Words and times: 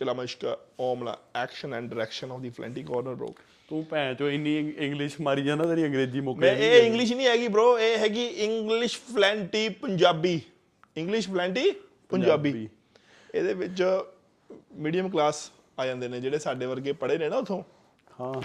ਮੁਸ਼ਕਿਲਾ 0.00 0.12
ਮੁਸ਼ਕਾ 0.14 0.56
ਓਮਲਾ 0.80 1.16
action 1.36 1.74
and 1.74 1.88
direction 1.90 2.30
of 2.32 2.40
the 2.40 2.50
ਫਲੈਂਟੀ 2.50 2.82
corner 2.82 3.14
bro 3.14 3.32
ਤੂੰ 3.68 3.84
ਭੈਣ 3.90 4.14
ਚੋ 4.14 4.28
ਇੰਨੀ 4.30 4.56
ਇੰਗਲਿਸ਼ 4.78 5.20
ਮਾਰੀ 5.20 5.42
ਜਾਂਦਾ 5.42 5.64
ਤੇਰੀ 5.64 5.84
ਅੰਗਰੇਜ਼ੀ 5.86 6.20
ਮੁੱਕ 6.20 6.38
ਮੈਂ 6.38 6.52
ਇਹ 6.52 6.82
ਇੰਗਲਿਸ਼ 6.82 7.12
ਨਹੀਂ 7.12 7.26
ਹੈਗੀ 7.26 7.46
bro 7.46 7.66
ਇਹ 7.78 7.96
ਹੈਗੀ 7.98 8.24
English 8.44 8.98
fluently 9.14 9.68
Punjabi 9.68 10.40
English 10.96 11.28
fluently 11.28 11.70
Punjabi 12.10 12.68
ਇਹਦੇ 13.34 13.54
ਵਿੱਚ 13.54 13.82
ਮੀਡੀਅਮ 14.76 15.08
ਕਲਾਸ 15.10 15.50
ਆ 15.78 15.86
ਜਾਂਦੇ 15.86 16.08
ਨੇ 16.08 16.20
ਜਿਹੜੇ 16.20 16.38
ਸਾਡੇ 16.38 16.66
ਵਰਗੇ 16.66 16.92
ਪੜ੍ਹੇ 16.92 17.18
ਨੇ 17.18 17.28
ਨਾ 17.28 17.36
ਉਥੋਂ। 17.36 17.62
ਹਾਂ। 18.20 18.42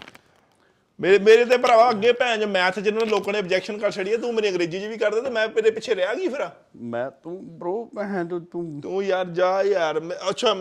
ਮੇਰੇ 1.00 1.18
ਮੇਰੇ 1.20 1.46
ਤੇ 1.46 1.58
ਭਰਾਵਾ 1.58 1.90
ਅੱਗੇ 1.90 2.12
ਭੈਣ 2.12 2.40
ਜੋ 2.40 2.48
ਮੈਥ 2.48 2.80
ਜਿਹਨਾਂ 2.80 3.02
ਨੇ 3.06 3.10
ਲੋਕਾਂ 3.12 3.34
ਨੇ 3.34 3.40
ਆਬਜੈਕਸ਼ਨ 3.40 3.78
ਕਰ 3.78 3.92
ਛੜੀ 3.92 4.18
ਤੂੰ 4.18 4.34
ਮੇਰੀ 4.34 4.50
ਅੰਗਰੇਜ਼ੀ 4.50 4.80
'ਚ 4.80 4.86
ਵੀ 4.86 4.98
ਕਰ 4.98 5.16
ਦੇ 5.16 5.22
ਤੇ 5.22 5.30
ਮੈਂ 5.30 5.48
ਤੇਰੇ 5.48 5.72
ਪਿੱਛੇ 5.72 5.96
ਰਹਿ 5.96 6.16
ਗਈ 6.16 6.28
ਫਿਰ। 6.28 6.48
ਮੈਂ 6.76 7.10
ਤੂੰ 7.24 7.34
bro 7.64 7.74
ਭੈਣ 7.96 8.28
ਚੋ 8.28 8.40
ਤੂੰ 8.40 8.82
ਤੂੰ 8.82 9.04
ਯਾਰ 9.04 9.26
ਜਾ 9.26 9.62
ਯਾਰ 9.64 10.02
ਅੱਛਾ 10.30 10.54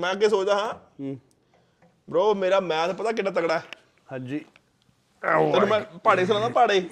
ਮੈਂ 0.00 0.12
ਅੱਗੇ 0.12 0.28
ਸੋਚਦਾ 0.28 0.54
ਹਾਂ। 0.54 0.74
ਹੂੰ। 1.00 1.18
Bro 2.12 2.34
ਮੇਰਾ 2.34 2.60
ਮੈਥ 2.60 2.90
ਪਤਾ 2.96 3.12
ਕਿੰਨਾ 3.12 3.30
ਤਗੜਾ 3.30 3.58
ਹੈ? 3.58 3.64
ਹਾਂਜੀ। 4.12 4.38
ਤੈਨੂੰ 5.22 5.68
ਮੈਂ 5.68 5.80
ਪਹਾੜੇ 5.80 6.26
ਸੁਣਾਦਾ 6.26 6.48
ਪਹਾੜੇ? 6.48 6.88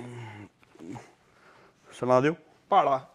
ਸੁਣਾ 1.92 2.20
ਦਿਓ। 2.20 2.34
ਪਹਾੜਾ। 2.68 3.08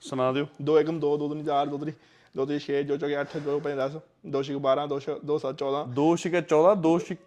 ਸੁਣਾ 0.00 0.32
ਦਿਓ। 0.32 0.46
2 0.62 0.78
1 0.80 0.96
2 0.98 1.12
2 1.18 1.28
3 1.28 1.44
4 1.44 1.68
2 1.68 1.78
3 1.82 1.92
2 2.34 2.46
3 2.46 2.58
6 2.58 2.80
2 2.88 2.96
4 2.96 3.12
8 3.20 3.38
2 3.46 3.60
5 3.60 3.76
10 3.76 4.00
2 4.30 4.42
6 4.42 4.56
12 4.58 4.86
2 4.88 4.98
2 5.30 5.38
7 5.38 5.54
14 5.62 5.84
2 5.98 6.16
ਛਿਕੇ 6.16 6.40
14 6.40 6.74
2 6.86 6.98
ਛਿਕ 6.98 7.18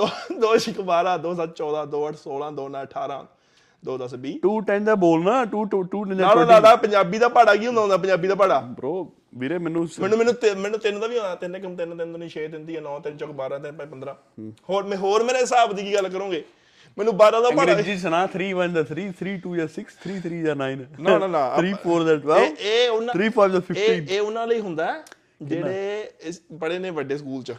2 0.00 0.08
2 0.44 0.50
6 0.64 0.82
12 0.90 1.14
2 1.26 1.34
7 1.38 1.54
14 1.60 1.86
2 1.94 2.02
8 2.08 2.18
16 2.24 2.50
2 2.58 2.66
9 2.76 2.84
18 2.86 3.35
2 3.82 3.96
10 3.98 4.16
20 4.22 4.32
2 4.46 4.52
10 4.70 4.84
ਦਾ 4.84 4.94
ਬੋਲਣਾ 4.94 5.42
2 5.50 5.60
2 5.74 5.80
2 5.92 6.00
ਨਾ 6.06 6.34
ਨਾ 6.34 6.44
ਨਾ, 6.44 6.58
ਨਾ 6.60 6.76
ਪੰਜਾਬੀ 6.76 7.18
ਦਾ 7.18 7.28
ਪਹਾੜਾ 7.28 7.54
ਕੀ 7.56 7.66
ਹੁੰਦਾ 7.66 7.80
ਹੁੰਦਾ 7.80 7.96
ਪੰਜਾਬੀ 7.96 8.28
ਦਾ 8.28 8.34
ਪਹਾੜਾ 8.34 8.58
bro 8.80 8.92
ਵੀਰੇ 9.38 9.58
ਮੈਨੂੰ 9.58 9.88
ਮੈਨੂੰ 10.00 10.18
ਮੈਨੂੰ 10.18 10.34
ਮੈਨੂੰ 10.60 10.80
ਤਿੰਨ 10.80 11.00
ਦਾ 11.00 11.06
ਵੀ 11.06 11.16
ਆਉਂਦਾ 11.16 11.34
ਤਿੰਨ 11.34 11.58
ਕਿਮ 11.58 11.76
ਤਿੰਨ 11.76 11.96
ਤਿੰਨ 11.96 12.16
ਨਹੀਂ 12.18 12.30
6 12.30 12.46
ਤਿੰਨ 12.50 12.64
ਦੀ 12.66 12.78
9 12.78 12.94
ਤਿੰਨ 13.00 13.16
ਚੌਕ 13.16 13.30
12 13.40 13.58
ਤਿੰਨ 13.62 13.76
ਪੰਜ 13.76 13.90
15 13.90 14.14
ਹੋਰ 14.70 14.84
ਮੈਂ 14.84 14.96
ਹੋਰ 14.96 15.24
ਮੇਰੇ 15.24 15.40
ਹਿਸਾਬ 15.40 15.72
ਦੀ 15.72 15.82
ਕੀ 15.82 15.94
ਗੱਲ 15.94 16.08
ਕਰੋਗੇ? 16.08 16.42
ਮੈਨੂੰ 16.98 17.12
12 17.14 17.40
ਦਾ 17.42 17.50
ਪਹਾੜਾ 17.50 17.72
ਅੰਗਰੇਜ਼ੀ 17.72 17.96
ਸੁਣਾ 17.98 18.20
3 18.36 18.48
1 18.58 18.72
ਦਾ 18.72 18.84
3 18.92 19.06
3 19.20 19.36
2 19.46 19.54
ਜਾਂ 19.56 19.68
6 19.68 19.86
3 20.04 20.18
3 20.26 20.42
ਜਾਂ 20.44 20.56
9 20.56 20.68
ਨਾ, 21.00 21.18
ਨਾ, 21.18 21.26
ਨਾ, 21.26 21.42
3 21.60 21.72
4 21.84 22.04
ਦਾ 22.04 22.16
12 22.26 22.40
ਇਹ 22.42 22.66
ਇਹ 22.72 22.90
ਉਹਨਾਂ 22.90 23.14
3 23.14 23.30
5 23.38 23.52
ਦਾ 23.52 23.62
15 23.68 23.86
ਇਹ 23.86 24.02
ਇਹ 24.08 24.20
ਉਹਨਾਂ 24.20 24.46
ਲਈ 24.46 24.60
ਹੁੰਦਾ 24.60 24.86
ਹੈ, 24.86 25.04
ਜਿਹੜੇ 25.42 26.10
ਇਸ- 26.22 26.58
ਪੜ੍ਹੇ 26.58 26.78
ਨੇ 26.78 26.90
ਵੱਡੇ 26.90 27.18
ਸਕੂਲ 27.18 27.42
ਚ. 27.42 27.54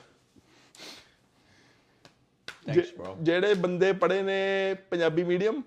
ਜਿਹੜੇ 3.22 3.54
ਬੰਦੇ 3.54 3.92
ਪੜ੍ਹੇ 3.94 4.22
ਨੇ 4.22 4.40
ਪੰਜਾਬੀ 4.90 5.24
ਮੀਡੀਅਮ 5.24 5.62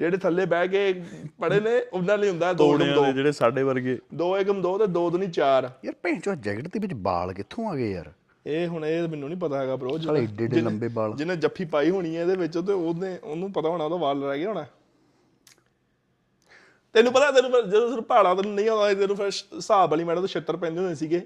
ਜਿਹੜੇ 0.00 0.16
ਥੱਲੇ 0.16 0.44
ਬਹਿ 0.46 0.68
ਕੇ 0.68 0.92
ਪੜ੍ਹੇ 1.40 1.60
ਨੇ 1.60 1.80
ਉਹਨਾਂ 1.92 2.16
ਲਈ 2.18 2.28
ਹੁੰਦਾ 2.28 2.50
2 2.50 2.56
ਤੋੜਿਆਂ 2.56 2.94
ਦੋ। 2.94 3.04
ਦੇ 3.04 3.12
ਜਿਹੜੇ 3.12 3.32
ਸਾਡੇ 3.32 3.62
ਵਰਗੇ। 3.62 3.98
2 4.14 4.28
ਏਕਮ 4.38 4.62
2 4.62 4.76
ਤੇ 4.78 4.84
2 4.92 5.08
ਦੁਨੀ 5.10 5.26
4 5.38 5.68
ਯਾਰ 5.84 5.94
ਭੈਣ 6.02 6.20
ਚੋ 6.20 6.34
ਜੈਕਟ 6.34 6.68
ਦੇ 6.68 6.78
ਵਿੱਚ 6.78 6.94
ਬਾਲ 6.94 7.32
ਕਿੱਥੋਂ 7.32 7.70
ਆ 7.70 7.74
ਗਏ 7.76 7.90
ਯਾਰ? 7.92 8.10
ਇਹ 8.46 8.68
ਹੁਣ 8.68 8.84
ਇਹ 8.84 9.08
ਮੈਨੂੰ 9.08 9.28
ਨਹੀਂ 9.28 9.38
ਪਤਾ 9.38 9.58
ਹੈਗਾ 9.58 9.76
ਬ్రో 9.76 9.98
ਸਾਲੇ 9.98 10.22
ਏਡੇ 10.22 10.44
ਏਡੇ 10.44 10.60
ਲੰਬੇ 10.60 10.88
ਵਾਲ। 10.92 11.14
ਜਿਹਨੇ 11.16 11.36
ਜੱਫੀ 11.36 11.64
ਪਾਈ 11.64 11.90
ਹੋਣੀ 11.90 12.16
ਹੈ 12.16 12.22
ਇਹਦੇ 12.22 12.36
ਵਿੱਚ 12.36 12.58
ਤੇ 12.58 12.72
ਉਹਨੇ 12.72 13.18
ਉਹਨੂੰ 13.24 13.52
ਪਤਾ 13.52 13.68
ਹੋਣਾ 13.68 13.84
ਉਹਦਾ 13.84 13.96
ਵਾਲ 13.96 14.22
ਰਹਿ 14.24 14.38
ਗਿਆ 14.38 14.48
ਹੋਣਾ। 14.48 14.66
ਤੈਨੂੰ 16.94 17.12
ਪਤਾ 17.12 17.30
ਤੈਨੂੰ 17.30 17.50
ਜਦੋਂ 17.70 17.90
ਸਿਰ 17.90 18.00
ਪਹਾੜਾ 18.00 18.34
ਤੈਨੂੰ 18.34 18.54
ਨਹੀਂ 18.54 18.68
ਆਉਂਦਾ 18.68 18.94
ਤੈਨੂੰ 18.94 19.16
ਫਿਰ 19.16 19.26
ਹਿਸਾਬ 19.26 19.90
ਵਾਲੀ 19.90 20.04
ਮੈਡਮ 20.04 20.20
ਤੋਂ 20.20 20.28
ਛਿੱਤਰ 20.28 20.56
ਪੈਂਦੇ 20.56 20.80
ਹੁੰਦੇ 20.80 20.94
ਸੀਗੇ। 20.94 21.22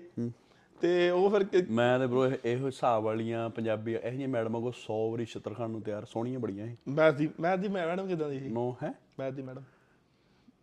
ਤੇ 0.84 1.10
ਉਹ 1.10 1.30
ਫਿਰ 1.30 1.44
ਕਿ- 1.44 1.64
ਮੈਂ 1.70 1.98
ਤੇ 1.98 2.04
bro 2.04 2.24
ਇਹ- 2.24 2.38
ਇਹੋ 2.44 2.66
ਹਿਸਾਬ 2.66 3.02
ਵਾਲੀਆਂ 3.02 3.50
ਪੰਜਾਬੀ 3.50 3.94
ਇਹੋ 3.94 4.10
ਜਿਹੀਆਂ 4.10 4.28
ਮੈਡਮਾਂ 4.28 4.60
ਕੋ 4.60 4.72
100 4.72 5.10
ਵਾਰੀ 5.10 5.24
ਛਿੱਤਰ 5.24 5.54
ਖਾਣ 5.54 5.70
ਨੂੰ 5.70 5.82
ਤਿਆਰ 5.82 6.04
ਸੋਹਣੀਆਂ 6.04 6.38
ਬੜੀਆਂ 6.38 6.66
ਸੀ 6.66 6.76
ਮੈਥ 6.88 7.14
ਦੀ 7.14 7.30
ਮੈਥ 7.40 7.58
ਦੀ 7.58 7.68
ਮੈਡਮ 7.68 8.08
ਕਿਦਾਂ 8.08 8.28
ਦੀ 8.28 8.40
ਸੀ? 8.40 8.48
ਨੋ 8.48 8.76
ਹੈ? 8.82 8.92
ਮੈਥ 9.18 9.32
ਦੀ 9.34 9.42
ਮੈਡਮ। 9.42 9.62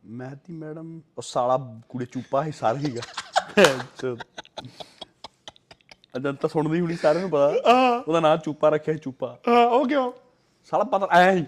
ਮੈਥ 0.06 0.34
ਦੀ 0.34 0.54
ਮੈਡਮ 0.54 1.02
ਉਹ 1.18 1.22
ਸਾਲਾ 1.22 1.82
ਕੁੜੇ 1.90 2.06
ਚੂਪਾ 2.06 2.44
ਹੀ 2.44 2.52
ਸਾਰਾ 2.52 2.78
ਹੀਗਾ 2.78 3.02
ਅਜਨ 6.18 6.36
ਤਾਂ 6.36 6.50
ਸੁਣਦੀ 6.50 6.80
ਹੁਣੀ 6.80 6.96
ਸਾਰਿਆਂ 6.96 7.22
ਨੂੰ 7.22 7.32
ਪਤਾ। 7.32 7.48
ਉਹਦਾ 8.08 8.20
ਨਾਮ 8.20 8.38
ਚੂਪਾ 8.38 8.70
ਰੱਖਿਆ 8.70 8.94
ਸੀ 8.94 9.00
ਚੂਪਾ। 9.04 9.40
ਹਾਂ 9.48 9.66
ਉਹ 9.68 9.88
ਕਿਉਂ? 9.88 10.12
ਸਾਲਾ 10.66 10.84
ਪਤਾ 10.84 11.08
ਐ 11.12 11.36
ਹੀ 11.36 11.46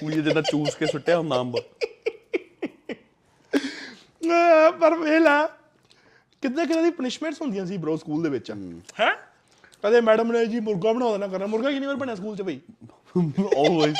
ਕੁੜੀ 0.00 0.22
ਜਿੱਦਾਂ 0.22 0.42
ਚੂਸ 0.42 0.74
ਕੇ 0.74 0.86
ਸੁੱਟਿਆ 0.86 1.18
ਹੁੰਦਾ 1.18 1.40
ਅੰਬ। 1.40 1.56
ਆਹ, 4.30 4.72
ਪਰ 4.72 4.94
ਵੇਲਾ 4.94 5.57
ਕਿੰਨੇ 6.42 6.66
ਕਿੰਨੇ 6.66 6.82
ਦੀ 6.82 6.90
ਪਨਿਸ਼ਮੈਂਟਸ 6.90 7.42
ਹੁੰਦੀਆਂ 7.42 7.66
ਸੀ 7.66 7.76
ਬ్రో 7.76 7.96
ਸਕੂਲ 7.96 8.22
ਦੇ 8.22 8.28
ਵਿੱਚ? 8.28 8.50
ਹੈ। 9.00 9.16
ਕਦੇ 9.82 10.00
ਮੈਡਮ 10.00 10.32
ਨੇ 10.32 10.46
ਜੀ 10.46 10.60
ਮੁਰਗਾ 10.60 10.92
ਬਣਾ 10.92 11.12
ਦੇਣਾ 11.12 11.26
ਕਰਨਾ। 11.26 11.46
ਮੁਰਗਾ 11.46 11.70
ਕਿੰਨੀ 11.70 11.86
ਵਾਰ 11.86 11.96
ਬਣਿਆ 11.96 12.14
ਸਕੂਲ 12.14 12.36
'ਚ 12.36 12.42
ਬਈ? 12.42 12.60
Always 13.18 13.94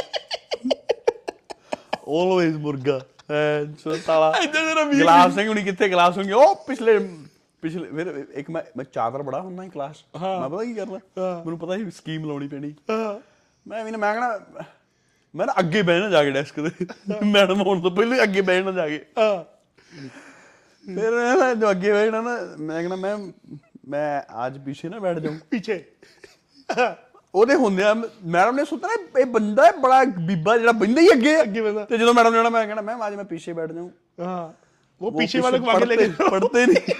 always 1.93 2.59
ਮੁਰਗਾ। 2.59 3.01
ਐ 3.31 3.65
ਸੋ 3.79 3.97
ਸਾਲਾ 3.97 4.35
ਇੱਧਰ 4.43 4.61
ਜਰਾ 4.61 4.85
ਵੀਰ 4.85 5.01
ਗਲਾਸ 5.01 5.35
ਸਿੰਘ 5.35 5.49
ਹੁਣੀ 5.49 5.63
ਕਿੱਥੇ 5.63 5.89
ਗਲਾਸ 5.89 6.17
ਹੋਣਗੇ 6.19 6.33
ਉਹ 6.33 6.55
ਪਿਛਲੇ 6.57 7.09
ਪਿਛਲੇ 7.63 7.89
ਫਿਰ 7.91 8.27
ਇੱਕ 8.35 8.51
ਮੈਂ 8.51 8.63
ਮੈਂ 8.77 8.85
ਚਾਦਰ 8.85 9.23
ਬੜਾ 9.23 9.41
ਹੁੰਦਾ 9.41 9.63
ਸੀ 9.65 9.71
ਕਲਾਸ 9.71 9.97
ਮੈਂ 10.23 10.49
ਪਤਾ 10.49 10.65
ਕੀ 10.65 10.75
ਕਰਨਾ? 10.75 10.99
ਮੈਨੂੰ 11.45 11.59
ਪਤਾ 11.59 11.77
ਸੀ 11.77 11.91
ਸਕੀਮ 11.91 12.25
ਲਾਉਣੀ 12.25 12.49
ਪੈਣੀ। 12.49 12.75
ਹਾਂ। 12.91 13.21
ਮੈਂ 13.69 13.85
ਵੀ 13.85 13.91
ਨਾ 13.91 13.99
ਮੈਂ 13.99 14.15
ਕਹਣਾ 14.15 14.41
ਮੈਂ 15.37 15.47
ਨਾ 15.47 15.55
ਅੱਗੇ 15.59 15.83
ਬਹਿਣਾ 15.83 16.09
ਜਾ 16.09 16.25
ਕੇ 16.25 16.31
ਡੈਸਕ 16.31 16.69
ਤੇ। 16.69 16.87
ਮੈਡਮ 17.25 17.63
ਹੋਣ 17.63 17.81
ਤੋਂ 17.81 17.91
ਪਹਿਲਾਂ 17.91 18.17
ਹੀ 18.19 18.23
ਅੱਗੇ 18.23 18.41
ਬਹਿਣਾ 18.41 18.73
ਜਾ 18.73 18.89
ਕੇ। 18.89 19.07
ਹਾਂ। 19.19 19.45
ਫਿਰ 20.86 21.12
ਮੈਂ 21.36 21.54
ਜੋ 21.56 21.70
ਅੱਗੇ 21.72 21.92
ਬਹਿਣਾ 21.92 22.22
ਨਾ 22.22 22.38
ਮੈਂ 22.60 22.82
ਕਹਣਾ 22.84 22.96
ਮੈਂ 22.98 23.18
ਮੈਂ 23.90 24.22
ਅੱਜ 24.46 24.58
ਪਿੱਛੇ 24.58 24.90
ਨਾ 24.90 25.00
ਬੈਠ 25.00 25.18
ਜਾਊਂ 25.20 25.36
ਪਿੱਛੇ 25.52 25.84
ਉਹਦੇ 27.34 27.56
ਹੁੰਦਿਆਂ 27.56 27.94
ਮੈਡਮ 27.96 28.56
ਨੇ 28.56 28.66
ਸੁਣਨਾ 28.66 29.20
ਇਹ 29.20 29.26
ਬੰਦਾ 29.28 29.66
ਹੈ 29.66 29.72
ਬੜਾ 29.80 30.04
ਬੀਬਾ 30.20 30.58
ਜਿਹੜਾ 30.58 30.72
ਬੰਦਾ 30.72 31.02
ਹੀ 31.02 31.12
ਅੱਗੇ 31.12 31.42
ਅੱਗੇ 31.42 31.62
ਬਹਿੰਦਾ। 31.62 31.86
ਤੇ 31.86 31.98
ਜਦੋਂ 31.98 32.14
ਮੈਡਮ 32.14 32.32
ਨੇ 32.32 32.38
ਆਉਣਾ 32.38 32.50
ਮੈਂ 32.50 32.66
ਕਹਿਣਾ 32.66 32.82
ਮੈਮ 32.82 33.08
ਅੱਜ 33.08 33.16
ਮੈਂ 33.16 33.24
ਪਿੱਛੇ 33.26 33.54
ਬੈਠ 33.54 33.72
ਜਾਊਂ 33.72 33.90
ਹਾਂ 34.20 34.52
ਉਹ 35.02 35.12
ਪਿੱਛੇ 35.12 35.40
ਵਾਲੇ 35.40 35.60
को 35.60 35.66
आगे 35.68 35.86
पढ़ते- 35.86 36.00
लेके 36.02 36.30
पढ़ते 36.30 36.66
नहीं 36.66 36.94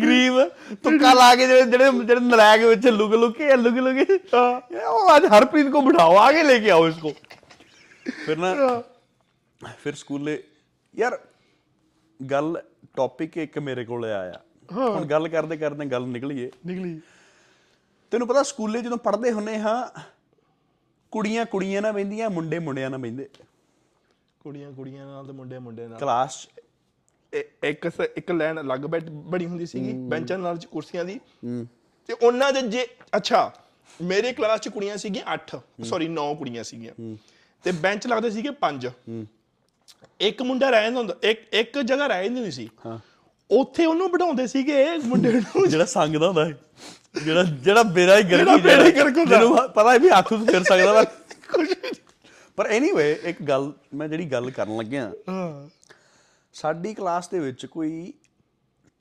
ਗਰੀਬ 0.00 0.38
ਤੁੱਕਾ 0.84 1.12
ਲਾ 1.14 1.34
ਕੇ 1.34 1.46
ਜਿਹੜੇ 1.46 1.62
ਜਿਹੜੇ 1.62 1.90
ਜਿਹੜੇ 2.00 2.20
ਨਲਾਇਕ 2.20 2.62
ਵਿੱਚ 2.64 2.86
ਲੁਕ 2.88 3.12
ਲੁਕ 3.14 3.36
ਕੇ 3.36 3.56
ਲੁਕ 3.56 3.76
ਲੁਕ 3.78 3.96
ਕੇ 3.98 4.18
ਉਹ 4.86 5.16
ਅੱਜ 5.16 5.26
ਹਰਪ੍ਰੀਤ 5.28 5.70
को 5.72 5.80
ਬਿਠਾਓ 5.82 6.16
आगे 6.22 6.42
लेके 6.44 6.72
आओ 6.72 6.88
इसको 6.88 7.12
ਫਿਰ 8.06 8.36
ਨਾ 8.38 8.52
ਫਿਰ 9.79 9.95
ਸਕੂਲੇ 9.95 10.43
ਯਾਰ 10.95 11.19
ਗੱਲ 12.31 12.61
ਟੌਪਿਕ 12.95 13.37
ਇੱਕ 13.37 13.59
ਮੇਰੇ 13.59 13.85
ਕੋਲੇ 13.85 14.11
ਆਇਆ। 14.11 14.41
ਹੁਣ 14.71 15.05
ਗੱਲ 15.05 15.27
ਕਰਦੇ 15.27 15.57
ਕਰਦੇ 15.57 15.85
ਗੱਲ 15.85 16.05
ਨਿਕਲੀਏ। 16.07 16.51
ਨਿਕਲੀ। 16.65 16.99
ਤੈਨੂੰ 18.11 18.27
ਪਤਾ 18.27 18.43
ਸਕੂਲੇ 18.43 18.81
ਜਦੋਂ 18.81 18.97
ਪੜ੍ਹਦੇ 18.97 19.31
ਹੁੰਨੇ 19.31 19.57
ਹਾਂ 19.59 19.87
ਕੁੜੀਆਂ 21.11 21.45
ਕੁੜੀਆਂ 21.45 21.81
ਨਾਲ 21.81 21.91
ਬਹਿੰਦੀਆਂ 21.91 22.29
ਮੁੰਡੇ 22.29 22.59
ਮੁੰਡਿਆਂ 22.59 22.89
ਨਾਲ 22.89 22.99
ਬਹਿੰਦੇ। 22.99 23.29
ਕੁੜੀਆਂ 24.39 24.71
ਕੁੜੀਆਂ 24.71 25.05
ਨਾਲ 25.05 25.25
ਤੇ 25.25 25.31
ਮੁੰਡੇ 25.31 25.59
ਮੁੰਡੇ 25.59 25.87
ਨਾਲ। 25.87 25.99
ਕਲਾਸ 25.99 26.47
ਇੱਕ 27.33 27.89
ਇੱਕ 28.15 28.31
ਲਾਈਨ 28.31 28.61
ਅਲੱਗ 28.61 28.79
ਬੈਠ 28.79 29.09
ਬੜੀ 29.09 29.45
ਹੁੰਦੀ 29.45 29.65
ਸੀਗੀ 29.65 29.93
ਬੈਂਚਾਂ 30.09 30.37
ਨਾਲ 30.37 30.59
ਕੁਰਸੀਆਂ 30.71 31.05
ਦੀ। 31.05 31.19
ਤੇ 32.09 32.13
ਉਹਨਾਂ 32.13 32.51
ਦੇ 32.53 32.61
ਜੇ 32.61 32.87
ਅੱਛਾ 33.15 33.51
ਮੇਰੀ 34.01 34.31
ਕਲਾਸ 34.33 34.59
ਚ 34.59 34.69
ਕੁੜੀਆਂ 34.69 34.97
ਸੀਗੀਆਂ 34.97 35.25
8 35.33 35.57
ਸੌਰੀ 35.83 36.07
9 36.09 36.33
ਕੁੜੀਆਂ 36.35 36.63
ਸੀਗੀਆਂ। 36.63 37.15
ਤੇ 37.63 37.71
ਬੈਂਚ 37.71 38.07
ਲੱਗਦੇ 38.07 38.29
ਸੀਗੇ 38.31 38.49
5 38.61 38.91
ਇੱਕ 40.19 40.41
ਮੁੰਡਾ 40.41 40.69
ਰਹਿ 40.69 40.83
ਜਾਂਦਾ 40.83 40.99
ਹੁੰਦਾ 40.99 41.15
ਇੱਕ 41.23 41.53
ਇੱਕ 41.53 41.79
ਜਗ੍ਹਾ 41.79 42.07
ਰਹਿ 42.07 42.23
ਜਾਂਦੀ 42.23 42.35
ਹੁੰਦੀ 42.35 42.51
ਸੀ। 42.51 42.69
ਉੱਥੇ 43.51 43.85
ਉਹਨੂੰ 43.85 44.11
ਬਿਠਾਉਂਦੇ 44.11 44.47
ਸੀਗੇ 44.47 44.97
ਮੁੰਡੇ 44.97 45.31
ਨੂੰ। 45.31 45.67
ਜਿਹੜਾ 45.69 45.85
ਸੰਗਦਾ 45.85 46.27
ਹੁੰਦਾ 46.27 46.45
ਹੈ 46.45 46.57
ਜਿਹੜਾ 47.25 47.43
ਜਿਹੜਾ 47.43 47.83
ਬੇੜਾ 47.83 48.17
ਹੀ 48.17 48.23
ਗਰਕ 48.23 48.39
ਜਿਹੜਾ 48.39 48.57
ਬੇੜਾ 48.57 48.85
ਹੀ 48.85 48.91
ਗਰਕ 48.91 49.17
ਹੁੰਦਾ। 49.17 49.39
ਜਿਹਨੂੰ 49.39 49.69
ਪਤਾ 49.69 49.93
ਹੈ 49.93 49.99
ਵੀ 49.99 50.09
ਹੱਥ 50.09 50.29
ਤੋਂ 50.29 50.45
ਫਿਰ 50.45 50.63
ਸਕਦਾ 50.63 50.93
ਵਾ। 50.93 51.05
ਪਰ 52.55 52.67
ਐਨੀਵੇ 52.67 53.19
ਇੱਕ 53.23 53.43
ਗੱਲ 53.43 53.73
ਮੈਂ 53.93 54.07
ਜਿਹੜੀ 54.07 54.25
ਗੱਲ 54.25 54.51
ਕਰਨ 54.51 54.77
ਲੱਗਿਆ। 54.77 55.11
ਹਾਂ। 55.29 55.69
ਸਾਡੀ 56.53 56.93
ਕਲਾਸ 56.93 57.29
ਦੇ 57.29 57.39
ਵਿੱਚ 57.39 57.65
ਕੋਈ 57.65 58.13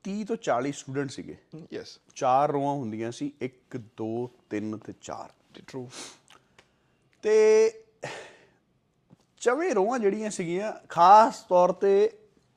30 0.04 0.24
ਤੋਂ 0.24 0.36
40 0.36 0.72
ਸਟੂਡੈਂਟ 0.72 1.10
ਸੀਗੇ। 1.10 1.36
ਯੈਸ 1.72 1.98
ਚਾਰ 2.14 2.52
ਰੋਆਂ 2.52 2.74
ਹੁੰਦੀਆਂ 2.74 3.12
ਸੀ 3.12 3.32
1 3.42 3.78
2 3.78 4.28
3 4.50 4.78
ਤੇ 4.78 4.92
4 5.02 5.32
ਟਰੂ 5.66 5.88
ਤੇ 7.22 7.68
ਚਵੇਂ 9.44 9.74
ਰੋਆਂ 9.74 9.98
ਜਿਹੜੀਆਂ 9.98 10.30
ਸੀਗੀਆਂ 10.30 10.72
ਖਾਸ 10.88 11.40
ਤੌਰ 11.40 11.72
ਤੇ 11.72 12.10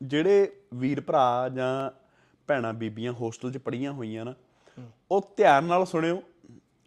ਜਿਹੜੇ 0.04 0.52
ਵੀਰ 0.74 1.02
ਭਰਾ 1.02 1.50
ਜਾਂ 1.50 1.92
ਭੈਣਾਂ 2.48 2.74
ਬੀਬੀਆਂ 2.74 3.12
ਹੋਸਟਲ 3.12 3.52
'ਚ 3.52 3.58
ਪੜੀਆਂ 3.58 3.92
ਹੋਈਆਂ 3.92 4.26
ਨਾ 4.26 4.34
ਉਹ 5.12 5.34
ਧਿਆਨ 5.38 5.64
ਨਾਲ 5.64 5.86
ਸੁਣਿਓ 5.86 6.24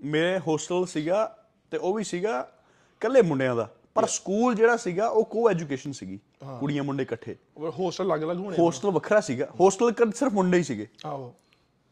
ਮੇਰੇ 0.05 0.39
ਹੋਸਟਲ 0.39 0.87
ਸੀਗਾ 0.87 1.37
ਤੇ 1.71 1.77
ਉਹ 1.77 1.95
ਵੀ 1.95 2.05
ਸੀਗਾ 2.05 2.53
ਕੱਲੇ 3.01 3.23
ਮੁੰਡਿਆਂ 3.23 3.57
ਦਾ 3.57 3.69
ਪਰ 3.95 4.07
ਸਕੂਲ 4.07 4.55
ਜਿਹੜਾ 4.55 4.77
ਸੀਗਾ 4.77 5.09
ਉਹ 5.09 5.25
ਕੋ 5.25 5.51
ਐਜੂਕੇਸ਼ਨ 5.51 5.93
ਸੀਗੀ 5.93 6.19
ਕੁੜੀਆਂ 6.61 6.83
ਮੁੰਡੇ 6.83 7.03
ਇਕੱਠੇ। 7.03 7.37
ਹੋਸਟਲ 7.79 8.05
ਅਲੱਗ 8.05 8.21
ਅਲੱਗ 8.21 8.39
ਹੋਣੇ 8.39 8.57
ਹੋਸਟਲ 8.59 8.91
ਵੱਖਰਾ 8.91 9.21
ਸੀਗਾ 9.21 9.49
ਹੋਸਟਲ 9.61 9.93
ਕਰ 9.93 10.11
ਸਿਰਫ 10.11 10.33
ਮੁੰਡੇ 10.33 10.59
ਹੀ 10.59 10.63
ਸੀਗੇ। 10.63 10.87
ਆਹੋ। 11.07 11.35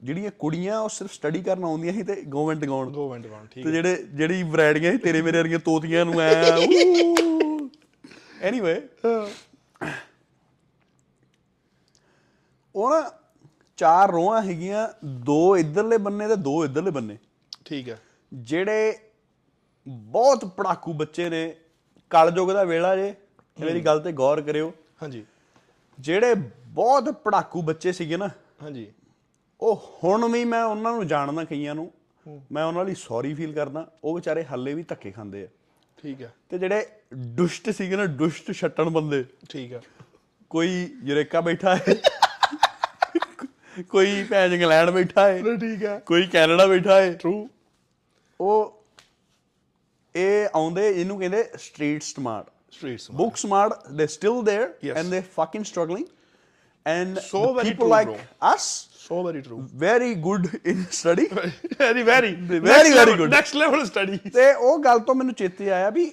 ਜਿਹੜੀਆਂ 0.03 0.31
ਕੁੜੀਆਂ 0.38 0.81
ਉਹ 0.81 0.88
ਸਿਰਫ 0.88 1.12
ਸਟੱਡੀ 1.12 1.43
ਕਰਨ 1.43 1.65
ਆਉਂਦੀਆਂ 1.65 1.93
ਸੀ 1.93 2.03
ਤੇ 2.03 2.23
ਗਵਰਨਮੈਂਟ 2.23 2.65
ਗਾਉਣ। 2.65 2.91
ਗੋ 2.91 3.15
ਐਂਡ 3.15 3.27
ਗਾਉਣ 3.27 3.47
ਠੀਕ 3.47 3.65
ਤੇ 3.65 3.73
ਜਿਹੜੇ 3.73 3.97
ਜਿਹੜੀ 3.97 4.43
ਵੈਰਾਈਟੀਆਂ 4.43 4.93
ਸੀ 4.93 4.99
ਤੇਰੇ 4.99 5.23
ਮੇਰੇ 5.23 5.38
ਵਰਗੀਆਂ 5.38 5.59
ਤੋਤੀਆਂ 5.59 6.05
ਨੂੰ 6.05 6.21
ਐ 6.21 6.35
ਐਨੀਵੇ 8.43 8.81
ਉਹ 12.75 12.90
ਨਾ 12.90 13.11
ਚਾਰ 13.79 14.11
ਰੋਆਂ 14.11 14.40
ਹੈਗੀਆਂ 14.43 14.87
ਦੋ 15.25 15.56
ਇਧਰਲੇ 15.56 15.96
ਬੰਨੇ 15.99 16.29
ਤੇ 16.29 16.37
ਦੋ 16.37 16.64
ਇਧਰਲੇ 16.64 16.90
ਬੰਨੇ। 16.90 17.17
ਠੀਕ 17.64 17.88
ਹੈ 17.88 17.99
ਜਿਹੜੇ 18.32 18.99
ਬਹੁਤ 19.87 20.44
ਪੜਾਕੂ 20.56 20.93
ਬੱਚੇ 20.93 21.29
ਨੇ 21.29 21.55
ਕਲਯੁਗ 22.11 22.50
ਦਾ 22.52 22.64
ਵੇਲਾ 22.64 22.94
ਜੇ 22.96 23.14
ਮੇਰੀ 23.56 23.81
ਗੱਲ 23.81 24.00
ਤੇ 24.00 24.12
ਗੌਰ 24.12 24.41
ਕਰਿਓ। 24.43 24.73
ਹਾਂਜੀ। 25.02 25.25
ਜਿਹੜੇ 25.99 26.34
ਬਹੁਤ 26.34 27.08
ਪੜਾਕੂ 27.25 27.62
ਬੱਚੇ 27.62 27.93
ਸੀਗੇ 27.93 28.17
ਨਾ 28.17 28.29
ਹਾਂਜੀ। 28.62 28.87
ਉਹ 29.61 29.82
ਹੁਣ 30.05 30.31
ਵੀ 30.32 30.44
ਮੈਂ 30.44 30.62
ਉਹਨਾਂ 30.64 30.93
ਨੂੰ 30.93 31.06
ਜਾਣਦਾ 31.06 31.44
ਕਈਆਂ 31.44 31.75
ਨੂੰ 31.75 31.91
ਮੈਂ 32.52 32.64
ਉਹਨਾਂ 32.64 32.84
ਲਈ 32.84 32.94
ਸੌਰੀ 32.94 33.34
ਫੀਲ 33.34 33.52
ਕਰਦਾ 33.55 33.87
ਉਹ 34.05 34.14
ਵਿਚਾਰੇ 34.14 34.44
ਹੱਲੇ 34.44 34.75
ਵੀ 34.75 34.82
ਧੱਕੇ 34.82 35.11
ਖਾਂਦੇ 35.11 35.44
ਆ। 35.44 35.49
ਠੀਕ 35.99 36.23
ਹੈ 36.23 36.32
ਤੇ 36.50 36.58
ਜਿਹੜੇ 36.58 36.87
ਦੁਸ਼ਟ 37.12 37.70
ਸੀਗੇ 37.70 37.96
ਨਾ 37.96 38.06
ਦੁਸ਼ਟ 38.16 38.50
ਛੱਟਣ 38.52 38.90
ਬੰਦੇ 38.90 39.25
ਠੀਕ 39.50 39.72
ਹੈ 39.72 39.81
ਕੋਈ 40.50 40.70
ਯੂਰੇਕਾ 41.05 41.40
ਬੈਠਾ 41.40 41.76
ਹੈ 41.76 41.94
ਕੋਈ 43.90 44.22
ਭੈਣ 44.31 44.52
ਇੰਗਲੈਂਡ 44.52 44.90
ਬੈਠਾ 44.90 45.26
ਹੈ 45.28 45.56
ਠੀਕ 45.56 45.84
ਹੈ 45.84 45.99
ਕੋਈ 46.06 46.26
ਕੈਨੇਡਾ 46.26 46.66
ਬੈਠਾ 46.66 47.00
ਹੈ 47.00 47.12
ਟਰੂ 47.12 47.49
ਉਹ 48.40 48.75
ਇਹ 50.14 50.49
ਆਉਂਦੇ 50.55 50.88
ਇਹਨੂੰ 50.90 51.19
ਕਹਿੰਦੇ 51.19 51.43
street 51.58 52.02
smart 52.02 52.46
streets 52.72 53.10
book 53.12 53.37
smart 53.40 53.75
they're 53.99 54.14
still 54.14 54.38
there 54.49 54.64
Yes. 54.82 54.96
and 55.00 55.14
they're 55.14 55.28
fucking 55.37 55.64
struggling 55.64 56.06
and 56.87 57.20
So 57.20 57.40
the 57.40 57.55
very 57.55 57.69
people 57.69 57.87
true, 57.87 57.93
like 57.93 58.08
bro. 58.08 58.19
us 58.50 58.66
so 58.99 59.22
very 59.25 59.40
true 59.40 59.58
very 59.84 60.10
good 60.26 60.49
in 60.72 60.82
study 60.99 61.26
very 61.81 62.02
very 62.02 62.34
Very, 62.49 62.94
very 62.94 63.16
good. 63.16 63.28
Next 63.31 63.56
level 63.56 63.84
study 63.87 64.19
ਤੇ 64.31 64.52
ਉਹ 64.55 64.78
ਗੱਲ 64.84 65.00
ਤੋਂ 65.00 65.14
ਮੈਨੂੰ 65.14 65.34
ਚੇਤੇ 65.34 65.70
ਆਇਆ 65.70 65.90
ਵੀ 65.90 66.10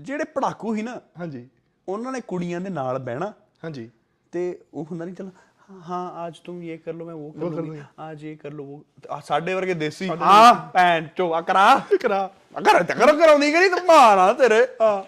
ਜਿਹੜੇ 0.00 0.24
ਪੜਾਕੂ 0.24 0.74
ਸੀ 0.74 0.82
ਨਾ 0.82 1.00
ਹਾਂਜੀ। 1.18 1.48
ਉਹਨਾਂ 1.88 2.12
ਨੇ 2.12 2.20
ਕੁੜੀਆਂ 2.20 2.60
ਦੇ 2.60 2.70
ਨਾਲ 2.70 2.98
ਬਹਿਣਾ। 2.98 3.32
ਹਾਂਜੀ। 3.64 3.90
ਤੇ 4.32 4.60
ਉਹ 4.74 4.86
ਹੁੰਦਾ 4.90 5.04
ਨਹੀਂ 5.04 5.14
ਚਲ 5.14 5.30
ਹਾਂ 5.70 6.26
ਅੱਜ 6.26 6.38
ਤੂੰ 6.38 6.64
ਇਹ 6.64 6.78
ਕਰ 6.78 6.92
ਲੋ 6.92 7.04
ਮੈਂ 7.04 7.14
ਉਹ 7.14 7.32
ਕਰ 7.32 7.62
ਲੂੰਗੀ 7.62 7.82
ਅੱਜ 8.10 8.24
ਇਹ 8.24 8.36
ਕਰ 8.36 8.50
ਲੋ 8.50 8.64
ਉਹ 8.64 9.20
ਸਾਡੇ 9.20 9.54
ਵਰਗੇ 9.54 9.74
ਦੇਸੀ। 9.74 10.08
ਹਾਂ 10.08 10.70
ਭੈਣ 10.72 11.06
ਚੋ 11.16 11.34
ਆ 11.34 11.40
ਕਰਾ। 11.40 11.80
ਕਰਾ 12.02 12.30
ਅਗਰ 12.58 12.82
ਤੇ 12.82 12.94
ਕਰ 12.94 13.16
ਕਰਾਉਂਦੀ 13.16 13.52
ਕਰੀ 13.52 13.68
ਤੂੰ 13.68 13.86
ਮਾਰਾ 13.86 14.32
ਤੇਰੇ। 14.32 14.66
ਆ 14.82 15.06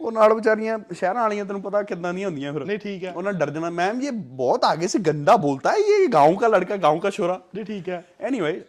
ਉਹ 0.00 0.12
ਨਾਲ 0.12 0.34
ਵਿਚਾਰੀਆਂ 0.34 0.78
ਸ਼ਹਿਰਾਂ 0.92 1.22
ਵਾਲੀਆਂ 1.22 1.44
ਤੈਨੂੰ 1.44 1.62
ਪਤਾ 1.62 1.82
ਕਿੱਦਾਂ 1.82 2.14
ਦੀਆਂ 2.14 2.28
ਹੁੰਦੀਆਂ 2.28 2.52
ਫਿਰ। 2.52 2.64
ਨਹੀਂ 2.64 2.78
ਠੀਕ 2.78 3.04
ਹੈ। 3.04 3.12
ਉਹਨਾਂ 3.12 3.32
ਡਰ 3.32 3.50
ਜਾਣਾ 3.50 3.70
ਮੈਮ 3.70 4.02
ਇਹ 4.02 4.12
ਬਹੁਤ 4.12 4.64
ਆਗੇ 4.64 4.88
ਸੇ 4.88 4.98
ਗੰਦਾ 4.98 5.36
ਬੋਲਤਾ 5.36 5.70
ਹੈ 5.70 5.76
ਇਹ 5.76 6.08
گاؤں 6.08 6.40
ਦਾ 6.40 6.48
ਲੜਕਾ 6.48 6.74
گاؤں 6.74 7.00
ਦਾ 7.00 7.10
ਛੋਰਾ? 7.10 7.40
ਨਹੀਂ 7.54 7.64
ਠੀਕ 7.64 7.88
ਹੈ। 7.88 8.04
ਐਨੀਵੇ 8.20 8.64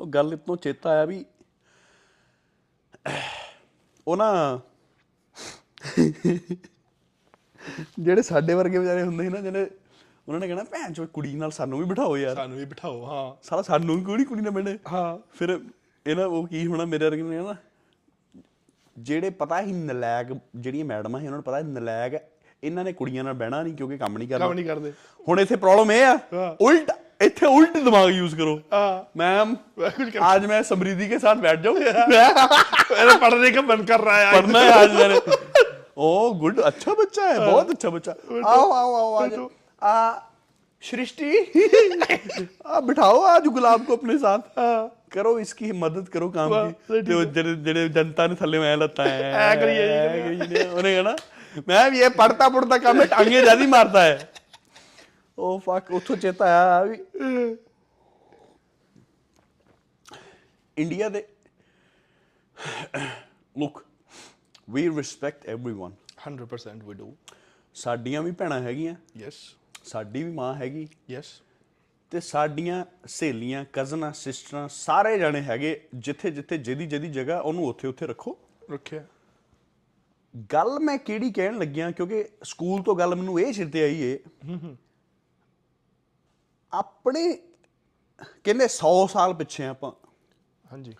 ਉਹ 0.00 0.06
ਗੱਲ 0.06 0.30
ਇਤਨੋਂ 0.34 0.56
ਚੇਤਾ 0.56 0.90
ਆਇਆ 0.90 1.04
ਵੀ 1.04 1.24
ਉਹ 4.06 4.16
ਨਾ 4.16 4.60
ਜਿਹੜੇ 8.00 8.22
ਸਾਡੇ 8.22 8.54
ਵਰਗੇ 8.54 8.78
ਵਿਚਾਰੇ 8.78 9.02
ਹੁੰਦੇ 9.02 9.24
ਸੀ 9.24 9.30
ਨਾ 9.30 9.40
ਜਿਹੜੇ 9.40 9.70
ਉਹਨਾਂ 10.28 10.40
ਨੇ 10.40 10.46
ਕਹਿਣਾ 10.46 10.62
ਭੈਣ 10.64 10.92
ਚੋ 10.92 11.06
ਕੁੜੀ 11.06 11.34
ਨਾਲ 11.34 11.50
ਸਾਨੂੰ 11.50 11.78
ਵੀ 11.78 11.84
ਬਿਠਾਓ 11.84 12.16
ਯਾਰ। 12.16 12.34
ਸਾਨੂੰ 12.34 12.58
ਵੀ 12.58 12.64
ਬਿਠਾਓ 12.64 13.04
ਹਾਂ। 13.04 13.36
ਸਾਲਾ 13.42 13.62
ਸਾਨੂੰ 13.62 13.96
ਵੀ 13.96 14.04
ਕਿਹੜੀ 14.04 14.24
ਕੁੜੀ 14.24 14.40
ਨਾਲ 14.40 14.50
ਬੈਠੇ 14.50 14.78
ਹਾਂ। 14.92 15.18
ਫਿਰ 15.32 15.60
ਇਹਨਾਂ 16.06 16.26
ਉਹ 16.26 16.46
ਕੀ 16.46 16.66
ਹੋਣਾ 16.66 16.84
ਮੇਰੇ 16.84 17.04
ਵਰਗੇ 17.04 17.22
ਨੇ 17.22 17.40
ਨਾ 17.40 17.54
ਜਿਹੜੇ 18.98 19.30
ਪਤਾ 19.30 19.60
ਹੀ 19.60 19.72
ਨਲਾਇਕ 19.72 20.38
ਜਿਹੜੀਆਂ 20.56 20.84
ਮੈਡਮਾਂ 20.84 21.20
ਸੀ 21.20 21.26
ਉਹਨਾਂ 21.26 21.38
ਨੂੰ 21.38 21.44
ਪਤਾ 21.44 21.60
ਨਲਾਇਕ 21.60 22.14
ਇਹਨਾਂ 22.64 22.84
ਨੇ 22.84 22.92
ਕੁੜੀਆਂ 22.92 23.24
ਨਾਲ 23.24 23.34
ਬਹਿਣਾ 23.34 23.62
ਨਹੀਂ 23.62 23.74
ਕਿਉਂਕਿ 23.74 23.98
ਕੰਮ 23.98 24.18
ਨਹੀਂ 24.18 24.28
ਕਰਨਾ। 24.28 24.46
ਕੰਮ 24.46 24.54
ਨਹੀਂ 24.54 24.64
ਕਰਦੇ। 24.64 24.92
ਹੁਣ 25.28 25.40
ਇੱਥੇ 25.40 25.56
ਪ੍ਰੋਬਲਮ 25.56 25.90
ਇਹ 25.92 26.04
ਆ। 26.04 26.56
ਉਲਟ 26.60 26.90
ਇੱਥੇ 27.21 27.45
ਉਲਟ 27.47 27.77
ਦਿਮਾਗ 27.79 28.09
ਯੂਜ਼ 28.11 28.35
ਕਰੋ 28.35 28.53
ਹਾਂ 28.73 28.85
मैम 29.21 29.49
कुछ 29.81 30.07
कर- 30.07 30.23
आज 30.25 30.45
मैं 30.47 30.59
समृद्धि 30.65 31.07
के 31.07 31.17
साथ 31.19 31.41
बैठ 31.43 31.59
जाऊं 31.61 31.75
अरे 32.95 33.15
पढ़ने 33.19 33.51
का 33.51 33.61
मन 33.63 33.83
कर 33.85 33.99
रहा 34.01 34.15
है 34.17 34.25
आज। 34.27 34.35
पढ़ना 34.37 34.61
है 34.61 34.71
आज 34.75 34.95
मैंने 34.95 35.19
ओ 35.99 36.09
गुड 36.37 36.59
अच्छा 36.63 36.95
बच्चा 36.95 37.25
है 37.25 37.37
बहुत 37.41 37.69
अच्छा 37.69 37.89
बच्चा 37.89 38.15
आओ 38.47 38.65
आओ 38.71 38.89
आओ 38.95 39.13
आ 39.15 39.25
जाओ 39.27 39.47
आ 39.81 39.93
सृष्टि 40.83 41.29
आ 42.67 42.79
बिठाओ 42.81 43.19
आज 43.27 43.47
गुलाब 43.51 43.85
को 43.85 43.95
अपने 43.95 44.17
साथ 44.19 44.49
करो 45.13 45.37
इसकी 45.39 45.71
मदद 45.77 46.07
करो 46.09 46.29
काम 46.31 46.49
वाह, 46.51 46.69
की 46.89 47.01
जो 47.03 47.23
जेड़े 47.31 47.55
जेड़े 47.63 47.87
जनता 47.91 48.27
ने 48.27 48.35
थल्ले 48.37 48.59
मैं 48.59 48.75
लता 48.79 49.03
है 49.05 49.31
ऐ 49.43 49.55
करिए 49.57 49.85
जी, 49.85 49.95
करिए। 50.17 50.37
करिए 50.39 50.67
उन्हें 50.73 50.93
कहना 50.95 51.15
मैम 51.69 51.95
ये 51.95 52.09
पढ़ता 52.17 52.47
पढ़ता 52.51 52.77
काम 52.83 53.01
है 53.01 53.07
टांगे 53.09 53.41
ज्यादा 53.41 53.67
मारता 53.71 54.03
है 54.03 54.15
ओ 55.37 55.57
फक 55.59 55.91
उठो 55.91 56.15
चेता 56.17 56.45
आया 56.47 56.83
भी 56.83 56.97
ਇੰਡੀਆ 60.77 61.07
ਦੇ 61.09 61.23
look 63.55 63.83
we 64.69 64.87
respect 64.89 65.47
everyone 65.49 65.95
100% 66.23 66.83
we 66.89 66.97
do 66.97 67.07
ਸਾਡੀਆਂ 67.75 68.21
ਵੀ 68.23 68.31
ਭੈਣਾਂ 68.31 68.59
ਹੈਗੀਆਂ 68.61 68.95
yes 69.19 69.39
ਸਾਡੀ 69.83 70.23
ਵੀ 70.23 70.31
ਮਾਂ 70.31 70.53
ਹੈਗੀ 70.55 70.87
yes 71.11 71.31
ਤੇ 72.11 72.19
ਸਾਡੀਆਂ 72.19 72.83
ਸਹੇਲੀਆਂ 73.07 73.63
ਕਜ਼ਨਾਂ 73.73 74.11
ਸਿਸਟਰਾਂ 74.13 74.67
ਸਾਰੇ 74.67 75.17
ਜਾਣੇ 75.17 75.41
ਹੈਗੇ 75.41 75.79
ਜਿੱਥੇ 75.95 76.31
ਜਿੱਥੇ 76.31 76.57
ਜਿਹਦੀ 76.57 76.85
ਜਿਹਦੀ 76.85 77.07
ਜਗ੍ਹਾ 77.09 77.39
ਉਹਨੂੰ 77.39 77.67
ਉੱਥੇ 77.67 77.87
ਉੱਥੇ 77.87 78.07
ਰੱਖੋ 78.07 78.37
ਰੱਖਿਆ 78.71 79.05
ਗੱਲ 80.51 80.79
ਮੈਂ 80.79 80.97
ਕਿਹੜੀ 80.97 81.31
ਕਹਿਣ 81.31 81.57
ਲੱਗਿਆ 81.57 81.91
ਕਿਉਂਕਿ 81.91 82.23
ਸਕੂਲ 82.43 82.81
ਤੋਂ 82.83 82.95
ਗੱਲ 82.95 83.15
ਮੈਨੂੰ 83.15 83.39
ਇਹ 83.39 83.53
ਸਿਰ 83.53 83.69
ਤੇ 83.69 83.83
ਆਈ 83.83 84.01
ਏ 84.01 84.17
ਆਪਣੇ 86.76 87.32
ਕਹਿੰਦੇ 88.44 88.64
100 88.64 89.06
ਸਾਲ 89.06 89.34
ਪਿੱਛੇ 89.34 89.66
ਆਪਾਂ। 89.66 89.92
ਹਾਂਜੀ। 90.72 90.94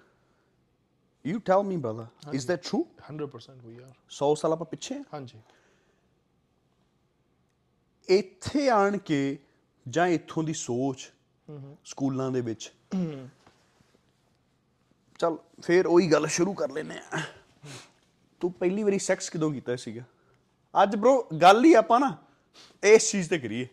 You 1.26 1.38
tell 1.38 1.62
me 1.62 1.76
brother 1.76 2.34
is 2.34 2.46
that 2.48 2.62
true 2.62 2.84
100% 3.10 3.68
we 3.68 3.76
are 3.84 3.92
100 4.10 4.34
ਸਾਲ 4.34 4.52
ਆਪਾਂ 4.52 4.66
ਪਿੱਛੇ? 4.66 4.94
ਹਾਂਜੀ। 5.14 5.40
ਇੱਥੇ 8.08 8.68
ਆਣ 8.70 8.96
ਕੇ 8.98 9.38
ਜਾਂ 9.88 10.06
ਇੱਥੋਂ 10.08 10.42
ਦੀ 10.42 10.52
ਸੋਚ 10.52 11.12
ਸਕੂਲਾਂ 11.84 12.30
ਦੇ 12.30 12.40
ਵਿੱਚ। 12.40 12.72
ਚਲ 15.18 15.36
ਫੇਰ 15.62 15.86
ਉਹੀ 15.86 16.12
ਗੱਲ 16.12 16.26
ਸ਼ੁਰੂ 16.26 16.54
ਕਰ 16.54 16.70
ਲੈਨੇ 16.70 16.98
ਆ। 16.98 17.20
ਤੂੰ 18.40 18.52
ਪਹਿਲੀ 18.52 18.82
ਵਾਰੀ 18.82 18.98
ਸੈਕਸ 18.98 19.30
ਕਦੋਂ 19.30 19.52
ਕੀਤਾ 19.52 19.76
ਸੀਗਾ? 19.76 20.02
ਅੱਜ 20.82 20.96
ਬ్రో 20.96 21.38
ਗੱਲ 21.40 21.64
ਹੀ 21.64 21.74
ਆਪਾਂ 21.74 22.00
ਨਾ 22.00 22.16
ਇਸ 22.82 23.10
ਚੀਜ਼ 23.10 23.30
ਤੇ 23.30 23.38
ਕਰੀਏ। 23.38 23.68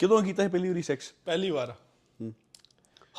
ਕਦੋਂ 0.00 0.22
ਕੀਤਾ 0.22 0.42
ਸੀ 0.42 0.48
ਪਹਿਲੀ 0.48 0.68
ਵਾਰੀ 0.68 0.82
ਸੈਕਸ 0.82 1.12
ਪਹਿਲੀ 1.24 1.50
ਵਾਰ। 1.50 1.74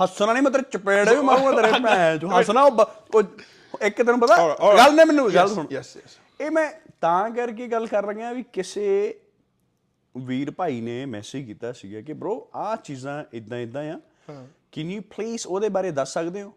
ਹੱਸਣਾ 0.03 0.33
ਨਹੀਂ 0.33 0.43
ਮਤਲਬ 0.43 0.61
ਚਪੇੜ 0.61 1.09
ਵੀ 1.09 1.21
ਮਾਰੂਗਾ 1.21 1.61
ਤੇਰੇ 1.61 1.71
ਭੈਣ 1.83 2.17
ਜੋ 2.17 2.39
ਹੱਸਣਾ 2.39 2.61
ਉਹ 2.61 2.71
ਬ- 2.71 3.15
ਉਹ 3.15 3.23
ਇੱਕ 3.81 3.97
ਤੈਨੂੰ 3.97 4.19
ਪਤਾ 4.19 4.35
Alright, 4.35 4.57
alright. 4.57 4.77
ਗੱਲ 4.77 4.95
ਨੇ 4.95 5.05
ਮੈਨੂੰ 5.05 5.33
ਗੱਲ 5.33 5.47
ਸੁਣ। 5.47 5.65
yes, 5.65 6.01
yes. 6.01 6.09
ਇਹ 6.41 6.51
ਮੈਂ 6.51 6.71
ਤਾਂ 7.01 7.29
ਕਰਕੇ 7.29 7.67
ਗੱਲ 7.67 7.87
ਕਰ 7.87 8.05
ਰਿਹਾ 8.05 8.33
ਵੀ 8.33 8.43
ਕਿਸੇ 8.43 9.19
ਵੀਰ 10.17 10.51
ਭਾਈ 10.51 10.81
ਨੇ 10.81 11.05
ਮੈਸੇਜ 11.05 11.45
ਕੀਤਾ 11.45 11.71
ਸੀਗਾ 11.71 12.01
ਕਿ 12.01 12.13
bro 12.13 12.39
ਆਹ 12.55 12.75
ਚੀਜ਼ਾਂ 12.75 13.23
ਇਦਾਂ 13.33 13.57
ਇਦਾਂ 13.57 13.93
ਆ। 13.93 13.99
ਕੈਨ 14.71 14.91
ਯੂ 14.91 15.01
ਪਲੀਜ਼ 15.01 15.47
ਉਹਦੇ 15.47 15.69
ਬਾਰੇ 15.69 15.91
ਦੱਸ 15.91 16.13
ਸਕਦੇ 16.13 16.41
ਹੋ? 16.41 16.53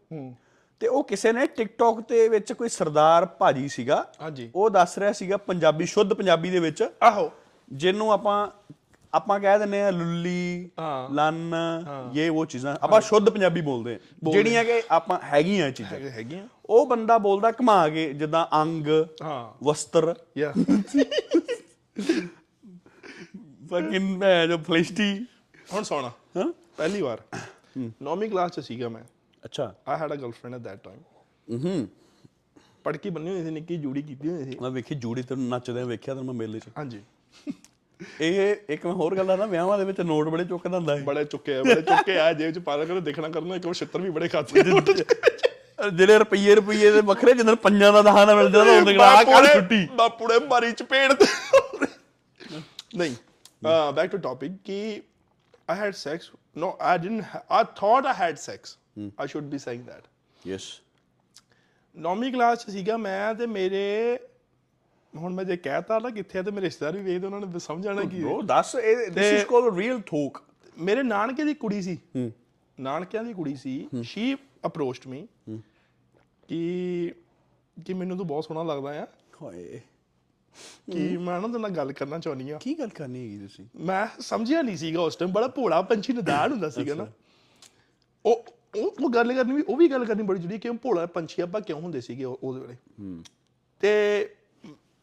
ਤੇ 0.80 0.88
ਉਹ 0.88 1.04
ਕਿਸੇ 1.04 1.32
ਨੇ 1.32 1.46
ਟਿਕਟੌਕ 1.46 2.00
ਤੇ 2.00 2.28
ਵਿੱਚ 2.28 2.52
ਕੋਈ 2.52 2.68
ਸਰਦਾਰ 2.68 3.26
ਭਾਜੀ 3.26 3.68
ਸੀਗਾ 3.68 4.12
ਹਾਂਜੀ। 4.20 4.50
ਉਹ 4.54 4.70
ਦੱਸ 4.70 4.98
ਰਿਹਾ 4.98 5.12
ਸੀਗਾ 5.12 5.36
ਪੰਜਾਬੀ 5.36 5.86
ਸ਼ੁੱਧ 5.86 6.14
ਪੰਜਾਬੀ 6.14 6.50
ਦੇ 6.50 6.60
ਵਿੱਚ। 6.60 6.88
ਆਹੋ। 7.02 7.32
ਜਿਹਨੂੰ 7.72 8.12
ਆਪਾਂ 8.12 8.48
ਆਪਾਂ 9.14 9.40
ਕਹਿ 9.40 9.58
ਦਿੰਦੇ 9.58 9.82
ਆ 9.82 9.90
ਲੁੱਲੀ 9.90 10.70
ਹਾਂ। 10.80 11.14
ਲੰਨ 11.14 11.54
ਇਹ 12.16 12.30
ਉਹ 12.30 12.46
ਚੀਜ਼ਾਂ 12.46 12.76
ਆਪਾਂ 12.82 13.00
ਸ਼ੁੱਧ 13.00 13.30
ਪੰਜਾਬੀ 13.30 13.60
ਬੋਲਦੇ 13.60 13.94
ਆ 13.94 13.98
ਜਿਹੜੀਆਂ 14.30 14.64
ਕਿ 14.64 14.82
ਆਪਾਂ 14.90 15.18
ਹੈਗੀਆਂ 15.32 15.66
ਇਹ 15.68 15.72
ਚੀਜ਼ਾਂ। 15.72 15.92
ਹੈਗੇ 15.92 16.10
ਹੈਗੀਆਂ। 16.10 16.48
ਉਹ 16.66 16.86
ਬੰਦਾ 16.86 17.18
ਬੋਲਦਾ 17.18 17.50
ਘਮਾ 17.50 17.88
ਕੇ 17.88 18.12
ਜਿੱਦਾਂ 18.12 18.46
ਅੰਗ 18.62 18.86
ਹਾਂ। 19.22 19.64
ਵਸਤਰ। 19.64 20.14
ਯਾ। 20.38 20.52
ਫਕਿੰਗ 23.70 24.16
ਮੈਂ 24.18 24.46
ਜੋ 24.46 24.58
ਫਲਿਸ਼ਟੀ। 24.58 25.26
ਹੁਣ 25.72 25.82
ਸੁਣ। 25.82 26.04
ਹਾਂ। 26.36 26.52
ਪਹਿਲੀ 26.76 27.02
ਵਾਰ। 27.02 27.22
ਨੌਵੀਂ 28.02 28.30
ਕਲਾਸ 28.30 28.50
ਚ 28.50 28.60
ਸੀਗਾ 28.60 28.88
ਮੈਂ। 28.88 29.02
ਅੱਛਾ। 29.44 29.74
I 29.88 29.98
had 30.00 30.12
a 30.12 30.16
girlfriend 30.16 30.54
at 30.54 30.60
that 30.60 30.78
time 30.84 31.00
ਹੂੰ। 31.66 31.88
ਪੜਕੀ 32.84 33.10
ਬੰਨੀ 33.10 33.30
ਹੋਈ 33.30 33.42
ਸੀ 33.44 33.50
ਨਿੱਕੀ 33.50 33.76
ਜੂੜੀ 33.76 34.02
ਕੀਤੀ 34.02 34.28
ਹੋਈ 34.28 34.44
ਸੀ। 34.44 34.58
ਮੈਂ 34.62 34.70
ਵੇਖੀ 34.70 34.94
ਜੂੜੀ 34.94 35.22
ਤੈਨੂੰ 35.22 35.48
ਨੱਚਦੇ 35.48 35.84
ਵੇਖਿਆ 35.84 36.14
ਤੈਨੂੰ 36.14 36.26
ਮੈਂ 36.26 36.34
ਮੇਲੇ 36.34 36.60
'ਚ। 36.60 36.64
ਹਾਂਜੀ। 36.78 37.02
ਇਹ 38.20 38.56
ਇੱਕ 38.68 38.86
ਮੈਂ 38.86 38.94
ਹੋਰ 38.94 39.16
ਗੱਲ 39.16 39.30
ਆਦਾ 39.30 39.46
ਵਿਆਹਾਂ 39.46 39.78
ਦੇ 39.78 39.84
ਵਿੱਚ 39.84 40.00
ਨੋਟ 40.00 40.28
ਬੜੇ 40.28 40.44
ਚੁੱਕਦਾ 40.44 40.76
ਹੁੰਦਾ 40.76 40.96
ਹੈ 40.96 41.02
ਬੜੇ 41.02 41.24
ਚੁੱਕੇ 41.24 41.56
ਆ 41.56 41.62
ਬੜੇ 41.62 41.82
ਚੁੱਕੇ 41.82 42.18
ਆ 42.18 42.32
ਜੇਬ 42.32 42.52
ਚ 42.52 42.58
ਪਾ 42.58 42.84
ਕੇ 42.84 43.00
ਦੇਖਣਾ 43.00 43.28
ਕਰਨਾ 43.28 43.56
ਇੱਕ 43.56 43.66
ਵਾਰ 43.66 43.74
ਛਿੱਤਰ 43.74 44.00
ਵੀ 44.00 44.10
ਬੜੇ 44.10 44.28
ਖਾਤੇ 44.28 44.62
ਜਿਹੜੇ 45.94 46.18
ਰੁਪਈਏ 46.18 46.54
ਰੁਪਈਏ 46.54 46.90
ਦੇ 46.90 47.00
ਵੱਖਰੇ 47.00 47.32
ਜਦੋਂ 47.32 47.56
ਪੰਜਾਂ 47.56 47.92
ਦਾ 47.92 48.02
ਦਹਾਂ 48.02 48.26
ਦਾ 48.26 48.34
ਮਿਲਦਾ 48.34 48.64
ਤਾਂ 48.64 48.76
ਉਹਦੇ 48.76 48.92
ਨਾਲ 48.92 49.24
ਕੱਲ 49.24 49.46
ਛੁੱਟੀ 49.46 49.86
ਬਾਪੂ 49.86 50.28
ਨੇ 50.28 50.38
ਮਾਰੀ 50.46 50.72
ਚਪੇੜ 50.72 51.12
ਤੇ 51.12 51.26
ਨਹੀਂ 52.96 53.14
ਬੈਕ 53.94 54.10
ਟੂ 54.10 54.18
ਟਾਪਿਕ 54.18 54.52
ਕਿ 54.64 55.00
I 55.68 55.74
had 55.74 55.94
sex. 55.96 56.30
No, 56.54 56.76
I 56.78 56.98
didn't. 56.98 57.24
I 57.50 57.64
thought 57.64 58.04
I 58.04 58.12
had 58.12 58.38
sex. 58.38 58.76
I 59.18 59.26
should 59.26 59.50
be 59.50 59.58
saying 59.58 59.84
that. 59.86 60.02
Yes 60.46 60.62
ਨੌਵੀਂ 61.96 62.32
ਕਲਾਸ 62.32 62.64
ਚ 62.64 62.70
ਸੀਗਾ 62.70 62.96
ਮੈਂ 62.96 63.34
ਤੇ 63.34 63.46
ਮੇਰੇ 63.46 64.18
ਹੁਣ 65.16 65.34
ਮੈਂ 65.34 65.44
ਜੇ 65.44 65.56
ਕਹਿਤਾ 65.56 65.98
ਨਾ 65.98 66.10
ਕਿੱਥੇ 66.10 66.38
ਆ 66.38 66.42
ਤੇ 66.42 66.50
ਮੇਰੇ 66.50 66.66
ਰਿਸ਼ਤੇਦਾਰ 66.66 66.96
ਵੀ 66.96 67.02
ਵੇਖਦੇ 67.02 67.26
ਉਹਨਾਂ 67.26 67.40
ਨੇ 67.40 67.58
ਸਮਝ 67.58 67.84
ਜਾਣਾ 67.84 68.04
ਕਿ 68.04 68.24
ਬ్రో 68.24 68.42
ਦੱਸ 68.42 68.74
ਇਹ 68.74 69.10
ਦਿਸ 69.10 69.32
ਇਜ਼ 69.32 69.44
ਕਾਲਡ 69.44 69.78
ਰੀਅਲ 69.78 70.00
ਥੋਕ 70.06 70.42
ਮੇਰੇ 70.78 71.02
ਨਾਨਕੇ 71.02 71.44
ਦੀ 71.44 71.54
ਕੁੜੀ 71.54 71.82
ਸੀ। 71.82 71.98
ਨਾਨਕਿਆਂ 72.80 73.24
ਦੀ 73.24 73.32
ਕੁੜੀ 73.32 73.56
ਸੀ। 73.56 73.88
ਸ਼ੀ 74.02 74.36
ਅਪਰੋਚਡ 74.66 75.06
ਮੀ 75.06 75.26
ਕਿ 76.48 77.12
ਕਿ 77.86 77.94
ਮੈਨੂੰ 77.94 78.16
ਤੂੰ 78.16 78.26
ਬਹੁਤ 78.26 78.44
ਸੋਹਣਾ 78.44 78.62
ਲੱਗਦਾ 78.62 79.02
ਆ। 79.02 79.06
ਹੋਏ। 79.42 79.80
ਕਿ 80.92 81.16
ਮੈਂ 81.16 81.40
ਉਹਨਾਂ 81.40 81.60
ਨਾਲ 81.60 81.70
ਗੱਲ 81.70 81.92
ਕਰਨਾ 81.92 82.18
ਚਾਹੁੰਦੀ 82.18 82.50
ਆ। 82.50 82.58
ਕੀ 82.58 82.78
ਗੱਲ 82.78 82.88
ਕਰਨੀ 82.88 83.20
ਹੈਗੀ 83.20 83.38
ਤੁਸੀਂ? 83.38 83.66
ਮੈਂ 83.76 84.06
ਸਮਝਿਆ 84.20 84.62
ਨਹੀਂ 84.62 84.76
ਸੀਗਾ 84.76 85.00
ਉਸ 85.00 85.16
ਟਾਈਮ 85.16 85.32
ਬੜਾ 85.32 85.48
ਭੋਲਾ 85.48 85.82
ਪੰਛੀ 85.82 86.12
ਨਦਾਨ 86.12 86.52
ਹੁੰਦਾ 86.52 86.70
ਸੀਗਾ 86.70 86.94
ਨਾ। 86.94 87.06
ਉਹ 88.26 88.44
ਉਹ 88.76 88.94
ਉਹ 89.04 89.10
ਗੱਲ 89.10 89.32
ਕਰਨੀ 89.34 89.52
ਵੀ 89.52 89.62
ਉਹ 89.68 89.76
ਵੀ 89.76 89.88
ਗੱਲ 89.88 90.04
ਕਰਨੀ 90.04 90.22
ਬੜੀ 90.22 90.40
ਜ਼ਰੂਰੀ 90.40 90.58
ਕਿ 90.58 90.70
ਭੋਲਾ 90.70 91.06
ਪੰਛੀ 91.06 91.42
ਆਪਾਂ 91.42 91.60
ਕਿਉਂ 91.60 91.80
ਹੁੰਦੇ 91.80 92.00
ਸੀਗੇ 92.00 92.24
ਉਹ- 92.24 92.38
ਉਹਦੇ 92.42 92.60
ਵੇਲੇ 92.60 92.76
ਤੇ 93.80 94.28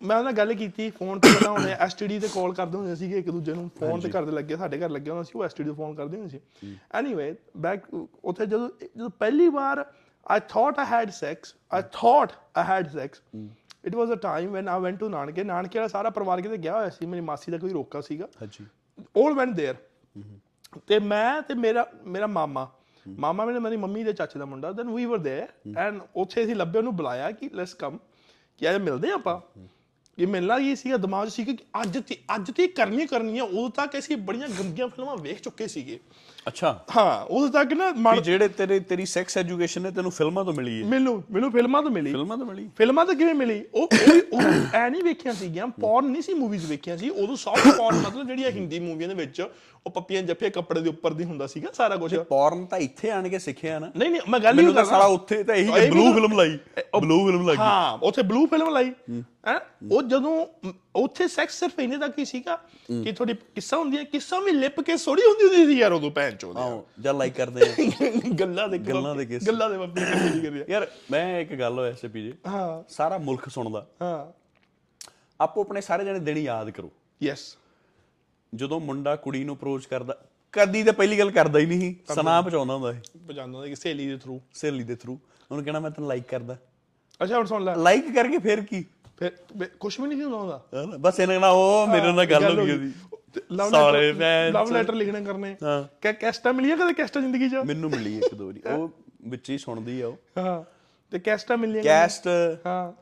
ਮੈਂ 0.00 0.16
ਉਹਨਾਂ 0.16 0.24
ਨਾਲ 0.24 0.32
ਗੱਲ 0.32 0.54
ਕੀਤੀ 0.54 0.90
ਫੋਨ 0.90 1.20
ਤੇ 1.20 1.28
ਪਹਿਲਾਂ 1.28 1.52
ਉਹਨੇ 1.52 1.72
ਐਸਟੀਡੀ 1.80 2.18
ਤੇ 2.18 2.28
ਕਾਲ 2.28 2.52
ਕਰਦੇ 2.54 2.78
ਹੁੰਦੇ 2.78 2.94
ਸੀਗੇ 2.94 3.18
ਇੱਕ 3.18 3.30
ਦੂਜੇ 3.30 3.52
ਨੂੰ 3.52 3.70
ਫੋਨ 3.78 4.00
ਤੇ 4.00 4.08
ਘਰ 4.08 4.24
ਦੇ 4.24 4.32
ਲੱਗੇ 4.32 4.56
ਸਾਡੇ 4.56 4.78
ਘਰ 4.78 4.90
ਲੱਗੇ 4.90 5.10
ਹੁੰਦਾ 5.10 5.22
ਸੀ 5.22 5.38
ਉਹ 5.38 5.44
ਐਸਟੀਡੀ 5.44 5.70
ਤੇ 5.70 5.76
ਫੋਨ 5.76 5.94
ਕਰਦੇ 5.94 6.16
ਹੁੰਦੇ 6.16 6.38
ਸੀ 6.38 6.76
ਐਨੀਵੇ 6.94 7.34
ਬੈਕ 7.56 7.86
ਉੱਥੇ 7.94 8.46
ਜਦੋਂ 8.46 8.68
ਜਦੋਂ 8.96 9.10
ਪਹਿਲੀ 9.10 9.48
ਵਾਰ 9.48 9.84
I 10.26 10.38
thought 10.52 10.78
I 10.78 10.84
had 10.84 11.10
sex 11.14 11.54
I 11.70 11.80
thought 11.96 12.32
I 12.54 12.62
had 12.62 12.88
sex 12.92 13.20
it 13.84 13.94
was 13.94 14.10
a 14.10 14.16
time 14.16 14.54
when 14.54 14.68
I 14.68 14.78
went 14.86 14.98
to 15.00 15.10
ਨਾਨਕੇ 15.10 15.44
ਨਾਨਕੇ 15.44 15.78
ਵਾਲਾ 15.78 15.88
ਸਾਰਾ 15.88 16.10
ਪਰਿਵਾਰ 16.10 16.40
ਕਿਤੇ 16.42 16.56
ਗਿਆ 16.56 16.72
ਹੋਇਆ 16.72 16.88
ਸੀ 16.88 17.06
ਮੇਰੀ 17.06 17.20
ਮਾਸੀ 17.20 17.52
ਦਾ 17.52 17.58
ਕੋਈ 17.58 17.72
ਰੋਕਾ 17.72 18.00
ਸੀਗਾ 18.00 18.28
ਹਾਂਜੀ 18.40 18.66
all 19.18 19.38
went 19.38 19.60
there 19.60 19.76
ਤੇ 20.88 20.98
ਮੈਂ 20.98 21.42
ਤੇ 21.42 21.54
ਮੇਰਾ 21.54 21.86
ਮੇਰਾ 22.04 22.26
ਮਾਮਾ 22.26 22.68
ਮਾਮਾ 23.06 23.44
ਮੇਰੇ 23.44 23.58
ਮੇਰੀ 23.58 23.76
ਮੰਮੀ 23.76 24.04
ਦੇ 24.04 24.12
ਚਾਚੇ 24.12 24.38
ਦਾ 24.38 24.44
ਮੁੰਡਾ 24.44 24.72
ਦੈਨ 24.72 24.90
ਵੀ 24.90 25.04
ਵਰ 25.06 25.18
देयर 25.18 25.78
ਐਂਡ 25.78 26.00
ਉੱਥੇ 26.16 26.44
ਅਸੀਂ 26.44 26.56
ਲੱਭੇ 26.56 26.78
ਉਹਨੂੰ 26.78 26.96
ਬੁਲਾਇਆ 26.96 27.30
ਕਿ 27.30 27.50
ਲੈਟਸ 27.54 27.74
ਕਮ 27.74 27.98
ਕਿ 28.58 28.70
ਅੱਜ 28.70 28.82
ਮਿਲਦੇ 28.82 29.08
ਹਾਂ 29.08 29.14
ਆਪਾਂ 29.14 29.40
ਇਹ 30.17 30.27
ਮਿਲਣਾ 30.27 30.59
ਕੀ 30.59 30.75
ਸੀਗਾ, 30.75 30.97
ਦਿਮਾਗ 30.97 31.27
'ਚ 31.27 31.31
ਸੀਗਾ 31.31 31.53
ਕਿ 31.53 31.63
ਅੱਜ 31.81 31.97
ਤੇ 31.97 32.17
ਅੱਜ 32.35 32.51
ਤੇ 32.51 32.67
ਕਰਨੀ 32.67 33.05
ਕਰਨੀ 33.05 33.39
ਆ 33.39 33.43
ਉਦੋਂ 33.43 33.69
ਤੱਕ 33.69 33.97
ਅਸੀਂ 33.99 34.17
ਬੜੀਆਂ 34.17 34.47
ਗੰਦੀਆਂ 34.47 34.87
ਫਿਲਮਾਂ 34.87 35.15
ਵੇਖ 35.17 35.41
ਚੁੱਕੇ 35.41 35.67
ਸੀਗੇ। 35.67 35.99
ਅੱਛਾ। 36.47 36.85
ਹਾਂ 36.95 37.25
ਉਦੋਂ 37.25 37.49
ਤੱਕ 37.49 37.73
ਨਾ 37.73 37.91
ਵੀ 37.91 37.99
ਮਨ 37.99 38.21
ਜਿਹੜੇ 38.21 38.47
ਤੇਰੇ 38.47 38.79
ਤੇਰੀ 38.79 39.05
ਸੈਕਸ 39.05 39.37
ਐਜੂਕੇਸ਼ਨ 39.37 39.85
ਹੈ 39.85 39.91
ਤੈਨੂੰ 39.91 40.11
ਫਿਲਮਾਂ 40.11 40.45
ਤੋਂ 40.45 40.53
ਮਿਲੀ 40.53 40.81
ਹੈ। 40.81 40.87
ਮੈਨੂੰ 40.87 41.23
ਮੈਨੂੰ 41.31 41.51
ਫਿਲਮਾਂ 41.51 41.83
ਤੋਂ 41.83 41.91
ਮਿਲੀ। 41.91 42.11
ਫਿਲਮਾਂ 42.11 42.37
ਤੋਂ 42.37 42.45
ਮਿਲੀ। 42.45 42.69
ਫਿਲਮਾਂ 42.77 43.05
ਤਾਂ 43.05 43.15
ਕਿਵੇਂ 43.15 43.33
ਮਿਲੀ? 43.33 43.63
ਉਹ 43.73 43.89
ਉਹ 44.33 44.41
ਐ 44.73 44.89
ਨਹੀਂ 44.89 45.03
ਵੇਖੀਆਂ 45.03 45.33
ਸੀਗੀਆਂ 45.33 45.67
ਪੌਰਨ 45.67 46.05
ਨਹੀਂ 46.05 46.21
ਸੀ 46.21 46.33
ਮੂਵੀਜ਼ 46.33 46.65
ਵੇਖੀਆਂ 46.65 46.97
ਸੀ 46.97 47.09
ਉਦੋਂ 47.09 47.35
ਸੌਫਟ 47.35 47.77
ਪੌਰਨ 47.77 47.97
ਮਤਲਬ 47.97 48.27
ਜਿਹੜੀਆਂ 48.27 48.51
ਹਿੰਦੀ 48.51 48.79
ਮੂਵੀਆਂ 48.79 49.09
ਦੇ 49.09 49.15
ਵਿੱਚ 49.15 49.41
ਉਹ 49.85 49.91
ਪੱਪੀਆਂ 49.91 50.21
ਜੱਫੇ 50.21 50.49
ਕੱਪੜੇ 50.49 50.81
ਦੇ 50.81 50.89
ਉੱਪਰ 50.89 51.13
ਦੀ 51.13 51.23
ਹੁੰਦਾ 51.23 51.47
ਸੀਗਾ 51.47 51.69
ਸਾਰਾ 51.73 51.95
ਕੁਝ 51.95 52.15
ਪੌਰਨ 52.15 52.65
ਤਾਂ 52.65 52.79
ਇੱਥੇ 52.79 53.09
ਆਣ 53.09 53.29
ਕੇ 53.29 53.39
ਸਿੱਖਿਆ 53.39 53.79
ਨਾ 53.79 53.91
ਨਹੀਂ 53.97 54.09
ਨਹੀਂ 54.09 54.21
ਮੈਂ 54.29 54.39
ਗੱਲ 54.39 54.55
ਨਹੀਂ 54.55 54.67
ਕਰਦਾ। 54.67 54.83
ਸਾਲਾ 54.83 55.05
ਉੱਥੇ 55.05 55.43
ਤਾਂ 55.43 55.55
ਇਹੀ 55.55 55.71
ਵੀ 55.71 55.89
ਬਲੂ 55.89 56.13
ਫਿਲਮ 56.13 56.33
ਲਾਈ 56.33 56.57
ਬਲੂ 57.01 57.25
ਫਿਲਮ 57.27 57.47
ਲੱਗੀ 57.47 57.57
ਹਾਂ 57.57 57.97
ਉੱਥੇ 58.01 58.21
ਬਲੂ 58.21 58.45
ਫਿਲਮ 58.45 58.69
ਲਾਈ। 58.69 58.91
ਹੈ। 59.47 59.59
ਉਹ 59.91 60.03
ਜਦੋਂ 60.03 60.45
ਉੱਥੇ 60.95 61.27
ਸੈਕਸ 61.27 61.59
ਸਿਰਫ 61.59 61.79
ਇਹਨੇ 61.79 61.97
ਤੱਕ 61.97 62.19
ਹੀ 62.19 62.25
ਸੀਗਾ 62.25 62.55
ਕਿ 63.03 63.11
ਥੋੜੀ 63.11 63.33
ਕਿੱਸਾ 63.33 63.77
ਹੁੰਦੀਆਂ 63.77 64.03
ਕਿੱਸਾ 64.03 64.39
ਵੀ 64.39 64.51
ਲਿਪ 64.51 64.81
ਕੇ 64.81 64.97
ਸੋੜੀ 64.97 65.21
ਹੁੰਦੀ 65.21 65.57
ਹੁੰਦੀ 65.57 65.73
ਸੀ 65.73 65.79
ਯਾਰ 65.79 65.91
ਉਦੋਂ 65.91 66.11
ਭੈਣ 66.31 66.37
ਚੋਦ 66.37 66.57
ਆਹੋ 66.57 66.87
ਜਾਂ 66.99 67.13
ਲਾਈਕ 67.13 67.33
ਕਰਦੇ 67.33 67.61
ਆ। 67.61 67.91
ਗੱਲਾਂ 68.39 68.69
ਦੇ 68.69 68.77
ਗੱਲਾਂ 68.77 69.15
ਦੇ 69.15 69.25
ਕਿੱਸੇ। 69.25 69.47
ਗੱਲਾਂ 69.47 69.69
ਦੇ 69.69 69.77
ਬੱਪੀ 69.77 70.01
ਨਹੀਂ 70.01 70.41
ਕਰਿਆ 70.41 70.65
ਯਾਰ 70.69 70.91
ਮੈਂ 71.11 71.39
ਇੱਕ 71.39 71.53
ਗੱਲ 71.53 71.79
ਹੋਇਆ 71.79 71.93
ਸੀ 71.93 72.07
ਪੀਜੇ 72.07 72.33
ਹਾਂ। 72.47 72.83
ਸਾਰਾ 72.89 73.17
ਮੁਲਕ 73.17 73.49
ਸੁਣਦਾ। 73.49 73.87
ਹਾਂ। 74.01 74.31
ਆਪੋ 75.41 75.61
ਆਪਣੇ 75.61 75.81
ਸਾਰੇ 75.81 76.05
ਜਣੇ 76.05 76.19
ਦਿਨ 76.19 76.37
ਯਾਦ 76.37 76.69
ਕਰੋ। 76.69 76.91
ਯੈਸ 77.23 77.57
ਜਦੋਂ 78.55 78.79
ਮੁੰਡਾ 78.79 79.15
ਕੁੜੀ 79.15 79.43
ਨੂੰ 79.43 79.55
ਅਪਰੋਚ 79.55 79.85
ਕਰਦਾ 79.85 80.17
ਕਦੀ 80.51 80.83
ਤਾਂ 80.83 80.93
ਪਹਿਲੀ 80.93 81.19
ਗੱਲ 81.19 81.31
ਕਰਦਾ 81.31 81.59
ਹੀ 81.59 81.65
ਨਹੀਂ 81.65 82.13
ਸਨਾ 82.13 82.41
ਪਹੁੰਚਾਉਂਦਾ 82.41 82.73
ਹੁੰਦਾ 82.73 82.93
ਸੀ। 82.93 82.99
ਪਜਾਂਦਾ 83.27 83.67
ਕਿ 83.67 83.75
ਸਹੇਲੀ 83.75 84.07
ਦੇ 84.07 84.17
ਥਰੂ 84.17 84.41
ਸਹੇਲੀ 84.53 84.83
ਦੇ 84.83 84.95
ਥਰੂ 84.95 85.19
ਉਹਨੂੰ 85.51 85.65
ਕਹਿਣਾ 85.65 85.79
ਮੈਂ 85.79 85.91
ਤੈਨੂੰ 85.91 86.09
ਲਾਈਕ 86.09 86.23
ਕਰਦਾ। 86.23 86.57
ਅੱਛਾ 87.23 87.37
ਹੁਣ 87.37 87.45
ਸੁਣ 87.45 87.63
ਲੈ। 87.63 87.75
ਲਾਈਕ 87.75 88.15
ਕਰਕੇ 88.15 88.37
ਫਿਰ 88.37 88.61
ਕੀ? 88.61 88.85
ਕੁਝ 89.79 89.99
ਵੀ 89.99 90.07
ਨਹੀਂ 90.07 90.23
ਹੁੰਦਾ 90.23 90.37
ਉਹਦਾ? 90.37 90.97
ਬਸ 90.97 91.19
ਇਹਨਾਂ 91.19 91.35
ਕਹਿਣਾ 91.35 91.49
ਉਹ 91.49 91.87
ਮੇਰੇ 91.87 92.11
ਨਾਲ 92.11 92.25
ਗੱਲ 92.25 92.59
ਹੋ 92.59 92.65
ਗਈ 92.65 92.71
ਉਹਦੀ। 92.71 92.91
ਲਵ 93.51 93.69
ਸਾਰੇ 93.69 94.13
ਲੈਟਰ 94.13 94.59
ਲਵ। 94.59 94.71
ਲੈਟਰ 94.71 94.93
ਲਿਖਣੇ 94.93 95.25
ਕਰਨੇ। 95.25 95.57
ਹਾਂ। 95.63 95.83
ਕਿ 96.01 96.13
ਕੈਸਟਾ 96.13 96.51
ਮਿਲੀਆਂ 96.51 96.77
ਕਦੇ 96.77 96.93
ਕੈਸਟਾ 96.93 97.19
ਜ਼ਿੰਦਗੀ 97.19 97.49
'ਚ? 97.49 97.55
ਮੈਨੂੰ 97.55 97.89
ਮਿਲੀ 97.89 98.17
ਇੱਕ 98.17 98.35
ਦੋ 98.35 98.45
ਵਾਰੀ। 98.45 98.61
ਉਹ 98.73 98.89
ਵਿੱਚ 99.21 99.49
ਹੀ 99.49 99.57
ਸੁਣਦੀ 99.57 100.01
ਆ 100.01 100.07
ਉਹ। 100.07 100.17
ਹਾਂ 100.37 100.63
ਤੇ 101.11 101.19
ਕੈਸਟਾ 101.19 101.55
ਮਿਲੀਆਂ 101.55 101.83
ਕੈਸਟ। 101.83 102.27
ਹਾਂ। 102.65 102.93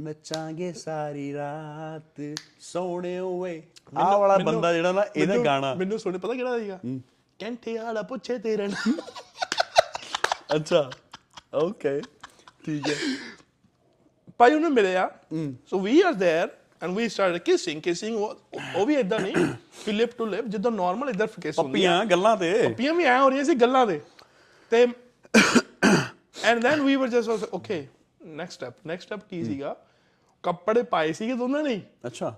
ਨੱਚਾਂਗੇ 0.00 0.72
ਸਾਰੀ 0.72 1.34
ਰਾਤ 1.34 2.36
ਸੋਹਣੇ 2.60 3.18
ਓਏ 3.18 3.62
ਆਹ 3.96 4.18
ਵਾਲਾ 4.18 4.38
ਬੰਦਾ 4.38 4.72
ਜਿਹੜਾ 4.72 4.92
ਨਾ 4.92 5.04
ਇਹਦਾ 5.16 5.36
ਗਾਣਾ। 5.36 5.74
ਮੈਨੂੰ 5.74 5.98
ਸੁਣੇ 5.98 6.18
ਪਤਾ 6.18 6.34
ਕਿਹੜਾ 6.34 6.58
ਸੀਗਾ? 6.58 6.78
ਕੈਂਠੇ 7.38 7.78
ਵਾਲਾ 7.78 8.02
ਪੁੱਛੇ 8.02 8.38
ਤੇਰੇ 8.38 8.66
ਨਾਲ 8.66 8.92
ਅੱਛਾ। 10.56 10.90
ਓਕੇ। 11.54 12.00
ਠੀਕ 12.66 12.88
ਹੈ। 12.88 12.94
ਉਹਨੂੰ 14.39 14.71
ਮਿਲਿਆ 14.71 15.09
so 15.65 15.79
we 15.79 16.01
are 16.01 16.13
there 16.13 16.49
and 16.83 16.95
we 16.95 17.09
started 17.09 17.37
kissing 17.37 17.81
kissing 17.81 18.15
ਉਹ 18.75 18.85
ਵੀ 18.85 18.95
ਇਦਾਂ 18.95 19.19
ਨਹੀਂ 19.19 19.45
ਕਿ 19.85 19.91
ਲਿਪ 19.91 20.17
ਟੂ 20.17 20.25
ਲਿਪ 20.25 20.45
ਜਿੱਦਾਂ 20.45 20.71
ਨਾਰਮਲ 20.71 21.09
ਇਧਰ 21.09 21.27
ਕਿਸ 21.41 21.59
ਹੁੰਦੀ 21.59 21.71
ਪੱਪੀਆਂ 21.71 22.05
ਗੱਲਾਂ 22.05 22.35
ਤੇ 22.37 22.51
ਪੱਪੀਆਂ 22.67 22.93
ਵੀ 22.93 23.03
ਐ 23.03 23.19
ਹੋ 23.19 23.29
ਰਹੀਆਂ 23.29 23.43
ਸੀ 23.43 23.53
ਗੱਲਾਂ 23.55 23.85
ਦੇ 23.87 23.99
ਤੇ 24.71 24.87
and 26.43 26.61
then 26.61 26.81
we 26.81 26.95
were 26.95 27.07
just 27.07 27.53
okay 27.53 27.87
next 28.25 28.53
step 28.53 28.73
next 28.87 29.05
step 29.07 29.19
ਕੀ 29.29 29.43
ਸੀਗਾ 29.43 29.75
ਕੱਪੜੇ 30.43 30.81
ਪਾਏ 30.83 31.13
ਸੀਗੇ 31.13 31.33
ਦੋਨਾਂ 31.33 31.63
ਨੇ 31.63 31.73
ਹੀ। 31.73 31.81
ਅੱਛਾ 32.07 32.35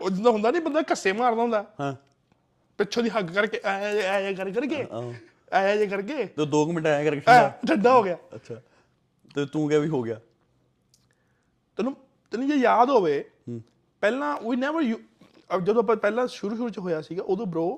ਉਹ 0.00 0.10
ਜਿੱਦਾਂ 0.10 0.32
ਹੁੰਦਾ 0.32 0.50
ਨਹੀਂ 0.50 0.62
ਬੰਦਾ 0.62 0.82
ਕੱਸੇ 0.82 1.12
ਮਾਰਦਾ 1.12 1.42
ਹੁੰਦਾ 1.42 1.64
ਹਾਂ 1.80 1.94
ਪਿੱਛੋਂ 2.78 3.02
ਦੀ 3.02 3.10
ਹੱਗ 3.10 3.24
ਕਰਕੇ 3.24 3.60
ਐ 3.64 3.94
ਐ 4.02 4.32
ਕਰ 4.32 4.50
ਕਰਕੇ 4.50 4.86
ਐ 5.52 5.76
ਜੇ 5.76 5.86
ਕਰਕੇ 5.86 6.24
ਤੇ 6.26 6.46
2 6.56 6.64
ਮਿੰਟ 6.72 6.86
ਆਇਆ 6.86 7.04
ਕਰਕੇ 7.04 7.20
ਐ 7.20 7.48
ਠੰਡਾ 7.48 7.74
ਠੰਡਾ 7.74 7.92
ਹੋ 7.94 8.02
ਗਿਆ 8.02 8.16
ਅੱਛਾ 8.34 8.60
ਤੇ 9.34 9.46
ਤੂੰ 9.46 9.68
ਕਿਹਾ 9.68 9.80
ਵੀ 9.80 9.88
ਹੋ 9.88 10.02
ਗਿਆ 10.02 10.20
ਤੈਨੂੰ 11.79 11.97
ਤੈਨੂੰ 12.31 12.47
ਜੇ 12.47 12.55
ਯਾਦ 12.55 12.89
ਹੋਵੇ 12.89 13.29
ਪਹਿਲਾਂ 14.01 14.49
ਵੀ 14.49 14.55
ਨੈਵਰ 14.55 14.83
ਜਦੋਂ 15.63 15.83
ਆਪਾਂ 15.83 15.95
ਪਹਿਲਾਂ 15.95 16.27
ਸ਼ੁਰੂ 16.27 16.55
ਸ਼ੁਰੂ 16.55 16.69
ਚ 16.69 16.79
ਹੋਇਆ 16.79 17.01
ਸੀਗਾ 17.01 17.23
ਉਦੋਂ 17.23 17.45
ਬ్రో 17.45 17.77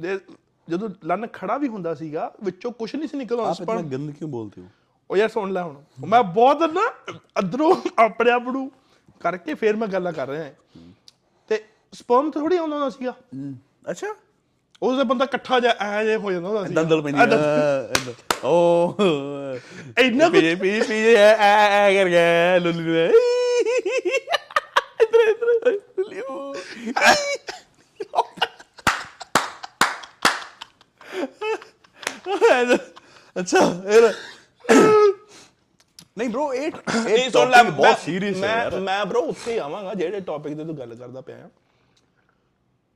ਦੇ 0.00 0.20
ਜਦੋਂ 0.68 0.88
ਲੰਨ 1.04 1.26
ਖੜਾ 1.26 1.58
ਵੀ 1.58 1.68
ਹੁੰਦਾ 1.68 1.94
ਸੀਗਾ 1.94 2.34
ਵਿੱਚੋਂ 2.42 2.72
ਕੁਝ 2.72 2.96
ਨਹੀਂ 2.96 3.08
ਸੀ 3.08 3.16
ਨਿਕਲਦਾ 3.16 3.42
ਇਤਨਾ 3.42 3.52
ਸਪਰਮ 3.52 3.88
ਗੰਦ 3.88 4.10
ਕਿਉਂ 4.10 4.30
ਬੋਲਤੇ 4.30 4.62
ਹੋ? 4.62 4.66
ਉਹ 5.10 5.16
ਯਾਰ 5.16 5.28
ਸੁਣ 5.28 5.52
ਲੈ 5.52 5.62
ਹੁਣ। 5.62 5.82
ਮੈਂ 6.06 6.22
ਬਹੁਤ 6.22 6.62
ਨਾ 6.62 6.92
ਅੰਦਰੋਂ 7.38 7.76
ਆਪਣੇ 7.98 8.30
ਆਪ 8.30 8.42
ਨੂੰ 8.42 8.72
ਕਰਕੇ 9.20 9.54
ਫੇਰ 9.54 9.76
ਮੈਂ 9.76 9.88
ਗੱਲਾਂ 9.88 10.12
ਕਰ 10.12 10.28
ਰਿਹਾ। 10.28 10.52
ਤੇ 11.48 11.64
ਸਪਰਮ 11.92 12.30
ਥੋੜੀ 12.30 12.56
ਆਉਂਦਾ 12.56 12.76
ਹੁੰਦਾ 12.76 12.90
ਸੀਗਾ। 12.90 13.14
ਅੱਛਾ। 13.90 14.14
ਉਹਦੇ 14.82 15.04
ਬੰਦਾ 15.04 15.24
ਇਕੱਠਾ 15.24 15.60
ਜਾ 15.60 15.74
ਐ 15.80 16.04
ਜੇ 16.04 16.16
ਹੋ 16.16 16.32
ਜਾਂਦਾ 16.32 16.48
ਹੁੰਦਾ 16.48 16.66
ਸੀ 16.66 16.74
ਦੰਦਲ 16.74 17.02
ਪੈਂਦੀ 17.02 17.20
ਓ 18.44 18.94
ਇੰਨਾ 19.98 20.28
ਕੁਛ- 20.28 20.32
ਪੀਜੇ 20.32 20.54
ਪੀਜੇ 20.54 20.80
ਪੀਜੇ 20.80 21.14
ਐ 21.16 21.32
ਐ 21.38 21.68
ਐ 21.70 21.94
ਕਰ 21.94 22.08
ਗਿਆ 22.08 22.58
ਲੁੱਲੀ 22.58 22.82
ਨੂੰ 22.82 22.96
ਐ। 22.96 23.06
ਇੱਧਰ 25.02 25.28
ਇੱਧਰ 25.28 25.46
ਲੁੱਲੀ 25.98 26.20
ਨੂੰ। 26.20 26.54
ਅੱਛਾ 33.36 33.58
ਇਹ 33.86 34.12
ਨਹੀਂ 36.18 36.28
bro 36.30 36.52
ਇਹ 36.54 36.70
ਇਹ 37.06 37.16
ਇਹ 37.16 37.30
ਸੁਣ 37.30 37.50
ਲੈ 37.50 37.58
topic 37.58 37.70
ਬਹੁਤ 37.72 37.98
ਸੀਰੀਅਸ 37.98 38.36
ਹੈ 38.36 38.40
ਮੈਂ 38.40 38.56
ਯਾਰ 38.56 38.80
ਮੈਂ 38.80 39.04
ਬ్రో 39.04 39.20
ਉੱਥੇ 39.20 39.52
ਹੀ 39.52 39.58
ਆਵਾਂਗਾ 39.58 39.94
ਜਿਹੜੇ 39.94 40.20
ਟੌਪਿਕ 40.20 40.56
ਤੇ 40.56 40.64
ਤੂੰ 40.64 40.78
ਗੱਲ 40.78 40.94
ਕਰਦਾ 40.94 41.20
ਪਿਆ 41.20 41.36
ਆਂ। 41.36 41.48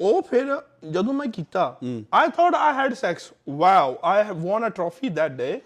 ਉਹ 0.00 0.22
ਫਿਰ 0.22 0.56
ਜਦੋਂ 0.90 1.14
ਮੈਂ 1.14 1.26
ਕੀਤਾ 1.26 1.76
I 2.14 2.28
thought 2.28 2.54
I 2.54 2.74
had 2.74 2.94
sex 2.94 3.32
wow 3.48 3.98
I 4.04 4.22
have 4.22 4.36
won 4.36 4.66
a 4.66 4.68
trophy 4.68 5.08
that 5.08 5.32
day 5.32 5.60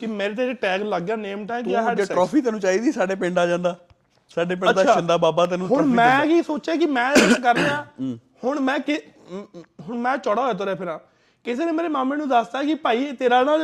ਕਿ 0.00 0.06
ਮੇਰੇ 0.06 0.34
ਤੇ 0.34 0.52
ਟੈਗ 0.52 0.82
ਲੱਗ 0.82 1.02
ਗਿਆ 1.02 1.16
ਨੇਮ 1.16 1.46
ਟੈਗ 1.46 1.64
ਕਿ 1.64 1.76
ਆਈ 1.76 1.84
ਹੈਡ 1.84 1.96
ਸੈਕਸ 1.96 2.08
ਟਰੋਫੀ 2.08 2.40
ਤੈਨੂੰ 2.40 2.60
ਚਾਹੀਦੀ 2.60 2.92
ਸਾਡੇ 2.92 3.14
ਪਿੰਡ 3.14 3.38
ਆ 3.38 3.46
ਜਾਂਦਾ। 3.46 3.76
ਸਾਡੇ 4.28 4.54
ਪਿੰਡ 4.54 4.72
ਦਾ। 4.72 4.92
ਸ਼ਿੰਦਾ 4.92 5.16
ਬਾਬਾ 5.16 5.46
ਤੈਨੂੰ 5.46 5.68
ਹੁਣ 5.68 5.78
trophy 5.78 5.94
ਮੈਂ 5.94 6.26
ਕੀ 6.26 6.42
ਸੋਚਿਆ 6.42 6.76
ਕਿ 6.76 6.86
ਮੈਂ 6.86 7.12
ਇਹ 7.12 7.34
ਕਰ 7.42 7.54
ਰਿਹਾ? 7.54 7.86
ਹੁਣ 8.44 8.60
ਮੈਂ 8.60 8.78
ਕਿ 8.78 9.00
ਹੁਣ 9.88 9.98
ਮੈਂ 9.98 10.16
ਚੌੜਾ 10.18 10.42
ਹੋਇਆ 10.42 10.52
ਤੁਰਿਆ 10.52 10.74
ਫਿਰਾਂ। 10.74 10.98
ਕਿਸੇ 11.44 11.64
ਨੇ 11.64 11.72
ਮੇਰੇ 11.72 11.88
ਮਾਮੇ 11.88 12.16
ਨੂੰ 12.16 12.28
ਦੱਸਤਾ 12.28 12.62
ਕਿ 12.62 12.74
ਭਾਈ 12.74 13.12
ਤੇਰਾ 13.12 13.42
ਨਾ 13.42 13.56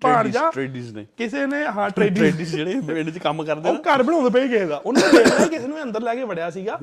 ਭਾਣਜਾ 0.00 0.50
ਟ੍ਰੇਡਿਸ 0.50 0.92
ਨੇ। 0.92 1.06
ਕਿਸੇ 1.16 1.46
ਨੇ 1.46 1.64
ਹਾਂ 1.66 1.90
ਟ੍ਰੇਡਿਸ 1.96 2.54
ਜਿਹੜੇ 2.54 2.80
ਪਿੰਡ 2.80 3.10
'ਚ 3.10 3.18
ਕੰਮ 3.18 3.44
ਕਰਦੇ 3.44 3.68
ਉਹ 3.68 3.76
ਘਰ 3.76 4.02
ਬਣਾਉਂਦੇ 4.02 4.30
ਪਏ 4.30 4.48
ਕਿਸੇ 4.48 4.66
ਦਾ। 4.66 4.76
ਉਹਨੇ 4.76 5.00
ਦੇਖਿਆ 5.12 5.46
ਕਿਸੇ 5.46 5.66
ਨੂੰ 5.66 5.82
ਅੰਦਰ 5.82 6.00
ਲੈ 6.00 6.14
ਕੇ 6.14 6.24
ਵੜਿਆ 6.24 6.50
ਸੀਗਾ। 6.50 6.78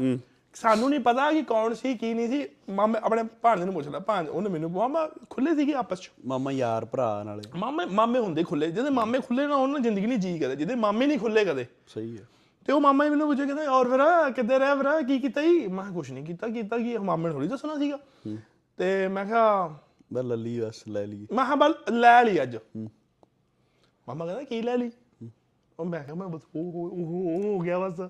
ਸਾਨੂੰ 0.56 0.90
ਨਹੀਂ 0.90 1.00
ਪਤਾ 1.00 1.32
ਕਿ 1.32 1.42
ਕੌਣ 1.42 1.74
ਸੀ 1.74 1.98
ਕੀ 1.98 2.14
ਨਹੀਂ 2.14 2.28
ਸੀ। 2.28 2.50
ਮਾਮੇ 2.70 3.00
ਆਪਣੇ 3.04 3.24
ਭਾਣਜੇ 3.24 3.66
ਨੂੰ 3.66 3.74
ਪੁੱਛ 3.74 3.88
ਲਿਆ 3.88 4.00
ਭਾਂਜ 4.00 4.30
ਉਹਨੇ 4.30 4.50
ਮੈਨੂੰ 4.50 4.72
ਮਾਮਾ 4.72 5.10
ਖੁੱਲੇ 5.30 5.56
ਸੀਗੇ 5.56 5.74
ਆਪਸ 5.74 6.02
ਚ। 6.02 6.12
ਮਾਮਾ 6.26 6.52
ਯਾਰ 6.52 6.86
ਭਰਾ 6.86 7.24
ਨਾਲੇ। 7.24 7.44
ਮਾਮੇ 7.56 7.86
ਮਾਮੇ 7.86 8.20
ਹੁੰਦੇ 8.20 8.44
ਖੁੱਲੇ 8.44 8.72
ਜਿਹਦੇ 8.72 8.90
ਮਾਮੇ 8.90 9.20
ਖੁੱਲੇ 9.20 9.48
ਨਾ 9.48 9.56
ਉਹਨਾਂ 9.56 9.80
ਜ਼ਿੰਦਗੀ 9.80 10.06
ਨਹੀਂ 10.06 10.20
ਜੀ 10.20 10.40
ਕਦੇ। 10.40 10.56
ਜਿਹਦੇ 10.56 10.76
ਮਾਮੇ 10.76 11.06
ਨਹੀਂ 11.08 11.20
ਖੁੱਲੇ 11.20 11.46
ਕਦੇ। 11.46 11.66
ਸਹੀ 11.88 12.18
ਹੈ। 12.18 12.28
ਤੇ 12.66 12.74
ਉਹ 12.74 12.82
ਮਾਮਾ 12.82 13.06
ਹੀ 13.06 13.10
ਮੈਨੂੰ 13.10 13.28
ਪੁੱਛੇ 13.28 13.46
ਕਹਿੰਦਾ 13.46 13.72
ਔਰ 13.72 13.90
ਫਿਰ 13.90 14.32
ਕਿੱਧਰ 14.32 14.60
ਰਹਿ 14.60 14.76
ਫਿਰ 14.76 15.08
ਕੀ 15.08 15.20
ਕੀਤਾ 15.20 15.42
ਜੀ? 15.42 15.68
ਮੈਂ 15.68 15.92
ਕੁਛ 15.92 16.12
ਨਹੀਂ 16.12 16.26
ਕੀਤਾ 16.26 16.48
ਕੀਤਾ 16.48 16.78
ਕੀ 16.78 16.98
ਮਾਮੇ 16.98 17.28
ਨੇ 17.28 17.34
ਥੋੜੀ 17.34 17.48
ਦੱਸਣਾ 17.48 17.78
ਸੀਗਾ। 17.78 18.00
ਤੇ 18.78 19.08
ਮੈਂ 19.08 19.26
ਕਿਹਾ 19.26 19.68
ਬਸ 20.14 20.24
ਲੱਲੀ 20.24 20.62
ਬਸ 20.62 20.84
ਲੈ 20.88 21.08
ਲਈ। 21.08 21.28
ਮੈਂ 21.34 21.46
ਕਿਹਾ 21.46 21.56
ਬਲ 21.56 21.74
ਲੈ 21.92 22.24
ਲਈ 22.24 22.42
ਅੱਜ। 22.42 22.58
ਮਾਮਾ 24.08 24.26
ਕਹਿੰਦਾ 24.26 24.44
ਕੀ 24.44 24.62
ਲੈ 24.62 24.78
ਲਈ? 24.78 24.92
ਉਹ 25.80 25.86
ਮੈਂ 25.86 26.04
ਕਿਹਾ 26.04 26.16
ਮੈਂ 26.16 26.28
ਬਸ 26.28 26.42
ਉਹ 26.56 26.62
ਉਹ- 26.62 26.92
ਉਹ 26.92 27.36
ਉਹ 27.38 27.44
ਹੋ 27.44 27.60
ਗਿਆ 27.60 27.80
ਬਸ। 27.80 28.02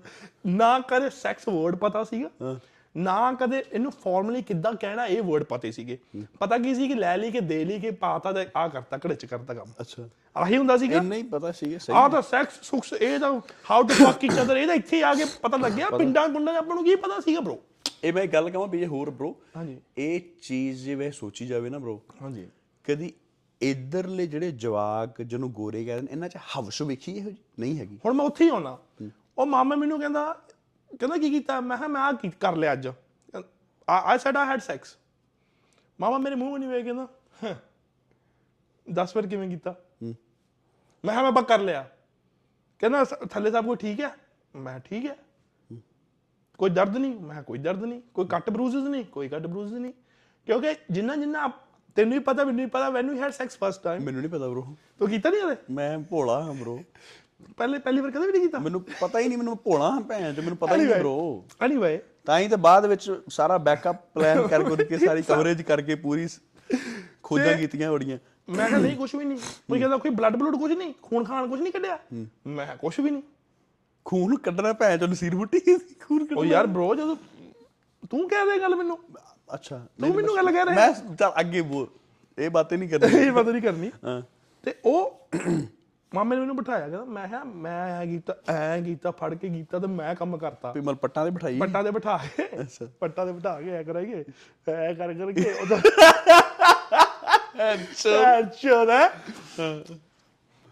ਨਾ 0.46 0.80
ਕਦੇ 0.80 1.10
ਸੈਕਸ 1.10 1.48
ਵਰਡ 1.48 1.76
ਪਤਾ 1.76 2.04
ਸੀਗਾ। 2.04 2.58
ਨਾ 2.96 3.32
ਕਦੇ 3.32 3.64
ਇਹਨੂੰ 3.72 3.92
ਫਾਰਮਲੀ 3.92 4.42
ਕਿੱਦਾਂ 4.42 4.72
ਕਹਿਣਾ 4.72 5.06
ਇਹ 5.06 5.22
ਵਰਡ 5.22 5.42
ਪਤੇ 5.42 5.72
ਸੀਗੇ। 5.72 5.98
ਪਤਾ 6.38 6.58
ਕੀ 6.58 6.74
ਸੀ 6.74 6.88
ਕਿ 6.88 6.94
ਲੈ 6.94 7.16
ਲਈ 7.16 7.30
ਕਿ 7.30 7.40
ਦੇ 7.40 7.64
ਲਈ 7.64 7.80
ਕਿ 7.80 7.90
ਪਾਤਾ 7.90 8.32
ਤੇ 8.32 8.46
ਆ 8.56 8.68
ਕਰਤਾ 8.68 8.96
ਘੜੇ 8.96 9.14
ਚ 9.14 9.26
ਕਰਤਾ 9.26 9.54
ਕੰਮ। 9.54 9.72
ਅੱਛਾ। 9.80 10.08
ਆਹੀ 10.36 10.56
ਹੁੰਦਾ 10.56 10.76
ਸੀਗਾ। 10.76 10.96
ਇੰਨਾ 10.96 11.14
ਹੀ 11.16 11.22
ਪਤਾ 11.22 11.52
ਸੀਗਾ 11.52 11.78
ਸਹੀ। 11.78 11.94
ਆਹ 11.96 12.08
ਤਾਂ 12.08 12.22
ਸੈਕਸ 12.22 12.54
ਸੁਕਸ 12.62 12.92
ਇਹ 12.92 13.18
ਤਾਂ 13.18 13.40
how 13.70 13.82
to 13.82 13.94
fuck 14.04 14.24
each 14.24 14.40
other 14.42 14.56
ਇਹ 14.56 14.66
ਤਾਂ 14.66 14.74
ਇੱਥੇ 14.74 15.02
ਆ 15.02 15.14
ਕੇ 15.14 15.24
ਪਤਾ 15.42 15.56
ਲੱਗਿਆ। 15.56 15.90
ਪਿੰਡਾਂ 15.90 16.28
ਗੁੰਡਾਂ 16.28 16.54
'ਚ 16.54 16.56
ਆਪਾਂ 16.56 16.74
ਨੂੰ 16.74 16.84
ਕੀ 16.84 16.96
ਪਤਾ 16.96 17.20
ਸੀਗਾ 17.20 17.40
ਬ్రో 17.40 17.56
ਇਹ 18.04 18.12
ਮੈਂ 18.12 18.22
ਇੱਕ 18.22 18.32
ਗੱਲ 18.32 18.50
ਕਹਾਂ 18.50 18.66
ਵੀ 18.66 18.82
ਇਹ 18.82 18.86
ਹੋਰ 18.86 19.12
bro 19.22 19.32
ਹਾਂਜੀ। 19.56 19.76
ਇਹ 19.98 20.20
ਚੀਜ਼ 20.42 20.84
ਜੇ 20.84 20.94
ਵੇ 20.94 21.10
ਸੋਚੀ 21.10 21.46
ਜਾਵੇ 21.46 21.70
ਨਾ 21.70 21.78
bro 21.78 21.98
ਹਾਂਜੀ। 22.22 22.48
ਕਦੀ 22.84 23.12
ਇਧਰਲੇ 23.60 24.26
ਜਿਹੜੇ 24.26 24.50
ਜਵਾਕ 24.52 25.20
ਜਿਹਨੂੰ 25.22 25.52
ਗੋਰੇ 25.52 25.84
ਕਹਿੰਦੇ 25.84 26.12
ਇਹਨਾਂ 26.12 26.28
'ਚ 26.28 26.36
ਹਵਸ 26.36 26.82
ਵੇਖੀ 26.82 27.12
ਇਹੋ 27.12 27.30
ਜਿਹੀ? 27.30 27.36
ਨਹੀਂ 27.58 27.78
ਹੈਗੀ। 27.78 27.98
ਹੁਣ 28.04 28.12
ਮੈਂ 28.12 28.24
ਉੱਥੇ 28.26 28.44
ਹੀ 28.44 28.48
ਆਉਣਾ। 28.48 28.76
ਉਹ 29.38 29.46
ਮਾਮਾ 29.46 29.76
ਮੈਨੂੰ 29.76 29.98
ਕਹਿੰਦਾ 30.00 30.32
ਕਹਿੰਦਾ 30.90 31.16
ਕੀ 31.16 31.30
ਕੀਤਾ? 31.30 31.60
ਮੈਂ 31.60 31.76
ਕਿਹਾ 31.76 31.88
ਮੈਂ 31.88 32.02
ਆ 32.02 32.12
ਕੀ 32.12 32.30
ਕਰ 32.40 32.56
ਲਿਆ 32.56 32.72
ਅੱਜ? 32.72 32.88
I 33.88 34.18
said 34.18 34.36
I 34.36 34.46
had 34.48 34.60
sex 34.60 34.96
ਮਾਮਾ 36.00 36.18
ਮੇਰੇ 36.18 36.34
ਮੂੰਹ 36.34 36.58
ਨਹੀਂ 36.58 36.68
ਵੇਖ 36.68 36.84
ਕਹਿੰਦਾ 36.84 37.06
"ਹੈਂ, 37.44 37.54
ਦੱਸ 38.86 39.12
ਫਿਰ 39.12 39.26
ਕਿਵੇਂ 39.26 39.48
ਕੀਤਾ? 39.48 39.74
ਮੈਂ 40.02 40.14
ਕਿਹਾ 41.04 41.22
ਮੈਂ 41.22 41.32
ਬਾ 41.32 41.42
ਕਰ 41.42 41.60
ਲਿਆ। 41.60 41.88
ਕਹਿੰਦਾ 42.78 43.04
ਥੱਲੇ 43.04 43.50
ਸਭ 43.50 43.64
ਕੁਝ 43.64 43.78
ਠੀਕ 43.80 44.00
ਹੈ? 44.00 44.10
ਮੈਂ 44.56 44.78
ਠੀਕ 44.80 45.06
ਹੈ। 45.06 45.16
ਕੋਈ 46.58 46.70
ਦਰਦ 46.70 46.96
ਨਹੀਂ? 46.96 47.14
ਮੈਂ 47.20 47.42
ਕੋਈ 47.42 47.58
ਦਰਦ 47.58 47.84
ਨਹੀਂ। 47.84 48.00
ਕੋਈ 48.14 48.26
ਕੱਟ 48.26 48.50
ਬਰੂਜ਼ਸ 48.50 48.88
ਨਹੀਂ? 48.88 49.04
ਕੋਈ 49.04 49.28
ਕੱਟ 49.28 49.46
ਬਰੂਜ਼ਸ 49.46 49.72
ਨਹੀਂ। 49.72 49.92
ਕਿਉਂਕਿ 50.46 50.74
ਜਿੰਨਾ 50.90 51.16
ਜਿੰਨਾ 51.16 51.46
ਤੈਨੂੰ 51.96 52.14
ਹੀ 52.14 52.18
ਪਤਾ 52.18 52.44
ਮੈਨੂੰ 52.44 52.60
ਹੀ 52.60 52.66
ਪਤਾ 52.66 52.90
when 52.90 53.10
we 53.10 53.20
had 53.20 53.32
sex 53.32 53.58
first 53.64 53.82
time 53.82 54.02
ਮੈਨੂੰ 54.02 54.20
ਨਹੀਂ 54.20 54.30
ਪਤਾ 54.30 54.48
ਬ్రో 54.48 54.62
ਤੂੰ 54.98 55.08
ਕੀਤਾ 55.08 55.30
ਨਹੀਂ 55.30 55.42
ਹਲੇ 55.42 55.56
ਮੈਂ 55.70 55.98
ਭੋਲਾ 55.98 56.42
ਹਾਂ 56.42 56.54
ਬ్రੋ 56.54 56.82
ਪਹਿਲੇ 57.56 57.78
ਪਹਿਲੀ 57.78 58.00
ਵਾਰ 58.00 58.10
ਕਦੇ 58.10 58.26
ਵੀ 58.26 58.32
ਨਹੀਂ 58.32 58.42
ਕੀਤਾ? 58.42 58.58
ਮੈਨੂੰ 58.58 58.84
ਪਤਾ 59.00 59.18
ਹੀ 59.18 59.28
ਨਹੀਂ 59.28 59.38
ਮੈਨੂੰ 59.38 59.58
ਭੋਲਾ 59.64 59.90
ਹਾਂ 59.90 60.00
ਭੈਣ 60.00 60.34
ਤੇ 60.34 60.42
ਮੈਨੂੰ 60.42 60.56
ਪਤਾ 60.58 60.76
ਹੀ 60.76 60.84
ਨਹੀਂ 60.84 60.94
ਬ్రో 60.94 61.42
ਐਨੀਵੇ 61.62 62.00
ਤਾਂ 62.24 62.38
ਹੀ 62.38 62.48
ਤਾਂ 62.48 62.58
ਬਾਅਦ 62.58 62.86
ਵਿੱਚ 62.86 63.20
ਸਾਰਾ 63.28 63.58
ਬੈਕਅਪ 63.58 63.96
ਪਲਾਨ 64.14 64.46
ਕਰ 64.46 64.62
ਗੁਰ 64.62 64.84
ਕੇ 64.84 64.98
ਸਾਰੀ 64.98 65.22
ਕਵਰੇਜ 65.28 65.62
ਕਰਕੇ 65.62 65.94
ਪੂਰੀ 65.94 66.28
ਖੋਜਾਂ 67.22 67.58
ਕੀਤੀਆਂ 67.58 67.90
ਹੋੜੀਆਂ। 67.90 68.18
ਮੈਂ 68.48 68.68
ਕਿਹਾ 68.68 68.78
ਨਹੀਂ 68.78 68.96
ਕੁਝ 68.96 69.14
ਵੀ 69.16 69.24
ਨਹੀਂ। 69.24 69.38
ਕੋਈ 69.38 69.78
ਕਹਿੰਦਾ 69.78 69.96
ਕੋਈ 69.96 70.10
ਬਲੱਡ 70.10 70.36
ਬਲੂਡ 70.36 70.56
ਕੁਝ 70.56 70.72
ਨਹੀਂ 70.72 70.94
ਖੂਨ 71.02 71.24
ਖਾਨ 71.24 71.48
ਕੁਝ 71.48 71.60
ਨਹੀਂ 71.60 71.72
ਕੱਢਿਆ? 71.72 71.98
ਮੈਂ 72.46 72.64
ਕਿਹਾ 72.66 72.76
ਕੁਝ 72.76 73.00
ਵੀ 73.00 73.10
ਨਹੀਂ। 73.10 73.22
ਖੂਨ 74.04 74.36
ਕੱਢਣਾ 74.38 74.72
ਭੈਣ 74.72 74.98
ਚੋਂ 74.98 75.08
ਨਸੀਰ 75.08 75.34
ਬੁੱਟੀ 75.34 75.60
ਖੂਨ 76.00 76.24
ਕੱਢਣਾ। 76.24 76.40
ਉਹ 76.40 76.44
ਯਾਰ 76.44 76.66
ਬ్రో 76.66 76.94
ਜਦੋਂ 76.94 77.16
ਤੂੰ 78.10 78.28
ਕਹਿ 78.28 78.44
ਦੇ 78.44 78.60
ਗੱਲ 78.60 78.76
ਮੈਨੂੰ। 78.76 78.98
ਅੱਛਾ 79.54 79.86
ਤੂੰ 80.00 80.14
ਮੈਨੂੰ 80.14 80.36
ਗੱਲ 80.36 80.52
ਕਹਿ 80.52 80.64
ਰਿਹਾ। 80.64 80.74
ਮੈਂ 80.74 81.14
ਚੱਲ 81.14 81.32
ਅੱਗੇ 81.40 81.62
ਬੋਲ। 81.62 81.86
ਇਹ 82.38 82.50
ਬਾतें 82.50 82.78
ਨਹੀਂ 82.78 82.88
ਕਰਨੀ 82.88 83.18
ਇਹ 83.26 83.32
ਪਤਾ 83.32 83.50
ਨਹੀਂ 83.50 83.62
ਕਰਨੀ 83.62 83.90
ਹਾਂ। 84.04 84.22
ਤੇ 84.62 84.74
ਉਹ 84.84 85.28
ਮਾਮੇ 86.14 86.36
ਨੇ 86.36 86.40
ਮੈਨੂੰ 86.40 86.56
ਬਿਠਾਇਆ 86.56 86.88
ਕਹਿੰਦਾ 86.88 87.04
ਮੈਂ 87.04 87.28
ਕਿਹਾ 87.28 87.44
ਮੈਂ 87.44 88.02
ਐ 88.02 88.06
ਕੀਤਾ 88.06 88.34
ਐ 88.48 88.80
ਕੀਤਾ 88.80 89.10
ਫੜ 89.10 89.34
ਕੇ 89.34 89.48
ਕੀਤਾ 89.48 89.78
ਤੇ 89.78 89.86
ਮੈਂ 89.86 90.14
ਕੰਮ 90.14 90.36
ਕਰਤਾ। 90.36 90.72
ਵੀ 90.72 90.80
ਮਲ 90.80 90.94
ਪੱਟਾਂ 90.94 91.24
ਤੇ 91.24 91.30
ਬਿਠਾਈ। 91.30 91.58
ਪੱਟਾਂ 91.58 91.84
ਤੇ 91.84 91.90
ਬਿਠਾ 91.90 92.20
ਕੇ 92.36 92.48
ਅੱਛਾ। 92.60 92.86
ਪੱਟਾਂ 93.00 93.26
ਤੇ 93.26 93.32
ਬਿਠਾ 93.32 93.60
ਕੇ 93.60 93.70
ਐ 93.70 93.82
ਕਰਾਂਗੇ 93.82 94.24
ਐ 94.68 94.92
ਕਰ 94.94 95.14
ਕਰਕੇ 95.14 95.52
ਉਹਦਾ 95.52 95.76
ਅੱਛਾ। 97.74 98.84
ਨਾ 98.84 99.08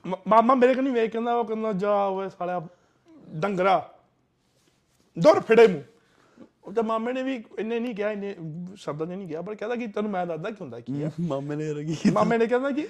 ਮ- 0.06 0.20
ਮਾਮਾ 0.28 0.54
ਮੇਰੇ 0.54 0.74
ਕੋਲ 0.74 0.84
ਨਹੀਂ 0.84 0.94
ਵੇਖ 0.94 1.12
ਕਹਿੰਦਾ 1.12 1.34
ਉਹ 1.34 1.44
ਕਹਿੰਦਾ 1.44 1.72
ਜਾ 1.72 1.94
ਓਏ 2.06 2.28
ਸਾਲਿਆ 2.28 2.66
ਡੰਗਰਾ 3.30 3.90
ਦੁਰ 5.18 5.40
ਫਿੜੇ 5.40 5.66
ਮੂੰ 5.66 5.84
ਉਹ 6.64 6.72
ਤਾਂ 6.72 6.82
ਮਾਮੇ 6.82 7.12
ਨੇ 7.12 7.22
ਵੀ 7.22 7.34
ਇੰਨੇ 7.58 7.78
ਨਹੀਂ 7.80 7.94
ਕਿਹਾ 7.94 8.10
ਇੰਨੇ 8.10 8.34
ਸ਼ਬਦਾਂ 8.76 9.06
'ਚ 9.06 9.10
ਨਹੀਂ 9.10 9.28
ਕਿਹਾ 9.28 9.42
ਪਰ 9.42 9.54
ਕਹਿੰਦਾ 9.54 9.76
ਕਿ 9.76 9.86
ਤੈਨੂੰ 9.86 10.10
ਮੈਂ 10.10 10.24
ਦੱਸਦਾ 10.26 10.50
ਕੀ 10.50 10.56
ਹੁੰਦਾ 10.60 10.80
ਕੀ 10.80 11.02
ਆ। 11.02 11.10
ਮਾਮੇ 11.20 11.56
ਨੇ 11.56 11.72
ਰਗੀ 11.72 11.96
ਮਾਮੇ 12.12 12.38
ਨੇ 12.38 12.46
ਕਹਿੰਦਾ 12.46 12.70
ਕਿ 12.70 12.86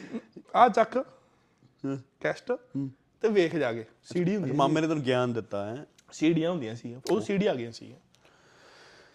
ਆ 0.55 0.69
ਚੱਕ 0.69 0.99
ਕੈਸਟ 2.21 2.53
ਤੇ 3.23 3.29
ਵੇਖ 3.29 3.57
ਜਾ 3.57 3.73
ਕੇ 3.73 3.85
ਸੀਡੀ 4.05 4.37
ਹੁੰਦੀ 4.37 4.53
ਮਾਮੇ 4.53 4.81
ਨੇ 4.81 4.89
ਤੈਨੂੰ 4.89 5.03
ਗਿਆਨ 5.03 5.33
ਦਿੱਤਾ 5.33 5.65
ਹੈ? 5.67 5.85
ਸੀਡੀਆਂ 6.13 6.51
ਹੁੰਦੀਆਂ 6.51 6.75
ਸੀ 6.75 6.95
ਉਹ 7.11 7.21
ਸੀਡੀ 7.21 7.47
ਆ 7.47 7.55
ਗਈਆਂ 7.55 7.73
ਸੀ 7.73 7.93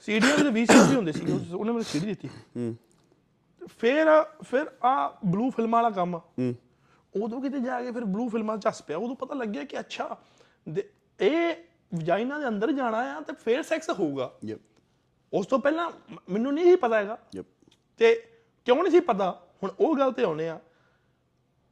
ਸੀਡੀਆਂ 0.07 0.37
ਦੇ 0.37 0.49
20 0.51 0.65
ਸੀਡੀ 0.65 0.95
ਹੁੰਦੇ 0.95 1.11
ਸੀ 1.11 1.21
ਉਹ- 1.23 1.55
ਉਹਨੇ 1.55 1.71
ਮੈਨੂੰ 1.71 1.83
ਸੀਡੀ 1.83 2.05
ਦਿੱਤੀ। 2.05 2.27
ਹੂੰ। 2.57 2.75
ਫਿਰ 3.79 4.07
ਫਿਰ 4.43 4.69
ਆ 4.83 4.93
ਬਲੂ 5.25 5.49
ਫਿਲਮਾਂ 5.49 5.81
ਵਾਲਾ 5.83 5.95
ਕੰਮ 5.95 6.15
ਹੂੰ। 6.15 6.53
ਉਦੋਂ 7.13 7.41
ਕਿਤੇ 7.41 7.59
ਜਾ 7.59 7.81
ਕੇ 7.81 7.91
ਫਿਰ 7.91 8.03
ਬਲੂ 8.05 8.27
ਫਿਲਮਾਂ 8.29 8.57
ਚ 8.57 8.61
ਚੱਸ 8.63 8.81
ਪਿਆ 8.81 8.97
ਉਦੋਂ 8.97 9.15
ਪਤਾ 9.15 9.35
ਲੱਗਿਆ 9.35 9.63
ਕਿ 9.63 9.79
ਅੱਛਾ 9.79 10.15
ਇਹ 11.19 11.55
ਵਜਾਈਨਾ 11.95 12.39
ਦੇ 12.39 12.47
ਅੰਦਰ 12.47 12.71
ਜਾਣਾ 12.71 12.97
ਆ 12.97 13.21
ਤੇ 13.21 13.33
ਫਿਰ 13.33 13.63
ਸੈਕਸ 13.63 13.89
ਹੋਊਗਾ। 13.89 14.31
ਯਪ 14.45 14.59
ਉਸ 15.33 15.45
ਤੋਂ 15.45 15.59
ਪਹਿਲਾਂ 15.59 15.91
ਮੈਨੂੰ 16.29 16.53
ਨਹੀਂ 16.53 16.65
ਸੀ 16.65 16.75
ਪਤਾ 16.75 16.97
ਹੈਗਾ। 16.97 17.17
ਯਪ 17.35 17.45
ਤੇ 17.97 18.15
ਕਿਉਂ 18.65 18.83
ਨਹੀਂ 18.83 18.91
ਸੀ 18.91 18.99
ਪਤਾ? 18.99 19.47
ਹੁਣ 19.63 19.71
ਉਹ 19.79 19.97
ਗੱਲ 19.97 20.11
ਤੇ 20.11 20.23
ਆਉਨੇ 20.23 20.49
ਆ 20.49 20.59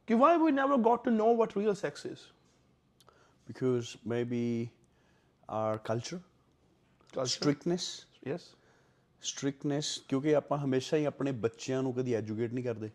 ਕਿ 0.07 0.13
why 0.13 0.38
we 0.38 0.51
never 0.51 0.77
got 0.77 1.05
to 1.05 1.12
know 1.12 1.36
what 1.36 1.57
real 1.57 1.75
sex 1.75 2.05
is 2.05 2.17
because 3.47 3.88
maybe 4.12 4.67
our 5.50 5.75
culture 5.89 6.19
strictness. 7.24 7.83
Yes 8.27 8.41
strictness 9.24 9.83
ਕਿਉਂਕਿ 10.07 10.36
ਆਪਾਂ 10.36 10.57
ਹਮੇਸ਼ਾ 10.57 10.97
ਹੀ 10.97 11.05
ਆਪਣੇ 11.05 11.31
ਬੱਚਿਆਂ 11.31 11.83
ਨੂੰ 11.83 11.93
ਕਦੀ 11.93 12.13
ਐਜੂਕੇਟ 12.13 12.53
ਨਹੀਂ 12.53 12.65
ਕਰਦੇ। 12.65 12.89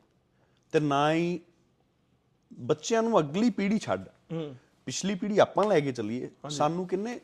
ਤੇ 0.73 0.81
ਨਾ 0.81 1.13
ਹੀ 1.13 1.41
ਬੱਚਿਆਂ 2.53 3.03
ਨੂੰ 3.03 3.19
ਅਗਲੀ 3.21 3.51
ਪੀੜ੍ਹੀ 3.51 3.79
ਛੱਡ। 3.79 4.09
ਪਿਛਲੀ 4.87 5.15
ਪੀੜ੍ਹੀ 5.15 5.39
ਆਪਾਂ 5.39 5.65
ਲੈ 5.65 5.81
ਕੇ 5.81 5.93
ਚੱਲੀਏ 5.93 6.31
ਸਾਨੂੰ 6.51 6.87
ਕਿੰਨੇ 6.87 7.21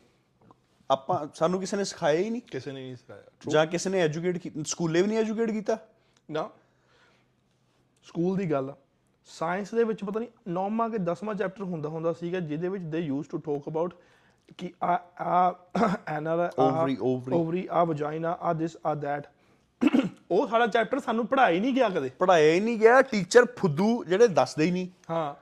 ਆਪਾਂ 0.91 1.27
ਸਾਨੂੰ 1.35 1.59
ਕਿਸੇ 1.59 1.77
ਨੇ 1.77 1.83
ਸਿਖਾਇਆ 1.83 2.19
ਹੀ 2.19 2.29
ਨਹੀਂ। 2.29 2.41
ਕਿਸੇ 2.41 2.71
ਨੇ 2.71 2.81
ਨਹੀਂ 2.81 2.95
ਸਿਖਾਇਆ। 2.95 3.23
ਜਾਂ 3.47 3.65
ਕਿਸੇ 3.65 3.89
ਨੇ 3.89 3.99
ਐਜੂਕੇਟ 3.99 4.67
ਸਕੂਲੇ 4.67 5.01
ਵੀ 5.01 5.07
ਨਹੀਂ 5.07 5.17
ਐਜੂਕੇਟ 5.17 5.51
ਕੀਤਾ? 5.51 5.77
ਨਾ। 6.31 6.49
ਸਕੂਲ 8.03 8.37
ਦੀ 8.37 8.51
ਗੱਲ 8.51 8.73
ਸਾਇੰਸ 9.25 9.73
ਦੇ 9.73 9.83
ਵਿੱਚ 9.83 10.03
ਪਤਾ 10.03 10.19
ਨਹੀਂ 10.19 10.29
ਨੌਵਾਂ 10.47 10.89
ਕੇ 10.89 10.97
10ਵਾਂ 10.97 11.35
ਚੈਪਟਰ 11.35 11.63
ਹੁੰਦਾ 11.63 11.89
ਹੁੰਦਾ 11.89 12.13
ਸੀਗਾ 12.13 12.39
ਜਿਹਦੇ 12.39 12.69
ਵਿੱਚ 12.69 12.83
ਦੇ 12.83 12.99
ਯੂਜ਼ 12.99 13.29
ਟੂ 13.29 13.37
ਟਾਕ 13.37 13.69
ਅਬਾਊਟ 13.69 13.93
ਕਿ 14.57 14.73
ਆ 14.83 14.99
ਆ 15.21 15.49
Ovary, 16.59 16.95
ovary. 16.95 17.33
ਓਵਰੀ 17.33 17.67
ਆ 17.71 17.83
ਵਜਾਈਨਾ 17.83 18.37
ਆ 18.41 18.53
ਦਿਸ 18.53 18.77
ਆ 18.85 18.95
ਦੈਟ 18.95 19.27
ਉਹ 20.31 20.47
ਸਾਡਾ 20.47 20.67
ਚੈਪਟਰ 20.67 20.99
ਸਾਨੂੰ 20.99 21.27
ਪੜ੍ਹਾਇਆ 21.27 21.59
ਨਹੀਂ 21.59 21.73
ਗਿਆ 21.73 21.89
ਕਦੇ। 21.89 22.09
ਪੜਾਇਆ 22.19 22.53
ਹੀ 22.53 22.59
ਨਹੀਂ 22.59 22.79
ਗਿਆ 22.79 23.01
ਟੀਚਰ 23.01 23.45
ਫੁੱਦੂ 23.45 24.03
ਜਿਹੜੇ 24.03 24.27
ਦੱਸਦੇ 24.27 24.65
ਹੀ 24.65 24.71
ਨਹੀਂ। 24.71 24.87
ਹਾਂ। 25.09 25.35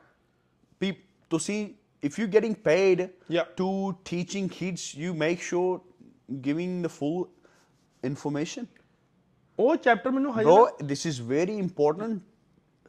ਵੀ 0.82 0.94
ਤੁਸੀਂ 1.30 1.70
if 2.04 2.18
you're 2.18 2.28
getting 2.30 2.56
paid 2.68 3.10
Yeah. 3.30 3.44
to 3.58 3.68
teaching 4.04 4.50
kids 4.50 4.84
you 4.96 5.14
make 5.16 5.42
sure 5.42 5.82
giving 6.42 6.82
the 6.82 6.92
full 6.92 7.20
information. 8.04 8.66
ਉਹ 9.60 9.76
ਚੈਪਟਰ 9.76 10.12
ਮੈਨੂੰ 10.12 10.34
ਹਜੇ 10.34 10.46
bro 10.46 10.88
this 10.90 11.06
is 11.12 11.20
very 11.30 11.58
important 11.60 12.20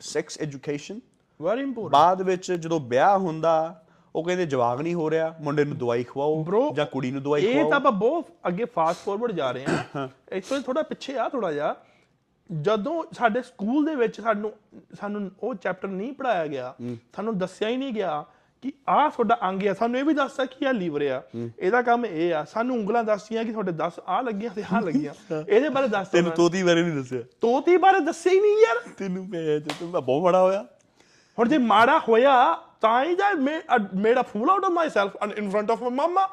sex 0.01 0.39
education. 0.47 1.01
Very 1.41 1.63
important 1.63 1.93
ਬਾਅਦ 1.93 2.23
ਵਿੱਚ 2.23 2.51
ਜਦੋਂ 2.53 2.81
ਵਿਆਹ 2.91 3.19
ਹੁੰਦਾ 3.19 3.53
ਉਹ 4.15 4.25
ਕਹਿੰਦੇ 4.25 4.45
ਜਵਾਕ 4.47 4.81
ਨਹੀਂ 4.81 4.95
ਹੋ 4.95 5.11
ਰਿਹਾ 5.11 5.35
ਮੁੰਡੇ 5.41 5.65
ਨੂੰ 5.65 5.77
ਦਵਾਈ 5.79 6.03
ਖਵਾਓ 6.05 6.43
Bro, 6.45 6.63
ਜਾਂ 6.75 6.87
ਕੁੜੀ 6.87 7.11
ਨੂੰ 7.11 7.23
ਦਵਾਈ 7.23 7.43
ਇਹ 7.43 7.55
ਤਾਂ 7.55 7.63
ਖਵਾਓ 7.63 7.77
ਆਪਾਂ 7.79 7.93
ਬਹੁਤ 7.93 8.31
ਅੱਗੇ 8.49 8.65
ਫਾਸਟ 8.75 9.05
ਫਾਰਵਰਡ 9.05 9.33
ਜਾ 9.33 9.51
ਰਹੇ 9.53 9.65
ਹਾਂ 9.95 10.09
ਇੱਥੋਂ 10.37 10.61
ਥੋੜਾ 10.61 10.83
ਪਿੱਛੇ 10.83 11.17
ਆ 11.19 11.29
ਥੋੜਾ 11.29 11.53
ਜਿਹਾ 11.53 11.75
ਜਦੋਂ 12.51 13.03
ਸਾਡੇ 13.15 13.43
ਸਕੂਲ 13.43 13.85
ਦੇ 13.87 13.95
ਵਿੱਚ 13.95 14.21
ਸਾਨੂੰ 14.21 14.53
ਸਾਨੂੰ 15.01 15.31
ਉਹ 15.43 15.55
ਚੈਪਟਰ 15.55 15.89
ਨਹੀਂ 15.89 16.13
ਪੜਾਇਆ 16.13 16.47
ਗਿਆ 16.47 16.75
ਸਾਨੂੰ 17.15 17.37
ਦੱਸਿਆ 17.39 17.69
ਹੀ 17.69 17.77
ਨਹੀਂ 17.77 17.93
ਗਿਆ 17.93 18.25
ਕਿ 18.63 18.73
ਆਹ 18.89 19.11
ਤੁਹਾਡਾ 19.11 19.39
ਅੰਗ 19.49 19.67
ਆ। 19.67 19.75
ਸਾਨੂੰ 19.75 20.01
ਇਹ 20.01 20.05
ਵੀ 20.05 20.15
ਦੱਸਦਾ 20.15 20.45
ਕਿ 20.45 20.69
ਆ 20.69 20.73
ਲੀਵਰ 20.73 21.03
ਆ। 21.03 21.23
ਇਹਦਾ 21.59 21.83
ਕੰਮ 21.83 22.07
ਇਹ 22.07 22.35
ਆ। 22.35 22.45
ਸਾਨੂੰ 22.45 22.77
ਉਂਗਲਾਂ 22.77 23.05
ਦੱਸਦੀਆਂ 23.05 23.45
ਕਿ 23.45 23.53
ਤੁਹਾਡੇ 23.53 23.73
10 23.73 23.93
ਆ 24.07 24.21
ਲੱਗੀਆਂ 24.21 24.51
ਤੇ 24.51 24.65
ਆ 24.73 24.81
ਲੱਗੀਆਂ। 24.81 25.43
ਇਹਦੇ 25.49 25.69
ਬਾਰੇ 25.69 25.89
ਦੱਸ 25.89 26.09
ਤੈਨੂੰ 26.09 26.33
ਤੋਤੀ 26.33 26.63
ਬਾਰੇ 26.63 26.83
ਨਹੀਂ 26.83 26.95
ਦੱਸਿਆ। 26.95 27.23
ਤੋਤੀ 27.41 27.77
ਬਾਰੇ 27.77 28.01
ਦੱਸਿਆ 28.01 28.33
ਹੀ 28.33 28.41
ਨਹੀਂ 28.41 28.57
ਯਾਰ। 28.57 28.77
ਤੈਨੂੰ 28.99 29.29
ਮੈਂ 29.29 29.41
ਤੇ 29.41 29.71
ਤੂੰ 29.81 29.93
ਬਹੁਤ 29.93 30.23
ਬੜਾ 30.23 30.43
ਹੋਇਆ। 30.43 30.67
ਹੁਣ 31.39 31.49
ਜੇ 31.49 31.59
ਮਾੜਾ 31.59 31.99
ਹੋਇਆ 31.99 32.59
ਤਾਂ 32.81 33.05
ਹੀ 33.05 33.15
ਦਾ 33.15 33.33
made 33.95 34.21
a 34.21 34.23
fool 34.23 34.51
out 34.51 34.65
of 34.65 34.71
myself 34.71 35.17
in 35.37 35.51
front 35.51 35.71
of 35.71 35.83
my 35.83 35.91
mama 35.91 36.29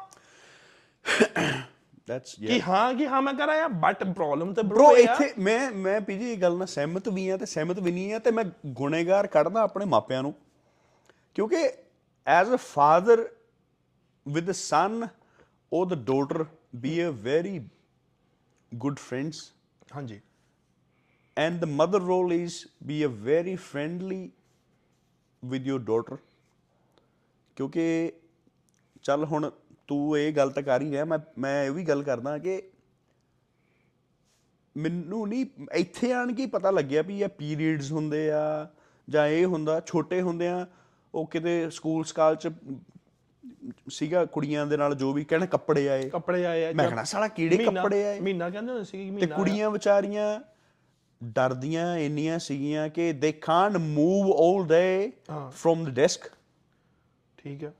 that's 2.08 2.34
ਕਿ 2.34 2.62
ਹਾਂ 2.68 2.94
ਕਿ 2.94 3.06
ਹਾਂ 3.06 3.22
ਮੈਂ 3.22 3.34
ਕਰ 3.34 3.48
ਆਇਆ 3.48 3.68
ਬਟ 3.68 4.04
ਪ੍ਰੋਬਲਮ 4.04 4.52
ਤੇ 4.54 4.62
ਬ్రో 4.62 4.90
ਇੱਥੇ 4.90 5.32
ਮੈਂ 5.38 5.70
ਮੈਂ 5.70 6.00
ਪੀਜੀ 6.00 6.32
ਇਹ 6.32 6.38
ਗੱਲ 6.38 6.56
ਨਾਲ 6.56 6.66
ਸਹਿਮਤ 6.66 7.08
ਵੀ 7.08 7.28
ਆ 7.28 7.36
ਤੇ 7.36 7.46
ਸਹਿਮਤ 7.46 7.78
ਵੀ 7.78 7.92
ਨਹੀਂ 7.92 8.14
ਆ 8.14 8.18
ਤੇ 8.18 8.30
ਮੈਂ 8.30 8.44
ਗੁਨੇਗਾਰ 8.66 9.26
ਕੱਢਦਾ 9.26 9.60
ਆਪਣੇ 9.60 9.86
ਮਾਪਿਆਂ 9.86 10.22
ਨੂੰ। 10.22 10.34
ਕਿਉਂਕਿ 11.34 11.68
as 12.26 12.52
a 12.54 12.56
father 12.56 13.28
with 14.26 14.50
a 14.50 14.54
son 14.54 15.06
or 15.72 15.80
the 15.90 15.96
daughter 16.08 16.44
be 16.82 16.90
a 17.04 17.10
very 17.22 17.52
good 18.72 19.00
friends 19.04 19.38
ਹਾਂਜੀ 19.94 20.20
and 21.36 21.64
the 21.64 21.68
mother 21.80 22.00
role 22.10 22.34
is 22.36 22.56
be 22.90 22.98
a 23.06 23.08
very 23.28 23.54
friendly 23.64 24.20
with 25.42 25.66
your 25.70 25.78
daughter 25.90 26.18
ਕਿਉਂਕਿ 27.56 28.12
ਚੱਲ 29.02 29.24
ਹੁਣ 29.24 29.50
ਤੂੰ 29.88 30.18
ਇਹ 30.18 30.32
ਗੱਲ 30.32 30.50
ਤਾਂ 30.50 30.62
ਕਰ 30.62 30.82
ਹੀ 30.82 30.90
ਰਿਹਾ 30.90 31.04
ਮੈਂ 31.04 31.18
ਮੈਂ 31.38 31.64
ਇਹ 31.64 31.70
ਵੀ 31.70 31.84
ਗੱਲ 31.88 32.02
ਕਰਦਾ 32.02 32.38
ਕਿ 32.38 32.62
ਮੈਨੂੰ 34.76 35.28
ਨਹੀਂ 35.28 35.46
ਇੱਥੇ 35.74 36.12
ਆਣ 36.12 36.32
ਕੇ 36.34 36.46
ਪਤਾ 36.46 36.70
ਲੱਗਿਆ 36.70 37.02
ਵੀ 37.02 37.20
ਇਹ 37.22 37.28
ਪੀਰੀਅਡਸ 37.28 37.92
ਹੁੰਦੇ 37.92 38.30
ਆ 38.30 38.42
ਜਾਂ 39.08 39.26
ਇਹ 39.26 39.46
ਹੁੰਦਾ 39.46 39.80
ਛੋਟੇ 39.80 40.20
ਹੁੰਦੇ 40.22 40.48
ਆ 40.48 40.66
ਉਹ 41.16 41.26
ਕਿਤੇ 41.26 41.70
ਸਕੂਲ 41.70 42.04
ਸਕਾਲ 42.04 42.36
ਚ 42.36 42.48
ਸੀਗਾ 43.88 44.24
ਕੁੜੀਆਂ 44.24 44.66
ਦੇ 44.66 44.76
ਨਾਲ 44.76 44.94
ਜੋ 44.94 45.12
ਵੀ 45.12 45.24
ਕਹਿਣਾ 45.24 45.46
ਕੱਪੜੇ 45.46 45.88
ਆਏ। 45.88 46.08
ਕੱਪੜੇ 46.08 46.46
ਆਏ 46.46 46.64
ਆ 46.64 46.72
ਮੈਂ 46.72 46.88
ਕਹਿਣਾ 46.88 47.04
ਸਾਲਾ 47.04 47.28
ਕਿਹੜੇ 47.28 47.56
ਮਹੀਨਾ- 47.56 47.74
ਕੱਪੜੇ 47.74 48.06
ਆਏ? 48.06 48.20
ਮਹੀਨਾ 48.20 48.50
ਕਹਿੰਦੇ 48.50 48.72
ਹੁੰਦੇ 48.72 48.84
ਸੀ 48.84 48.98
ਕਿ 48.98 49.04
ਤੇ 49.04 49.10
ਮਹੀਨਾ। 49.10 49.36
ਕੁੜੀਆਂ 49.36 49.70
ਵਿਚਾਰੀਆਂ 49.70 50.40
ਡਰਦੀਆਂ 51.24 51.96
ਇੰਨੀਆਂ 51.96 52.38
ਸੀਗੀਆਂ 52.38 52.88
ਕਿ 52.88 53.12
they 53.12 53.32
can't 53.32 53.76
move 53.76 54.60
올 54.60 54.66
day. 54.66 55.12
From 55.50 55.84
the 55.84 55.88
desk 55.88 56.20
ਠੀਕ 57.36 57.64
ਹੈ 57.64 57.74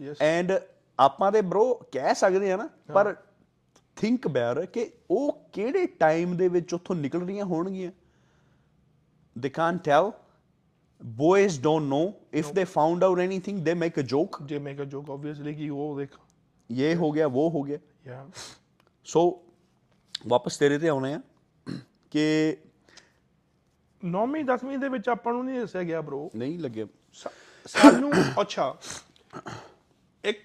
ਯੈਸ 0.00 0.22
ਐਂਡ 0.22 0.52
ਆਪਾਂ 1.00 1.32
ਤੇ 1.32 1.40
bro 1.40 1.74
ਕਹਿ 1.92 2.14
ਸਕਦੇ 2.14 2.52
ਆ 2.52 2.56
ਨਾ 2.56 2.68
ਪਰ 2.94 3.16
ਥਿੰਕ 3.96 4.28
ਬੈਰ 4.28 4.66
ਕਿ 4.66 4.90
ਉਹ 5.10 5.42
ਕਿਹੜੇ 5.52 5.86
ਟਾਈਮ 5.86 6.36
ਦੇ 6.36 6.48
ਵਿੱਚ 6.48 6.74
ਉੱਥੋਂ 6.74 6.96
ਨਿਕਲ 6.96 7.26
ਰਹੀਆਂ 7.26 7.44
ਹੋਣਗੀਆਂ? 7.44 7.92
They 9.38 9.48
can't 9.48 9.84
tell 9.84 10.10
boys 11.02 11.58
don't 11.58 11.88
know. 11.88 12.16
If 12.40 12.54
they 12.54 12.64
found 12.64 13.02
out 13.02 13.18
anything 13.18 13.64
they 13.64 13.74
make 13.74 14.04
a 14.04 14.06
joke. 14.14 14.44
ਜੇ 14.46 14.58
ਮੇਕ 14.58 14.82
ਅ 14.82 14.84
ਜੋਕ 14.84 15.10
ਆਬਵੀਅਸਲੀ 15.10 15.54
ਕਿ 15.54 15.70
ਉਹ 15.70 15.98
ਦੇਖ 15.98 16.10
ਇਹ 16.70 16.96
ਹੋ 16.96 17.12
ਗਿਆ 17.12 17.26
ਉਹ 17.26 17.50
ਹੋ 17.50 17.62
ਗਿਆ 17.62 17.78
ਯਾ 18.06 18.30
ਸੋ 19.04 19.42
ਵਾਪਸ 20.28 20.58
ਤੇਰੇ 20.58 20.78
ਤੇ 20.78 20.88
ਆਉਣੇ 20.88 21.14
ਆ 21.14 21.20
ਕਿ 22.10 22.56
ਨੌਵੀਂ 24.04 24.44
10ਵੀਂ 24.44 24.78
ਦੇ 24.78 24.88
ਵਿੱਚ 24.88 25.08
ਆਪਾਂ 25.08 25.32
ਨੂੰ 25.32 25.44
ਨਹੀਂ 25.44 25.60
ਦੱਸਿਆ 25.60 25.82
ਗਿਆ 25.82 26.00
bro 26.00 26.30
ਨਹੀਂ 26.36 26.58
ਲੱਗਿਆ 26.58 26.86
ਸਾਨੂੰ 27.66 28.12
ਅੱਛਾ 28.40 28.76
ਇੱਕ 30.24 30.44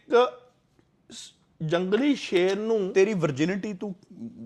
ਜੰਗਲੀ 1.63 2.15
ਸ਼ੇਰ 2.15 2.59
ਨੂੰ 2.59 2.93
ਤੇਰੀ 2.93 3.13
virginity 3.13 3.77
ਤੂੰ 3.79 3.95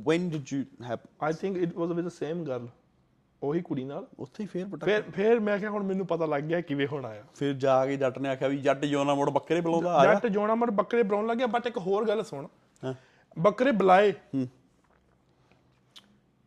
when 0.10 0.30
did 0.34 0.58
you 0.58 0.88
have 0.90 1.00
I 1.22 1.34
think 1.34 1.58
it 1.58 1.76
was 1.76 1.92
with 1.92 2.06
the 2.06 2.10
same 2.10 2.44
girl 2.44 2.68
ਉਹੀ 3.44 3.62
ਕੁੜੀ 3.62 3.84
ਨਾਲ? 3.84 4.08
ਉੱਥੇ 4.20 4.44
ਹੀ 4.44 4.48
ਫੇਰ 4.48 4.66
ਪਟਾ 4.66 4.86
ਫਿਰ 4.86 5.02
ਫਿਰ 5.02 5.40
ਮੈਂ 5.40 5.58
ਕਿਹਾ 5.60 5.70
ਹੁਣ 5.72 5.84
ਮੈਨੂੰ 5.84 6.08
ਪਤਾ 6.08 6.26
ਲੱਗ 6.26 6.44
ਗਿਆ 6.44 6.62
ਕਿਵੇਂ 6.62 6.88
ਹੋਣਾ 6.88 7.08
ਆ 7.08 7.24
ਫਿਰ 7.36 7.54
ਜਾ 7.54 7.86
ਕੇ 7.86 7.98
ਜੱਟ 7.98 8.20
ਨੇ 8.20 8.30
ਆਖਿਆ 8.30 8.48
ਵੀ 8.48 8.58
ਜੱਟ 8.58 8.86
ਜੋ 8.86 9.04
ਨਾ 9.04 9.14
ਮੁੜ 9.16 9.30
ਬੱਕਰੇ 9.30 9.62
ਬੁਲਾਉਂਦਾ 9.62 9.94
ਆ 9.94 10.06
ਜਾ। 10.06 10.14
ਜੱਟ 10.14 10.28
ਜੋਣਾ 10.28 10.56
ਮਰ 10.56 10.72
ਬੱਕਰੇ 10.72 11.04
ਬਰਾਉਣ 11.04 11.28
ਲੱਗਿਆ 11.28 11.48
ਬਟ 11.48 11.68
ਇੱਕ 11.68 11.78
ਹੋਰ 11.78 12.08
ਗੱਲ 12.08 12.24
ਸੁਣ। 12.24 12.48
ਹਾਂ। 12.84 12.94
ਬੱਕਰੇ 13.40 13.72
ਬੁਲਾਏ। 13.72 14.14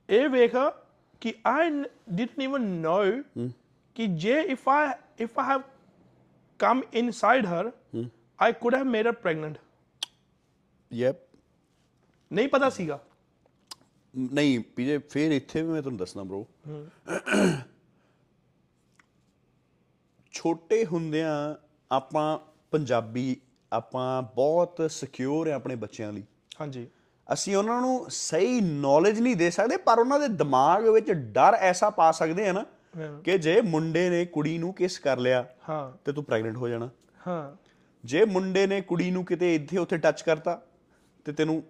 ਇਹ 0.08 0.28
ਵੇਖ 0.28 0.56
ਕਿ 1.20 1.34
ਆਈ 1.46 1.70
ਡਿਡਨਟ 1.70 2.40
ਇਵਨ 2.40 2.60
ਨੋ 2.60 2.98
ਕਿ 3.94 4.06
ਜੇ 4.06 4.40
if 4.40 4.68
I 4.68 4.88
if 5.20 5.38
I 5.38 5.46
have 5.46 5.62
come 6.58 6.82
inside 6.92 7.46
her 7.46 7.70
I 8.40 8.52
could 8.52 8.74
have 8.74 8.84
made 8.84 9.06
her 9.06 9.12
pregnant 9.12 9.58
yep 10.92 11.16
ਨਹੀਂ 12.32 12.48
ਪਤਾ 12.48 12.70
ਸੀਗਾ। 12.70 12.98
ਨਹੀਂ 14.16 14.60
ਪੀਜੇ 14.60 14.98
ਫਿਰ 14.98 15.32
ਇੱਥੇ 15.32 15.62
ਵੀ 15.62 15.68
ਮੈਂ 15.68 15.82
ਤੁਹਾਨੂੰ 15.82 15.98
ਦੱਸਣਾ 15.98 16.22
ਬ్రో 16.22 16.44
ਛੋਟੇ 20.30 20.86
ਹੁੰਦਿਆਂ 20.86 21.54
ਆਪਾਂ 21.92 22.38
ਪੰਜਾਬੀ 22.70 23.36
ਆਪਾਂ 23.72 24.22
ਬਹੁਤ 24.22 24.82
ਸਿਕਿਉਰ 24.90 25.48
ਆ 25.48 25.54
ਆਪਣੇ 25.54 25.76
ਬੱਚਿਆਂ 25.76 26.12
ਲਈ। 26.12 26.22
ਹਾਂਜੀ। 26.60 26.86
ਅਸੀਂ 27.32 27.56
ਉਹਨਾਂ 27.56 27.80
ਨੂੰ 27.80 28.06
ਸਹੀ 28.10 28.60
ਨੌਲੇਜ 28.60 29.20
ਨਹੀਂ 29.20 29.36
ਦੇ 29.36 29.50
ਸਕਦੇ 29.50 29.76
ਪਰ 29.76 29.98
ਉਹਨਾਂ 29.98 30.20
ਦੇ 30.20 30.28
ਦਿਮਾਗ 30.28 30.88
ਵਿੱਚ 30.88 31.10
ਡਰ 31.12 31.54
ਐਸਾ 31.54 31.90
ਪਾ 31.90 32.12
ਸਕਦੇ 32.12 32.48
ਆ 32.48 32.52
ਨਾ 32.52 32.66
ਹਾਂ। 32.96 33.22
ਕਿ 33.22 33.38
ਜੇ 33.38 33.60
ਮੁੰਡੇ 33.60 34.10
ਨੇ 34.10 34.24
ਕੁੜੀ 34.24 34.58
ਨੂੰ 34.58 34.74
ਕਿਸ 34.74 34.98
ਕਰ 34.98 35.18
ਲਿਆ 35.18 35.48
ਹਾਂ। 35.68 35.98
ਤੇ 36.04 36.12
ਤੂੰ 36.12 36.24
ਪ੍ਰੈਗਨੈਂਟ 36.24 36.56
ਹੋ 36.56 36.68
ਜਾਣਾ। 36.68 36.90
ਹਾਂ। 37.26 37.56
ਜੇ 38.04 38.24
ਮੁੰਡੇ 38.24 38.66
ਨੇ 38.66 38.80
ਕੁੜੀ 38.80 39.10
ਨੂੰ 39.10 39.24
ਕਿਤੇ 39.24 39.54
ਇੱਥੇ 39.54 39.78
ਉੱਥੇ 39.78 39.96
ਟੱਚ 39.96 40.22
ਕਰਤਾ 40.22 40.62
ਤੇ 41.24 41.32
ਤੈਨੂੰ 41.32 41.62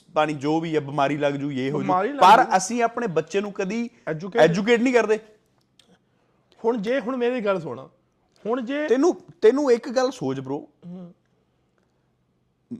ਪਾਣੀ 0.00 0.34
ਜੋ 0.34 0.60
ਵੀ 0.60 0.74
ਹੈ 0.74 0.80
ਬਿਮਾਰੀ 0.80 1.16
ਲੱਗ 1.16 1.34
ਜੂ 1.34 1.50
ਇਹ 1.50 1.70
ਹੋ 1.70 1.82
ਜੂ। 1.82 1.92
ਪਰ 2.20 2.46
ਅਸੀਂ 2.56 2.82
ਆਪਣੇ 2.82 3.06
ਬੱਚੇ 3.06 3.40
ਨੂੰ 3.40 3.52
ਕਦੀ 3.52 3.90
ਐਜੂਕੇਟ 4.38 4.80
ਨਹੀਂ 4.80 4.94
ਕਰਦੇ। 4.94 5.18
ਹੁਣ 6.64 6.76
ਜੇ 6.76 7.00
ਹੁਣ 7.00 7.16
ਮੇਰੀ 7.16 7.40
ਗੱਲ 7.40 7.60
ਸੁਣਾ। 7.60 7.90
ਹੁਣ 8.46 8.62
ਜੇ 8.62 8.88
ਤੈਨੂੰ 8.88 9.14
ਤੈਨੂੰ 9.42 9.72
ਇੱਕ 9.72 9.88
ਗੱਲ 9.88 10.10
ਸੋਚ 10.10 10.40
ਬ్రో 10.40 10.60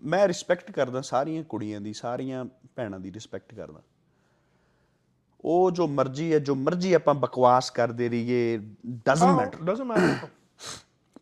ਮੈਂ 0.02 0.28
ਰਿਸਪੈਕਟ 0.28 0.70
ਕਰਦਾ 0.70 1.00
ਸਾਰੀਆਂ 1.00 1.42
ਕੁੜੀਆਂ 1.42 1.80
ਦੀ 1.80 1.92
ਸਾਰੀਆਂ 1.92 2.44
ਭੈਣਾਂ 2.76 3.00
ਦੀ 3.00 3.12
ਰਿਸਪੈਕਟ 3.12 3.54
ਕਰਦਾ। 3.54 3.82
ਉਹ 5.40 5.70
ਜੋ 5.70 5.88
ਮਰਜ਼ੀ 5.88 6.32
ਹੈ 6.32 6.38
ਜੋ 6.38 6.54
ਮਰਜ਼ੀ 6.54 6.92
ਆਪਾਂ 6.92 7.14
ਬਕਵਾਸ 7.14 7.70
ਕਰਦੇ 7.70 8.08
ਰਹੀਏ 8.08 8.58
ਡਸਨਟ 8.86 9.36
ਮੈਟਰ 9.36 9.58
ਡਸਨਟ 9.62 9.86
ਮੈਟਰ 9.86 10.28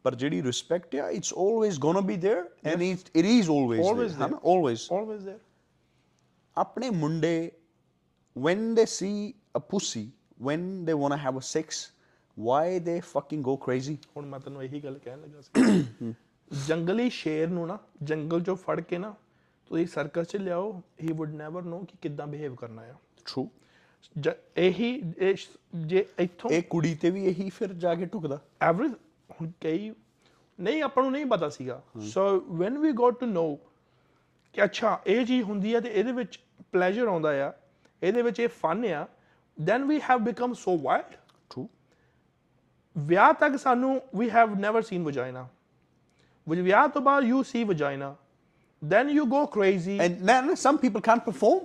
ਪਰ 0.03 0.14
ਜਿਹੜੀ 0.14 0.42
ਰਿਸਪੈਕਟ 0.42 0.94
ਹੈ 0.94 1.11
it's 1.11 1.35
always 1.35 1.79
gonna 1.79 2.00
be 2.00 2.14
there 2.14 2.44
and 2.64 2.83
it 2.83 2.98
it 3.16 3.24
is 3.24 3.50
always 3.50 4.12
ਹੈ 4.12 4.18
ਨਾ 4.18 4.40
ਆਲਵੇਸ 4.46 4.92
ਆਲਵੇਸ 4.92 5.22
देयर 5.22 5.38
ਆਪਣੇ 6.61 6.90
ਮੁੰਡੇ 6.90 7.53
when 8.38 8.59
they 8.59 8.85
see 8.85 9.29
a 9.31 9.61
pussy 9.61 10.07
when 10.46 10.61
they 10.61 10.99
want 10.99 11.14
to 11.14 11.18
have 11.25 11.35
a 11.35 11.61
sex 11.61 11.68
why 12.42 12.81
they 12.83 13.01
fucking 13.01 13.42
go 13.42 13.57
crazy? 13.57 13.96
ਹੁਣ 14.16 14.27
ਮੈਂ 14.27 14.40
ਤੈਨੂੰ 14.40 14.62
ਇਹੀ 14.62 14.81
ਗੱਲ 14.81 14.99
ਕਹਿਣ 14.99 15.20
ਲੱਗਾ 15.20 15.40
ਸੀ। 15.40 15.51
ਜੰਗਲੀ 16.66 17.11
ਸ਼ੇਰ 17.11 17.49
ਨੂੰ 17.49 17.66
ਨਾ 17.66 17.79
ਜੰਗਲ 18.03 18.42
ਚੋਂ 18.42 18.57
ਫੜ 18.57 18.81
ਕੇ 18.81 18.99
ਨਾ 18.99 19.14
ਤੁਸੀਂ 19.66 19.87
ਸਰਕਸ 19.87 20.27
'ਚ 20.27 20.37
ਲਿਆਓ 20.37 20.83
ਹੀ 21.03 21.12
ਊਡ 21.12 21.35
ਨੈਵਰ 21.35 21.62
ਨੋ 21.62 21.79
ਕਿ 21.79 21.99
ਕਿੱਦਾਂ 22.03 22.27
ਬਿਹੇਵ 22.27 22.55
ਕਰਨਾ 22.55 22.83
ਆ। 22.83 22.94
True. 23.31 23.49
ਜ- 24.20 24.40
ਇਹੀ 24.57 25.03
ਜੇ 25.77 26.07
ਇੱਥੋਂ 26.18 26.51
ਇਹ 26.51 26.62
ਕੁੜੀ 26.62 26.94
ਤੇ 26.94 27.11
ਵੀ 27.11 27.25
ਇਹੀ 27.25 27.51
ਫਿਰ 27.51 27.73
ਜਾ 27.73 27.94
ਕੇ 27.94 28.07
ਟੁਕਦਾ। 28.07 28.42
ਐਵਰੇਜ 28.62 28.92
ਹੁਣ 29.40 29.51
ਕਈ 29.61 29.92
ਨਹੀਂ 30.61 30.83
ਆਪਾਂ 30.83 31.03
ਨੂੰ 31.03 31.12
ਨਹੀਂ 31.12 31.27
ਪਤਾ 31.27 31.49
ਸੀਗਾ। 31.49 31.83
So 32.01 32.40
when 32.40 32.79
we 32.79 32.92
got 32.92 33.20
to 33.20 33.27
know 33.27 33.59
ਕਿ 34.55 34.65
ਅੱਛਾ 34.65 34.99
ਇਹ 35.07 35.25
ਚੀਜ਼ 35.27 35.43
ਹੁੰਦੀ 35.45 35.75
ਹੈ 35.75 35.81
ਤੇ 35.81 35.89
ਇਹਦੇ 35.89 36.13
ਵਿੱਚ 36.13 36.39
ਪਲੇਜ਼ਰ 36.73 37.09
ਆਉਂਦਾ 37.09 37.31
ਆ 37.47 37.53
ਇਹਦੇ 38.03 38.23
ਵਿੱਚ 38.23 38.41
ਇਹ 38.41 38.49
ਫਨ 38.63 38.85
ਆ 38.85 39.07
then 39.59 39.85
we 39.85 40.01
have 40.01 40.19
become 40.19 40.53
so 40.55 40.77
wild 40.79 41.15
true. 41.55 41.67
ਵਿਆਹ 42.97 43.33
ਤੱਕ 43.33 43.57
ਸਾਨੂੰ 43.57 44.01
we 44.17 44.31
have 44.31 44.55
never 44.59 44.83
seen 44.83 45.05
vagina 45.05 45.47
ਵਿਜ 46.47 46.61
ਵਿਆਹ 46.61 46.89
ਤੋਂ 46.89 47.03
ਬਾਅਦ 47.03 47.25
you 47.25 47.43
see 47.43 47.65
vagina 47.65 48.15
then 48.83 49.11
you 49.11 49.25
go 49.27 49.45
crazy 49.47 49.99
and 49.99 50.27
then 50.31 50.51
some 50.63 50.79
people 50.85 51.05
can't 51.09 51.25
perform. 51.29 51.61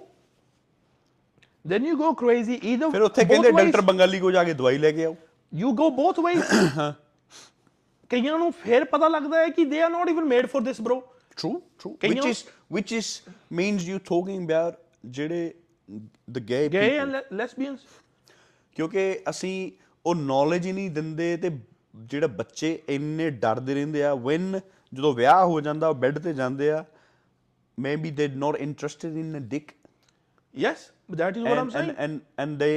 Then 1.65 1.85
you 1.85 1.95
go 1.97 2.11
crazy 2.13 2.59
either 2.63 2.89
ਫਿਰ 2.89 3.01
ਉੱਥੇ 3.01 3.25
ਕਹਿੰਦੇ 3.25 3.51
ਡਾਕਟਰ 3.51 3.81
ਬੰਗਾਲੀ 3.81 4.19
ਕੋ 4.19 4.31
ਜਾ 4.31 4.43
ਕੇ 4.43 4.53
ਦਵਾਈ 4.53 4.77
ਲੈ 4.77 4.91
ਕੇ 4.91 5.05
ਆਓ। 5.05 5.15
ਯੂ 5.51 5.71
ਗੋ 5.71 5.89
ਬੋਥ 5.89 6.19
ਵੇਜ਼ 6.19 6.41
ਕਈਆਂ 8.11 8.37
ਨੂੰ 8.39 8.51
ਫਿਰ 8.53 8.83
ਪਤਾ 8.85 9.07
ਲੱਗਦਾ 9.07 9.39
ਹੈ 9.39 9.47
ਕਿ 9.49 9.65
they 9.65 9.81
are 9.81 9.89
not 9.89 10.09
even 10.09 10.25
made 10.25 10.47
for 10.47 10.63
this 10.63 10.81
bro. 10.81 10.97
True 11.37 11.55
true. 11.79 11.91
which 12.03 12.25
is 12.25 12.41
which 12.71 12.91
is 12.91 13.21
means 13.51 13.87
you 13.87 13.99
talking 14.11 14.43
about 14.43 14.81
ਜਿਹੜੇ 15.05 15.53
the 16.35 16.41
gay 16.51 16.67
gay 16.69 16.81
people 16.81 17.15
and 17.15 17.33
lesbians 17.33 17.79
ਕਿਉਂਕਿ 18.75 19.23
ਅਸੀਂ 19.29 19.71
ਉਹ 20.05 20.15
ਨੌਲੇਜ 20.15 20.65
ਹੀ 20.65 20.71
ਨਹੀਂ 20.71 20.89
ਦਿੰਦੇ 20.91 21.35
ਤੇ 21.37 21.49
ਜਿਹੜੇ 21.95 22.27
ਬੱਚੇ 22.27 22.79
ਇੰਨੇ 22.89 23.29
ਡਰਦੇ 23.29 23.73
ਰਹਿੰਦੇ 23.73 24.03
ਆ 24.03 24.11
when 24.27 24.59
ਜਦੋਂ 24.93 25.13
ਵਿਆਹ 25.13 25.45
ਹੋ 25.45 25.61
ਜਾਂਦਾ 25.61 25.87
ਉਹ 25.87 25.95
ਬੈੱਡ 25.95 26.19
ਤੇ 26.19 26.33
ਜਾਂਦੇ 26.33 26.71
ਆ 26.71 26.83
maybe 27.77 28.11
they're 28.17 28.39
not 28.43 28.57
interested 28.65 29.15
in 29.21 29.35
a 29.35 29.43
dick 29.53 29.71
yes 30.53 30.91
that 31.21 31.37
is 31.39 31.43
what 31.43 31.57
i'm 31.57 31.69
and, 31.69 31.73
saying 31.73 31.89
and 31.89 31.99
and 32.05 32.43
and 32.43 32.61
they 32.63 32.75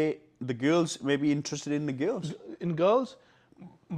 the 0.50 0.56
girls 0.64 0.94
may 1.10 1.16
be 1.24 1.32
interested 1.36 1.74
in 1.78 1.90
the 1.90 1.96
girls 2.04 2.32
in 2.66 2.74
girls 2.80 3.16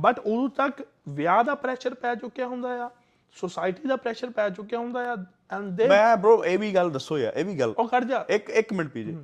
but 0.01 0.19
ਉਦੋਂ 0.19 0.49
ਤੱਕ 0.57 0.83
ਵਿਆਹ 1.09 1.43
ਦਾ 1.45 1.55
ਪ੍ਰੈਸ਼ਰ 1.55 1.95
ਪੈ 1.95 2.15
ਚੁੱਕਿਆ 2.15 2.47
ਹੁੰਦਾ 2.47 2.75
ਆ 2.85 2.91
ਸੋਸਾਇਟੀ 3.37 3.89
ਦਾ 3.89 3.97
pressure 3.97 4.31
ਪੈ 4.31 4.49
ਚੁੱਕਿਆ 4.51 4.79
ਹੁੰਦਾ 4.79 5.13
ਆ 5.13 5.17
ਐਂਡ 5.53 5.65
ਦੇ 5.65 5.89
ਮੈਂ 5.89 6.17
bro 6.17 6.45
ਇਹ 6.45 6.59
ਵੀ 6.59 6.75
ਗੱਲ 6.75 6.91
ਦੱਸੋ 6.91 7.19
ਯਾਰ 7.19 7.33
ਇਹ 7.37 7.45
ਵੀ 7.45 7.61
ਗੱਲ। 7.61 7.75
ਉਹ 7.79 7.89
ਖੜ 7.89 8.05
ਜਾ। 8.05 8.27
ਇੱਕ 8.29 8.51
ਇੱਕ 8.51 8.73
ਮਿੰਟ 8.73 8.91
ਪੀਜੇ 8.91 9.17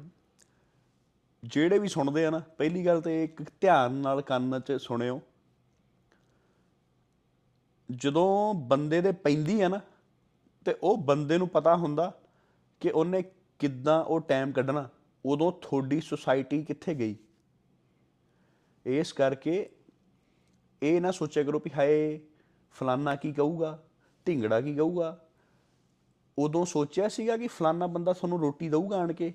ਜਿਹੜੇ 1.45 1.79
ਵੀ 1.79 1.89
ਸੁਣਦੇ 1.89 2.27
ਆ 2.27 2.31
ਨਾ 2.31 2.39
ਪਹਿਲੀ 2.39 2.87
ਗੱਲ 2.87 3.01
ਤੇ 3.01 3.25
ਇੱਕ 3.25 3.43
ਧਿਆਨ 3.61 3.93
ਨਾਲ 3.93 4.23
ਕੰਨ 4.23 4.61
'ਚ 4.61 4.73
ਸੁਣਿਓ। 4.73 5.21
ਜਦੋਂ 7.91 8.55
ਬੰਦੇ 8.55 9.01
ਦੇ 9.01 9.13
ਪੈਂਦੀ 9.13 9.61
ਆ 9.61 9.69
ਨਾ 9.69 9.81
ਤੇ 10.65 10.75
ਉਹ 10.83 10.99
ਬੰਦੇ 10.99 11.39
ਨੂੰ 11.39 11.49
ਪਤਾ 11.49 11.77
ਹੁੰਦਾ 11.77 12.21
ਕਿ 12.81 12.91
ਉਹਨੇ 12.91 13.25
ਕਿੱਦਾਂ 13.59 14.05
ਉਹ 14.05 14.21
ਟਾਈਮ 14.21 14.53
ਕੱਢਣਾ 14.53 14.89
ਉਦੋਂ 15.27 15.53
ਤੁਹਾਡੀ 15.53 16.01
ਸੁਸਾਇਟੀ 16.01 16.65
ਕਿੱਥੇ 16.65 16.95
ਗਈ। 16.95 17.17
ਇਸ 18.87 19.13
ਕਰਕੇ 19.13 19.71
ਇਹ 20.83 21.01
ਨਾ 21.01 21.11
ਸੋਚਿਆ 21.11 21.43
ਕਰੋ 21.43 21.59
ਵੀ 21.59 21.71
ਹਾਏ 21.79 22.21
ਫਲਾਨਾ 22.73 23.17
ਕੀ 23.17 23.33
ਕਹੂਗਾ 23.33 23.85
ਢਿੰਗੜਾ 24.27 24.61
ਕੀ 24.61 24.75
ਕਹੂਗਾ। 24.75 25.26
ਉਦੋਂ 26.39 26.65
ਸੋਚਿਆ 26.65 27.09
ਸੀਗਾ 27.09 27.37
ਕਿ 27.37 27.47
ਫਲਾਨਾ 27.47 27.87
ਬੰਦਾ 27.87 28.13
ਤੁਹਾਨੂੰ 28.13 28.41
ਰੋਟੀ 28.41 28.69
ਦਊਗਾ 28.69 28.97
ਆਣ 28.97 29.13
ਕੇ 29.13 29.35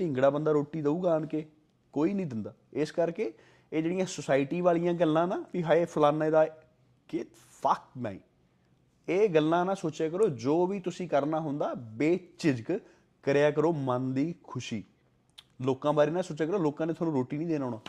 ਢਿੰਗੜਾ 0.00 0.30
ਬੰਦਾ 0.30 0.52
ਰੋਟੀ 0.52 0.82
ਦਊਗਾ 0.82 1.14
ਆਣ 1.14 1.26
ਕੇ 1.26 1.46
ਕੋਈ 1.92 2.12
ਨਹੀਂ 2.12 2.26
ਦਿੰਦਾ। 2.26 2.54
ਇਸ 2.72 2.92
ਕਰਕੇ 2.92 3.32
ਇਹ 3.72 3.82
ਜਿਹੜੀਆਂ 3.82 4.06
ਸੁਸਾਇਟੀ 4.06 4.60
ਵਾਲੀਆਂ 4.60 4.94
ਗੱਲਾਂ 4.94 5.26
ਨਾ 5.26 5.44
ਵੀ 5.52 5.62
ਹਾਏ 5.62 5.84
ਫਲਾਨੇ 5.84 6.30
ਦਾ 6.30 6.46
ਕਿ 7.08 7.24
ਫੱਕ 7.62 7.98
ਨਹੀਂ 7.98 8.20
ਇਹ 9.08 9.28
ਗੱਲਾਂ 9.28 9.66
ਨਾ 9.66 9.74
ਸੋਚਿਆ 9.74 10.08
ਕਰੋ 10.08 10.28
ਜੋ 10.28 10.66
ਵੀ 10.66 10.80
ਤੁਸੀਂ 10.80 11.08
ਕਰਨਾ 11.08 11.40
ਹੁੰਦਾ 11.40 11.74
ਬੇਝਿਜਕ 11.74 12.80
ਕਰਿਆ 13.22 13.50
ਕਰੋ 13.50 13.72
ਮਨ 13.72 14.14
ਦੀ 14.14 14.34
ਖੁਸ਼ੀ। 14.42 14.84
ਲੋਕਾਂ 15.60 15.92
ਬਾਰੇ 15.92 16.10
ਨਾ 16.10 16.22
ਸੋਚਿਆ 16.22 16.46
ਕਰੋ 16.46 16.58
ਲੋਕਾਂ 16.58 16.86
ਨੇ 16.86 16.92
ਤੁਹਾਨੂੰ 16.92 17.14
ਰੋਟੀ 17.14 17.36
ਨਹੀਂ 17.36 17.48
ਦੇਣਾ 17.48 17.64
ਆਉਣਾ। 17.64 17.80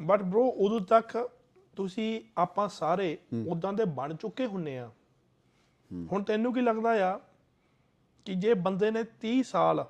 ਬਟ 0.00 0.22
ਬ్రో 0.22 0.40
ਉਦੋਂ 0.40 0.80
ਤੱਕ 0.80 1.30
ਤੁਸੀਂ 1.76 2.20
ਆਪਾਂ 2.38 2.68
ਸਾਰੇ 2.68 3.18
ਉਦਾਂ 3.48 3.72
ਦੇ 3.72 3.84
ਬਣ 3.84 4.14
ਚੁੱਕੇ 4.14 4.46
ਹੁੰਨੇ 4.46 4.78
ਆ। 4.78 4.90
ਹੁਣ 5.92 6.22
ਤੈਨੂੰ 6.22 6.52
ਕੀ 6.54 6.60
ਲੱਗਦਾ 6.60 6.90
ਆ 7.10 7.18
ਕਿ 8.26 8.34
ਜੇ 8.34 8.54
ਬੰਦੇ 8.54 8.90
ਨੇ 8.90 9.04
30 9.24 9.42
ਸਾਲ 9.42 9.84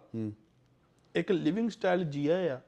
ਇੱਕ 1.14 1.32
ਲਿਵਿੰਗ 1.32 1.70
ਸਟਾਈਲ 1.70 2.04
ਜੀਆ 2.04 2.36
ਆ 2.54 2.60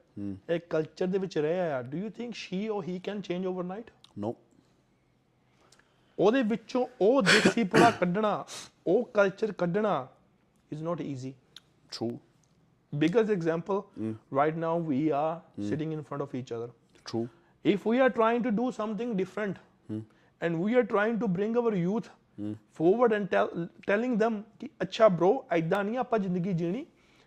ਇੱਕ 0.55 0.67
ਕਲਚਰ 0.71 1.07
ਦੇ 1.07 1.19
ਵਿੱਚ 1.19 1.39
ਰਿਹਾ 1.39 1.79
ਆ 1.79 1.83
do 1.83 1.99
you 1.99 2.11
think 2.11 2.35
she 2.35 2.69
or 2.69 2.83
he 2.89 2.99
can 2.99 3.21
change 3.21 3.47
overnight 3.47 3.91
no 4.19 4.35
ਉਹਦੇ 6.19 6.43
ਵਿੱਚੋਂ 6.43 6.87
ਉਹ 7.01 7.23
ਦੇਸੀ 7.23 7.65
ਪੁੜਾ 7.65 7.91
ਕੱਢਣਾ 7.91 8.45
ਉਹ 8.87 9.05
ਕਲਚਰ 9.15 9.53
ਕੱਢਣਾ 9.53 10.07
is 10.73 10.83
not 10.83 11.01
easy 11.01 11.35
true 11.91 12.19
biggest 12.93 13.31
example 13.31 13.81
right 14.31 14.57
now 14.57 14.75
we 14.91 14.99
are 15.13 15.43
sitting 15.71 15.91
in 15.93 16.03
front 16.03 16.23
of 16.27 16.35
each 16.35 16.53
other 16.59 16.69
true 17.05 17.27
if 17.65 17.87
we 17.91 18.01
are 18.05 18.11
trying 18.11 18.45
to 18.45 18.53
do 18.61 18.67
something 18.73 19.15
different 19.17 19.59
and 20.41 20.61
we 20.65 20.77
are 20.81 20.85
trying 20.95 21.19
to 21.23 21.29
bring 21.39 21.57
our 21.57 21.73
youth 21.75 22.09
forward 22.81 23.13
and 23.13 23.29
tell, 23.31 23.49
telling 23.89 24.17
them 24.23 24.41
ਕਿ 24.61 24.69
ਅੱਛਾ 24.83 25.07
bro 25.21 25.31
ਐਦਾਂ 25.51 25.83
ਨਹੀਂ 25.85 25.99
ਆਪਾਂ 25.99 26.19
ਜ਼ਿੰਦਗੀ 26.19 26.53
ਜੀਣੀ 26.53 26.85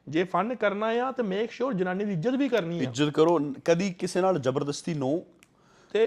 ਜੇ 0.07 0.23
fun 0.23 0.55
ਕਰਨਾ 0.55 0.87
ਆ 1.07 1.11
ਤੇ 1.11 1.23
ਮੇਕ 1.23 1.51
ਸ਼ੋਰ 1.51 1.73
ਜਨਾਨੀ 1.73 2.05
ਦੀ 2.05 2.13
ਇੱਜ਼ਤ 2.13 2.35
ਵੀ 2.35 2.49
ਕਰਨੀ 2.49 2.79
ਆ 2.79 2.83
ਇੱਜ਼ਤ 2.83 3.09
ਕਰੋ 3.09 3.39
ਕਦੀ 3.65 3.91
ਕਿਸੇ 3.93 4.21
ਨਾਲ 4.21 4.39
ਜ਼ਬਰਦਸਤੀ 4.39 4.93
ਨੋ 4.93 5.11
ਤੇ 5.91 6.05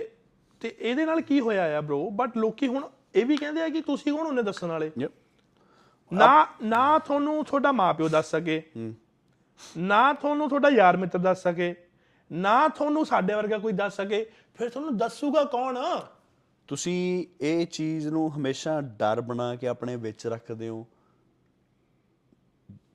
ਤੇ 0.62 0.74
ਇਹਦੇ 0.80 1.04
ਨਾਲ 1.04 1.20
ਕੀ 1.20 1.40
ਹੋਇਆ 1.40 1.78
ਆ 1.78 1.80
bro? 1.80 2.10
ਬਟ 2.12 2.36
ਲੋਕੀ 2.36 2.68
ਹੁਣ 2.68 2.88
ਇਹ 3.14 3.26
ਵੀ 3.26 3.36
ਕਹਿੰਦੇ 3.36 3.62
ਆ 3.62 3.68
ਕਿ 3.68 3.80
ਤੁਸੀਂ 3.80 4.12
ਕੌਣ 4.12 4.26
ਹੁੰਨੇ 4.26 4.42
ਦੱਸਣ 4.42 4.66
ਵਾਲੇ 4.66 4.90
ਨਾ 6.12 6.46
ਨਾ 6.62 6.98
ਤੁਹਾਨੂੰ 6.98 7.44
ਤੁਹਾਡਾ 7.44 7.72
ਮਾਪਿਓ 7.72 8.08
ਦੱਸ 8.08 8.30
ਸਕੇ 8.30 8.62
ਨਾ 9.78 10.12
ਤੁਹਾਨੂੰ 10.12 10.48
ਤੁਹਾਡਾ 10.48 10.68
ਯਾਰ 10.70 10.96
ਮਿੱਤਰ 10.96 11.18
ਦੱਸ 11.18 11.42
ਸਕੇ 11.42 11.74
ਨਾ 12.30 12.68
ਤੁਹਾਨੂੰ 12.68 13.04
ਸਾਡੇ 13.06 13.34
ਵਰਗਾ 13.34 13.58
ਕੋਈ 13.58 13.72
ਦੱਸ 13.72 13.96
ਸਕੇ 13.96 14.24
ਫਿਰ 14.54 14.68
ਤੁਹਾਨੂੰ 14.68 14.96
ਦੱਸੂਗਾ 14.96 15.44
ਕੌਣ 15.44 15.78
ਤੁਸੀਂ 16.72 17.26
ਇਹ 17.40 17.66
ਚੀਜ਼ 17.66 18.08
ਨੂੰ 18.08 18.36
ਹਮੇਸ਼ਾ 18.36 18.80
ਡਰ 18.80 19.20
ਬਣਾ 19.20 19.56
ਕੇ 19.56 19.66
ਆਪਣੇ 19.66 19.96
ਵਿੱਚ 19.96 20.26
ਰੱਖਦੇ 20.26 20.68
ਹੋ? 20.68 20.86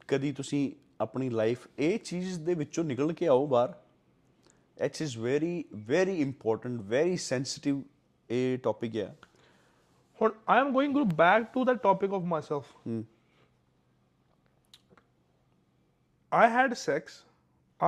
ਕਦੀ 0.08 0.32
ਤੁਸੀਂ 0.32 0.72
ਆਪਣੀ 1.02 1.30
ਲਾਈਫ 1.30 1.68
ਇਹ 1.80 2.00
ਚੀਜ਼ 2.00 2.40
ਦੇ 2.40 2.54
ਵਿੱਚੋਂ 2.54 2.84
ਨਿਕਲ 2.84 3.14
ਕੇ 3.14 3.28
ਆਓ 3.28 3.48
ਬਾਹਰ? 3.48 3.74
It 4.86 5.02
is 5.02 5.18
very 5.18 5.66
very 5.76 6.22
important 6.22 6.82
very 6.82 7.18
sensitive 7.18 7.84
ਇਹ 8.30 8.58
ਟੌਪਿਕ 8.58 8.96
ਹੈ। 8.96 9.16
ਹੁਣ 10.22 10.32
I 10.50 10.60
am 10.60 10.74
going 10.74 10.98
back 11.14 11.44
to 11.44 11.66
the 11.66 11.72
topic 11.72 12.14
of 12.14 12.22
myself 12.22 12.66
I 16.32 16.48
had 16.56 16.72
sex 16.72 17.02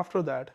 after 0.02 0.21
that. 0.21 0.45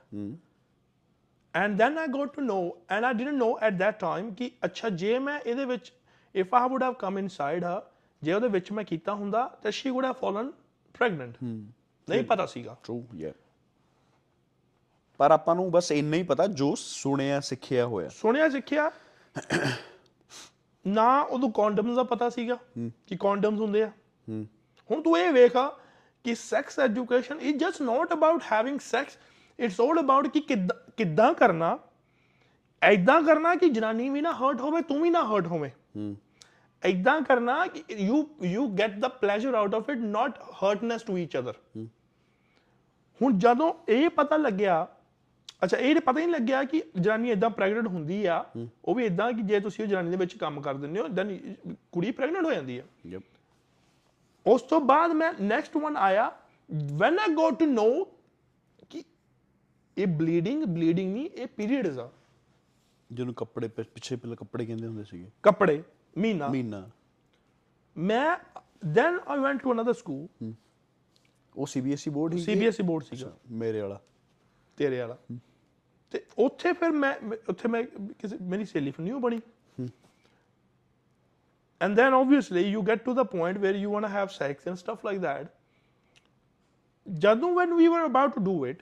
And 1.55 1.79
then 1.79 1.99
I 1.99 2.09
got 2.09 2.35
to 2.35 2.45
know, 2.45 2.79
and 2.88 3.07
I 3.07 3.12
didn't 3.12 3.38
know 3.38 3.53
at 3.61 3.79
that 3.79 3.99
time 4.01 4.35
ਕਿ 4.37 4.51
ਅੱਛਾ 4.64 4.88
ਜੇ 5.03 5.19
ਮੈਂ 5.19 5.38
ਇਹਦੇ 5.40 5.64
ਵਿੱਚ 5.64 5.93
if 6.35 6.57
I 6.61 6.62
would 6.73 6.83
have 6.83 6.97
come 7.03 7.21
inside 7.23 7.67
her 7.69 7.81
ਜੇ 8.23 8.33
ਉਹਦੇ 8.33 8.49
ਵਿੱਚ 8.49 8.73
ਮੈਂ 8.73 8.85
ਕੀਤਾ 8.85 9.14
ਹੁੰਦਾ 9.14 9.47
ਤਾਂ 9.62 9.71
she 9.71 9.93
would 9.97 10.07
have 10.09 10.21
fallen 10.25 10.51
pregnant. 10.95 11.43
ਨਹੀਂ 12.09 12.25
ਪਤਾ 12.25 12.47
ਸੀਗਾ 12.47 12.77
ਟਰੂ 12.85 13.03
ਯਾ 13.14 13.33
ਪਰ 15.21 15.31
ਆਪਾਂ 15.31 15.55
ਨੂੰ 15.55 15.71
ਬਸ 15.71 15.93
ਇੰਨਾ 15.93 16.17
ਹੀ 16.17 16.23
ਪਤਾ 16.23 16.47
ਜੋ 16.61 16.75
ਸੁਣਿਆ 16.79 17.40
ਸਿੱਖਿਆ 17.40 17.87
ਹੋਇਆ 17.87 18.09
ਸੁਣਿਆ 18.09 18.49
ਸਿੱਖਿਆ 18.49 18.90
ਨਾ 20.85 21.21
ਉਦੋਂ 21.23 21.49
condoms 21.61 21.95
ਦਾ 21.97 22.03
ਪਤਾ 22.05 22.29
ਸੀਗਾ 22.31 22.59
ਕਿ 22.79 23.17
condoms 23.25 23.61
ਹੁੰਦੇ 23.61 23.83
ਆ 23.83 23.90
ਹੁਣ 24.90 25.03
ਤੂੰ 25.03 25.19
ਇਹ 25.19 25.33
ਵੇਖਾ 25.33 25.69
ਕਿ 26.25 26.35
sex 26.35 26.79
education 26.79 27.40
is 27.40 27.59
just 27.59 27.83
not 27.83 28.12
about 28.12 28.43
having 28.53 28.81
sex 28.81 29.19
it's 29.59 29.81
all 29.81 30.01
about 30.01 30.29
ਕਿ 30.29 30.40
ਕਿੱਦਾਂ 30.97 31.33
ਕਰਨਾ 31.35 31.79
ਐਦਾਂ 32.83 33.23
ਕਰਨਾ 33.23 33.55
ਕਿ 33.55 33.69
ਜਨਾਨੀ 33.69 34.09
ਵੀ 34.09 34.21
ਨਾ 34.21 34.33
ਹਰਟ 34.33 34.61
ਹੋਵੇ 34.61 34.81
ਤੂੰ 34.83 35.01
ਵੀ 35.03 35.11
ਨਾ 35.11 35.23
ਹਰਟ 35.25 35.47
ਹੋਵੇਂ 35.47 35.71
ਐਦਾਂ 36.83 37.21
ਕਰਨਾ 37.21 37.67
ਕਿ 37.67 37.83
you 37.97 38.25
you 38.43 38.67
get 38.69 38.99
the 38.99 39.09
pleasure 39.21 39.55
out 39.55 39.75
of 39.75 39.90
it 39.90 39.99
not 39.99 40.38
hurtness 40.62 41.03
to 41.03 41.19
each 41.19 41.38
other 41.38 41.55
ਹੁਣ 43.21 43.38
ਜਦੋਂ 43.38 43.73
ਇਹ 43.88 44.09
ਪਤਾ 44.11 44.37
ਲੱਗਿਆ 44.37 44.87
ਅੱਛਾ 45.64 45.77
ਇਹ 45.77 46.01
ਪਤਾ 46.01 46.21
ਹੀ 46.21 46.27
ਨਹੀਂ 46.27 46.35
ਲੱਗਿਆ 46.35 46.62
ਕਿ 46.64 46.83
ਜਨਾਨੀ 47.01 47.31
ਇਦਾਂ 47.31 47.51
ਪ੍ਰੈਗਨੈਂਟ 47.51 47.87
ਹੁੰਦੀ 47.87 48.25
ਆ 48.27 48.45
ਉਹ 48.85 48.95
ਵੀ 48.95 49.05
ਇਦਾਂ 49.05 49.33
ਕਿ 49.33 49.43
ਜੇ 49.43 49.61
ਤੁਸੀਂ 49.61 49.85
ਉਹ 49.85 49.90
ਜਨਾਨੀ 49.90 50.11
ਦੇ 50.11 50.17
ਵਿੱਚ 50.17 50.37
ਕੰਮ 50.37 50.61
ਕਰ 50.61 50.75
ਦਿੰਦੇ 50.75 51.01
ਹੋ 51.01 51.09
ਦੈਨ 51.09 51.55
ਕੁੜੀ 51.93 52.11
ਪ੍ਰੈਗਨੈਂਟ 52.11 52.45
ਹੋ 52.45 52.53
ਜਾਂਦੀ 52.53 52.79
ਆ 52.79 52.83
ਯਪ 53.07 53.23
ਉਸ 54.47 54.62
ਤੋਂ 54.62 54.81
ਬਾਅਦ 54.81 55.12
ਮੈਂ 55.12 55.33
ਨੈਕਸਟ 55.40 55.77
ਵਨ 55.77 55.97
ਆਇਆ 55.97 56.31
when 56.93 57.19
I 57.19 57.35
got 57.35 57.59
to 57.59 57.67
know 57.67 57.87
ਇਹ 59.99 60.07
ਬਲੀਡਿੰਗ 60.07 60.65
ਬਲੀਡਿੰਗ 60.65 61.13
ਨਹੀਂ 61.13 61.31
ਇਹ 61.31 61.47
ਪੀਰੀਅਡਸ 61.47 61.99
ਆ। 61.99 62.13
ਜਿਹਨੂੰ 63.13 63.35
ਕੱਪੜੇ 63.35 63.69
ਪਿ- 63.69 63.85
ਪਿੱਛੇ 63.95 64.17
ਪਹਿਲਾਂ 64.17 64.37
ਕੱਪੜੇ 64.37 64.67
ਕਹਿੰਦੇ 64.67 64.87
ਹੁੰਦੇ 64.87 65.05
ਸੀਗੇ। 65.05 65.31
ਕੱਪੜੇ 65.43 65.83
ਮਹੀਨਾ। 66.19 66.49
ਮਹੀਨਾ। 66.49 66.91
ਮੈਂ 67.97 68.37
then 68.87 69.19
I 69.29 69.39
went 69.39 69.63
to 69.63 69.73
another 69.73 69.93
school 69.93 70.53
ਉਹ 71.57 71.67
ਸੀਬੀਐਸਈ 71.67 72.11
ਬੋਰਡ 72.11 72.35
ਹੀ 72.35 72.39
ਸੀਬੀਐਸਈ 72.39 72.83
ਬੋਰਡ 72.83 73.05
ਸੀਗਾ। 73.05 73.37
ਮੇਰੇ 73.51 73.81
ਵਾਲਾ। 73.81 74.01
ਤੇਰੇ 74.77 75.01
ਵਾਲਾ। 75.01 75.19
ਤੇ 76.11 76.27
ਉੱਥੇ 76.39 76.73
ਫਿਰ 76.73 76.91
ਮੈਂ 76.91 77.25
ਮੈਂ- 77.25 77.41
ਉੱਥੇ 77.49 77.69
ਮੈਂ 77.69 77.85
ਕਿਸੇ 78.19 78.37
ਮੇਰੀ 78.43 78.65
ਸਹੇਲੀ 78.65 78.91
ਫਿਰ 78.91 79.05
ਨਿਊ 79.05 79.21
ਬਣੀ। 79.21 79.41
and 81.85 81.95
then 81.95 82.15
obviously 82.25 82.73
you 82.73 82.81
get 82.83 82.97
to 82.97 83.13
the 83.13 83.25
point 83.25 83.57
where 83.59 83.77
you 83.77 83.89
want 83.89 84.03
to 84.03 84.09
have 84.09 84.29
sex 84.29 84.55
and 84.55 84.75
stuff 84.75 84.99
like 85.11 85.23
that 85.23 85.47
ਜਦੋਂ 87.13 87.55
when 87.55 87.73
we 87.75 87.87
were 87.89 88.07
about 88.07 88.31
to 88.31 88.47
do 88.49 88.71
it 88.71 88.77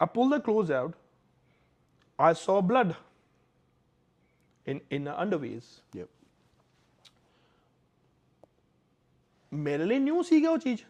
I 0.00 0.06
pulled 0.06 0.32
the 0.32 0.40
clothes 0.40 0.70
out. 0.72 0.94
I 2.18 2.32
saw 2.34 2.60
blood 2.62 2.94
in 4.66 4.80
in 4.90 5.04
the 5.04 5.14
underwears. 5.16 5.66
ਯਪ 5.96 6.08
ਮੇਰੇ 9.52 9.84
ਲਈ 9.84 9.98
new 9.98 10.22
ਸੀਗਾ 10.22 10.50
ਉਹ 10.50 10.58
ਚੀਜ਼ 10.58 10.80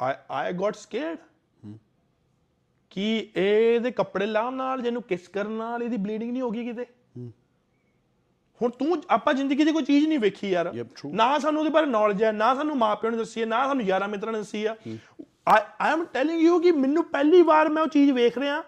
ਆਈ 0.00 0.14
ਆਈ 0.30 0.52
Gat 0.52 0.76
scared 0.76 1.18
ਕਿ 2.92 3.04
ਇਹਦੇ 3.36 3.90
ਕੱਪੜੇ 3.90 4.26
ਲਾਉਣ 4.26 4.54
ਨਾਲ 4.54 4.82
ਜਿਹਨੂੰ 4.82 5.02
ਕਿਸ 5.02 5.28
ਕਰਨ 5.28 5.52
ਨਾਲ 5.58 5.82
ਇਹਦੀ 5.82 5.96
ਬਲੀਡਿੰਗ 5.98 6.32
ਨਹੀਂ 6.32 6.42
ਹੋਗੀ 6.42 6.64
ਕਿਤੇ 6.64 6.86
ਹੁਣ 8.60 8.70
ਤੂੰ 8.70 9.00
ਆਪਾਂ 9.10 9.32
ਜ਼ਿੰਦਗੀ 9.34 9.64
ਦੀ 9.64 9.72
ਕੋਈ 9.72 9.82
ਚੀਜ਼ 9.84 10.06
ਨਹੀਂ 10.08 10.18
ਵੇਖੀ 10.18 10.50
ਯਾਰ 10.50 10.66
Yep. 10.74 11.08
ਨਾ 11.14 11.38
ਸਾਨੂੰ 11.38 11.60
ਉਹਦੇ 11.60 11.70
ਬਾਰੇ 11.72 11.86
ਨੌਲੇਜ 11.86 12.22
ਹੈ 12.24 12.32
ਨਾ 12.32 12.54
ਸਾਨੂੰ 12.54 12.76
ਮਾਪਿਆਂ 12.78 13.12
ਨੇ 13.12 13.18
ਦੱਸੀ 13.18 13.40
ਹੈ 13.40 13.46
ਨਾ 13.46 13.66
ਸਾਨੂੰ 13.68 13.84
ਯਾਰਾਂ 13.86 14.08
ਮਿੱਤਰਾਂ 14.08 14.32
ਨੇ 14.32 14.38
ਦੱਸੀ 14.38 14.64
ਆ 14.64 14.74
ਆਈ 15.46 15.90
ਐਮ 15.90 16.04
ਟੈਲਿੰਗ 16.04 16.40
ਯੂ 16.40 16.58
ਕਿ 16.60 16.72
ਮੈਨੂੰ 16.72 17.04
ਪਹਿਲੀ 17.04 17.42
ਵਾਰ 17.42 17.68
ਮੈਂ 17.68 17.82
ਉਹ 17.82 17.88
ਚੀਜ਼ 17.88 18.10
ਵੇਖ 18.10 18.38
ਰਿਹਾ 18.38 18.62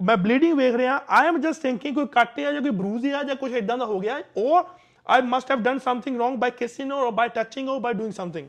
ਮੈਂ 0.00 0.16
ਬਲੀਡਿੰਗ 0.16 0.56
ਵੇਖ 0.58 0.74
ਰਿਹਾ 0.74 1.00
ਆਈ 1.08 1.26
ਐਮ 1.26 1.40
ਜਸਟ 1.40 1.62
ਥਿੰਕਿੰਗ 1.62 1.94
ਕੋਈ 1.94 2.06
ਕੱਟ 2.06 2.38
ਆ 2.38 2.52
ਜਾਂ 2.52 2.60
ਕੋਈ 2.62 2.70
ਬਰੂਜ਼ 2.70 3.06
ਆ 3.06 3.22
ਜਾਂ 3.22 3.36
ਕੁਝ 3.36 3.52
ਇਦਾਂ 3.52 3.78
ਦਾ 3.78 3.84
ਹੋ 3.84 3.98
ਗਿਆ 4.00 4.20
or 4.38 4.64
I 5.06 5.22
must 5.22 5.50
have 5.50 5.62
done 5.62 5.78
something 5.78 6.16
wrong 6.16 6.38
by 6.38 6.50
kissing 6.50 6.92
or 6.92 7.10
by 7.10 7.28
touching 7.28 7.68
ਔਰ 7.68 7.80
ਬਾਈ 7.80 7.94
ਡੂਇੰਗ 7.94 8.12
ਸਮਥਿੰਗ 8.12 8.48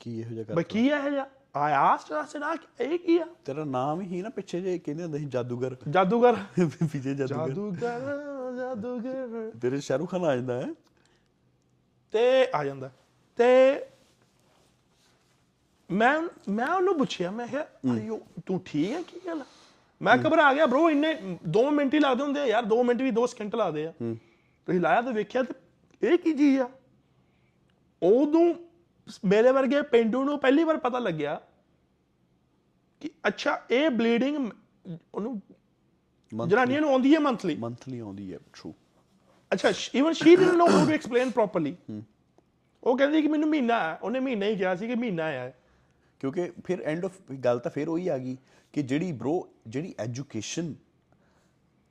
ਕੀ 0.00 0.20
ਇਹੋ 0.20 0.30
ਜਿਹਾ 0.30 0.54
ਬਈ 0.54 0.62
ਕਰ 0.62 0.68
ਕੀ 0.70 0.90
ਹੈ 0.90 0.98
ਇਹ 1.08 1.20
ਆਈ 1.54 1.72
ਆਸਕਡ 1.72 2.16
ਆਈ 2.16 2.26
ਸੈਡ 2.26 2.42
ਆ 2.42 2.54
ਇਹ 2.80 2.98
ਕੀ 2.98 3.18
ਆ 3.18 3.24
ਤੇਰਾ 3.44 3.64
ਨਾਮ 3.64 4.00
ਹੀ 4.00 4.22
ਨਾ 4.22 4.28
ਪਿੱਛੇ 4.28 4.60
ਜੇ 4.60 4.78
ਕਹਿੰਦੇ 4.78 5.02
ਹੁੰਦੇ 5.02 5.18
ਸੀ 5.18 5.24
ਜਾਦੂਗਰ 5.24 5.76
ਜਾਦੂਗਰ 5.88 6.36
ਪਿੱਛੇ 6.56 7.14
ਜਾਦੂਗਰ 7.14 7.48
ਜਾਦੂਗਰ 7.48 8.56
ਜਾਦੂਗਰ 8.56 9.50
ਤੇਰੇ 9.62 9.80
ਸ਼ਾਹਰੁਖ 9.80 10.10
ਖਾਨ 10.10 10.24
ਆ 10.24 10.34
ਜਾਂਦਾ 10.34 10.60
ਹੈ 10.60 10.68
ਤੇ 12.12 12.50
ਆ 12.54 12.64
ਜਾਂਦਾ 12.64 12.90
ਤੇ 13.38 13.48
ਮੈਂ 15.90 16.20
ਮੈਂ 16.48 16.66
ਉਹਨੂੰ 16.68 16.96
ਪੁੱਛਿਆ 16.98 17.30
ਮੈਂ 17.30 17.46
ਕਿਹਾ 17.46 17.60
ਆਯੋ 17.92 18.20
ਤੂੰ 18.46 18.60
ਠੀਕ 18.64 18.92
ਹੈ? 18.92 19.02
ਕੀ 19.02 19.20
ਗੱਲ 19.26 19.40
ਆ?" 19.40 19.44
ਮੈਂ 20.00 20.16
ਘਬਰਾ 20.16 20.52
ਗਿਆ 20.54 20.66
ਬ్రో 20.66 20.88
ਇੰਨੇ 20.90 21.14
2 21.58 21.70
ਮਿੰਟ 21.72 21.94
ਹੀ 21.94 21.98
ਲੱਗਦੇ 21.98 22.22
ਹੁੰਦੇ 22.22 22.40
ਆ 22.40 22.46
ਯਾਰ 22.46 22.64
2 22.64 22.82
ਮਿੰਟ 22.84 23.02
ਵੀ 23.02 23.10
2 23.12 23.26
ਸਕਿੰਟ 23.26 23.54
ਲੱਗਦੇ 23.56 23.86
ਆ। 23.86 23.92
ਤੁਸੀਂ 23.98 24.80
ਲਾਇਆ 24.80 25.02
ਤੇ 25.02 25.12
ਵੇਖਿਆ 25.12 25.42
ਤੇ 25.42 25.54
ਇਹ 26.02 26.18
ਕੀ 26.18 26.32
ਚੀਜ਼ 26.32 26.58
ਆ? 26.60 26.68
ਉਦੋਂ 28.02 28.42
ਮੇਰੇ 29.24 29.50
ਵਰਗੇ 29.52 29.80
ਪਿੰਡੂ 29.82 30.22
ਨੂੰ 30.24 30.38
ਪਹਿਲੀ 30.38 30.64
ਵਾਰ 30.64 30.76
ਪਤਾ 30.76 30.98
ਲੱਗਿਆ 30.98 31.40
ਕਿ 33.02 33.10
ਅੱਛਾ 33.28 33.60
ਇਹ 33.70 33.88
ਬਲੀਡਿੰਗ 33.90 34.36
ਉਹਨੂੰ 35.14 35.40
ਜਨਾਨੀਆਂ 36.32 36.80
ਨੂੰ 36.80 36.90
ਆਉਂਦੀ 36.90 37.14
ਹੈ 37.14 37.18
ਮੰਥਲੀ 37.20 37.54
ਮੰਥਲੀ 37.56 37.98
ਆਉਂਦੀ 37.98 38.32
ਹੈ 38.32 38.38
ਟਰੂ 38.52 38.72
ਅੱਛਾ 39.52 39.72
even 39.94 40.12
she 40.12 40.34
didn't 40.36 40.54
know 40.54 40.66
how 40.68 40.84
to 40.86 40.92
explain 40.92 41.30
properly 41.30 41.76
ਉਹ 42.82 42.96
ਕਹਿੰਦੀ 42.98 43.22
ਕਿ 43.22 43.28
ਮੈਨੂੰ 43.28 43.48
ਮਹੀਨਾ 43.48 43.78
ਹੈ 43.80 43.98
ਉਹਨੇ 44.02 44.20
ਮਹੀਨਾ 44.20 44.46
ਹੀ 44.46 44.56
ਕਿਹਾ 44.56 44.74
ਸੀ 44.74 44.86
ਕਿ 44.86 44.94
ਮਹੀਨਾ 44.94 45.24
ਆਇਆ 45.24 45.40
ਹੈ। 45.40 45.54
ਕਿਉਂਕਿ 46.20 46.52
ਫਿਰ 46.64 46.80
ਐਂਡ 46.82 47.04
ਆਫ 47.04 47.32
ਗੱਲ 47.32 47.58
ਤਾਂ 47.58 47.70
ਫਿਰ 47.70 47.88
ਉਹੀ 47.88 48.08
ਆ 48.08 48.18
ਗਈ 48.18 48.36
ਕਿ 48.72 48.82
ਜਿਹੜੀ 48.82 49.12
ਬ్రో 49.12 49.40
ਜਿਹੜੀ 49.68 49.94
ਐਜੂਕੇਸ਼ਨ 49.98 50.74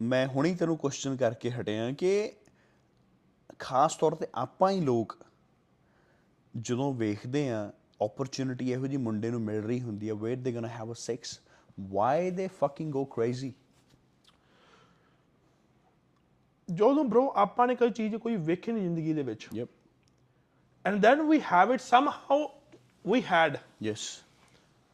ਮੈਂ 0.01 0.27
ਹੁਣੇ 0.27 0.55
ਤੈਨੂੰ 0.55 0.77
ਕੁਐਸਚਨ 0.77 1.15
ਕਰਕੇ 1.15 1.51
ਹਟਿਆ 1.51 1.91
ਕਿ 1.91 2.33
ਖਾਸ 3.59 3.95
ਤੌਰ 3.95 4.15
ਤੇ 4.15 4.27
ਆਪਾਂ 4.35 4.71
ਹੀ 4.71 4.81
ਲੋਕ 4.81 5.17
ਜਦੋਂ 6.57 6.93
ਵੇਖਦੇ 6.93 7.49
ਆ 7.49 7.73
ਓਪਰਚ्युनिटी 8.01 8.65
ਇਹੋ 8.65 8.87
ਜੀ 8.87 8.97
ਮੁੰਡੇ 8.97 9.29
ਨੂੰ 9.29 9.41
ਮਿਲ 9.41 9.63
ਰਹੀ 9.63 9.81
ਹੁੰਦੀ 9.81 10.09
ਹੈ 10.09 10.13
where 10.13 10.37
they 10.37 10.51
gonna 10.51 10.67
have 10.67 10.91
a 10.91 10.95
sex 10.95 11.39
why 11.79 12.31
they 12.31 12.47
fucking 12.47 12.91
go 12.91 13.05
crazy 13.05 13.53
ਜਦੋਂ 16.73 17.05
ਬ్రో 17.05 17.21
ਆਪਾਂ 17.35 17.67
ਨੇ 17.67 17.75
ਕੋਈ 17.75 17.89
ਚੀਜ਼ 17.89 18.15
ਕੋਈ 18.15 18.35
ਵੇਖੀ 18.35 18.71
ਨਹੀਂ 18.71 18.83
ਜ਼ਿੰਦਗੀ 18.83 19.13
ਦੇ 19.13 19.23
ਵਿੱਚ। 19.23 19.47
Yep 19.53 19.69
and 20.85 21.01
then 21.01 21.21
we 21.21 21.41
have 21.41 21.73
it 21.73 21.79
somehow 21.79 22.56
we 23.05 23.23
had 23.31 23.57
yes 23.83 23.99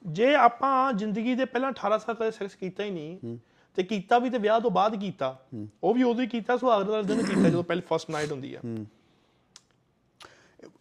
ਜੇ 0.05 0.33
ਆਪਾਂ 0.35 0.93
ਜ਼ਿੰਦਗੀ 0.93 1.35
ਦੇ 1.35 1.45
ਪਹਿਲਾਂ 1.45 1.71
18 1.71 1.97
ਸਾਲ 1.97 2.15
ਕਦੇ 2.15 2.31
ਸੈਕਸ 2.31 2.55
ਕੀਤਾ 2.55 2.83
ਹੀ 2.83 2.91
ਨਹੀਂ 2.91 3.37
ਤੇ 3.77 3.83
ਕੀਤਾ 3.83 4.19
ਵੀ 4.19 4.29
ਤੇ 4.29 4.37
ਵਿਆਹ 4.37 4.59
ਤੋਂ 4.59 4.71
ਬਾਅਦ 4.71 4.95
ਕੀਤਾ 4.95 5.37
ਉਹ 5.83 5.93
ਵੀ 5.93 6.03
ਉਦੋਂ 6.03 6.23
ਹੀ 6.23 6.27
ਕੀਤਾ 6.27 6.57
ਸੁਹਾਗ 6.57 6.89
ਵਾਲੇ 6.89 7.03
ਦਿਨ 7.03 7.23
ਕੀਤਾ 7.25 7.49
ਜਦੋਂ 7.49 7.63
ਪਹਿਲੀ 7.63 7.81
ਫਸਟ 7.91 8.09
ਨਾਈਟ 8.09 8.31
ਹੁੰਦੀ 8.31 8.53
ਆ। 8.55 8.59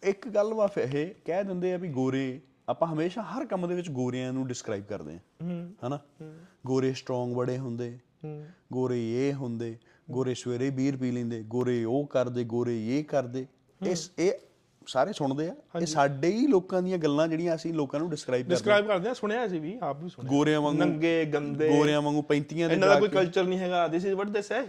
ਇੱਕ 0.03 0.29
ਗੱਲ 0.29 0.55
ਵਾ 0.55 0.67
ਫਿਰ 0.67 0.95
ਇਹ 0.95 1.15
ਕਹਿ 1.25 1.45
ਦਿੰਦੇ 1.45 1.73
ਆ 1.75 1.77
ਵੀ 1.77 1.89
ਗੋਰੇ 1.89 2.41
ਆਪਾਂ 2.69 2.89
ਹਮੇਸ਼ਾ 2.89 3.23
ਹਰ 3.23 3.47
ਕੰਮ 3.47 3.67
ਦੇ 3.69 3.75
ਵਿੱਚ 3.75 3.91
ਗੋਰਿਆਂ 3.91 4.33
ਨੂੰ 4.33 4.47
ਡਿਸਕ੍ਰਾਈਬ 4.47 4.85
ਕਰਦੇ 4.85 5.15
ਆ। 5.15 5.19
ਹਨਾ? 5.87 5.99
ਗੋਰੇ 6.67 6.93
ਸਟਰੋਂਗ 6.93 7.35
ਬੜੇ 7.37 7.59
ਹੁੰਦੇ 7.59 7.99
ਗੋਰੇ 8.73 9.29
ਇਹ 9.29 9.35
ਹੁੰਦੇ 9.35 9.77
ਗੋਰੇ 10.11 10.35
ਸਵੇਰੇ 10.35 10.71
ਬੀਰ 10.71 10.97
ਪੀ 10.97 11.11
ਲੈਂਦੇ 11.11 11.43
ਗੋਰੇ 11.43 11.85
ਉਹ 11.85 12.07
ਕਰਦੇ 12.07 12.45
ਗੋਰੇ 12.45 12.99
ਇਹ 12.99 13.05
ਕਰਦੇ। 13.05 13.47
ਇਸ 13.81 14.11
ਇਹ 14.19 14.33
ਸਾਰੇ 14.87 15.13
ਸੁਣਦੇ 15.13 15.49
ਆ। 15.49 15.55
ਇਹ 15.81 15.87
ਸਾਡੇ 15.87 16.29
ਹੀ 16.29 16.47
ਲੋਕਾਂ 16.47 16.83
ਦੀਆਂ 16.83 16.99
ਗੱਲਾਂ 16.99 17.29
ਜਿਹੜੀਆਂ 17.29 17.55
ਅਸੀਂ 17.55 17.75
ਲੋਕਾਂ 17.75 18.01
ਨੂੰ 18.01 18.11
ਡਿਸਕ੍ਰਾਈਬ 18.11 18.43
ਕਰਦੇ 18.43 18.55
ਡਿਸਕ੍ਰਾਈਬ 18.55 18.87
ਕਰਦੇ 18.87 19.09
ਆ 19.09 19.15
ਸੁਣਿਆ 19.15 19.49
ਸੀ 19.49 19.59
ਵੀ 19.59 19.79
ਆਪ 19.83 20.03
ਵੀ 20.03 20.09
ਸੁਣਿਆ। 20.09 20.31
ਗੋਰਿਆਂ 20.31 20.61
ਵਾਂਗੂ 20.61 20.79
ਨੰਗੇ 20.79 21.25
ਗੰਦੇ। 21.25 21.69
ਗੋਰਿਆਂ 21.69 22.03
ਵਾਂਗੂ 22.03 22.23
35 22.31 22.69
ਦੇ 22.69 22.75
ਇਹਨਾਂ 22.75 22.89
ਦਾ 22.89 23.01
ਕੋਈ 23.01 23.09
ਕਲਚਰ 23.09 23.45
ਨਹੀਂ 23.45 23.59
ਹੈਗਾ 23.59 23.89
ਦਿਸ 23.89 24.05
ਇਜ਼ 24.05 24.15
ਵਾਟ 24.15 24.29
ਦੇ 24.29 24.43
ਸੇ 24.43 24.67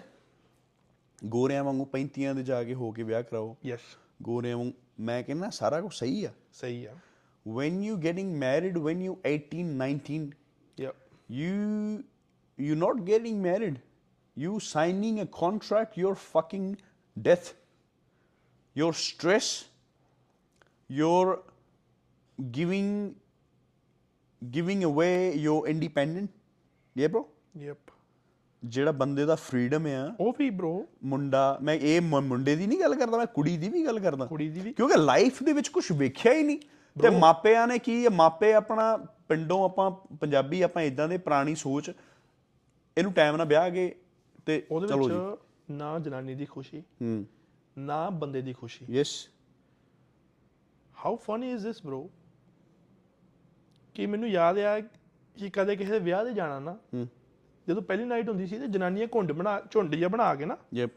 ਗੋਰਿਆਂ 1.25 1.63
ਵਾਂਗੂ 1.63 1.87
35 1.97 2.33
ਦੇ 2.33 2.43
ਜਾ 2.43 2.63
ਕੇ 2.63 2.73
ਹੋ 2.73 2.91
ਕੇ 2.91 3.03
ਵਿਆਹ 3.03 3.23
ਕਰਾਓ। 3.23 3.57
ਯੈਸ 3.65 3.79
ਗੋਰਿਆਂ 4.21 4.57
ਵਾਂਗੂ 4.57 4.73
ਮੈਂ 4.99 5.23
ਕਹਿੰਦਾ 5.23 5.49
ਸਾਰਾ 5.49 5.81
ਕੁਝ 5.81 5.93
ਸਹੀ 5.93 6.23
ਆ। 6.25 6.31
ਸਹੀ 6.53 6.85
ਆ। 6.85 6.93
When 7.49 7.79
you 7.85 7.95
getting 8.03 8.27
married 8.41 8.77
when 8.83 8.99
you 9.05 9.13
18 9.29 9.71
19 9.79 10.27
ਯਾ 10.79 10.91
you 11.31 12.03
you're 12.59 12.79
not 12.83 13.01
getting 13.09 13.41
married 13.45 13.75
you 14.37 14.53
signing 14.67 15.17
a 15.23 15.25
contract 15.39 15.97
your 16.03 16.13
fucking 16.27 16.69
death 17.17 17.49
your 18.75 18.91
stress 19.01 19.49
your 21.01 21.37
giving 22.41 23.09
giving 24.45 24.81
away 24.81 25.39
your 25.45 25.73
independent? 25.73 26.27
Yeah 27.01 27.13
bro. 27.15 27.23
Yep 27.57 27.77
ਜਿਹੜਾ 28.65 28.91
ਬੰਦੇ 28.91 29.25
ਦਾ 29.25 29.35
ਫਰੀडम 29.35 29.87
ਆ 29.87 30.15
ਉਹ 30.19 30.33
ਵੀ 30.39 30.49
bro. 30.49 30.85
ਮੁੰਡਾ 31.03 31.59
ਮੈਂ 31.61 31.73
ਇਹ 31.73 32.01
ਮੁੰਡੇ 32.01 32.55
ਦੀ 32.55 32.67
ਨਹੀਂ 32.67 32.79
ਗੱਲ 32.79 32.95
ਕਰਦਾ 32.95 33.17
ਮੈਂ 33.17 33.25
ਕੁੜੀ 33.25 33.57
ਦੀ 33.57 33.69
ਵੀ 33.69 33.85
ਗੱਲ 33.85 33.99
ਕਰਦਾ। 33.99 34.25
ਕੁੜੀ 34.25 34.49
ਦੀ 34.49 34.59
ਵੀ। 34.59 34.73
ਕਿਉਂਕਿ 34.73 34.97
ਲਾਈਫ 34.97 35.43
ਦੇ 35.43 35.53
ਵਿੱਚ 35.53 35.67
ਕੁਝ 35.67 35.91
ਵੇਖਿਆ 35.91 36.33
ਹੀ 36.33 36.43
ਨਹੀਂ। 36.43 36.59
ਤੇ 37.01 37.09
ਮਾਪਿਆਂ 37.09 37.67
ਨੇ 37.67 37.79
ਕੀ 37.79 38.07
ਮਾਪੇ 38.07 38.53
ਆਪਣਾ 38.53 38.97
ਪਿੰਡੋਂ 39.27 39.65
ਆਪਾਂ 39.65 39.91
ਪੰਜਾਬੀ 39.91 40.61
ਆਪਾਂ 40.61 40.81
ਇਦਾਂ 40.81 41.07
ਦੇ 41.07 41.17
ਪੁਰਾਣੀ 41.17 41.55
ਸੋਚ 41.55 41.91
ਇਹਨੂੰ 42.97 43.13
ਟਾਈਮ 43.13 43.35
ਨਾਲ 43.35 43.47
ਵਿਆਹ 43.47 43.69
ਗਏ 43.69 43.95
ਤੇ 44.45 44.67
ਉਹਦੇ 44.71 44.87
ਵਿੱਚ 44.87 45.41
ਨਾ 45.71 45.99
ਜਨਾਨੀ 45.99 46.35
ਦੀ 46.35 46.45
ਖੁਸ਼ੀ 46.45 46.79
ਹੂੰ। 46.79 47.25
ਨਾ 47.77 48.09
ਬੰਦੇ 48.09 48.41
ਦੀ 48.41 48.53
ਖੁਸ਼ੀ। 48.53 48.85
Yes 48.89 49.29
how 51.05 51.15
funny 51.15 51.51
is 51.51 51.67
this 51.67 51.81
bro? 51.87 52.01
ਕਿ 53.93 54.05
ਮੈਨੂੰ 54.05 54.29
ਯਾਦ 54.29 54.57
ਆ 54.57 54.79
ਕਿ 54.79 55.49
ਕਦੇ 55.49 55.75
ਕਿਸੇ 55.75 55.91
ਦੇ 55.91 55.99
ਵਿਆਹ 55.99 56.25
ਤੇ 56.25 56.33
ਜਾਣਾ 56.33 56.59
ਨਾ 56.59 56.77
ਜਦੋਂ 57.67 57.81
ਪਹਿਲੀ 57.81 58.03
ਨਾਈਟ 58.03 58.29
ਹੁੰਦੀ 58.29 58.47
ਸੀ 58.47 58.59
ਤੇ 58.59 58.67
ਜਨਾਨੀਆਂ 58.67 59.07
ਘੁੰਡ 59.15 59.31
ਬਣਾ 59.31 59.61
ਝੁੰਡ 59.71 59.95
ਜਿਹਾ 59.95 60.09
ਬਣਾ 60.09 60.35
ਕੇ 60.35 60.45
ਨਾ 60.45 60.57
ਯੈਪ 60.73 60.89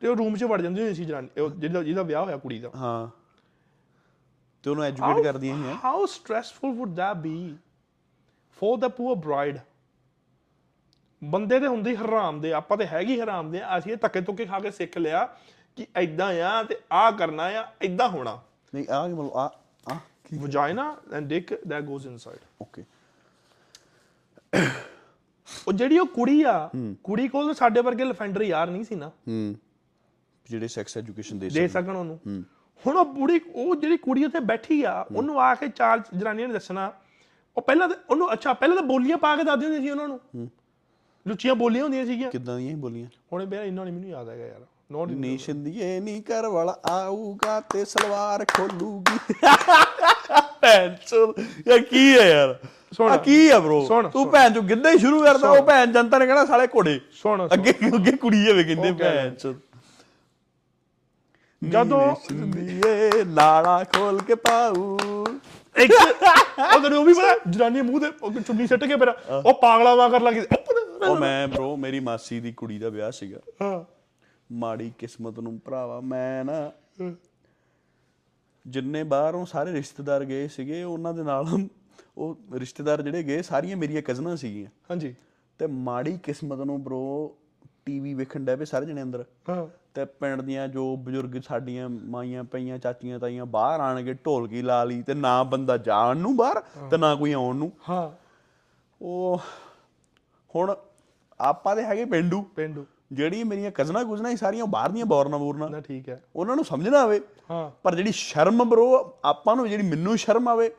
ਤੇ 0.00 0.08
ਉਹ 0.08 0.16
ਰੂਮ 0.16 0.36
'ਚ 0.36 0.44
ਵੜ 0.44 0.62
ਜਾਂਦੀ 0.62 0.80
ਹੁੰਦੀ 0.80 0.94
ਸੀ 0.94 1.04
ਜਨਾਨੀ 1.04 1.50
ਜਿਹਦਾ 1.58 1.82
ਜਿਹਦਾ 1.82 2.02
ਵਿਆਹ 2.02 2.24
ਹੋਇਆ 2.24 2.36
ਕੁੜੀ 2.36 2.58
ਦਾ। 2.58 2.70
ਹਾਂ। 2.76 3.08
ਤੇ 4.62 4.70
ਉਹਨੂੰ 4.70 4.84
ਐਜੂਕੇਟ 4.84 5.24
ਕਰਦੀਆਂ 5.24 5.56
ਹੈਂ। 5.56 5.76
How 5.84 6.06
stressful 6.06 6.74
would 6.74 7.00
that 7.00 7.22
be 7.26 7.48
for 8.58 8.80
the 8.84 8.90
poor 8.90 9.20
bride? 9.26 9.60
ਬੰਦੇ 11.24 11.60
ਤੇ 11.60 11.66
ਹੁੰਦੀ 11.66 11.96
ਹਰਾਮ 11.96 12.40
ਦੇ 12.40 12.52
ਆਪਾਂ 12.52 12.76
ਤੇ 12.76 12.86
ਹੈਗੀ 12.86 13.20
ਹਰਾਮ 13.20 13.50
ਦੇ 13.50 13.78
ਅਸੀਂ 13.78 13.92
ਇਹ 13.92 13.96
ਧੱਕੇ 13.96 14.20
ਧੁੱਕੇ 14.20 14.46
ਖਾ 14.46 14.60
ਕੇ 14.60 14.70
ਸਿੱਖ 14.70 14.98
ਲਿਆ 14.98 15.36
ਕਿ 15.76 15.86
ਐਦਾਂ 15.96 16.42
ਆ 16.42 16.62
ਤੇ 16.62 16.76
ਆ 16.92 17.10
ਕਰਨਾ 17.10 17.42
ਆ 17.42 17.72
ਐਦਾਂ 17.82 18.08
ਹੋਣਾ। 18.08 18.42
ਨਹੀਂ 18.74 18.86
ਆ 18.90 19.08
ਕੀ 19.08 19.14
ਮਤਲਬ 19.14 19.30
ਆ 19.34 19.60
ਆ 19.92 19.98
vagina 20.40 20.96
and 21.12 21.28
dick 21.28 21.52
that 21.52 21.88
goes 21.88 22.08
inside. 22.10 22.44
Okay 22.62 22.84
ਉਹ 25.68 25.72
ਜਿਹੜੀ 25.72 25.98
ਉਹ 25.98 26.06
ਕੁੜੀ 26.06 26.42
ਆ 26.42 26.70
ਕੁੜੀ 27.04 27.28
ਕੋਲ 27.28 27.54
ਸਾਡੇ 27.54 27.80
ਵਰਗੇ 27.80 28.04
ਲਫੈਂਡਰ 28.04 28.42
ਯਾਰ 28.42 28.70
ਨਹੀਂ 28.70 28.84
ਸੀ 28.84 28.94
ਨਾ। 28.94 29.08
ਹੂੰ। 29.08 29.54
ਜਿਹੜੇ 30.46 30.68
ਸੈਕਸ 30.68 30.98
ਐਜੂਕੇਸ਼ਨ 30.98 31.38
ਦੇ 31.38 31.48
ਦੇ 31.48 31.68
ਸਕਣ 31.68 31.96
ਉਹਨੂੰ। 31.96 32.20
ਹੁਣ 32.86 32.96
ਉਹ 32.96 33.04
ਬੁੜੀ 33.04 33.40
ਉਹ 33.54 33.76
ਜਿਹੜੀ 33.76 33.96
ਕੁੜੀ 33.96 34.24
ਉੱਥੇ 34.24 34.40
ਬੈਠੀ 34.40 34.82
ਆ 34.82 35.06
ਉਹਨੂੰ 35.16 35.40
ਆ 35.40 35.54
ਕੇ 35.54 35.68
ਚਾਰ 35.68 36.02
ਜਨਾਨੀਆਂ 36.16 36.48
ਨੇ 36.48 36.54
ਦੱਸਣਾ। 36.54 36.92
ਉਹ 37.56 37.62
ਪਹਿਲਾਂ 37.62 37.88
ਤਾਂ 37.88 37.96
ਉਹਨੂੰ 38.10 38.32
ਅੱਛਾ 38.32 38.52
ਪਹਿਲਾਂ 38.52 38.76
ਤਾਂ 38.76 38.84
ਬੋਲੀਆਂ 38.84 39.18
ਪਾ 39.18 39.36
ਕੇ 39.36 39.44
ਦੱਸਦੀ 39.44 39.66
ਹੁੰਦੀ 39.66 39.80
ਸੀ 39.80 39.90
ਉਹਨਾਂ 39.90 40.08
ਨੂੰ। 40.08 40.20
ਲੁੱਚੀਆਂ 41.26 41.54
ਬੋਲੀਆਂ 41.54 41.82
ਹੁੰਦੀਆਂ 41.82 42.06
ਸੀਗੀਆਂ। 42.06 42.30
ਕਿੱਦਾਂ 42.30 42.58
ਦੀਆਂ 42.58 42.76
ਬੋਲੀਆਂ? 42.76 43.08
ਹੁਣੇ 43.32 43.46
ਬਿਆ 43.46 43.62
ਇੰਨਾ 43.62 43.84
ਨਹੀਂ 43.84 43.94
ਮੈਨੂੰ 43.94 44.10
ਯਾਦ 44.10 44.28
ਹੈਗਾ 44.28 44.46
ਯਾਰ। 44.46 44.66
ਦੀ 44.96 45.78
ਇਹ 45.80 46.00
ਨਹੀਂ 46.00 46.22
ਕਰ 46.22 46.46
ਵਾਲਾ 46.46 46.78
ਆਊਗਾ 46.86 47.60
ਤੇ 47.60 47.84
ਸਲਵਾਰ 47.84 48.44
ਖੋਲੂਗੀ 48.44 49.18
ਭੈਣ 50.60 50.94
ਚੋ 51.06 51.34
ਯਾ 51.68 51.78
ਕੀ 51.78 52.18
ਹੈ 52.18 52.28
ਯਾਰ 52.30 52.58
ਸੁਣ। 52.96 53.12
ਆ 53.12 53.16
ਕੀ 53.16 53.48
ਆ 53.48 53.58
ਬ్రో 53.58 54.08
ਤੂੰ। 54.10 54.30
ਭੈਣ 54.30 54.52
ਚੋ 54.52 54.62
ਗਿੱਧਾ 54.62 54.90
ਹੀ 54.90 54.98
ਸ਼ੁਰੂ 54.98 55.24
ਕਰਦਾ 55.24 55.50
ਉਹ 55.50 55.62
ਭੈਣ 55.62 55.92
ਜਨਤਾ 55.92 56.18
ਨੇ 56.18 56.26
ਕਹਿਣਾ 56.26 56.46
ਸਾਲੇ 56.46 56.66
ਘੋੜੇ 56.66 57.00
ਸੁਣ 57.12 57.48
ਅੱਗੇ 57.54 57.70
ਅੱਗੇ 57.70 58.12
ਕੁੜੀ 58.12 58.44
ਜਾਵੇ 58.44 58.64
ਕਹਿੰਦੇ 58.64 58.92
ਭੈਣ 58.92 59.34
ਚੋ 59.34 59.54
ਜਦੋਂ 61.68 62.16
ਇਹ 62.86 63.24
ਨਾਲਾ 63.24 63.84
ਖੋਲ 63.84 64.20
ਕੇ 64.20 64.34
ਪਾਉ 64.34 64.98
ਇੱਕ 65.76 65.92
ਉਹਦੇ 66.76 66.96
ਉਹ 66.96 67.04
ਵੀ 67.04 67.12
ਪਤਾ 67.12 67.34
ਜਨਾਨੀ 67.50 67.82
ਮੂੰਹ 67.82 68.00
ਤੇ 68.00 68.40
ਚੁੰਨੀ 68.40 68.66
ਸੱਟ 68.66 68.84
ਕੇ 68.84 68.96
ਫਿਰ 68.96 69.08
ਉਹ 69.44 69.54
ਪਾਗਲਾ 69.54 69.94
ਵਾਂ 69.94 70.10
ਕਰ 70.10 70.20
ਲੱਗੀ 70.20 70.40
ਉਹ 71.08 71.16
ਮੈਂ 71.16 71.48
ਬ్రో 71.48 71.76
ਮੇਰੀ 71.76 72.00
ਮਾਸੀ 72.00 72.40
ਦੀ 72.40 72.52
ਕੁੜੀ 72.52 72.78
ਦਾ 72.78 72.88
ਵਿਆਹ 72.88 73.10
ਸੀਗਾ 73.10 73.38
ਹਾਂ 73.62 74.01
ਮਾੜੀ 74.52 74.92
ਕਿਸਮਤ 74.98 75.40
ਨੂੰ 75.40 75.60
ਭਰਾਵਾ 75.64 76.00
ਮੈਂ 76.00 76.44
ਨਾ 76.44 76.72
ਜਿੰਨੇ 78.66 79.02
ਬਾਹਰੋਂ 79.02 79.46
ਸਾਰੇ 79.46 79.72
ਰਿਸ਼ਤੇਦਾਰ 79.72 80.24
ਗਏ 80.24 80.48
ਸੀਗੇ 80.48 80.82
ਉਹਨਾਂ 80.82 81.14
ਦੇ 81.14 81.22
ਨਾਲ 81.22 81.46
ਉਹ 82.18 82.38
ਰਿਸ਼ਤੇਦਾਰ 82.52 83.02
ਜਿਹੜੇ 83.02 83.22
ਗਏ 83.22 83.42
ਸਾਰੀਆਂ 83.42 83.76
ਮੇਰੀਆਂ 83.76 84.02
ਕਜ਼ਨਾਂ 84.02 84.36
ਸੀਗੀਆਂ। 84.36 84.70
ਹਾਂਜੀ। 84.90 85.14
ਤੇ 85.58 85.66
ਮਾੜੀ 85.66 86.18
ਕਿਸਮਤ 86.18 86.58
ਨੂੰ 86.58 86.84
ਬ్రో 86.84 87.28
ਟੀਵੀ 87.86 88.14
ਵੇਖਣ 88.14 88.44
ਡੈ 88.44 88.56
ਪਏ 88.56 88.64
ਸਾਰੇ 88.64 88.86
ਜਣੇ 88.86 89.02
ਅੰਦਰ। 89.02 89.24
ਹਾਂ। 89.48 89.66
ਤੇ 89.94 90.04
ਪਿੰਡ 90.04 90.42
ਦੀਆਂ 90.42 90.68
ਜੋ 90.68 90.96
ਬਜ਼ੁਰਗ 90.96 91.40
ਸਾਡੀਆਂ 91.42 91.88
ਮਾਈਆਂ 91.88 92.44
ਪਈਆਂ 92.44 92.78
ਚਾਚੀਆਂ 92.78 93.18
ਤਾਈਆਂ 93.18 93.46
ਬਾਹਰ 93.46 93.80
ਆਣਗੇ 93.80 94.14
ਢੋਲਕੀ 94.14 94.62
ਲਾ 94.62 94.84
ਲਈ 94.84 95.02
ਤੇ 95.02 95.14
ਨਾ 95.14 95.42
ਬੰਦਾ 95.42 95.76
ਜਾਣ 95.76 96.16
ਨੂੰ 96.16 96.36
ਬਾਹਰ 96.36 96.60
ਤੇ 96.60 96.96
ਨਾ 96.96 97.14
ਕੋਈ 97.14 97.32
ਆਉਣ 97.32 97.56
ਨੂੰ। 97.56 97.72
ਹਾਂ। 97.88 98.10
ਉਹ 99.02 99.38
ਹੁਣ 100.56 100.76
ਆਪਾਂ 101.40 101.76
ਦੇ 101.76 101.84
ਹੈਗੇ 101.84 102.04
ਪਿੰਡੂ। 102.04 102.42
ਪਿੰਡੂ। 102.42 102.86
ਜਿਹੜੀ 103.12 103.44
ਮੇਰੀਆਂ 103.44 103.70
ਕਜ਼ਨਾਂ 103.70 104.04
ਕੁਜ਼ਨਾਂ 104.04 104.30
ਹੀ 104.30 104.36
ਸਾਰੀਆਂ 104.36 104.66
ਬਾਹਰ 104.66 104.90
ਦੀਆਂ 104.90 105.06
ਬੌਰਨਾ 105.06 105.36
ਬੂਰਨਾ 105.36 105.68
ਨਾ 105.68 105.80
ਠੀਕ 105.80 106.08
ਹੈ। 106.08 106.22
ਉਹਨਾਂ 106.36 106.56
ਨੂੰ 106.56 106.64
ਸਮਝਣਾ 106.64 107.00
ਆਵੇ 107.02 107.20
ਹਾਂ। 107.50 107.70
ਪਰ 107.82 107.94
ਜਿਹੜੀ 107.94 108.12
ਸ਼ਰਮ 108.12 108.64
ਬਰੋ 108.64 109.18
ਆਪਾਂ 109.24 109.56
ਨੂੰ 109.56 109.68
ਜਿਹੜੀ 109.68 109.88
ਮੈਨੂੰ 109.88 110.18
ਸ਼ਰਮ 110.18 110.48
ਆਵੇ 110.48 110.70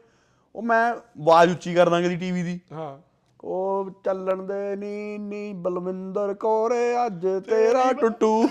ਉਹ 0.55 0.61
ਮੈਂ 0.61 0.93
ਆਵਾਜ਼ 0.93 1.51
ਉੱਚੀ 1.51 1.73
ਕਰ 1.73 1.89
ਦਾਂਗੇ 1.89 2.09
ਦੀ 2.09 2.15
ਟੀਵੀ 2.15 2.43
ਦੀ। 2.43 2.59
ਹਾਂ। 2.71 2.97
ਉਹ 3.43 3.89
ਚੱਲਣ 4.05 4.43
ਦੇ 4.43 4.75
ਨੀ 4.75 5.17
ਨੀ 5.17 5.53
ਬਲਵਿੰਦਰ 5.53 6.33
ਕੋਰੇ 6.33 7.05
ਅੱਜ 7.05 7.27
ਤੇਰਾ 7.49 7.93
ਟੁੱਟੂ। 7.93 8.47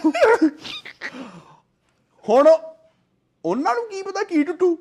ਹੁਣ 2.28 2.48
ਉਹਨਾਂ 3.44 3.74
ਨੂੰ 3.74 3.88
ਕੀ 3.88 4.02
ਪਤਾ 4.02 4.22
ਕੀ 4.22 4.42
ਟੁੱਟੂ? 4.42 4.78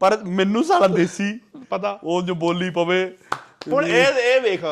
ਪਰ 0.00 0.16
ਮੈਨੂੰ 0.24 0.64
ਸਾਲਾ 0.64 0.86
ਦੇਸੀ। 0.86 1.40
ਪਤਾ। 1.70 1.98
ਉਹ 2.04 2.22
ਜੋ 2.22 2.34
ਬੋਲੀ 2.34 2.70
ਪਵੇ। 2.70 3.16
ਹੁਣ 3.72 3.84
ਇਹ 3.84 4.18
ਇਹ 4.18 4.40
ਵੇਖ 4.40 4.64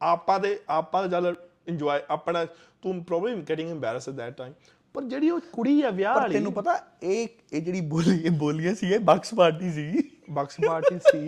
ਆਪਾਂ 0.00 0.40
ਦੇ 0.40 0.58
ਆਪਾਂ 0.68 1.08
ਚੱਲ 1.08 1.34
ਇੰਜੋਏ 1.70 2.00
ਆਪਣਾ 2.10 2.44
ਤੂੰ 2.82 3.04
probably 3.04 3.42
getting 3.42 3.70
embarrass 3.70 4.08
at 4.08 4.14
that 4.14 4.36
time 4.36 4.52
ਪਰ 4.94 5.02
ਜਿਹੜੀ 5.02 5.30
ਉਹ 5.30 5.40
ਕੁੜੀ 5.52 5.82
ਆ 5.82 5.90
ਵਿਆਹ 5.90 6.14
ਵਾਲੀ 6.14 6.34
ਤੈਨੂੰ 6.34 6.52
ਪਤਾ 6.52 6.78
ਇਹ 7.02 7.28
ਇਹ 7.52 7.62
ਜਿਹੜੀ 7.62 7.80
ਬੋਲੀ 7.80 8.20
ਇਹ 8.24 8.30
ਬੋਲੀਆਂ 8.30 8.74
ਸੀ 8.74 8.92
ਇਹ 8.92 8.98
ਬਕਸ 9.00 9.34
ਪਾਰਟੀ 9.34 9.70
ਸੀ। 9.70 10.10
ਬਕਸ 10.30 10.56
ਪਾਰਟੀ 10.66 10.98
ਸੀ। 10.98 11.26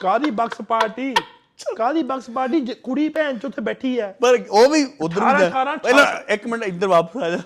ਕਾਦੀ 0.00 0.30
ਬਕਸ 0.30 0.62
ਪਾਰਟੀ? 0.68 1.14
ਕਾਦੀ 1.76 2.02
ਬਕਸ 2.02 2.30
ਪਾਰਟੀ? 2.30 2.60
ਕੁੜੀ 2.74 3.08
ਭੈਣ 3.08 3.38
ਚ 3.38 3.44
ਉੱਥੇ 3.44 3.62
ਬੈਠੀ 3.62 4.00
ਹੈ 4.00 4.16
ਪਰ 4.20 4.38
ਉਹ 4.50 4.68
ਵੀ 4.68 4.84
ਉਧਰ 5.00 5.20
ਵੀ 5.20 5.30
ਜਾ- 5.30 5.48
18 5.50 5.76
ਪਹਿਲਾਂ 5.76 6.20
ਇੱਕ 6.28 6.46
ਮਿੰਟ 6.46 6.62
ਇੱਧਰ 6.62 6.88
ਵਾਪਸ 6.88 7.22
ਆ 7.22 7.30
ਜਾ। 7.30 7.38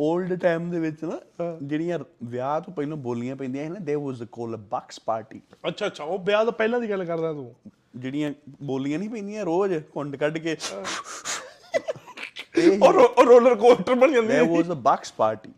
올ਡ 0.00 0.34
ਟਾਈਮ 0.34 0.70
ਦੇ 0.70 0.80
ਵਿੱਚ 0.80 1.04
ਨਾ 1.04 1.20
ਜਿਹੜੀਆਂ 1.62 1.98
ਵਿਆਹ 2.24 2.60
ਤੋਂ 2.60 2.74
ਪਹਿਲਾਂ 2.74 2.96
ਬੋਲੀਆਂ 2.96 3.36
ਪੈਂਦੀਆਂ 3.36 3.64
ਸੀ 3.64 3.70
ਨਾ 3.70 3.78
ਦੇ 3.78 3.94
ਵਾਸ 3.94 4.22
ਕੋਲ 4.22 4.56
ਬਕਸ 4.56 5.00
ਪਾਰਟੀ 5.00 5.40
ਅੱਛਾ 5.68 5.86
ਅੱਛਾ 5.86 6.04
ਉਹ 6.04 6.18
ਵਿਆਹ 6.18 6.44
ਤੋਂ 6.44 6.52
ਪਹਿਲਾਂ 6.52 6.80
ਦੀ 6.80 6.90
ਗੱਲ 6.90 7.04
ਕਰਦਾ 7.04 7.32
ਤੂੰ। 7.32 7.54
ਜਿਹੜੀਆਂ 7.96 8.32
ਬੋਲੀਆਂ 8.62 8.98
ਨਹੀਂ 8.98 9.10
ਪੈਂਦੀਆਂ 9.10 9.44
ਰੋਜ਼ 9.44 9.74
ਕੁੰਡ 9.78 10.16
ਕੱਢ 10.16 10.38
ਕੇ। 10.38 10.56
ਉਹ 12.82 12.92
ਰੋ- 12.92 13.08
ਉਹ 13.18 13.24
ਰੋਲਰ 13.24 13.54
ਕੋਸਟਰ 13.54 13.94
ਬਣ 13.94 14.12
ਜਾਂਦੀ 14.12 14.28
ਦੇ 14.28 14.34
ਹੈ 14.34 14.42
ਵਾਸ 14.42 14.66
ਅ 14.66 14.74
ਬਕਸ 14.74 15.12
ਪਾਰਟੀ 15.12 15.50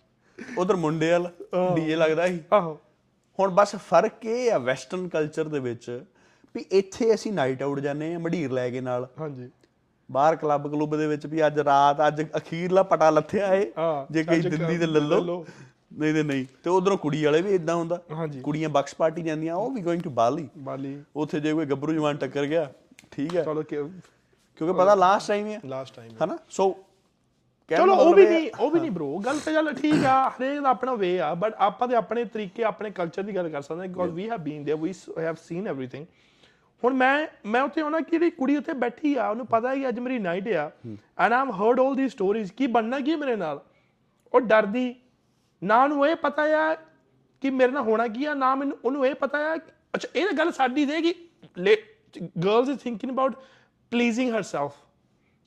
ਉਧਰ 0.59 0.77
ਮੁੰਡੇ 0.77 1.11
ਵਾਲ 1.13 1.31
ਡੀਜੇ 1.75 1.97
ਲੱਗਦਾ 1.97 2.27
ਸੀ। 2.29 2.41
ਆਹੋ। 2.53 2.79
ਹੁਣ 3.41 3.51
ਬਸ 3.51 3.77
ਫ਼ਰਕ 3.77 4.25
ਇਹ 4.25 4.53
ਆ 4.53 4.59
ਵੈਸਟਰਨ 4.59 5.09
ਕਲਚਰ 5.09 5.45
ਦੇ 5.45 5.59
ਵਿੱਚ 5.59 6.05
ਵੀ 6.55 6.65
ਇੱਥੇ 6.71 7.15
ਅਸੀਂ 7.15 7.33
ਨਾਈਟ 7.33 7.63
ਆਊਟ 7.63 7.81
ਜਾਂਦੇ 7.81 8.15
ਆ 8.15 8.19
ਮਢੀਰ 8.19 8.51
ਲੈ 8.51 8.71
ਕੇ 8.71 8.81
ਨਾਲ। 8.81 9.09
ਹਾਂਜੀ। 9.21 9.51
ਬਾਹਰ 10.11 10.37
ਕਲੱਬ 10.37 10.71
ਕਲੁੱਬ 10.71 10.97
ਦੇ 10.97 11.07
ਵਿੱਚ 11.07 11.27
ਵੀ 11.27 11.47
ਅੱਜ 11.47 11.59
ਰਾਤ 11.59 12.07
ਅੱਜ 12.07 12.23
ਅਖੀਰਲਾ 12.37 12.83
ਪਟਾ 12.83 13.11
ਲੱਥਿਆ 13.11 13.55
ਏ। 13.55 13.73
ਜੇ 14.11 14.25
ਕਈ 14.25 14.37
ਅੱਜ 14.37 14.47
ਦਿੰਦੀ 14.49 14.79
ਤੇ 14.79 14.87
ਲੈ 14.87 15.01
ਲੱਲੋ 15.01 15.47
ਨਹੀਂ 15.99 16.13
ਨਹੀਂ 16.13 16.25
ਨਹੀਂ। 16.25 16.45
ਤੇ 16.63 16.71
ਉਧਰੋਂ 16.71 16.97
ਕੁੜੀ 16.99 17.25
ਵਾਲੇ 17.25 17.43
ਵੀ 17.43 17.55
ਇਦਾਂ 17.55 17.75
ਹੁੰਦਾ। 17.77 18.01
ਹਾਂਜੀ। 18.13 18.41
ਕੁੜੀਆਂ 18.41 18.69
ਬਕਸ 18.69 18.95
ਪਾਰਟੀ 18.95 19.23
ਜਾਂਦੀਆਂ 19.23 19.55
ਉਹ 19.55 19.71
ਵੀ 19.71 19.83
ਗੋਇੰਗ 19.83 20.03
ਟੂ 20.03 20.11
ਬਾਲੀ 20.11 20.49
ਬਾਲੀ। 20.59 21.03
ਉੱਥੇ 21.17 21.41
ਜੇ 21.41 21.53
ਕੋਈ 21.53 21.67
ਗੱਭਰੂ 21.67 21.93
ਜਵਾਨ 21.93 22.17
ਟੱਕਰ 22.17 22.47
ਗਿਆ 22.47 22.71
ਠੀਕ 23.11 23.37
ਹੈ। 23.37 23.43
ਚਲੋ 23.43 23.63
ਕਿਉਂਕਿ 23.63 24.73
ਪਤਾ 24.73 24.95
ਲਾਸਟ 24.95 25.29
ਟਾਈਮ 25.29 25.47
ਹੈ 25.47 25.61
ਲਾਸਟ 25.65 25.97
ਟਾਈਮ 25.97 26.11
ਹੈ। 26.13 26.17
ਹਨਾ? 26.25 26.39
ਸੋ 26.49 26.77
ਚਲੋ 27.71 27.95
ਉਹ 27.95 28.15
ਵੀ 28.15 28.27
ਨਹੀਂ 28.27 28.51
ਉਹ 28.61 28.71
ਵੀ 28.71 28.81
ਨਹੀਂ 28.81 28.91
ਬ్రో 28.91 29.19
ਗੱਲ 29.21 29.39
ਤਾਂ 29.39 29.53
ਚੱਲ 29.53 29.73
ਠੀਕ 29.73 30.05
ਆ 30.05 30.29
ਹਰੇਕ 30.29 30.61
ਦਾ 30.61 30.69
ਆਪਣਾ 30.69 30.95
ਵੇ 30.95 31.19
ਆ 31.21 31.35
ਬਟ 31.35 31.55
ਆਪਾਂ 31.59 31.89
ਤੇ 31.89 31.95
ਆਪਣੇ 31.95 32.25
ਤਰੀਕੇ 32.25 32.65
ਆਪਣੇ 32.65 32.91
ਕਲਚਰ 32.91 33.23
ਦੀ 33.23 33.35
ਗੱਲ 33.37 33.49
ਕਰ 33.49 33.63
ਸਕਦੇ 33.63 33.81
ਹਾਂ। 33.81 33.89
Because 33.89 34.13
we 34.13 34.29
have 34.31 34.41
been 34.41 34.63
there 34.63 34.77
we 34.77 34.93
have 35.19 35.35
seen 35.35 35.67
everything 35.69 36.07
ਹੁਣ 36.85 36.95
ਮੈਂ 36.95 37.27
ਮੈਂ 37.47 37.63
ਉੱਥੇ 37.63 37.83
ਉਹਨਾਂ 37.83 38.01
ਕਿ 38.01 38.11
ਜਿਹੜੀ 38.11 38.31
ਕੁੜੀ 38.31 38.57
ਉੱਥੇ 38.57 38.73
ਬੈਠੀ 38.73 39.15
ਆ 39.15 39.29
ਉਹਨੂੰ 39.29 39.47
ਪਤਾ 39.47 39.71
ਹੈ 39.71 39.75
ਕਿ 39.77 39.89
ਅੱਜ 39.89 39.99
ਮੇਰੀ 39.99 40.19
ਨਾਈਟ 40.19 40.49
ਆ। 40.49 40.71
And 41.19 41.33
I'm 41.33 41.51
heard 41.51 41.81
올 41.81 41.95
the 41.95 42.09
stories 42.09 42.53
ਕੀ 42.53 42.67
ਬੰਨਣਾ 42.67 43.01
ਕੀ 43.01 43.17
ਮੇਰੇ 43.17 43.37
ਨਾਲ? 43.37 43.61
ਉਹ 44.35 44.41
ਡਰਦੀ 44.41 44.95
ਨਾ 45.63 45.83
ਉਹਨੂੰ 45.83 46.07
ਇਹ 46.09 46.17
ਪਤਾ 46.17 46.43
ਆ 46.59 46.75
ਕਿ 47.43 47.51
ਮੇਰੇ 47.51 47.73
ਨਾਲ 47.73 47.83
ਹੋਣਾ 47.83 48.07
ਕੀ 48.09 48.25
ਆ 48.25 48.35
ਨਾ 48.35 48.55
ਮੈਨੂੰ 48.55 48.77
ਉਹਨੂੰ 48.85 49.07
ਇਹ 49.07 49.15
ਪਤਾ 49.15 49.39
ਆ 49.53 49.55
ਅੱਛਾ 49.95 50.09
ਇਹ 50.15 50.27
ਤਾਂ 50.27 50.33
ਗੱਲ 50.33 50.53
ਸਾਡੀ 50.53 50.85
ਦੇ 50.85 51.01
ਕਿ 51.03 51.15
girls 52.39 52.69
is 52.69 52.79
thinking 52.79 53.13
about 53.13 53.35
pleasing 53.93 54.35
herself 54.35 54.73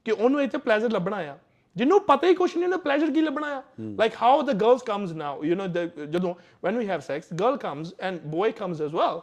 ਕਿ 0.05 0.11
ਉਹਨੂੰ 0.11 0.41
ਇੱਥੇ 0.41 0.57
ਪਲੇਜ਼ਰ 0.57 0.91
ਲੱਭਣਾ 0.91 1.17
ਆ। 1.17 1.37
ਜਿਹਨੂੰ 1.75 1.99
ਪਤਾ 2.01 2.27
ਹੀ 2.27 2.33
ਕੁਛ 2.35 2.55
ਨਹੀਂ 2.55 2.65
ਉਹਨੂੰ 2.65 2.79
ਪਲੇਜ਼ਰ 2.79 3.11
ਕੀ 3.11 3.21
ਲੱਭਣਾ 3.21 3.47
ਆ? 3.55 3.61
Like 3.97 4.13
how 4.21 4.41
the 4.41 4.51
girls 4.51 4.83
comes 4.83 5.11
now 5.11 5.43
you 5.43 5.55
know 5.55 5.67
ਜਦੋਂ 6.05 6.33
when 6.67 6.79
we 6.79 6.85
have 6.89 7.03
sex 7.07 7.33
girl 7.41 7.57
comes 7.65 7.91
and 8.07 8.23
boy 8.35 8.49
comes 8.61 8.81
as 8.87 8.95
well 8.99 9.19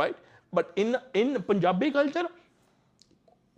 right? 0.00 0.16
But 0.52 0.72
in 0.84 0.94
in 1.20 1.40
Punjabi 1.42 1.90
culture 1.90 2.28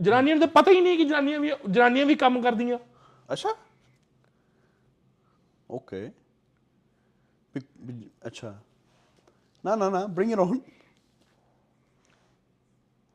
ਜਨਾਨੀਆਂ 0.01 0.37
ਨੂੰ 0.37 0.41
ਤਾਂ 0.41 0.63
ਪਤਾ 0.63 0.71
ਹੀ 0.71 0.81
ਨਹੀਂ 0.81 0.97
ਕਿ 0.97 1.05
ਜਨਾਨੀਆਂ 1.05 1.41
ਵੀ 1.41 1.51
ਜਨਾਨੀਆਂ 1.71 2.07
ਵੀ 2.07 2.15
ਕੰਮ 2.15 2.41
ਕਰਦੀਆਂ। 2.43 2.79
ਅੱਛਾ। 3.33 3.55
ਓਕੇ 5.71 6.11
ਅੱਛਾ 8.27 8.55
ਨਾ 9.65 9.75
ਨਾ 9.77 9.89
ਨਾ 9.91 10.07
bring 10.07 10.33
it 10.33 10.39
on 10.39 10.61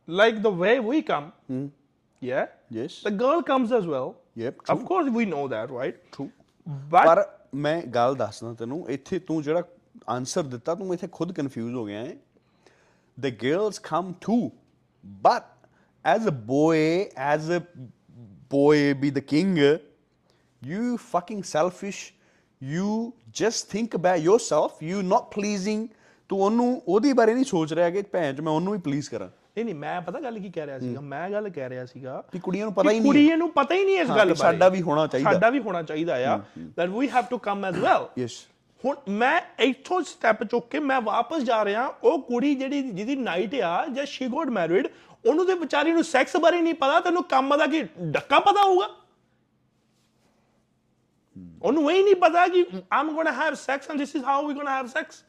like 0.08 0.38
the 0.46 0.52
way 0.60 0.76
we 0.86 1.02
come 1.10 1.26
yeah 2.22 2.46
yes 2.74 3.02
the 3.08 3.12
girl 3.24 3.44
comes 3.50 3.74
as 3.80 3.90
well 3.90 4.14
yep 4.38 4.72
of 4.74 4.80
course 4.92 5.12
we 5.18 5.26
know 5.34 5.44
that 5.56 5.76
right 5.80 6.00
True. 6.18 6.30
but 6.94 7.06
ਪਰ 7.06 7.24
ਮੈਂ 7.66 7.82
ਗੱਲ 7.96 8.16
ਦੱਸਦਾ 8.16 8.54
ਤੈਨੂੰ 8.54 8.90
ਇੱਥੇ 8.90 9.20
ਤੂੰ 9.20 9.42
ਜਿਹੜਾ 9.44 9.64
ਆਨਸਰ 10.10 10.44
ਦਿੱਤਾ 10.44 10.76
ਤੂੰ 10.76 10.94
ਇੱਥੇ 10.94 11.08
ਖੁਦ 11.12 11.32
ਕਨਫਿਊਜ਼ 11.36 11.76
ਹੋ 11.76 11.86
ਗਿਆ 11.86 12.04
ਹੈ 12.06 12.16
the 13.18 13.32
girls 13.46 13.80
come 13.92 14.12
too 14.26 14.42
but 15.26 15.48
as 16.06 16.28
a 16.32 16.36
boy 16.50 16.82
as 17.32 17.50
a 17.56 17.62
boy 18.54 18.78
be 19.02 19.10
the 19.18 19.24
king 19.32 19.50
you 20.62 20.98
fucking 21.12 21.42
selfish 21.50 22.00
you 22.62 23.14
just 23.42 23.70
think 23.72 23.94
about 23.94 24.22
yourself. 24.22 24.72
You 24.82 25.02
not 25.14 25.32
pleasing. 25.38 25.88
ਤੂੰ 26.30 26.42
ਉਹਨੂੰ 26.42 26.82
ਉਹਦੀ 26.88 27.14
ਬਾਰੇ 27.14 27.34
ਨਹੀਂ 27.34 27.46
ਸੋਚ 27.46 27.74
ਰਿਹਾ 27.74 27.90
ਕਿ 27.90 28.02
ਭੈਣ 28.02 28.36
ਚ 28.36 28.42
ਮੈਂ 28.42 28.54
ਉਹਨੂੰ 28.54 28.74
ਵੀ 28.74 28.80
ਪਲੀਜ਼ 28.80 29.10
ਕਰਾਂ। 29.10 29.28
ਨਹੀਂ 29.28 29.66
ਨਹੀਂ 29.66 29.76
ਮੈਂ 29.76 30.02
ਪਤਾ 30.02 30.20
ਗੱਲ 30.20 30.40
ਕੀ 30.40 30.50
ਕਹਿ 30.50 30.66
ਰਿਹਾ 30.66 30.80
ਸੀਗਾ? 30.80 31.02
ਮੈਂ 31.02 31.30
ਗੱਲ 31.30 31.50
ਕਹਿ 31.50 31.70
ਰਿਹਾ 31.70 31.86
ਸੀਗਾ 31.86 32.24
ਕਿ 32.32 32.40
ਕੁੜੀਆਂ 32.40 32.66
ਨੂੰ 32.66 32.74
ਪਤਾ 32.74 32.92
ਹੀ 32.92 33.00
ਨਹੀਂ 33.00 33.12
ਕੁੜੀਆਂ 33.12 33.38
ਨੂੰ 33.38 33.50
ਪਤਾ 33.50 33.76
ਹੀ 33.76 33.86
ਨਹੀਂ 33.86 34.00
ਇਸ 34.00 34.08
ਗੱਲ 34.08 34.16
ਬਾਰੇ। 34.16 34.36
ਸਾਡਾ 34.36 34.70
ਵੀ 34.70 34.82
ਹੋਣਾ 34.82 35.08
ਚਾਹੀਦਾ। 35.08 35.34
ਸਾਡਾ 35.34 35.50
ਵੀ 35.50 35.60
ਹੋਣਾ 35.60 35.84
ਚਾਹੀਦਾ 35.84 36.16
ਆ। 36.34 36.40
that 36.80 36.92
we 36.92 37.08
have 37.16 37.26
to 37.34 37.40
come 37.48 37.66
as 37.72 37.82
well 37.86 38.06
yes 38.18 38.32
ਹੁਣ 38.86 38.96
ਮੈਂ 39.10 39.42
ਇੱਥੋਂ 39.60 40.02
ਸਟੈਪ 40.02 40.44
ਚੁੱਕ 40.44 40.70
ਕੇ 40.70 40.80
ਮੈਂ 40.80 41.02
ਵਾਪਸ 41.02 41.42
ਜਾ 41.42 41.66
ਰਿਹਾ 41.66 41.94
ਉਹ 42.04 42.22
ਕੁੜੀ 42.22 42.56
ਜਿਹੜੀ 42.56 42.82
ਜਿਹਦੀ 42.82 43.16
ਨਾਈਟ 43.16 43.56
ਆ 43.56 43.86
ਜਾਂ 43.88 44.06
ਸ਼ੀ 44.06 44.28
ਗੋਟ 44.28 44.48
ਮੈਰਿਡ 44.48 44.88
ਉਹਨੂੰ 45.26 45.48
ਤੇ 45.48 45.54
ਵਿਚਾਰੀ 45.54 45.92
ਨੂੰ 45.92 46.04
ਸੈਕਸ 46.04 46.38
ਬਾਰੇ 46.38 46.62
ਨਹੀਂ 46.62 46.74
ਪਤਾ 46.74 47.00
ਤੈਨੂੰ 47.00 47.24
ਕੰਮ 47.24 47.58
ਦਾ 47.58 47.68
ਕੀ 47.68 47.84
ਡੱਕਾ 48.00 48.40
ਪਤਾ 48.40 48.64
ਹੋਊਗਾ? 48.64 48.90
ਉਹਨੂੰ 51.62 51.92
ਇਹ 51.92 52.04
ਨਹੀਂ 52.04 52.16
ਪਤਾ 52.16 52.48
ਕਿ 52.48 52.66
I'm 52.94 53.12
gonna 53.14 53.32
have 53.32 53.54
sex 53.54 53.90
and 53.92 54.00
this 54.00 54.16
is 54.16 54.24
how 54.26 54.48
we 54.48 54.54
gonna 54.54 54.78
have 54.78 54.88
sex 54.88 55.24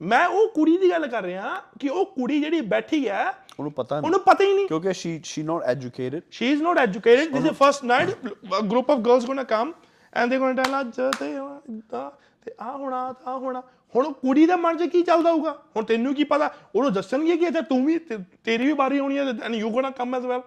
ਮੈਂ 0.00 0.26
ਉਹ 0.28 0.48
ਕੁੜੀ 0.48 0.76
ਦੀ 0.78 0.90
ਗੱਲ 0.90 1.06
ਕਰ 1.06 1.22
ਰਿਹਾ 1.22 1.60
ਕਿ 1.80 1.88
ਉਹ 1.88 2.04
ਕੁੜੀ 2.06 2.40
ਜਿਹੜੀ 2.40 2.60
ਬੈਠੀ 2.60 3.08
ਹੈ 3.08 3.24
ਉਹਨੂੰ 3.58 3.72
ਪਤਾ 3.72 4.00
ਨਹੀਂ 4.00 4.06
ਉਹਨੂੰ 4.06 4.20
ਪਤਾ 4.20 4.44
ਹੀ 4.44 4.52
ਨਹੀਂ 4.52 4.66
ਕਿਉਂਕਿ 4.68 4.92
she 4.92 5.20
she 5.24 5.42
not 5.42 5.62
educated 5.62 6.22
not 6.62 6.80
educated. 6.80 7.32
This 7.32 7.40
is 7.40 7.48
the 7.48 7.54
first 7.54 7.84
night. 7.84 8.12
A 8.52 8.62
group 8.64 8.92
of 8.94 9.02
girls 9.02 9.24
gonna 9.24 9.44
come 9.44 9.72
and 10.12 10.30
they're 10.30 10.42
gonna 10.42 10.62
tell 10.62 10.76
us 10.76 11.00
ਤੇ 11.18 11.30
ਏਦਾਂ 11.30 12.10
ਤੇ 12.46 12.52
ਆ 12.60 12.70
ਹੋਣਾ 12.72 13.02
ਆ 13.26 13.36
ਹੋਣਾ 13.38 13.62
ਹੁਣ 13.94 14.12
ਕੁੜੀ 14.12 14.46
ਦੇ 14.46 14.56
ਮਨ 14.56 14.76
'ਚ 14.76 14.88
ਕੀ 14.88 15.02
ਚੱਲਦਾ 15.02 15.32
ਹੋਊਗਾ 15.32 15.52
ਹੁਣ 15.76 15.84
ਤੈਨੂੰ 15.84 16.14
ਕੀ 16.14 16.24
ਪਤਾ 16.24 16.50
ਉਹਨੂੰ 16.74 16.92
ਦੱਸਣਗੇ 16.92 17.36
ਕਿ 17.36 17.48
ਅੱਛਾ 17.48 17.60
ਤੂੰ 17.60 17.84
ਵੀ 17.84 17.98
ਤੇਰੀ 18.44 18.66
ਵੀ 18.66 18.72
ਵਾਰੀ 18.72 18.98
ਆਉਣੀ 18.98 19.18
ਹੈ 19.18 19.24
and 19.42 19.54
you 19.54 19.70
gonna 19.70 19.90
come 19.90 20.14
as 20.14 20.24
well 20.24 20.42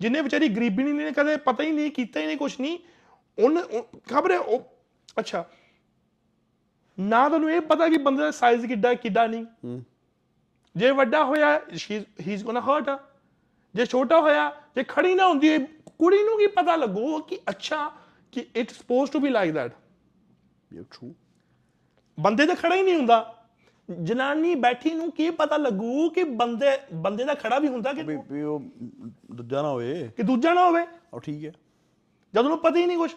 ਜਿੰਨੇ 0.00 0.22
ਵਿਚਾਰੀ 0.22 0.48
ਗਰੀਬੀ 0.48 0.82
ਨਹੀਂ 0.82 0.94
ਨੇ 0.94 1.10
ਕਦੇ 1.12 1.36
ਪਤਾ 1.36 1.64
ਹੀ 1.64 1.72
ਨਹੀਂ 1.72 1.90
ਕੀਤਾ 1.90 2.20
ਹੀ 2.20 2.26
ਨਹੀਂ 2.26 2.36
ਕੁਛ 2.36 2.60
ਨਹੀਂ 2.60 2.78
ਉਹਨ 3.38 3.60
ਖਬਰ 4.10 4.30
ਹੈ 4.30 4.38
ਉਹ 4.38 4.60
ਅੱਛਾ। 5.18 5.44
ਨਾ 6.98 7.28
ਤੁਹਾਨੂੰ 7.28 7.50
ਇਹ 7.50 7.60
ਪਤਾ 7.60 7.88
ਕਿ 7.88 7.98
ਬੰਦੇ 7.98 8.22
ਦਾ 8.22 8.30
ਸਾਈਜ਼ 8.30 8.66
ਕਿੱਡਾ 8.66 8.94
ਕਿੱਡਾ 8.94 9.26
ਨਹੀਂ। 9.26 9.80
ਜੇ 10.76 10.90
ਵੱਡਾ 10.90 11.24
ਹੋਇਆ 11.24 11.60
ਹੀ 11.90 12.04
ਇਜ਼ 12.26 12.44
ਗੋਣਾ 12.44 12.60
ਹਰਟ 12.60 12.90
ਜੇ 13.74 13.86
ਛੋਟਾ 13.86 14.20
ਹੋਇਆ 14.20 14.50
ਜੇ 14.76 14.84
ਖੜੀ 14.88 15.14
ਨਾ 15.14 15.26
ਹੁੰਦੀ 15.28 15.58
ਕੁੜੀ 15.98 16.22
ਨੂੰ 16.24 16.38
ਕੀ 16.38 16.46
ਪਤਾ 16.46 16.76
ਲੱਗੂ 16.76 17.18
ਕਿ 17.20 17.38
ਅੱਛਾ 17.48 17.90
ਕਿ 18.32 18.46
it's 18.56 18.78
suppose 18.78 19.10
to 19.10 19.20
be 19.20 19.28
like 19.28 19.52
that 19.52 19.72
you 20.72 20.82
true 20.82 21.14
ਬੰਦੇ 22.18 22.46
ਤਾਂ 22.46 22.54
ਖੜਾ 22.56 22.74
ਹੀ 22.76 22.82
ਨਹੀਂ 22.82 22.96
ਹੁੰਦਾ। 22.96 23.32
ਜਨਾਨੀ 24.02 24.54
ਬੈਠੀ 24.54 24.90
ਨੂੰ 24.90 25.10
ਕੀ 25.12 25.28
ਪਤਾ 25.30 25.56
ਲੱਗੂ 25.56 26.08
ਕਿ 26.10 26.22
ਬੰਦੇ 26.24 26.66
ਬੰਦੇ 26.94 27.24
ਦਾ 27.24 27.34
ਖੜਾ 27.34 27.58
ਵੀ 27.58 27.68
ਹੁੰਦਾ 27.68 27.92
ਕਿ 27.92 28.02
ਵੀ 28.02 28.42
ਉਹ 28.42 28.60
ਦੂਜਾ 29.34 29.62
ਨਾ 29.62 29.68
ਹੋਵੇ। 29.68 30.10
ਕਿ 30.16 30.22
ਦੂਜਾ 30.22 30.54
ਨਾ 30.54 30.64
ਹੋਵੇ। 30.66 30.86
ਉਹ 31.12 31.20
ਠੀਕ 31.20 31.44
ਹੈ। 31.44 31.52
ਜਦ 32.34 32.38
ਉਹਨੂੰ 32.38 32.58
ਪਤਾ 32.58 32.78
ਹੀ 32.78 32.86
ਨਹੀਂ 32.86 32.98
ਕੁਝ 32.98 33.10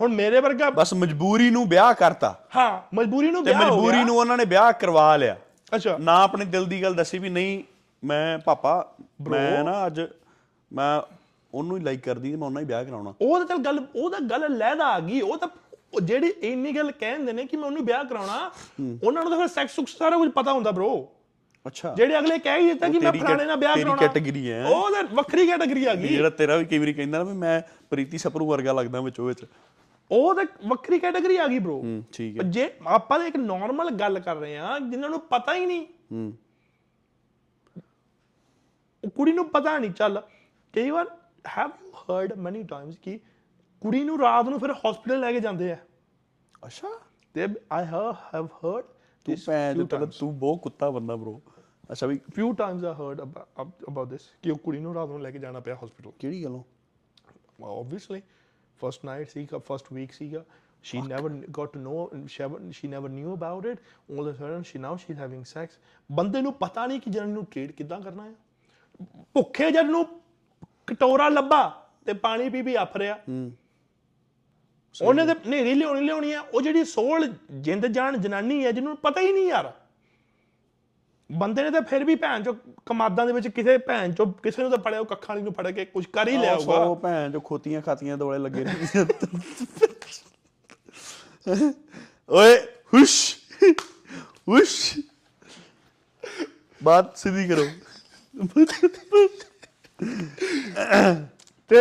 ਹੁਣ 0.00 0.14
ਮੇਰੇ 0.14 0.40
ਵਰਗਾ 0.40 0.70
ਬਸ 0.70 0.94
ਮਜਬੂਰੀ 0.94 1.50
ਨੂੰ 1.50 1.68
ਵਿਆਹ 1.68 1.94
ਕਰਤਾ। 1.94 2.44
ਹਾਂ 2.56 2.96
ਮਜਬੂਰੀ 2.96 3.30
ਨੂੰ 3.30 3.44
ਤੇ 3.44 3.50
ਵਿਆਹ 3.50 3.70
ਹੋ 3.70 3.76
ਮਜਬੂਰੀ 3.76 3.96
ਗਿਆ। 3.96 4.04
ਨੂੰ 4.04 4.16
ਉਹਨਾਂ 4.16 4.36
ਨੇ 4.36 4.44
ਵਿਆਹ 4.44 4.72
ਕਰਵਾ 4.72 5.16
ਲਿਆ। 5.16 5.36
ਅੱਛਾ। 5.74 5.98
ਨਾ 5.98 6.22
ਆਪਣੇ 6.22 6.44
ਦਿਲ 6.44 6.64
ਦੀ 6.64 6.82
ਗੱਲ 6.82 6.94
ਦੱਸੀ 6.94 7.18
ਵੀ 7.18 7.28
ਨਹੀਂ 7.28 7.62
ਮੈਂ 8.04 8.38
ਪਾਪਾ 8.38 8.94
ਮੈਂ 9.30 9.64
ਨਾ 9.64 9.86
ਅੱਜ 9.86 10.00
ਮੈਂ 10.72 11.00
ਉਹਨੂੰ 11.54 11.78
ਹੀ 11.78 11.82
ਲਾਈਕ 11.82 12.00
ਕਰਦੀ 12.00 12.36
ਮੈਂ 12.36 12.46
ਉਹਨਾਂ 12.46 12.62
ਹੀ 12.62 12.66
ਵਿਆਹ 12.66 12.84
ਕਰਾਉਣਾ। 12.84 13.14
ਉਹ 13.20 13.38
ਤਾਂ 13.38 13.46
ਚੱਲ 13.46 13.58
ਗੱਲ 13.58 13.86
ਉਹ 13.96 14.10
ਤਾਂ 14.10 14.20
ਗੱਲ 14.20 14.56
ਲੈਦਾ 14.56 14.84
ਆ 14.84 15.00
ਗਈ। 15.00 15.20
ਉਹ 15.20 15.38
ਤਾਂ 15.38 15.48
ਉਹ 15.94 16.00
ਜਿਹੜੀ 16.00 16.32
ਇੰਨੀ 16.42 16.72
ਗੱਲ 16.72 16.90
ਕਹਿੰਦੇ 16.90 17.32
ਨੇ 17.32 17.44
ਕਿ 17.44 17.56
ਮੈਂ 17.56 17.64
ਉਹਨੂੰ 17.64 17.84
ਵਿਆਹ 17.84 18.04
ਕਰਾਉਣਾ 18.04 18.50
ਉਹਨਾਂ 19.04 19.22
ਨੂੰ 19.22 19.30
ਤਾਂ 19.30 19.38
ਫਿਰ 19.38 19.48
ਸੈਕਸ 19.48 19.76
ਸੁਕਸ 19.76 19.98
ਸਾਰਾ 19.98 20.16
ਕੁਝ 20.16 20.30
ਪਤਾ 20.30 20.52
ਹੁੰਦਾ 20.52 20.70
ਬ్రో 20.70 20.90
ਅੱਛਾ। 21.66 21.94
ਜਿਹੜੇ 21.96 22.18
ਅਗਲੇ 22.18 22.38
ਕਹਿ 22.38 22.60
ਹੀ 22.60 22.66
ਦਿੱਤਾ 22.66 22.86
ਉਹ 22.86 22.92
ਕਿ 22.92 22.98
ਮੈਂ 22.98 23.12
ਤੇਰੀ 23.12 23.24
ਫਲਾਣੇ 23.24 23.44
ਨਾਲ 23.44 23.56
ਵਿਆਹ 23.56 23.74
ਤੇਰੀ 23.74 23.84
ਕਰਾਉਣਾ। 23.84 24.06
category 24.06 24.48
ਹੈ। 24.48 24.66
ਉਹ 24.66 24.90
ਤਾਂ 24.90 25.02
ਵੱਖਰੀ 25.02 25.46
ਕੈਟਾਗਰੀ 25.46 25.84
ਆ 25.84 25.94
ਗਈ। 25.94 26.08
ਜਿਹੜਾ 26.08 26.30
ਤੇਰਾ 26.30 26.56
ਵੀ 26.56 26.64
ਕਈ 26.64 26.78
ਵਾਰੀ 26.78 26.92
ਕਹਿੰਦਾ 26.92 27.18
ਨਾ 27.18 27.24
ਵੀ 27.24 27.32
ਮੈਂ 27.32 27.60
ਪ੍ਰੀਤੀ 27.90 28.18
ਸਪਰੂ 28.18 28.46
ਵਰਗਾ 28.46 28.72
ਲੱਗਦਾ 28.72 29.00
ਵਿੱਚੋਂ 29.00 29.26
ਵਿੱਚ। 29.26 29.44
ਉਹ 30.10 30.34
ਤਾਂ 30.34 30.44
ਵੱਖਰੀ 30.66 30.98
ਕੈਟਾਗਰੀ 30.98 31.36
ਆ 31.36 31.48
ਗਈ 31.48 31.58
ਬ్రో 31.58 31.70
ਹੂੰ 31.70 32.04
ਠੀਕ 32.12 32.38
ਹੈ। 32.38 32.42
ਜੇ 32.48 32.70
ਆਪਾਂ 32.86 33.18
ਤਾਂ 33.18 33.26
ਇੱਕ 33.26 33.36
ਨਾਰਮਲ 33.36 33.90
ਗੱਲ 33.90 34.20
ਕਰ 34.20 34.36
ਰਹੇ 34.36 34.58
ਆ 34.58 34.78
ਜਿਨ੍ਹਾਂ 34.78 35.10
ਨੂੰ 35.10 35.20
ਪਤਾ 35.20 35.54
ਹੀ 35.54 35.66
ਨਹੀਂ। 35.66 35.86
ਹੂੰ। 36.12 36.32
ਉਹ 39.04 39.10
ਕੁੜੀ 39.10 39.32
ਨੂੰ 39.32 39.48
ਪਤਾ 39.48 39.78
ਨਹੀਂ 39.78 39.90
ਚੱਲ। 39.90 40.22
ਕਈ 40.72 40.90
ਵਾਰ 40.90 41.18
have 41.58 41.70
you 41.84 41.92
heard 41.92 42.32
many 42.32 42.62
times 42.62 42.96
ਕਿ 42.98 43.20
ਕੁੜੀ 43.80 44.04
ਨੂੰ 44.04 44.20
ਰਾਤ 44.20 44.48
ਨੂੰ 44.48 44.60
ਫਿਰ 44.60 44.72
ਹਸਪੀਟਲ 44.72 45.20
ਲੈ 45.20 45.32
ਕੇ 45.32 45.40
ਜਾਂਦੇ 45.40 45.72
ਆ? 45.72 45.76
ਅੱਛਾ। 46.66 46.88
ਤੇ 47.34 47.46
ਆਈ 47.72 47.84
ਹੈਵ 47.84 48.46
ਹਰਡ 48.46 48.84
ਤੂੰ 49.24 49.36
ਭੈਣ 49.46 49.86
ਚੋਦ, 49.86 50.10
ਤੂੰ 50.10 50.38
ਬਹੁਤ 50.38 50.62
ਕੁੱਤਾ 50.62 50.90
ਬੰਦਾ 50.90 51.14
ਬ్రో 51.14 51.40
ਅੱਛਾ 51.92 52.06
ਵੀ 52.06 52.20
few 52.40 52.50
times 52.50 52.78
I 52.78 52.94
heard 53.00 53.26
about, 53.26 53.66
about 53.66 54.08
this 54.08 54.22
ਕਿ 54.42 54.50
ਉਹ 54.50 54.58
ਕੁੜੀ 54.58 54.80
ਨੂੰ 54.80 54.94
ਰਾਤ 54.94 55.08
ਨੂੰ 55.08 55.22
ਲੈ 55.22 55.30
ਕੇ 55.30 55.38
ਜਾਣਾ 55.38 55.60
ਪਿਆ 55.60 55.76
ਹਸਪੀਟਲ 55.84 56.12
ਕਿਹੜੀ 56.18 56.44
ਗੱਲੋਂ? 56.44 56.62
Obviously 57.62 58.20
first 58.82 59.06
night 59.10 59.30
ਸੀਗਾ 59.34 59.60
first 59.70 59.92
week 59.98 60.12
ਸੀਗਾ 60.12 60.44
she 60.84 61.00
never 61.04 61.30
got 61.56 61.72
to 61.74 61.80
know 61.84 62.02
she 62.32 62.48
she 62.78 62.88
never 62.90 63.08
knew 63.14 63.32
about 63.36 63.64
it 63.70 63.80
all 64.10 64.20
of 64.22 64.28
a 64.28 64.34
sudden 64.40 64.66
she 64.68 64.80
now 64.84 64.92
she's 65.04 65.18
having 65.22 65.44
sex 65.52 65.78
ਬੰਦੇ 66.10 66.40
ਨੂੰ 66.42 66.52
ਪਤਾ 66.52 66.86
ਨਹੀਂ 66.86 67.00
ਕਿ 67.00 67.10
ਜਨ 67.10 67.28
ਨੂੰ 67.28 67.44
ਟ੍ਰੀਟ 67.50 67.72
ਕਿੱਦਾਂ 67.72 68.00
ਕਰਨਾ 68.00 68.24
ਹੈ 68.24 68.34
ਭੁੱਖੇ 69.34 69.70
ਜਨ 69.70 69.90
ਨੂੰ 69.90 70.04
ਕਟੋਰਾ 70.86 71.28
ਲੱਭਾ 71.28 71.62
ਤੇ 72.06 72.12
ਪਾਣੀ 72.12 72.48
ਪੀ 72.50 72.62
ਪੀ 72.62 72.74
ਆਫ 72.74 72.96
ਰਿਹਾ 72.96 73.18
ਉਹਨੇ 74.94 75.26
ਤੇ 75.26 75.34
ਨੇਰੀ 75.50 75.74
ਲਿਆਉਣੀ 75.74 76.00
ਲਿਆਉਣੀ 76.00 76.32
ਆ 76.32 76.40
ਉਹ 76.54 76.60
ਜਿਹੜੀ 76.62 76.84
ਸੋਲ 76.84 77.28
ਜਿੰਦ 77.60 77.86
ਜਾਨ 77.86 78.20
ਜਨਾਨੀ 78.20 78.64
ਹੈ 78.64 78.72
ਜਿਹਨੂੰ 78.72 78.96
ਪਤਾ 78.96 79.20
ਹੀ 79.20 79.32
ਨਹੀਂ 79.32 79.46
ਯਾਰ 79.46 79.72
ਬੰਦੇ 81.32 81.62
ਨੇ 81.62 81.70
ਤਾਂ 81.70 81.82
ਫਿਰ 81.82 82.04
ਵੀ 82.04 82.14
ਭੈਣ 82.14 82.42
ਚੋ 82.42 82.56
ਕਮਾਦਾਂ 82.86 83.26
ਦੇ 83.26 83.32
ਵਿੱਚ 83.32 83.48
ਕਿਸੇ 83.48 83.78
ਭੈਣ 83.78 84.12
ਚੋ 84.12 84.26
ਕਿਸੇ 84.26 84.62
ਨੂੰ 84.62 84.70
ਤਾਂ 84.70 84.78
ਫੜਿਆ 84.78 85.00
ਉਹ 85.00 85.06
ਕੱਖਾਂ 85.06 85.34
ਵਾਲੀ 85.34 85.42
ਨੂੰ 85.42 85.52
ਫੜ 85.52 85.70
ਕੇ 85.70 85.84
ਕੁਝ 85.84 86.06
ਕਰ 86.06 86.28
ਹੀ 86.28 86.36
ਲਿਆ 86.36 86.54
ਹੋਊਗਾ। 86.54 86.94
ਭੈਣ 86.94 87.30
ਜੋ 87.30 87.40
ਖੋਤੀਆਂ 87.40 87.82
ਖਾਤੀਆਂ 87.82 88.18
ਦੋਲੇ 88.18 88.38
ਲੱਗੇ 88.38 88.64
ਨੇ 88.64 88.74
ਓਏ 92.28 92.58
ਹੁਸ਼ 92.94 93.36
ਹੁਸ਼। 94.48 95.00
ਬਾਤ 96.82 97.16
ਸਿੱਧੀ 97.18 97.48
ਕਰੋ। 97.48 97.66
ਤੇ 101.68 101.76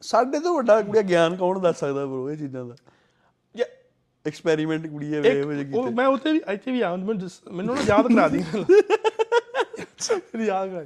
ਸਾਡੇ 0.00 0.38
ਤੋਂ 0.38 0.56
ਵੱਡਾ 0.56 0.82
ਕੁੜੀਆ 0.82 1.02
ਗਿਆਨ 1.02 1.36
ਕੌਣ 1.36 1.58
ਦੱਸ 1.58 1.80
ਸਕਦਾ 1.80 2.06
ਬ్రో 2.06 2.30
ਇਹ 2.30 2.36
ਚੀਜ਼ਾਂ 2.36 2.64
ਦਾ? 2.64 2.76
ਐਕਸਪੈਰੀਮੈਂਟ 4.26 4.86
ਕੁੜੀਏ 4.86 5.20
ਵੇ 5.20 5.42
ਵੇ 5.42 5.60
ਇੱਕ 5.60 5.74
ਉਹ 5.74 5.90
ਮੈਂ 5.90 6.06
ਉੱਥੇ 6.06 6.32
ਵੀ 6.32 6.40
ਇੱਥੇ 6.52 6.72
ਵੀ 6.72 6.80
ਆ 6.80 6.96
ਮੈਨੂੰ 6.96 7.74
ਨਾ 7.74 7.82
ਯਾਦ 7.88 8.08
ਕਰਾ 8.14 8.28
ਦੀ 8.28 8.42
ਯਾਦ 10.46 10.70
ਕਰਾ। 10.70 10.84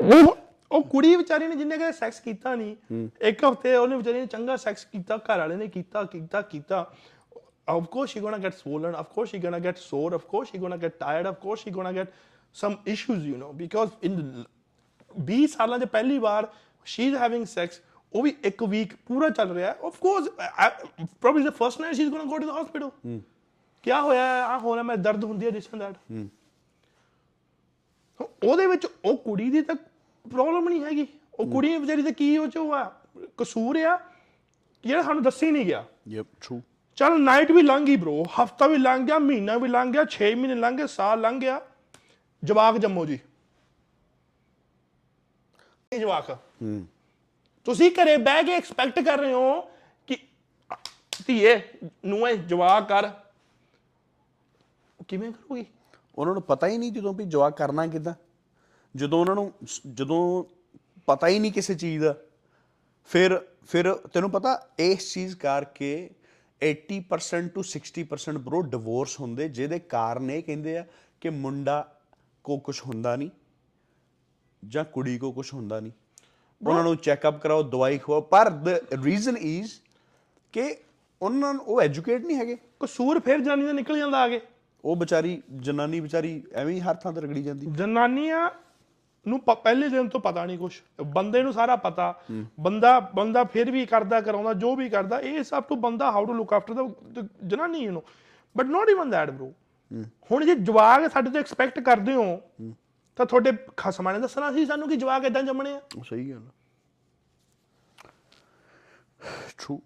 ਉਹ 0.00 0.36
ਉਹ 0.70 0.82
ਕੁੜੀ 0.82 1.16
ਵਿਚਾਰੀ 1.16 1.46
ਨੇ 1.46 1.56
ਜਿੰਨੇ 1.56 1.76
ਕਦੇ 1.76 1.92
ਸੈਕਸ 1.92 2.20
ਕੀਤਾ 2.20 2.54
ਨਹੀਂ 2.54 3.08
ਇੱਕ 3.20 3.44
ਹਫ਼ਤੇ 3.44 3.74
ਉਹਨੇ 3.76 3.96
ਵਿਚਾਰੀ 3.96 4.20
ਨੇ 4.20 4.26
ਚੰਗਾ 4.26 4.56
ਸੈਕਸ 4.56 4.84
ਕੀਤਾ 4.84 5.16
ਘਰ 5.16 5.38
ਵਾਲੇ 5.38 5.56
ਨੇ 5.56 5.68
ਕੀਤਾ 5.68 6.02
ਕੀਤਾ 6.04 6.42
ਕੀਤਾ 6.42 6.86
of 7.72 7.84
course 7.94 8.12
she's 8.12 8.22
gonna 8.22 8.38
get 8.44 8.54
swollen 8.60 8.94
of 9.00 9.10
course 9.16 9.28
she's 9.32 9.42
gonna 9.42 9.58
get 9.66 9.76
sore 9.82 10.08
of 10.16 10.22
course 10.30 10.48
she's 10.50 10.62
gonna 10.62 10.78
get 10.84 10.94
tired 11.02 11.28
of 11.30 11.36
course 11.44 11.60
she's 11.64 11.74
gonna 11.76 11.92
get 11.98 12.08
some 12.54 12.74
issues 12.94 13.20
you 13.28 13.36
know 13.42 13.50
because 13.60 13.92
in 14.08 14.16
the 14.16 14.44
20 15.14 15.46
ਸਾਲਾਂ 15.46 15.78
ਦੇ 15.78 15.86
ਪਹਿਲੀ 15.86 16.18
ਵਾਰ 16.18 16.48
having 17.20 17.44
sex 17.52 17.78
ਉਹ 18.12 18.22
ਵੀ 18.22 18.36
ਇੱਕ 18.44 18.62
week 18.62 18.94
ਪੂਰਾ 19.06 19.28
ਚੱਲ 19.28 19.52
ਰਿਹਾ 19.52 19.74
of 19.84 19.98
course 19.98 20.28
probably 21.20 21.44
the 21.44 21.50
first 21.50 21.80
night 21.80 21.94
she 21.94 22.02
is 22.02 22.10
going 22.10 22.28
go 22.28 22.38
to 22.38 22.46
the 22.46 22.50
hospital 22.50 22.90
ਕੀ 23.82 23.92
ਹੋਇਆ? 23.92 24.46
ਆ 24.46 24.58
ਹੋਣਾ 24.58 24.82
ਮੈਂ 24.82 24.96
ਦਰਦ 24.96 25.24
ਹੁੰਦੀ 25.24 25.46
ਹੈ 25.46 25.50
ਐਂਡ 25.50 25.78
ਦੈਟ 25.78 25.94
ਉਹਦੇ 28.44 28.66
ਵਿੱਚ 28.66 28.86
ਉਹ 29.04 29.16
ਕੁੜੀ 29.16 29.50
ਦੀ 29.50 29.62
ਤਾਂ 29.62 29.74
ਪ੍ਰੋਬਲਮ 30.30 30.68
ਨਹੀਂ 30.68 30.84
ਹੈਗੀ। 30.84 31.06
ਉਹ 31.34 31.46
ਕੁੜੀ 31.46 31.76
ਵਿਚਾਰੀ 31.76 32.02
ਤੇ 32.02 32.12
ਕੀ 32.12 32.36
ਉਹ 32.38 32.48
ਚ 32.48 32.56
ਹੋਆ? 32.56 32.82
ਕਸੂਰ 33.38 33.76
ਆ 33.76 34.00
ਜਿਹੜਾ 34.84 35.02
ਸਾਨੂੰ 35.02 35.22
ਦੱਸੀ 35.22 35.50
ਨਹੀਂ 35.50 35.66
ਗਿਆ। 35.66 35.84
ਯੈਪ 36.08 36.26
ਟਰੂ 36.40 36.60
ਚੱਲ 36.96 37.20
ਨਾਈਟ 37.20 37.50
ਵੀ 37.52 37.62
ਲੰਘ 37.62 37.86
ਗਈ 37.86 37.96
ਬ్రో 37.96 38.22
ਹਫਤਾ 38.38 38.66
ਵੀ 38.66 38.76
ਲੰਘ 38.76 39.06
ਗਿਆ 39.06 39.18
ਮਹੀਨਾ 39.18 39.56
ਵੀ 39.56 39.68
ਲੰਘ 39.68 39.92
ਗਿਆ 39.92 40.04
6 40.10 40.30
ਮਹੀਨੇ 40.36 40.54
ਲੰਘ 40.54 40.76
ਗਏ 40.76 40.86
ਸਾਲ 40.86 41.20
ਲੰਘ 41.20 41.40
ਗਿਆ। 41.40 41.60
ਜਵਾਕ 42.44 42.78
ਜੰਮੋ 42.78 43.06
ਜੀ। 43.06 43.18
ਇਹ 45.92 46.00
ਜਵਾਕ 46.00 46.30
ਹੂੰ। 46.62 46.86
ਤੁਸੀਂ 47.64 47.90
ਘਰੇ 47.90 48.16
ਬਹਿ 48.16 48.44
ਕੇ 48.44 48.52
ਐਕਸਪੈਕਟ 48.52 49.00
ਕਰ 49.00 49.18
ਰਹੇ 49.18 49.32
ਹੋ 49.32 49.62
ਕਿ 50.06 50.16
ਧੀਏ 51.26 51.68
ਨੂੰ 52.04 52.28
ਇਹ 52.28 52.38
ਜਵਾਕ 52.38 52.88
ਕਰ। 52.88 53.10
ਉਹ 55.00 55.04
ਕਿਵੇਂ 55.04 55.32
ਕਰੂਗੀ? 55.32 55.66
ਉਹਨਾਂ 56.18 56.34
ਨੂੰ 56.34 56.42
ਪਤਾ 56.42 56.66
ਹੀ 56.66 56.78
ਨਹੀਂ 56.78 56.92
ਜਦੋਂ 56.92 57.14
ਵੀ 57.14 57.24
ਜਵਾਬ 57.24 57.52
ਕਰਨਾ 57.52 57.86
ਕਿਦਾਂ। 57.86 58.14
ਜਦੋਂ 58.96 59.20
ਉਹਨਾਂ 59.20 59.34
ਨੂੰ 59.34 59.52
ਸ- 59.66 59.80
ਜਦੋਂ 59.92 60.44
ਪਤਾ 61.06 61.28
ਹੀ 61.28 61.38
ਨਹੀਂ 61.38 61.52
ਕਿਸੇ 61.52 61.74
ਚੀਜ਼ 61.74 62.04
ਦਾ। 62.04 62.16
ਫਿਰ 63.04 63.48
ਫਿਰ 63.66 63.94
ਤੈਨੂੰ 63.94 64.30
ਪਤਾ, 64.30 64.68
ਇਸ 64.78 65.14
ਚੀਜ਼ 65.14 65.36
ਕਰਕੇ 65.36 66.10
80% 66.62 67.50
to 67.58 67.62
60% 67.62 68.38
ਬ్రో 68.38 68.60
ਡਿਵੋਰਸ 68.62 69.20
ਹੁੰਦੇ, 69.20 69.48
ਜਿਹਦੇ 69.48 69.78
ਕਾਰਨ 69.78 70.30
ਇਹ 70.30 70.42
ਕਹਿੰਦੇ 70.42 70.78
ਆ 70.78 70.86
ਕਿ 71.20 71.30
ਮੁੰਡਾ 71.30 72.00
ਕੋ 72.44 72.58
ਕੁਝ 72.58 72.80
ਹੁੰਦਾ 72.80 73.16
ਨਹੀਂ 73.16 73.30
ਜਾਂ 74.68 74.84
ਕੁੜੀ 74.84 75.18
ਕੋ 75.18 75.32
ਕੁਝ 75.32 75.54
ਹੁੰਦਾ 75.54 75.80
ਨਹੀਂ। 75.80 75.92
ਉਹਨਾਂ 76.66 76.82
ਨੂੰ 76.82 76.96
ਚੈੱਕਅਪ 76.96 77.40
ਕਰਾਓ 77.42 77.62
ਦਵਾਈ 77.62 77.98
ਖਵਾਓ। 77.98 78.20
ਪਰ 78.20 78.50
ਦ 78.50 78.68
ਰੀਜ਼ਨ 79.04 79.36
ਇਜ਼ 79.36 79.70
ਕਿ 80.52 80.74
ਉਹਨਾਂ 81.22 81.52
ਨੂੰ 81.54 81.64
ਉਹ 81.64 81.80
ਐਜੂਕੇਟ 81.82 82.24
ਨਹੀਂ 82.24 82.36
ਹੈਗੇ। 82.36 82.56
ਕਸੂਰ 82.80 83.20
ਫਿਰ 83.20 83.40
ਜਾਨੀ 83.40 83.66
ਦਾ 83.66 83.72
ਨਿਕਲ 83.72 83.98
ਜਾਂਦਾ 83.98 84.18
ਆਗੇ 84.18 84.40
ਉਹ 84.84 84.96
ਵਿਚਾਰੀ 84.96 85.40
ਜਨਾਨੀ 85.56 86.00
ਵਿਚਾਰੀ 86.00 86.42
ਐਵੇਂ 86.54 86.74
ਹੀ 86.74 86.80
ਹਰ 86.80 86.94
ਥਾਂ 86.94 87.12
ਤੇ 87.12 87.20
ਰਗੜੀ 87.20 87.42
ਜਾਂਦੀ। 87.42 87.66
ਜਨਾਨੀਆਂ 87.66 88.50
ਨੂੰ 89.26 89.40
ਪਹਿਲੇ 89.40 89.88
ਦਿਨ 89.88 90.08
ਤੋਂ 90.08 90.20
ਪਤਾ 90.20 90.44
ਨਹੀਂ 90.46 90.58
ਕੁਝ 90.58 90.72
ਬੰਦੇ 91.06 91.42
ਨੂੰ 91.42 91.52
ਸਾਰਾ 91.52 91.76
ਪਤਾ। 91.76 92.14
ਬੰਦਾ 92.60 92.98
ਬੰਦਾ 93.14 93.44
ਫਿਰ 93.44 93.70
ਵੀ 93.70 93.84
ਕਰਦਾ 93.86 94.20
ਕਰਾਉਂਦਾ 94.20 94.52
ਜੋ 94.54 94.74
ਵੀ 94.76 94.88
ਕਰਦਾ 94.88 95.20
ਇਹ 95.20 95.42
ਸਭ 95.42 95.62
ਤੋਂ 95.62 95.76
ਬੰਦਾ 95.76 96.10
ਹਾਊ 96.10 96.24
ਟੂ 96.24 96.32
ਲੁੱਕ 96.32 96.52
ਆਫਟਰ 96.52 96.74
ਦਾ 96.74 96.88
ਜਨਾਨੀ 97.46 97.78
you 97.78 97.92
know 97.92 98.00
but 98.56 98.66
not 98.66 98.88
even 98.88 99.10
that 99.10 99.30
bro 99.30 100.02
ਹੁਣ 100.30 100.44
ਜੇ 100.44 100.54
ਜਵਾਗ 100.54 101.08
ਸਾਡੇ 101.08 101.30
ਤੋਂ 101.30 101.40
ਐਕਸਪੈਕਟ 101.40 101.80
ਕਰਦੇ 101.80 102.14
ਹੋ। 102.14 102.40
ਤਾਂ 103.16 103.26
ਤੁਹਾਡੇ 103.26 103.52
ਖਸਮਾਂ 103.76 104.12
ਨੇ 104.12 104.18
ਦੱਸਣਾ 104.20 104.52
ਸੀ 104.52 104.66
ਸਾਨੂੰ 104.66 104.88
ਕਿ 104.88 104.96
ਜਵਾਕ 104.96 105.24
ਇਦਾਂ 105.24 105.42
ਜੰਮਣੇ 105.42 105.72
ਆ? 105.74 105.80
ਸਹੀ 106.04 106.30
ਗੱਲ 106.30 106.42
ਟਰੂ 109.58 109.80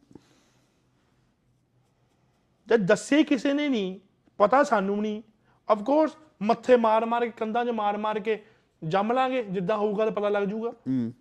ਜੇ 2.69 2.77
ਦੱਸੇ 2.77 3.25
ਕਿਸੇ 3.25 3.53
ਨੇ 3.53 3.69
ਨਹੀਂ 3.69 4.01
ਪਤਾ 4.39 4.63
ਸਾਨੂੰ 4.63 5.03
ਨਹੀਂ 5.03 5.23
ਆਫ 5.71 5.83
ਕੋਰਸ 5.83 6.17
ਮੱਥੇ 6.43 6.77
ਮਾਰ 6.77 7.05
ਮਾਰ 7.05 7.25
ਕੇ 7.25 7.31
ਕੰਧਾਂ 7.31 7.65
'ਚ 7.65 7.69
ਮਾਰ 7.69 7.97
ਮਾਰ 7.97 8.21
ਕੇ 8.21 8.45
ਜੰਮ 8.85 9.13
ਲਾਂਗੇ 9.13 9.43
ਜਿੱਦਾਂ 9.43 9.77
ਹੋਊਗਾ 9.77 10.05
ਤਾਂ 10.05 10.13
ਪਤਾ 10.13 10.29
ਲੱਗ 10.29 10.43
ਜਾਊਗਾ। 10.43 10.71
ਹੂੰ। 10.71 11.13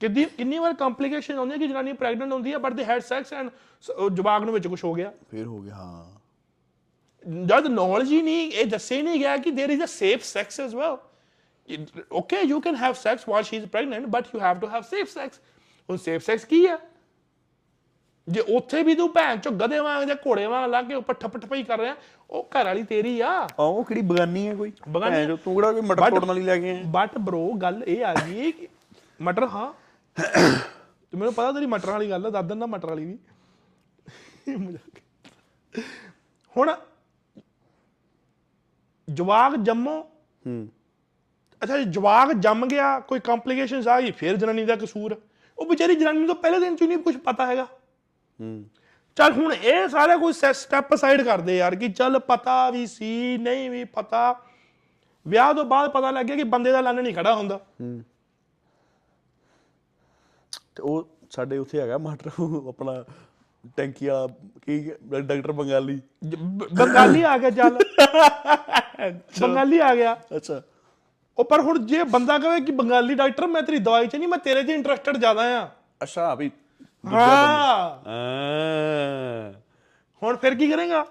ਕਿੰਨੀ 0.00 0.24
ਕਿੰਨੀ 0.24 0.58
ਵਾਰ 0.58 0.74
ਕੰਪਲਿਕੇਸ਼ਨ 0.74 1.38
ਆਉਂਦੀ 1.38 1.52
ਹੈ 1.52 1.58
ਕਿ 1.58 1.68
ਜਨਾਨੀ 1.68 1.92
ਪ੍ਰੈਗਨੈਂਟ 1.92 2.32
ਹੁੰਦੀ 2.32 2.52
ਹੈ 2.52 2.58
ਬਟ 2.58 2.72
ਦੇ 2.72 2.84
ਹੈਡ 2.84 3.02
ਸੈਕਸ 3.02 3.32
ਐਂਡ 3.32 3.50
ਜਵਾਕ 4.12 4.42
ਨੂੰ 4.42 4.54
ਵਿੱਚ 4.54 4.66
ਕੁਝ 4.66 4.84
ਹੋ 4.84 4.94
ਗਿਆ? 4.94 5.12
ਫੇਰ 5.30 5.46
ਹੋ 5.46 5.60
ਗਿਆ 5.60 5.74
ਹਾਂ। 5.74 6.17
ਜਦ 7.26 7.66
ਨੋਲੇਜ 7.66 8.10
ਹੀ 8.12 8.20
ਨਹੀਂ 8.22 8.50
ਇਹ 8.52 8.66
ਦੱਸੇ 8.66 9.02
ਨਹੀਂ 9.02 9.18
ਗਿਆ 9.18 9.36
ਕਿ 9.36 9.50
there 9.50 9.72
is 9.76 9.84
a 9.84 9.86
safe 9.86 10.22
sex 10.24 10.60
as 10.60 10.74
well 10.74 10.96
okay 12.12 12.40
you 12.40 12.60
can 12.60 12.76
have 12.76 12.92
sex 12.92 13.28
while 13.28 13.44
she 13.44 13.56
is 13.56 13.66
pregnant 13.66 14.06
but 14.06 14.26
you 14.34 14.40
have 14.40 14.58
to 14.58 14.68
have 14.68 14.82
safe 14.82 15.08
sex 15.08 15.40
ਹੁਣ 15.88 15.96
ਸੇਫ 15.96 16.22
ਸੈਕਸ 16.26 16.44
ਕੀ 16.44 16.64
ਆ? 16.66 16.78
ਜੇ 18.28 18.40
ਉੱਥੇ 18.56 18.82
ਵੀ 18.82 18.94
ਤੂੰ 18.94 19.08
ਭੈਣ 19.12 19.36
ਚੋ 19.36 19.50
ਗਧੇ 19.50 19.78
ਵਾਂਗ 19.78 20.04
ਜਾਂ 20.04 20.16
ਘੋੜੇ 20.26 20.46
ਵਾਂਗ 20.46 20.70
ਲੱਗ 20.70 20.84
ਕੇ 20.84 20.94
ਉੱਪਰ 20.94 21.14
ਠੱਪ 21.14 21.36
ਠਪਈ 21.38 21.62
ਕਰ 21.62 21.78
ਰਿਹਾ 21.78 21.94
ਉਹ 22.30 22.48
ਘਰ 22.54 22.64
ਵਾਲੀ 22.64 22.82
ਤੇਰੀ 22.82 23.20
ਆ। 23.20 23.28
ਆ 23.30 23.62
ਉਹ 23.62 23.84
ਕਿਹੜੀ 23.84 24.00
ਬਗਾਨੀ 24.02 24.46
ਹੈ 24.48 24.54
ਕੋਈ? 24.54 24.72
ਬਗਾਨੀ 24.88 25.26
ਜੋ 25.26 25.36
ਤੂੰ 25.36 25.54
ਕਿਹੜਾ 25.54 25.72
ਕੋਈ 25.72 25.80
ਮਟਰ 25.80 26.10
ਤੋੜਨ 26.10 26.24
ਵਾਲੀ 26.26 26.42
ਲੈ 26.42 26.56
ਕੇ 26.58 26.70
ਆਇਆ? 26.70 26.82
ਬਟ 26.86 27.18
ਬ్రో 27.18 27.56
ਗੱਲ 27.62 27.82
ਇਹ 27.86 28.04
ਆ 28.04 28.14
ਗਈ 28.14 28.52
ਕਿ 28.52 28.68
ਮਟਰ 29.20 29.46
ਹਾਂ। 29.46 29.72
ਤੇ 31.12 31.16
ਮੈਨੂੰ 31.16 31.32
ਪਤਾ 31.34 31.52
ਤੇਰੀ 31.52 31.66
ਮਟਰਾਂ 31.66 31.92
ਵਾਲੀ 31.92 32.10
ਗੱਲ 32.10 32.26
ਆ 32.26 32.30
ਦਾਦਨ 32.30 32.58
ਦਾ 32.58 32.66
ਮਟਰ 32.66 32.88
ਵਾਲੀ 32.88 33.04
ਵੀ। 33.04 33.18
ਹੁਣ 36.56 36.70
ਜਵਾਕ 39.08 39.56
ਜੰਮੋ। 39.56 40.00
ਹੂੰ। 40.46 40.68
ਅੱਛਾ 41.62 41.78
ਜੇ 41.78 41.84
ਜਵਾਕ 41.84 42.32
ਜੰਮ 42.32 42.66
ਗਿਆ 42.66 43.00
ਕੋਈ 43.00 43.20
ਕੰਪਲਿਕੇਸ਼ਨਸ 43.20 43.88
ਆ 43.88 44.00
ਗਈ 44.00 44.10
ਫਿਰ 44.10 44.36
ਜਨਾਨੀ 44.36 44.64
ਦਾ 44.64 44.76
ਕਸੂਰ। 44.76 45.20
ਉਹ 45.58 45.66
ਵਿਚਾਰੀ 45.66 45.94
ਜਨਾਨੀ 45.94 46.18
ਨੂੰ 46.18 46.26
ਤਾਂ 46.26 46.34
ਪਹਿਲੇ 46.34 46.58
ਦਿਨ 46.60 46.76
ਚ 46.76 46.82
ਹੀ 46.82 46.86
ਨਹੀਂ 46.86 46.98
ਕੁਝ 46.98 47.16
ਪਤਾ 47.16 47.46
ਹੈਗਾ। 47.46 47.64
ਹੂੰ। 48.40 48.64
ਚੱਲ 49.16 49.32
ਹੁਣ 49.32 49.52
ਇਹ 49.52 49.88
ਸਾਰਾ 49.88 50.16
ਕੁਝ 50.16 50.36
ਸਟੈਪ 50.36 50.94
ਸਾਈਡ 50.94 51.22
ਕਰਦੇ 51.22 51.56
ਯਾਰ 51.56 51.74
ਕਿ 51.74 51.88
ਚੱਲ 51.88 52.18
ਪਤਾ 52.18 52.70
ਵੀ 52.70 52.86
ਸੀ 52.86 53.38
ਨਹੀਂ 53.38 53.70
ਵੀ 53.70 53.84
ਪਤਾ। 53.84 54.40
ਵਿਆਹ 55.28 55.54
ਤੋਂ 55.54 55.64
ਬਾਅਦ 55.64 55.90
ਪਤਾ 55.90 56.10
ਲੱਗਿਆ 56.10 56.36
ਕਿ 56.36 56.42
ਬੰਦੇ 56.42 56.72
ਦਾ 56.72 56.80
ਲੰਨ 56.80 57.02
ਨਹੀਂ 57.02 57.14
ਖੜਾ 57.14 57.34
ਹੁੰਦਾ। 57.34 57.60
ਤੇ 60.74 60.82
ਉਹ 60.82 61.08
ਸਾਡੇ 61.30 61.58
ਉੱਥੇ 61.58 61.80
ਹੈਗਾ 61.80 61.98
ਮਟਰ 61.98 62.30
ਆਪਣਾ 62.68 63.04
ਟੈਂਕੀ 63.76 64.06
ਵਾਲਾ 64.06 64.28
ਕੀ 64.66 64.90
ਡਾਕਟਰ 65.20 65.52
ਬੰਗਾਲੀ। 65.52 66.00
ਬੰਗਾਲੀ 66.74 67.22
ਆ 67.22 67.38
ਗਿਆ 67.38 67.50
ਚੱਲ। 67.50 67.78
ਬੰਗਾਲੀ 69.40 69.78
ਆ 69.78 69.94
ਗਿਆ। 69.94 70.16
ਅੱਛਾ। 70.36 70.62
ਉਹ 71.38 71.44
ਪਰ 71.44 71.60
ਹੁਣ 71.60 71.86
ਜੇ 71.86 72.04
ਬੰਦਾ 72.04 72.38
ਕਹੇ 72.38 72.60
ਕਿ 72.60 72.72
ਬੰਗਾਲੀ 72.72 73.14
ਡਾਕਟਰ 73.14 73.46
ਮੈਂ 73.46 73.62
ਤੇਰੀ 73.62 73.78
ਦਵਾਈ 73.78 74.06
'ਚ 74.06 74.16
ਨਹੀਂ 74.16 74.28
ਮੈਂ 74.28 74.38
ਤੇਰੇ 74.38 74.62
'ਚ 74.62 74.68
ਇੰਟਰਸਟਡ 74.68 75.16
ਜ਼ਿਆਦਾ 75.16 75.62
ਆ। 75.62 75.68
ਅੱਛਾ 76.02 76.34
ਵੀ 76.34 76.50
ਹਾਂ। 77.06 77.98
ਹੁਣ 80.22 80.36
ਫਿਰ 80.36 80.54
ਕੀ 80.54 80.70
ਕਰੇਗਾ? 80.70 81.06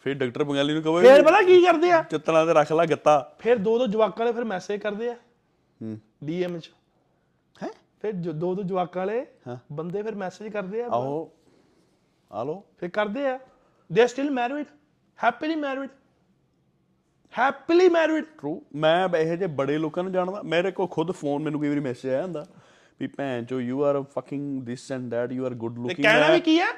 ਫਿਰ 0.00 0.14
ਡਾਕਟਰ 0.14 0.44
ਬੰਗਾਲੀ 0.44 0.74
ਨੂੰ 0.74 0.82
ਕਹੋ 0.82 1.00
ਫਿਰ 1.00 1.22
ਪਤਾ 1.22 1.42
ਕੀ 1.42 1.62
ਕਰਦੇ 1.62 1.90
ਆ? 1.90 2.02
ਚਿੱਤਲਾਂ 2.02 2.46
ਤੇ 2.46 2.54
ਰੱਖ 2.54 2.72
ਲੈ 2.72 2.86
ਗੱਤਾ। 2.86 3.32
ਫਿਰ 3.38 3.56
ਦੋ 3.56 3.78
ਦੋ 3.78 3.86
ਜਵਾਕਾਂ 3.86 4.18
ਵਾਲੇ 4.18 4.32
ਫਿਰ 4.32 4.44
ਮੈਸੇਜ 4.44 4.80
ਕਰਦੇ 4.80 5.10
ਆ। 5.10 5.14
ਹੂੰ। 5.82 5.98
ਡੀਐਮ 6.24 6.58
'ਚ। 6.58 6.70
ਹੈ? 7.62 7.68
ਫਿਰ 8.02 8.12
ਜੋ- 8.12 8.32
ਦੋ 8.32 8.54
ਦੋ 8.54 8.62
ਜਵਾਕਾਂ 8.62 9.06
ਵਾਲੇ। 9.06 9.26
ਬੰਦੇ 9.72 10.02
ਫਿਰ 10.02 10.14
ਮੈਸੇਜ 10.14 10.52
ਕਰਦੇ 10.52 10.82
ਆ। 10.82 10.86
ਆਹੋ। 10.86 11.30
ਆ 12.30 12.42
ਲੋ 12.44 12.62
ਫਿਰ 12.78 12.88
ਕਰਦੇ 12.90 13.26
ਆ। 13.28 13.38
They 13.90 14.06
still 14.06 14.30
married 14.30 14.66
happily 15.18 15.54
married 15.56 15.90
happily 17.32 17.88
married 17.88 18.24
true 18.38 18.60
ਮੈਂ 18.74 19.08
ਇਹੋ 19.08 19.36
ਜਿਹੇ 19.36 19.46
ਬੜੇ 19.46 19.78
ਲੋਕਾਂ 19.78 20.02
ਨੂੰ 20.04 20.12
ਜਾਣਦਾ। 20.12 20.42
ਮੇਰੇ 20.44 20.70
ਕੋਲ 20.70 20.86
ਖੁਦ 20.90 21.10
ਫੋਨ 21.12 21.42
ਮੈਨੂੰ 21.42 21.60
ਕਈ 21.60 21.68
ਵਾਰੀ 21.68 21.80
ਮੈਸੇਜ 21.80 22.10
ਆਇਆ 22.12 22.22
ਹੁੰਦਾ 22.22 22.44
ਵੀ 23.00 23.06
ਭੈਣ 23.06 23.44
ਚੋ 23.44 23.60
you 23.60 23.82
are 23.84 24.02
fucking 24.14 24.62
this 24.62 24.90
and 24.92 25.08
that 25.10 25.32
you 25.32 25.46
are 25.46 25.54
good 25.54 25.78
looking 25.78 26.02
ਕਹਿਣਾ 26.02 26.32
ਵੀ 26.32 26.40
ਕੀ 26.40 26.58
ਹੈ 26.60 26.72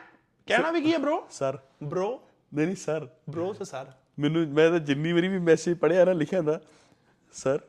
ਕਹਿਣਾ 0.47 0.71
ਵੀ 0.71 0.81
ਕੀ 0.81 0.93
ਹੈ 0.93 0.99
bro? 0.99 1.17
Sir 1.31 1.59
bro? 1.85 2.09
ਨਹੀਂ 2.55 2.67
ਨਹੀਂ 2.67 2.77
ਸਰ 2.77 3.09
bro 3.37 3.53
ਤੇ 3.53 3.65
ਸਰ 3.65 3.87
ਮੈਨੂੰ 4.19 4.47
ਮੈਂ 4.49 4.71
ਤਾਂ 4.71 4.79
ਜਿੰਨੀ 4.79 5.13
ਵਾਰੀ 5.13 5.29
ਵੀ 5.29 5.39
ਮੈਸੇਜ 5.39 5.79
ਪੜਿਆ 5.79 6.05
ਨਾ 6.05 6.13
ਲਿਖਿਆ 6.13 6.39
ਹੁੰਦਾ 6.39 6.61
ਸਰ 7.33 7.61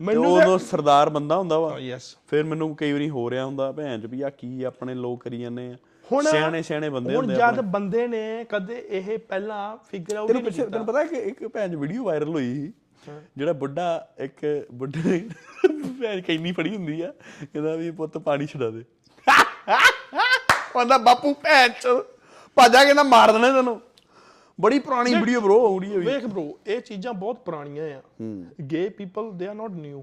ਮੈਨੂੰ 0.00 0.32
ਉਦੋਂ 0.32 0.58
ਸਰਦਾਰ 0.58 1.10
ਬੰਦਾ 1.10 1.36
ਹੁੰਦਾ 1.36 1.58
ਵਾ। 1.58 1.78
ਯੈਸ 1.78 2.16
ਫਿਰ 2.28 2.44
ਮੈਨੂੰ 2.44 2.74
ਕਈ 2.76 2.92
ਵਾਰੀ 2.92 3.08
ਹੋ 3.10 3.30
ਰਿਹਾ 3.30 3.44
ਹੁੰਦਾ 3.44 3.72
ਭੈਣ 3.72 4.00
ਚ 4.00 4.06
ਵੀ 4.06 4.22
ਆ 4.22 4.30
ਕੀ 4.30 4.62
ਆਪਣੇ 4.62 4.94
ਲੋਕ 4.94 5.24
ਕਰੀ 5.24 5.38
ਜਾਂਦੇ 5.38 5.72
ਆ। 5.72 5.76
ਹੁਣ 6.12 6.24
ਸਿਆਣੇ 6.24 6.62
ਸਿਆਣੇ 6.62 6.88
ਬੰਦੇ 6.90 7.14
ਹੁਣ 7.16 7.24
ਹੁੰਦੇ 7.24 7.42
ਆ 7.42 7.50
ਜਦ 7.52 7.60
ਬੰਦੇ 7.60 8.06
ਨੇ 8.06 8.46
ਕਦੇ 8.48 8.84
ਇਹ 8.88 9.18
ਪਹਿਲਾਂ 9.18 9.76
ਫਿਗਰ 9.90 10.16
ਆਊਟ 10.16 10.30
ਨਹੀਂ 10.30 10.44
ਪਿੱਛੇ 10.44 10.66
ਤੈਨੂੰ 10.66 10.86
ਪਤਾ 10.86 11.04
ਕਿ 11.04 11.16
ਇੱਕ 11.16 11.46
ਭੈਣ 11.48 11.76
ਵੀਡੀਓ 11.76 12.04
ਵਾਇਰਲ 12.04 12.28
ਹੋਈ 12.28 12.54
ਸੀ 12.54 12.72
ਜਿਹੜਾ 13.36 13.52
ਬੁੱਢਾ 13.52 14.08
ਇੱਕ 14.18 14.66
ਬੁੱਢੇ 14.72 15.28
ਭੈਣ 16.02 16.20
ਕੈਨੀ 16.20 16.52
ਫੜੀ 16.52 16.76
ਹੁੰਦੀ 16.76 17.00
ਆ 17.00 17.12
ਕਹਿੰਦਾ 17.42 17.74
ਵੀ 17.76 17.90
ਪੁੱਤ 17.90 18.18
ਪਾਣੀ 18.18 18.46
ਛਡਾ 18.46 18.70
ਦੇ। 18.70 18.84
ਕਹਿੰਦਾ 20.74 20.98
ਬਾਪੂ 20.98 21.32
ਭੈਣ 21.34 21.68
ਚ 21.68 21.88
ਭਾਜਾ 22.56 22.84
ਕਹਿੰਦਾ 22.84 23.02
ਮਾਰ 23.02 23.32
ਦੇਣਾ 23.32 23.52
ਤੈਨੂੰ। 23.52 23.80
ਬੜੀ 24.58 24.78
ਪੁਰਾਣੀ 24.78 25.14
ਵੀਡੀਓ 25.14 25.40
ਬ్రో 25.40 25.58
ਆਉੜੀ 25.66 25.90
ਵੀ। 25.90 26.06
ਵੇਖ 26.06 26.24
bro 26.24 26.44
ਇਹ 26.66 26.80
ਚੀਜ਼ਾਂ 26.80 27.12
ਬਹੁਤ 27.14 27.44
ਪੁਰਾਣੀਆਂ 27.44 27.84
ਆ। 27.98 28.02
ਗੇ 28.62 28.88
ਪੀਪਲ 28.88 29.30
ਦੇ 29.32 29.46
ਆਰ 29.48 29.54
ਨਾਟ 29.54 29.70
ਨਿਊ 29.70 30.02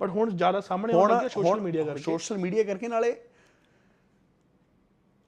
ਬਟ 0.00 0.10
ਹੁਣ 0.10 0.30
ਜ਼ਿਆਦਾ 0.30 0.60
ਸਾਹਮਣੇ 0.60 0.92
ਹੁਣ 0.92 1.10
ਲੱਗੇ 1.10 1.28
ਸੋਸ਼ਲ 1.28 1.60
ਮੀਡੀਆ 1.60 1.84
ਕਰਕੇ। 1.84 2.02
ਸੋਸ਼ਲ 2.02 2.38
ਮੀਡੀਆ 2.38 2.64
ਕਰਕੇ 2.64 2.88
ਨਾਲੇ 2.88 3.16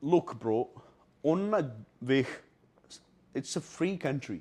ਲੁੱਕ 0.03 0.33
ਬ్రో 0.35 0.83
ਉਹਨਾਂ 1.25 1.61
ਵੇਖ 2.05 2.27
ਇਟਸ 3.35 3.59
ਅ 3.59 3.61
ਫ੍ਰੀ 3.61 3.97
ਕੰਟਰੀ 3.97 4.41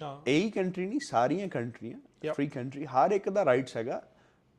ਹਾਂ 0.00 0.16
ਇਹੀ 0.26 0.50
ਕੰਟਰੀ 0.50 0.86
ਨਹੀਂ 0.86 1.00
ਸਾਰੀਆਂ 1.00 1.48
ਕੰਟਰੀਆਂ. 1.48 2.32
ਫ੍ਰੀ 2.34 2.46
ਕੰਟਰੀ 2.46 2.86
ਹਰ 2.86 3.10
ਇੱਕ 3.10 3.28
ਦਾ 3.28 3.44
ਰਾਈਟਸ 3.44 3.76
ਹੈਗਾ 3.76 4.02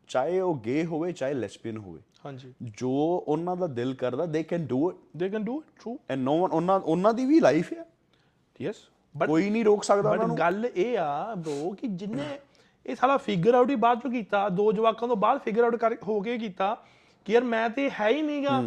ਚਾਹੇ 0.08 0.40
ਉਹ 0.40 0.56
ਗੇ 0.60 0.86
ਹੋਵੇ 0.86 1.12
ਚਾਹੇ 1.12 1.34
ਲੈਸਬੀਅਨ 1.34 1.78
ਹੋਵੇ 1.78 2.02
ਹਾਂਜੀ 2.26 2.54
ਜੋ 2.62 2.92
ਉਹਨਾਂ 3.28 3.56
ਦਾ 3.56 3.68
ਦਿਲ 3.68 3.94
ਕਰਦਾ 3.96 4.26
they 4.26 4.44
can 4.44 4.66
do 4.66 4.90
it 4.92 4.96
they 5.18 5.30
can 5.30 5.44
do 5.44 5.60
it 5.60 5.82
true 5.82 5.98
and 6.10 6.20
no 6.22 6.38
one 6.40 6.52
ਉਹਨਾਂ 6.52 6.80
ਉਹਨਾਂ 6.80 7.14
ਦੀ 7.14 7.26
ਵੀ 7.26 7.40
ਲਾਈਫ 7.40 7.74
ਹੈ 7.74 7.86
ਯੈਸ 8.62 8.76
ਬਟ 9.16 9.28
ਕੋਈ 9.28 9.50
ਨਹੀਂ 9.50 9.66
ਰੋਕ 9.66 9.84
ਸਕਦਾ 9.84 10.10
ਉਹਨਾਂ 10.12 10.28
ਨੂੰ 10.28 10.38
ਗੱਲ 10.38 10.66
ਇਹ 10.76 10.98
ਆ 10.98 11.36
ਬ్రో 11.36 11.76
ਕਿ 11.76 11.88
ਜਿੰਨੇ 11.88 12.40
ਇਹ 12.86 12.96
ਸਾਲਾ 12.96 13.18
ਫਿਗਰ 13.18 13.54
ਆਊਟ 13.54 13.70
ਹੀ 13.70 13.76
ਬਾਅਦ 13.76 14.00
ਚੋਂ 14.00 14.12
ਕੀਤਾ 14.12 14.50
ਦੋ 14.50 14.72
ਜਵਾਕਾਂ 14.72 15.08
ਤੋਂ 15.08 15.16
ਬਾਅਦ 15.16 15.40
ਫਿਗਰ 15.40 15.64
ਆਊਟ 15.64 16.04
ਹੋ 16.04 16.22
ਕੇ 16.22 16.38
ਕੀਤਾ 16.38 16.76
ਕਿ 17.26 17.34
ਯਾਰ 17.34 17.44
ਮੈਂ 17.44 17.70
ਤੇ 17.70 17.90
ਹੈ 17.90 18.10
ਹੀ 18.10 18.22
ਨਹੀਂਗਾ 18.22 18.62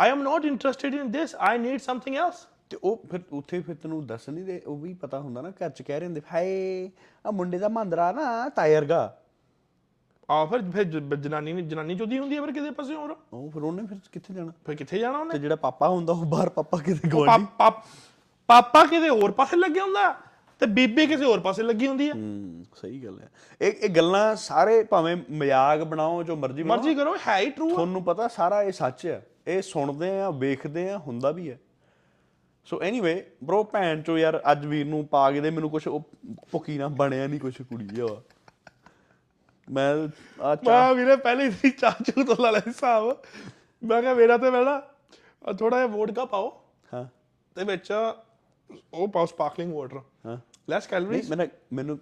I 0.00 0.10
am 0.10 0.22
not 0.22 0.44
interested 0.44 0.94
in 0.94 1.10
this 1.10 1.34
I 1.38 1.58
need 1.58 1.80
something 1.80 2.16
else 2.16 2.46
ਤੇ 2.70 2.78
ਉਹ 2.84 3.02
ਫਿਰ 3.10 3.20
ਉੱਥੇ 3.32 3.60
ਫਿਰ 3.60 3.74
ਤੈਨੂੰ 3.74 4.06
ਦੱਸ 4.06 4.28
ਨਹੀਂ 4.28 4.44
ਦੇ 4.44 4.60
ਉਹ 4.66 4.76
ਵੀ 4.76 4.94
ਪਤਾ 4.94 5.20
ਹੁੰਦਾ 5.20 5.40
ਨਾ 5.42 5.50
ਘਰ 5.50 5.70
ਚ 5.70 5.82
ਕਹਿ 5.82 5.98
ਰਹੇ 6.00 6.06
ਹੁੰਦੇ 6.06 6.20
ਹਾਏ 6.32 6.90
ਆ 7.26 7.30
ਮੁੰਡੇ 7.30 7.58
ਦਾ 7.58 7.68
ਮੰਦਰਾ 7.68 8.12
ਨਾ 8.12 8.48
ਤਾਇਰਗਾ 8.48 9.16
ਆ 10.30 10.44
ਫਿਰ 10.46 10.70
ਫਿਰ 10.70 10.84
ਜਨਾਨੀ 11.16 11.52
ਨੇ 11.52 11.62
ਜਨਾਨੀ 11.62 11.94
ਚੋਦੀ 11.96 12.18
ਹੁੰਦੀ 12.18 12.36
ਹੈ 12.36 12.40
ਫਿਰ 12.40 12.52
ਕਿਤੇ 12.52 12.70
ਪਾਸੇ 12.70 12.94
ਹੋਰ? 12.94 13.16
ਉਹ 13.32 13.50
ਫਿਰ 13.50 13.62
ਉਹਨੇ 13.62 13.86
ਫਿਰ 13.86 13.98
ਕਿੱਥੇ 14.12 14.34
ਜਾਣਾ? 14.34 14.52
ਫਿਰ 14.66 14.74
ਕਿੱਥੇ 14.74 14.98
ਜਾਣਾ 14.98 15.18
ਤੇ 15.18 15.20
ਉਹਨੇ 15.20 15.38
ਜਿਹੜਾ 15.38 15.56
ਪਾਪਾ 15.56 15.88
ਹੁੰਦਾ 15.88 16.12
ਉਹ 16.12 16.24
ਬਾਹਰ 16.24 16.48
ਪਾਪਾ 16.48 16.78
ਕਿਤੇ 16.78 17.08
ਗਵਾਂਢੀ 17.08 17.46
ਪਾਪਾ 18.48 18.84
ਕਿਤੇ 18.86 19.08
ਹੋਰ 19.08 19.32
ਪਾਸੇ 19.32 19.56
ਲੱਗੇ 19.56 19.80
ਹੁੰਦਾ 19.80 20.12
ਤੇ 20.60 20.66
ਬੀਬੀ 20.66 21.06
ਕਿਸੇ 21.06 21.24
ਹੋਰ 21.24 21.40
ਪਾਸੇ 21.40 21.62
ਲੱਗੀ 21.62 21.86
ਹੁੰਦੀ 21.86 22.08
ਹੈ। 22.08 22.14
ਹੂੰ 22.14 22.64
ਸਹੀ 22.76 23.04
ਗੱਲ 23.04 23.20
ਹੈ। 23.20 23.30
ਇਹ 23.60 23.72
ਇਹ 23.72 23.88
ਗੱਲਾਂ 23.88 24.36
ਸਾਰੇ 24.36 24.82
ਭਾਵੇਂ 24.84 25.16
ਮਜ਼ਾਕ 25.30 25.82
ਬਣਾਓ 25.82 26.22
ਜੋ 26.22 26.36
ਮਰਜ਼ੀ 26.36 26.62
ਮਰਜ਼ੀ 26.62 26.94
ਕਰੋ 26.94 27.16
ਹੈ 27.28 27.38
ਹੀ 27.38 27.50
ਟਰੂ 27.50 27.70
ਤੁਹਾਨੂੰ 27.70 28.02
ਪਤਾ 28.04 28.28
ਸਾਰਾ 28.28 28.62
ਇਹ 28.62 28.72
ਸੱਚ 28.72 29.06
ਹੈ। 29.06 29.22
ਇਹ 29.50 29.62
ਸੁਣਦੇ 29.62 30.20
ਆ 30.20 30.30
ਵੇਖਦੇ 30.30 30.90
ਆ 30.90 30.98
ਹੁੰਦਾ 30.98 31.30
ਵੀ 31.30 31.50
ਹੈ। 31.50 31.58
ਸੋ 32.64 32.82
ਐਨੀਵੇ 32.82 33.30
ਬ్రో 33.44 33.62
ਭੈਣ 33.62 34.02
ਚੋ 34.02 34.18
ਯਾਰ 34.18 34.42
ਅੱਜ 34.52 34.66
ਵੀਰ 34.66 34.86
ਨੂੰ 34.86 35.06
ਪਾ 35.06 35.32
ਕੇ 35.32 35.40
ਦੇ 35.40 35.50
ਮੈਨੂੰ 35.50 35.70
ਕੁਝ 35.70 35.88
ਭੁੱਕੀ 36.50 36.78
ਨਾ 36.78 36.88
ਬਣਿਆ 36.88 37.26
ਨਹੀਂ 37.26 37.40
ਕੁਝ 37.40 37.62
ਕੁੜੀ 37.62 37.88
ਆ 38.00 38.22
ਮੈਂ 39.70 40.08
ਆ 40.42 40.56
ਚਾਹ 40.56 40.86
ਮੈਂ 40.86 40.94
ਵੀਰੇ 40.94 41.16
ਪਹਿਲੇ 41.16 41.50
ਹੀ 41.50 41.70
ਚਾਚੂ 41.70 42.24
ਤੋਂ 42.24 42.36
ਲਾ 42.40 42.50
ਲਿਆ 42.50 42.60
ਹਿਸਾਬ। 42.68 43.16
ਮੈਂ 43.84 44.02
ਕਿਹਾ 44.02 44.14
ਮੇਰਾ 44.14 44.38
ਤੇ 44.38 44.50
ਮੈਨਾ 44.50 44.82
ਥੋੜਾ 45.58 45.76
ਜਿਹਾ 45.76 45.86
ਵੋਡਕਾ 45.86 46.24
ਪਾਓ। 46.24 46.62
ਹਾਂ। 46.94 47.04
ਤੇ 47.54 47.64
ਵਿੱਚ 47.64 47.92
ਉਹ 48.94 49.08
ਪਾਓ 49.08 49.26
ਸਪਾਰਕਲਿੰਗ 49.26 49.72
ਵਾਟਰ 49.72 50.00
ਹਾਂ। 50.26 50.38
ਲੈਸ 50.70 50.86
ਕੈਲਰੀਜ਼ 50.86 51.30
ਮੈਨੂੰ 51.30 51.46
ਮੈਨੂੰ 51.72 52.00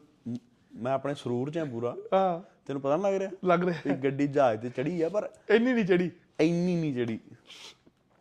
ਮੈਂ 0.75 0.93
ਆਪਣੇ 0.93 1.15
ਸਰੂਰ 1.15 1.51
ਚ 1.51 1.59
ਆ 1.59 1.65
ਪੂਰਾ। 1.65 1.97
ਹਾਂ। 2.15 2.41
ਤੈਨੂੰ 2.67 2.83
ਪਤਾ 2.83 2.97
ਨਹੀਂ 2.97 3.13
ਲੱਗ 3.13 3.15
ਰਿਹਾ? 3.15 3.31
ਲੱਗ 3.45 3.65
ਰਿਹਾ। 3.65 3.97
ਗੱਡੀ 3.97 4.27
ਜਹਾਜ਼ 4.27 4.61
ਤੇ 4.61 4.71
ਚੜੀ 4.71 5.03
ਆ 5.03 5.09
ਪਰ 5.09 5.31
ਇੰਨੀ 5.51 5.73
ਨਹੀਂ 5.73 5.85
ਚੜੀ 5.85 6.11
ਇੰਨੀ 6.41 6.77
ਨਹੀਂ 6.81 6.95
ਜਿਹੜੀ। 6.95 7.21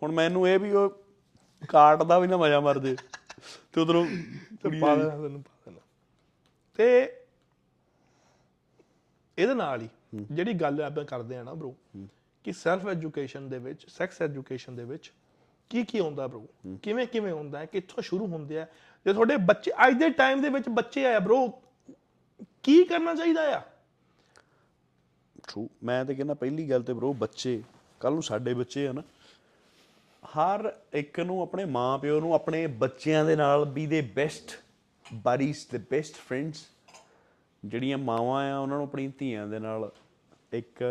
ਹੁਣ 0.03 0.11
ਮੈਨੂੰ 0.11 0.47
ਇਹ 0.47 0.59
ਵੀ 0.59 0.71
ਉਹ 0.71 1.03
ਕਾਟ 1.69 2.03
ਦਾ 2.03 2.19
ਵੀ 2.19 2.27
ਨਾ 2.27 2.37
ਮਜ਼ਾ 2.37 2.59
ਮਰ 2.59 2.79
ਜੇ। 2.79 2.95
ਤੇ 3.73 3.81
ਉਧਰੋਂ 3.81 4.07
ਕੁੜੀ 4.61 4.79
ਪਾ 4.79 4.95
ਦੇਣਾ 4.95 5.09
ਤੈਨੂੰ 5.09 5.43
ਪਾ 5.43 5.57
ਦੇਣਾ। 5.65 5.79
ਤੇ 6.77 7.13
ਇਹਦੇ 9.37 9.53
ਨਾਲ 9.53 9.81
ਹੀ 9.81 9.89
ਜਿਹੜੀ 10.31 10.53
ਗੱਲ 10.53 10.81
ਆਪਾਂ 10.81 11.05
ਕਰਦੇ 11.05 11.37
ਆ 11.37 11.43
ਨਾ 11.43 11.53
ਬ్రో 11.53 11.71
ਕਿ 12.43 12.51
ਸੈਲਫ 12.51 12.87
ਐਜੂਕੇਸ਼ਨ 12.87 13.49
ਦੇ 13.49 13.59
ਵਿੱਚ 13.59 13.85
ਸੈਕਸ 13.89 14.21
ਐਜੂਕੇਸ਼ਨ 14.21 14.75
ਦੇ 14.75 14.85
ਵਿੱਚ 14.85 15.13
ਕੀ 15.69 15.83
ਕੀ 15.83 15.99
ਹੁੰਦਾ 15.99 16.27
ਬ్రో 16.27 16.77
ਕਿਵੇਂ 16.83 17.07
ਕਿਵੇਂ 17.07 17.33
ਹੁੰਦਾ 17.33 17.59
ਹੈ? 17.59 17.65
ਕਿੱਥੋਂ 17.65 18.03
ਸ਼ੁਰੂ 18.03 18.27
ਹੁੰਦੇ 18.27 18.59
ਆ? 18.59 18.67
ਜੇ 19.05 19.13
ਤੁਹਾਡੇ 19.13 19.37
ਬੱਚੇ 19.37 19.71
ਅੱਜ 19.87 19.99
ਦੇ 19.99 20.09
ਟਾਈਮ 20.09 20.41
ਦੇ 20.41 20.49
ਵਿੱਚ 20.49 20.69
ਬੱਚੇ 20.69 21.05
ਆ 21.05 21.19
ਬ్రో 21.19 21.51
ਕੀ 22.63 22.83
ਕਰਨਾ 22.83 23.15
ਚਾਹੀਦਾ 23.15 23.57
ਆ? 23.57 23.61
ਟਰੂ 25.47 25.69
ਮੈਂ 25.83 26.05
ਤਾਂ 26.05 26.15
ਕਹਿੰਦਾ 26.15 26.33
ਪਹਿਲੀ 26.33 26.69
ਗੱਲ 26.69 26.83
ਤੇ 26.83 26.93
ਬ్రో 26.93 27.13
ਬੱਚੇ 27.13 27.63
ਕੱਲ 27.99 28.13
ਨੂੰ 28.13 28.23
ਸਾਡੇ 28.23 28.53
ਬੱਚੇ 28.53 28.87
ਆ 28.87 28.91
ਨਾ, 28.91 29.01
ਹਰ 30.23 30.73
ਇੱਕ 30.93 31.19
ਨੂੰ 31.19 31.41
ਆਪਣੇ 31.41 31.65
ਮਾਪਿਓ 31.65 32.19
ਨੂੰ, 32.19 32.33
ਆਪਣੇ 32.33 32.65
ਬੱਚਿਆਂ 32.67 33.25
ਦੇ 33.25 33.35
ਨਾਲ 33.35 33.65
ਬੀ 33.65 33.85
ਦੇ 33.87 34.01
ਬੈਸਟ 34.01 34.59
ਬਡੀਜ਼ 35.13 35.65
ਦੇ 35.71 35.77
ਬੈਸਟ 35.77 36.15
ਫਰੈਂਡਸ 36.15 36.65
ਜਿਹੜੀਆਂ 37.65 37.97
ਮਾਵਾਂ 37.97 38.51
ਆ, 38.51 38.57
ਉਹਨਾਂ 38.59 38.77
ਨੂੰ 38.77 38.85
ਆਪਣੀ 38.87 39.07
ਧੀਆਂ 39.19 39.47
ਦੇ 39.47 39.59
ਨਾਲ 39.59 39.91
ਇੱਕ 40.53 40.83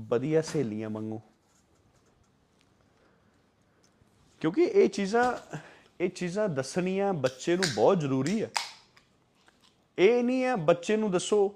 ਵਧੀਆ 0.00 0.42
ਸਹੇਲੀਆਂ 0.42 0.90
ਵਾਂਗੂ। 0.90 1.20
ਕਿਉਂਕਿ 4.40 4.62
ਇਹ 4.62 4.88
ਚੀਜ਼ਾਂ 4.88 5.32
ਇਹ 6.00 6.10
ਚੀਜ਼ਾਂ 6.10 6.48
ਦੱਸਣੀਆਂ 6.48 7.12
ਬੱਚੇ 7.12 7.56
ਨੂੰ 7.56 7.64
ਬਹੁਤ 7.74 8.00
ਜ਼ਰੂਰੀ 8.00 8.42
ਹੈ 8.42 8.50
ਇਹ 9.98 10.22
ਨਹੀਂ 10.24 10.44
ਹੈ 10.44 10.54
ਬੱਚੇ 10.56 10.96
ਨੂੰ 10.96 11.10
ਦੱਸੋ 11.10 11.48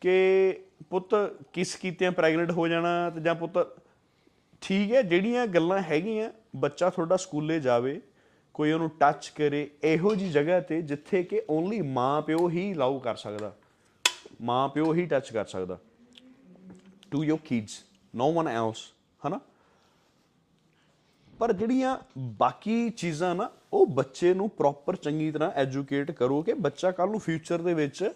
ਕਿ 0.00 0.14
ਪੁੱਤ 0.90 1.14
ਕਿਸ 1.52 1.74
ਕੀਤਿਆਂ 1.76 2.12
ਪ੍ਰੈਗਨੈਂਟ 2.12 2.50
ਹੋ 2.50 2.68
ਜਾਣਾ 2.68 3.10
ਤੇ 3.10 3.20
ਜਾਂ 3.20 3.34
ਪੁੱਤ 3.34 3.58
ਠੀਕ 4.60 4.92
ਹੈ, 4.92 5.02
ਜਿਹੜੀਆਂ 5.02 5.46
ਗੱਲਾਂ 5.46 5.82
ਹੈਗੀਆਂ, 5.82 6.30
ਬੱਚਾ 6.56 6.90
ਤੁਹਾਡਾ 6.90 7.16
ਸਕੂਲੇ 7.16 7.60
ਜਾਵੇ, 7.60 8.00
ਕੋਈ 8.54 8.72
ਉਹਨੂੰ 8.72 8.90
ਟੱਚ 8.90 9.28
ਕਰੇ, 9.28 9.70
ਇਹੋ 9.84 10.14
ਜੀ 10.14 10.30
ਜਗ੍ਹਾ 10.30 10.60
ਤੇ 10.60 10.82
ਜਿੱਥੇ 10.82 11.22
ਕਿ 11.22 11.42
ਓਨਲੀ 11.50 11.80
ਮਾਂ 11.82 12.22
ਪਿਓ 12.22 12.48
ਹੀ 12.48 12.74
ਲਾਉ 12.74 12.98
ਕਰ 12.98 13.16
ਸਕਦਾ। 13.16 13.54
ਮਾਂ 14.42 14.68
ਪਿਓ 14.68 14.94
ਹੀ 14.94 15.06
ਟੱਚ 15.06 15.32
ਕਰ 15.32 15.44
ਸਕਦਾ। 15.44 15.78
To 17.10 17.24
your 17.24 17.38
kids 17.44 17.84
no 18.14 18.32
one 18.32 18.48
else 18.48 18.92
ਹਨਾ? 19.26 19.40
ਪਰ 21.38 21.52
ਜਿਹੜੀਆਂ 21.52 21.98
ਬਾਕੀ 22.18 22.90
ਚੀਜ਼ਾਂ 22.90 23.34
ਨਾ, 23.34 23.50
ਉਹ 23.72 23.86
ਬੱਚੇ 23.86 24.34
ਨੂੰ 24.34 24.50
ਪ੍ਰੋਪਰ 24.50 24.96
ਚੰਗੀ 24.96 25.30
ਤਰ੍ਹਾਂ 25.30 25.50
ਐਜੂਕੇਟ 25.50 26.10
ਕਰੋ 26.10 26.42
ਕਿ 26.42 26.52
ਬੱਚਾ 26.52 26.90
ਕੱਲ 26.90 27.10
ਨੂੰ 27.10 27.20
ਫਿਊਚਰ 27.20 27.62
ਦੇ 27.62 27.74
ਵਿੱਚ 27.74 28.10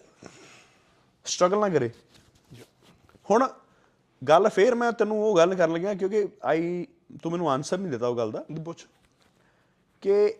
ਸਟਰਗਲ 1.25 1.59
ਨਾ 1.59 1.69
ਕਰੇ। 1.69 1.89
ਹੁਣ 3.29 3.47
ਗੱਲ 4.27 4.49
ਫੇਰ 4.49 4.75
ਮੈਂ 4.75 4.91
ਤੈਨੂੰ 4.91 5.23
ਉਹ 5.23 5.37
ਗੱਲ 5.37 5.55
ਕਰਨ 5.55 5.73
ਲੱਗਿਆ 5.73 5.93
ਕਿਉਂਕਿ 5.93 6.27
ਆਈ 6.43 6.87
ਤੂੰ 7.23 7.31
ਮੈਨੂੰ 7.31 7.51
ਆਨਸਰ 7.51 7.77
ਨਹੀਂ 7.77 7.91
ਦਿੱਤਾ 7.91 8.07
ਉਹ 8.07 8.17
ਗੱਲ 8.17 8.31
ਦਾ। 8.31 8.45
ਪੁੱਛ। 8.65 8.85
ਕਿ 10.01 10.33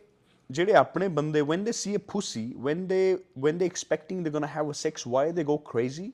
ਜਿਹੜੇ 0.51 0.73
ਆਪਣੇ 0.73 1.07
ਬੰਦੇ 1.07 1.41
when 1.41 1.55
they 1.55 1.69
see 1.69 1.95
a 1.95 1.99
pussy 1.99 2.57
when 2.57 2.77
they 2.77 3.19
when 3.19 3.53
they 3.53 3.65
expecting 3.65 4.21
they're 4.21 4.39
to 4.39 4.45
have 4.45 4.65
a 4.65 4.89
sex 4.89 5.11
why 5.11 5.37
they 5.37 5.45
go 5.47 5.55
crazy? 5.55 6.11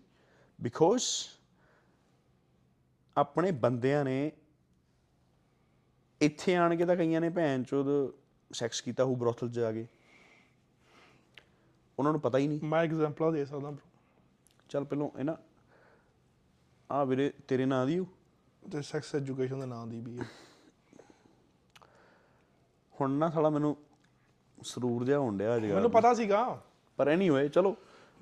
Because 0.65 1.01
ਆਪਣੇ 3.17 3.51
ਬੰਦਿਆਂ 3.51 4.05
ਨੇ 4.05 4.31
ਇੱਥੇ 6.21 6.55
ਆਣ 6.55 6.75
ਕੇ 6.75 6.85
ਤਾਂ 6.85 6.95
ਕਈਆਂ 6.95 7.21
ਨੇ 7.21 7.29
ਭੈਣ 7.29 7.63
ਚੋਦ 7.63 8.13
ਸੈਕਸ 8.53 8.81
ਕੀਤਾ 8.81 9.03
ਹੋਊ 9.03 9.15
ਬ੍ਰੋਥਲ 9.15 9.49
'ਚ 9.49 9.53
ਜਾ 9.53 9.71
ਕੇ। 9.71 9.87
ਉਹਨਾਂ 11.99 12.11
ਨੂੰ 12.11 12.21
ਪਤਾ 12.21 12.37
ਹੀ 12.37 12.47
ਨਹੀਂ। 12.47 12.59
ਮੈਂ 12.63 12.79
ਐਗਜ਼ਾਮਪਲ 12.79 13.33
ਦੇ 13.33 13.45
ਸਕਦਾ 13.45 13.69
bro। 13.69 13.87
ਚੱਲ 14.69 14.85
ਪਹਿਲਾਂ 14.85 15.19
ਇਹ 15.19 15.23
ਨਾ 15.23 15.37
ਆ 16.91 17.03
ਵੀਰੇ 17.03 17.33
ਤੇਰੇ 17.47 17.65
ਨਾਂ 17.65 17.85
ਦੀ 17.85 17.99
ਓ? 17.99 18.05
ਤੇ 18.71 18.81
ਸੈਕਸ 18.81 19.15
ਐਜੂਕੇਸ਼ਨ 19.15 19.59
ਦਾ 19.59 19.65
ਨਾਮ 19.65 19.89
ਦੀ 19.89 19.99
ਵੀ 19.99 20.19
ਹੈ 20.19 20.25
ਹੁਣ 23.01 23.11
ਨਾ 23.11 23.29
ਸਾਲਾ 23.29 23.49
ਮੈਨੂੰ 23.49 23.77
ਸਰੂਰ 24.63 25.05
ਜਿਹਾ 25.05 25.19
ਹੋਣ 25.19 25.37
ਡਿਆ 25.37 25.55
ਅੱਜ 25.55 25.65
ਮੈਨੂੰ 25.65 25.91
ਪਤਾ 25.91 26.13
ਸੀਗਾ। 26.13 26.61
ਪਰ 26.97 27.07
ਐਨੀਵੇ 27.07 27.49
ਚਲੋ 27.49 27.75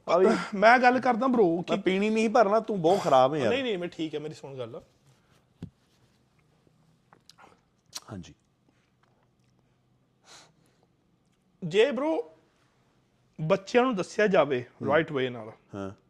ਆ 0.10 0.18
ਵੀ 0.18 0.26
ਮੈਂ 0.56 0.80
ਗੱਲ 0.80 1.00
ਕਰਦਾ 1.00 1.28
ਬ్రో 1.28 1.64
ਮੈਂ 1.70 1.78
ਪੀਣੀ 1.78 2.10
ਨਹੀਂ 2.10 2.30
ਭਰਨਾ 2.30 2.60
ਤੂੰ 2.60 2.82
ਬਹੁਤ 2.82 3.02
ਖਰਾਬ 3.02 3.34
ਹੈ 3.34 3.40
ਯਾਰ। 3.40 3.50
ਨਹੀਂ 3.50 3.64
ਨਹੀਂ 3.64 3.78
ਮੈਂ 3.78 3.88
ਠੀਕ 3.88 4.16
ਹੈ 4.16 4.20
ਮੇਰੀ 4.20 4.34
ਸੁਣ 4.34 4.58
ਗੱਲ। 4.58 4.82
ਹਾਂਜੀ। 8.12 8.34
ਜੇ 11.64 11.92
bro 11.92 12.24
ਬੱਚਿਆਂ 13.42 13.84
ਨੂੰ 13.84 13.96
ਦੱਸਿਆ 13.96 14.28
ਜਾਵੇ 14.28 14.66
ਰਾਈਟ 14.88 15.12
ਵੇ 15.12 15.30
ਨਾਲ 15.30 15.52
ਹਾਂ। 15.76 16.05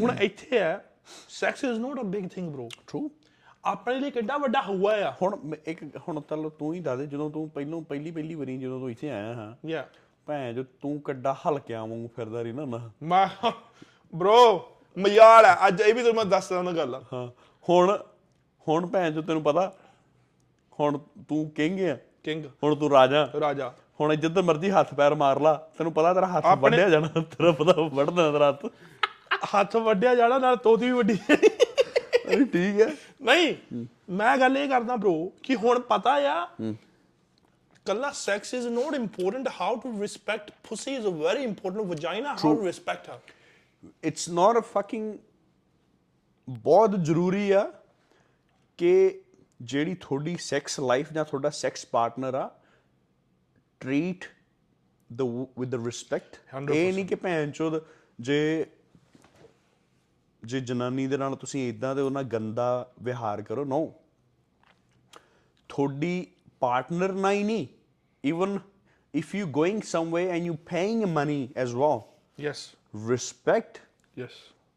ਹੁਣ 0.00 0.16
ਇੱਥੇ 0.20 0.58
ਹੈ 0.58 0.84
sex 1.28 1.64
is 1.64 1.80
not 1.80 2.00
a 2.00 2.02
big 2.02 2.28
thing 2.28 2.54
bro. 2.54 2.68
True 2.86 3.10
ਆਪਣੇ 3.64 4.00
ਲਈ 4.00 4.10
ਕਿੱਡਾ 4.10 4.36
ਵੱਡਾ 4.36 4.62
ਹੁਆ 4.62 4.94
ਆ। 4.94 5.14
ਹੁਣ 5.22 5.54
ਇੱਕ 5.66 5.82
ਹੁਣ 5.96 6.20
ਤਾਂ 6.20 6.50
ਤੂੰ 6.50 6.74
ਹੀ 6.74 6.80
ਦੱਸ 6.80 6.98
ਦੇ 6.98 7.06
ਜਦੋਂ 7.06 7.30
ਤੂੰ 7.30 7.48
ਪਹਿਲੋਂ 7.50 7.82
ਪਹਿਲੀ 7.82 8.10
ਪਹਿਲੀ 8.10 8.34
ਵਾਰੀ 8.34 8.58
ਜਦੋਂ 8.58 8.80
ਤੂੰ 8.80 8.90
ਇੱਥੇ 8.90 9.10
ਆਇਆ 9.10 9.34
ਹਾਂ 9.34 9.68
ਯਾ 9.68 9.86
ਭੈਣ 10.26 10.52
ਜੋ 10.52 10.64
ਤੂੰ 10.82 11.00
ਕੱਡਾ 11.00 11.36
ਹਲਕਿਆਂ 11.46 11.86
ਵਾਂਗੂ 11.86 12.08
ਫਿਰਦਾ 12.16 12.42
ਰਹੀ 12.42 12.52
ਨਾ 12.52 12.64
ਨਾ। 12.64 12.90
ਮੈਂ 13.02 13.26
bro 14.12 14.60
ਮਜ਼ਾਲ 14.98 15.44
ਹੈ 15.44 15.56
ਅੱਜ 15.68 15.80
ਇਹ 15.80 15.94
ਵੀ 15.94 16.00
ਤੁਹਾਨੂੰ 16.00 16.14
ਮੈਂ 16.14 16.24
ਦੱਸਦਾ 16.24 16.58
ਉਹਨਾਂ 16.58 16.72
ਗੱਲ। 16.72 17.00
ਹਾਂ 17.12 17.28
ਹੁਣ 17.68 17.98
ਹੁਣ 18.68 18.86
ਭੈਣ 18.86 19.10
ਜੋ 19.10 19.22
ਤੈਨੂੰ 19.22 19.42
ਪਤਾ 19.42 19.72
ਹੁਣ 20.80 20.98
ਤੂੰ 21.28 21.50
ਕਿੰਗ 21.50 21.80
ਆ। 21.80 21.96
ਕਿੰਗ 22.22 22.44
ਹੁਣ 22.64 22.74
ਤੂੰ 22.74 22.90
ਰਾਜਾ। 22.90 23.28
ਰਾਜਾ। 23.40 23.72
ਹੁਣ 24.00 24.14
ਜਿੱਦ 24.14 24.38
ਮਰਜ਼ੀ 24.38 24.70
ਹੱਥ 24.70 24.94
ਪੈਰ 24.94 25.14
ਮਾਰ 25.14 25.40
ਲਾ। 25.40 25.68
ਤੈਨੂੰ 25.78 25.92
ਪਤਾ 25.92 26.14
ਤੇਰਾ 26.14 26.26
ਹੱਥ 26.26 26.46
ਵੱਢਿਆ 26.58 26.88
ਜਾਣਾ 26.88 27.08
ਤੇਰਾ 27.08 27.52
ਪਤਾ 27.52 27.72
ਵੱਢਣਾ 27.82 28.30
ਤੇਰਾ 28.32 28.48
ਹੱਥ। 28.48 28.66
ਹੱਥ 29.54 29.76
ਵੱਡਿਆ 29.76 30.14
ਜਾਣਾ 30.14 30.38
ਨਾਲ 30.38 30.56
ਤੋਤੀ 30.56 30.84
ਵੀ 30.86 30.92
ਵੱਡੀ 30.92 31.16
ਠੀਕ 32.44 32.80
ਹੈ। 32.80 32.88
ਨਹੀਂ 33.22 33.54
ਮੈਂ 34.10 34.36
ਗੱਲ 34.38 34.56
ਇਹ 34.56 34.68
ਕਰਦਾ 34.68 34.94
bro 34.94 35.12
ਕਿ 35.42 35.54
ਹੁਣ 35.56 35.78
ਪਤਾ 35.80 36.12
ਆ 36.32 36.46
ਕੱਲਾ 37.86 38.10
sex 38.10 38.50
is 38.58 38.66
not 38.70 38.96
important 38.98 39.48
how 39.60 39.70
to 39.84 39.92
respect 40.02 40.50
pussy 40.68 40.94
is 40.98 41.06
a 41.10 41.12
very 41.20 41.44
important 41.50 41.86
vagina 41.92 42.34
how 42.34 42.52
to 42.54 42.66
respect 42.68 43.10
her. 43.10 43.18
It's 44.04 44.28
not 44.28 44.58
a 44.58 44.60
fucking 44.72 45.14
ਬਹੁਤ 46.48 46.94
ਜ਼ਰੂਰੀ 47.00 47.50
ਆ 47.50 47.64
ਕਿ 48.78 49.20
ਜਿਹੜੀ 49.62 49.94
ਤੁਹਾਡੀ 49.94 50.36
ਸੈਕਸ 50.40 50.80
ਲਾਈਫ 50.80 51.12
ਜਾਂ 51.12 51.24
ਤੁਹਾਡਾ 51.24 51.50
ਸੈਕਸ 51.50 51.86
ਪਾਰਟਨਰ 51.86 52.34
ਆ 52.34 52.48
treat 53.80 54.24
the 55.10 55.22
with 55.58 55.70
the 55.70 55.84
respect 55.86 56.36
100% 56.56 56.74
ਇਹ 56.74 56.92
ਨਹੀਂ 56.92 57.06
ਕਿ 57.06 57.14
ਭੈਣ 57.14 57.50
ਚੋਦ 57.50 57.80
ਜੇ 58.20 58.66
ਜੇ 60.44 60.60
ਜਨਾਨੀ 60.60 61.06
ਦੇ 61.06 61.16
ਨਾਲ 61.16 61.36
ਤੁਸੀਂ 61.36 61.68
ਇਦਾਂ 61.68 61.96
ਦੇ 61.96 62.02
ਉਹਨਾਂ 62.02 62.22
ਗੰਦਾ 62.22 62.92
ਵਿਹਾਰ 63.02 63.42
ਕਰੋ 63.42 63.64
ਨੋ 63.64 63.94
ਤੁਹਾਡੀ 65.68 66.26
ਪਾਰਟਨਰ 66.60 67.12
ਨਾਲ 67.12 67.32
ਹੀ 67.32 67.44
ਨਹੀਂ 67.44 67.66
even 68.24 68.58
if 69.14 69.34
you 69.34 69.46
going 69.46 69.82
someway 69.82 70.28
and 70.28 70.42
you 70.42 70.54
paying 70.54 71.04
money 71.04 71.48
as 71.56 71.74
well 71.74 72.00
yes. 72.48 72.56
Respect 73.08 73.78
yes. 74.22 74.30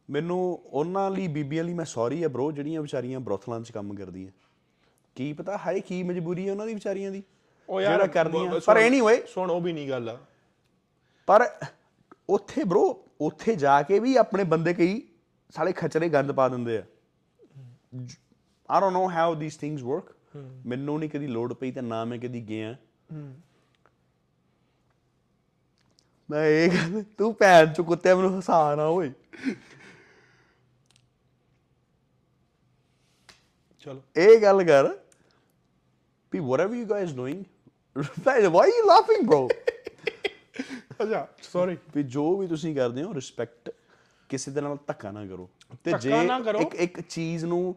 ਮੈਨੂੰ 0.09 0.61
ਉਹਨਾਂ 0.65 1.11
ਲਈ 1.11 1.27
ਬੀਬੀਆਂ 1.27 1.63
ਲਈ 1.63 1.73
ਮੈਂ 1.73 1.85
ਸੌਰੀ 1.85 2.23
ਆ 2.23 2.27
ਬ్రో 2.27 2.51
ਜਿਹੜੀਆਂ 2.51 2.81
ਵਿਚਾਰੀਆਂ 2.81 3.19
ਬ੍ਰੋਥਲਾਂ 3.19 3.61
'ਚ 3.61 3.71
ਕੰਮ 3.71 3.93
ਕਰਦੀਆਂ। 3.93 4.31
ਕੀ 5.15 5.33
ਪਤਾ 5.33 5.57
ਹਾਏ 5.57 5.79
ਕੀ 5.79 6.03
ਮਜਬੂਰੀ 6.03 6.47
ਹੈ 6.47 6.51
ਉਹਨਾਂ 6.51 6.67
ਦੀ 6.67 6.73
ਵਿਚਾਰੀਆਂ 6.73 7.11
ਦੀ। 7.11 7.23
ਉਹ 7.69 7.81
ਯਾਰ 7.81 7.91
ਜਿਹੜਾ 7.91 8.07
ਕਰਦੀਆਂ। 8.07 8.59
ਪਰ 8.65 8.77
ਐਨੀਵੇ 8.77 9.23
ਸੁਣ 9.27 9.51
ਉਹ 9.51 9.61
ਵੀ 9.61 9.73
ਨਹੀਂ 9.73 9.89
ਗੱਲ 9.89 10.09
ਆ। 10.09 10.19
ਪਰ 11.27 11.55
ਉੱਥੇ 12.29 12.63
ਬ్రో 12.63 12.81
ਉੱਥੇ 13.21 13.55
ਜਾ 13.55 13.81
ਕੇ 13.81 13.99
ਵੀ 13.99 14.15
ਆਪਣੇ 14.15 14.43
ਬੰਦੇ 14.43 14.73
ਕਈ 14.73 15.01
ਸਾਲੇ 15.51 15.73
ਖਚਰੇ 15.73 16.09
ਗੰਦ 16.09 16.31
ਪਾ 16.31 16.49
ਦਿੰਦੇ 16.49 16.77
ਆ। 16.77 16.83
I 18.69 18.79
don't 18.81 18.93
know 18.93 19.09
how 19.09 19.35
these 19.35 19.57
things 19.57 19.81
work 19.81 20.15
ਮੈਨੂੰ 20.65 20.99
ਨਹੀਂ 20.99 21.09
ਕਦੀ 21.09 21.27
ਲੋੜ 21.27 21.53
ਪਈ 21.53 21.71
ਤੇ 21.71 21.81
ਨਾ 21.81 22.05
ਮੈਂ 22.05 22.19
ਕਦੀ 22.19 22.49
ਗਿਆ। 22.49 22.75
ਮੈਂ 26.31 26.45
ਇਹ 26.45 26.69
ਗੱਲ 26.69 27.03
ਤੂੰ 27.17 27.35
ਭੈਣ 27.35 27.73
ਚ 27.73 27.81
ਕੁੱਤੇ 27.81 28.13
ਮੈਨੂੰ 28.13 28.39
ਹਸਾ 28.39 28.75
ਨਾ 28.75 28.85
ਓਏ। 28.85 29.11
ਚਲੋ। 33.79 34.01
ਇਹ 34.17 34.41
ਗੱਲ 34.41 34.63
ਕਰ 34.63 34.89
ਵੀ 36.33 36.39
whatever 36.39 36.71
you 36.71 36.85
guys 36.85 37.15
doing 37.19 37.39
why 38.27 38.35
are 38.35 38.67
you 38.67 38.85
laughing 38.89 39.25
bro? 39.25 39.47
ਅੱਛਾ 41.03 41.27
ਸੌਰੀ 41.43 41.77
ਵੀ 41.95 42.03
ਜੋ 42.03 42.37
ਵੀ 42.37 42.47
ਤੁਸੀਂ 42.47 42.75
ਕਰਦੇ 42.75 43.03
ਹੋ 43.03 43.13
ਰਿਸਪੈਕਟ 43.13 43.71
ਕਿਸੇ 44.31 44.51
ਦੇ 44.51 44.61
ਨਾਲ 44.61 44.77
ਧੱਕਾ 44.87 45.11
ਨਾ 45.11 45.25
ਕਰੋ। 45.25 45.49
ਤੇ 45.83 45.93
ਜੇ। 46.01 46.11
ਇੱਕ 46.61 46.75
ਇੱਕ 46.75 47.01
ਚੀਜ਼ 47.01 47.45
ਨੂੰ 47.45 47.75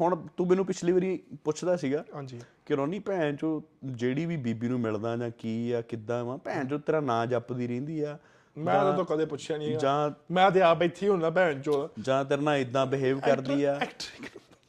ਹੁਣ 0.00 0.16
ਤੂੰ 0.36 0.46
ਮੈਨੂੰ 0.46 0.66
ਪਿਛਲੀ 0.66 0.92
ਵਾਰੀ 0.92 1.22
ਪੁੱਛਦਾ 1.44 1.76
ਸੀਗਾ 1.76 2.04
ਹਾਂਜੀ। 2.14 2.40
ਕਿ 2.66 2.74
ਰੋਨੀ 2.74 2.98
ਭੈਣ 2.98 3.36
ਚੋ 3.36 3.62
ਜਿਹੜੀ 3.84 4.26
ਵੀ 4.26 4.36
ਬੀਬੀ 4.36 4.68
ਨੂੰ 4.68 4.80
ਮਿਲਦਾ 4.80 5.16
ਜਾਂ 5.16 5.30
ਕੀ 5.30 5.72
ਆ 5.72 5.80
ਕਿੱਦਾਂ 5.80 6.24
ਵਾ 6.24 6.36
ਭੈਣ 6.36 6.66
ਚੋ 6.68 6.78
ਤੇਰਾ 6.78 7.00
ਨਾਂ 7.00 7.26
ਜਪਦੀ 7.26 7.66
ਰਹਿੰਦੀ 7.66 8.00
ਆ। 8.00 8.18
ਮੈਂ 8.56 8.74
ਤਾਂ 8.96 9.04
ਕਦੇ 9.04 9.24
ਪੁੱਛਿਆ 9.26 9.56
ਨਹੀਂ 9.56 9.78
ਜਾਂ 9.78 10.10
ਮੈਂ 10.30 10.50
ਤੇ 10.50 10.62
ਆਪ 10.62 10.82
ਇੱਥੇ 10.82 11.08
ਹੁੰਦਾ 11.08 11.30
ਭੈਣ 11.30 11.60
ਚੋਦ 11.62 11.90
ਜਾਂ 12.02 12.24
ਤੇਰੇ 12.24 12.42
ਨਾਲ 12.42 12.56
ਇਦਾਂ 12.56 12.86
ਬਿਹੇਵ 12.86 13.20
ਕਰਦੀ 13.20 13.64
ਆ। 13.64 13.78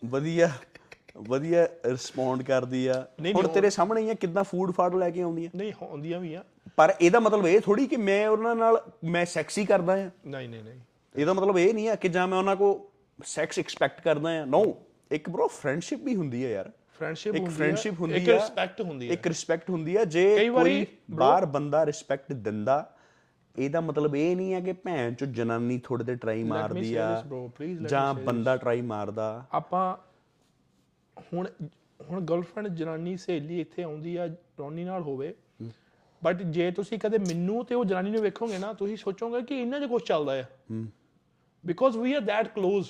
ਵਧੀਆ 0.05 0.49
ਵਧੀਆ 1.17 1.67
ਰਿਸਪੌਂਡ 1.85 2.43
ਕਰਦੀ 2.43 2.87
ਆ। 2.87 3.05
ਹੁਣ 3.35 3.47
ਤੇਰੇ 3.47 3.69
ਸਾਹਮਣੇ 3.69 4.01
ਹੀ 4.01 4.09
ਆ 4.09 4.13
ਕਿੱਦਾਂ 4.13 4.43
ਫੂਡ 4.43 4.71
ਫਾਡ 4.71 4.95
ਲੈ 4.95 5.09
ਕੇ 5.09 5.21
ਆਉਂਦੀ 5.21 5.45
ਆ। 5.45 5.49
ਨਹੀਂ 5.55 5.73
ਹੁੰਦੀਆਂ 5.81 6.19
ਵੀ 6.19 6.33
ਆ। 6.33 6.43
ਪਰ 6.77 6.93
ਇਹਦਾ 7.01 7.19
ਮਤਲਬ 7.19 7.47
ਇਹ 7.47 7.59
ਥੋੜੀ 7.61 7.85
ਕਿ 7.87 7.97
ਮੈਂ 7.97 8.27
ਉਹਨਾਂ 8.29 8.55
ਨਾਲ 8.55 8.81
ਮੈਂ 9.03 9.25
ਸੈਕਸੀ 9.25 9.65
ਕਰਦਾ 9.65 9.93
ਆ 9.93 10.09
ਨਹੀਂ 10.27 10.49
ਨਹੀਂ 10.49 10.63
ਨਹੀਂ। 10.63 10.79
ਇਹਦਾ 11.15 11.33
ਮਤਲਬ 11.33 11.57
ਇਹ 11.57 11.73
ਨਹੀਂ 11.73 11.87
ਆ 11.89 11.95
ਕਿ 11.95 12.09
ਜਾਂ 12.09 12.27
ਮੈਂ 12.27 12.37
ਉਹਨਾਂ 12.37 12.55
ਕੋ 12.55 12.67
ਸੈਕਸ 13.25 13.59
ਐਕਸਪੈਕਟ 13.59 14.01
ਕਰਦਾ 14.01 14.41
ਆ 14.41 14.45
ਨੋ 14.45 14.63
ਇੱਕ 15.11 15.29
ਬ్రో 15.29 15.47
ਫਰੈਂਡਸ਼ਿਪ 15.47 16.03
ਵੀ 16.03 16.15
ਹੁੰਦੀ 16.15 16.43
ਆ 16.43 16.49
ਯਾਰ। 16.49 16.71
ਫਰੈਂਡਸ਼ਿਪ 16.99 17.35
ਇੱਕ 17.35 17.49
ਫਰੈਂਡਸ਼ਿਪ 17.49 17.99
ਹੁੰਦੀ 17.99 18.13
ਆ 18.13 18.17
ਇੱਕ 18.17 18.27
ਰਿਸਪੈਕਟ 18.29 18.81
ਹੁੰਦੀ 18.81 19.07
ਹੈ 19.07 19.13
ਇੱਕ 19.13 19.27
ਰਿਸਪੈਕਟ 19.27 19.69
ਹੁੰਦੀ 19.69 19.95
ਆ। 19.95 20.03
ਜੇ 20.05 20.35
ਕਈ 20.37 20.85
ਬਾਹਰ 21.11 21.45
ਬੰਦਾ 21.45 21.85
ਰਿਸਪੈਕਟ 21.85 22.33
ਦਿੰਦਾ 22.33 22.77
ਇਹਦਾ 23.55 23.81
ਮਤਲਬ 23.81 24.15
ਇਹ 24.15 24.35
ਨਹੀਂ 24.35 24.55
ਆ 24.55 24.59
ਕਿ 24.59 24.73
ਭੈਣ 24.73 25.13
ਚ 25.13 25.23
ਜਨਾਨੀ 25.23 25.79
ਥੋੜੇ 25.83 26.03
ਤੇ 26.03 26.15
ਟਰਾਈ 26.15 26.43
ਮਾਰਦੀ 26.43 26.93
ਆ 26.95 27.23
ਜਾਂ 27.89 28.13
ਬੰਦਾ 28.13 28.55
ਟਰਾਈ 28.57 28.81
ਮਾਰਦਾ। 28.81 29.45
ਆਪਾਂ 29.51 29.95
ਹੁਣ 31.33 31.47
ਹੁਣ 32.01 32.21
ਗਰਲਫ੍ਰੈਂਡ 32.21 32.67
ਜਨਾਨੀ 32.67 33.17
ਸਹੇਲੀ 33.17 33.59
ਇੱਥੇ 33.61 33.83
ਆਉਂਦੀ 33.83 34.15
ਆ 34.15 34.25
ਰੌਣੀ 34.59 34.83
ਨਾਲ 34.83 35.01
ਹੋਵੇ 35.01 35.33
ਬਟ 36.23 36.41
ਜੇ 36.41 36.71
ਤੁਸੀਂ 36.71 36.99
ਕਦੇ 36.99 37.17
ਮੈਨੂੰ 37.17 37.65
ਤੇ 37.65 37.75
ਉਹ 37.75 37.85
ਜਨਾਨੀ 37.85 38.11
ਨੂੰ 38.11 38.21
ਵੇਖੋਗੇ 38.21 38.57
ਨਾ 38.57 38.73
ਤੁਸੀਂ 38.73 38.97
ਸੋਚੋਗੇ 38.97 39.41
ਕਿ 39.41 39.61
ਇਹਨਾਂ 39.61 39.79
'ਚ 39.79 39.85
ਕੁਝ 39.85 40.01
ਚੱਲਦਾ 40.03 40.39
ਆ 40.39 40.43
because 41.63 41.97
we 41.97 42.13
are 42.13 42.21
that 42.21 42.49
close. 42.59 42.87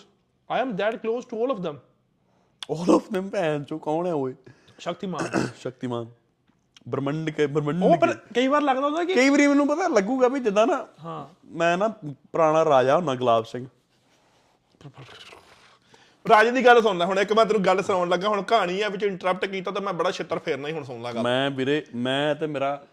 I 0.49 0.59
am 0.65 0.69
that 0.77 0.95
close 0.95 1.25
to 1.25 1.39
all 1.41 1.55
of 1.55 1.63
them. 1.65 1.75
All 2.71 2.95
of 2.95 3.07
them 3.15 3.29
ਭੈਣ 3.29 3.63
ਚੋ 3.63 3.77
ਕੌਣ 3.77 4.07
ਹੈ 4.07 4.13
ਓਏ? 4.13 4.33
ਸ਼ਕਤੀਮਾਨ। 4.79 5.29
ਸ਼ਕਤੀਮਾਨ। 5.61 6.05
ਬ੍ਰਹਮੰਡ 6.87 7.29
ਕੇ 7.29 7.45
ਬ੍ਰਹਮੰਡ 7.47 7.83
ਉਹ 7.83 7.97
ਪਰ 7.97 8.13
ਕਈ 8.35 8.47
ਵਾਰ 8.47 8.61
ਲੱਗਦਾ 8.61 8.85
ਹੁੰਦਾ 8.85 9.03
ਕਿ 9.03 9.15
ਕਈ 9.15 9.29
ਵਾਰੀ 9.29 9.47
ਮੈਨੂੰ 9.47 9.67
ਪਤਾ 9.67 9.87
ਲੱਗੂਗਾ 9.87 10.27
ਵੀ 10.27 10.39
ਜਿੱਦਾਂ 10.39 10.67
ਨਾ 10.67 10.87
ਹਾਂ। 11.03 11.25
ਮੈਂ 11.45 11.77
ਨਾ 11.77 11.87
ਪੁਰਾਣਾ 12.31 12.65
ਰਾਜਾ 12.65 12.95
ਹੁੰਨਾ 12.95 13.15
ਗੁਲਾਬ 13.15 13.45
ਸਿੰਘ। 13.45 13.65
ਰਾਜੇ 16.25 16.51
ਦੀ 16.51 16.65
ਗੱਲ 16.65 16.81
ਸੁਣ 16.81 16.97
ਲੈ 16.97 17.05
ਹੁਣ 17.05 17.19
ਇੱਕ 17.19 17.33
ਮੈਂ 17.33 17.45
ਤੈਨੂੰ 17.45 17.63
ਗੱਲ 17.65 17.81
ਸੁਣਾਉਣ 17.83 18.09
ਲੱਗਾ 18.09 18.29
ਹੁਣ 18.29 18.41
ਕਹਾਣੀ 18.41 18.81
ਆ 18.81 18.89
ਵਿੱਚ 18.89 19.03
ਇੰਟਰਰਪਟ 19.03 19.45
ਕੀਤਾ 19.45 19.71
ਤਾਂ 19.71 19.81
ਮੈਂ 19.81 19.93
ਬੜਾ 19.93 20.11
ਛਿੱਤਰ 20.11 20.39
ਫੇਰਨਾ 20.39 20.67
ਹੀ 20.67 20.73
ਹੁਣ 20.73 20.83
ਸੁਣ 20.83 21.01
ਲਾ 21.01 21.11
ਗੱਲ 21.11 21.23
ਮੈਂ 21.23 21.49
ਵੀਰੇ 21.51 21.85
ਮੈਂ 21.95 22.35
ਤੇ 22.35 22.47
ਮੇਰਾ 22.47 22.85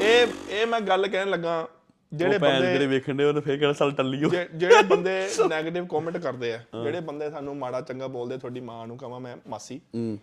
ਇਹ 0.00 0.26
ਇਹ 0.50 0.66
ਮੈਂ 0.66 0.80
ਗੱਲ 0.80 1.08
ਕਹਿਣ 1.08 1.30
ਲੱਗਾ 1.30 1.68
ਜਿਹੜੇ 2.12 2.38
ਬੰਦੇ 2.38 2.72
ਜਿਹੜੇ 2.72 2.86
ਵੇਖਣ 2.86 3.14
ਦੇ 3.14 3.24
ਉਹਨੇ 3.24 3.40
ਫੇਰ 3.40 3.56
ਕਿਹੜਾ 3.58 3.72
ਸਾਲ 3.72 3.92
ਟੱਲੀਓ 3.92 4.28
ਜੇ- 4.28 4.48
ਜਿਹੜੇ 4.54 4.82
ਬੰਦੇ 4.82 5.28
네ਗੇਟਿਵ 5.48 5.86
ਕਮੈਂਟ 5.86 6.16
ਕਰਦੇ 6.16 6.54
ਆ 6.54 6.58
ਜਿਹੜੇ 6.84 7.00
ਬੰਦੇ 7.00 7.30
ਸਾਨੂੰ 7.30 7.56
ਮਾੜਾ 7.56 7.80
ਚੰਗਾ 7.80 8.06
ਬੋਲਦੇ 8.06 8.38
ਤੁਹਾਡੀ 8.38 8.60
ਮਾਂ 8.60 8.86
ਨੂੰ 8.86 8.98
ਕਹਾਂ 8.98 9.20
ਮੈਂ 9.20 9.36
ਮਾਸੀ। 9.48 9.80
ਹੂੰ। 9.94 10.18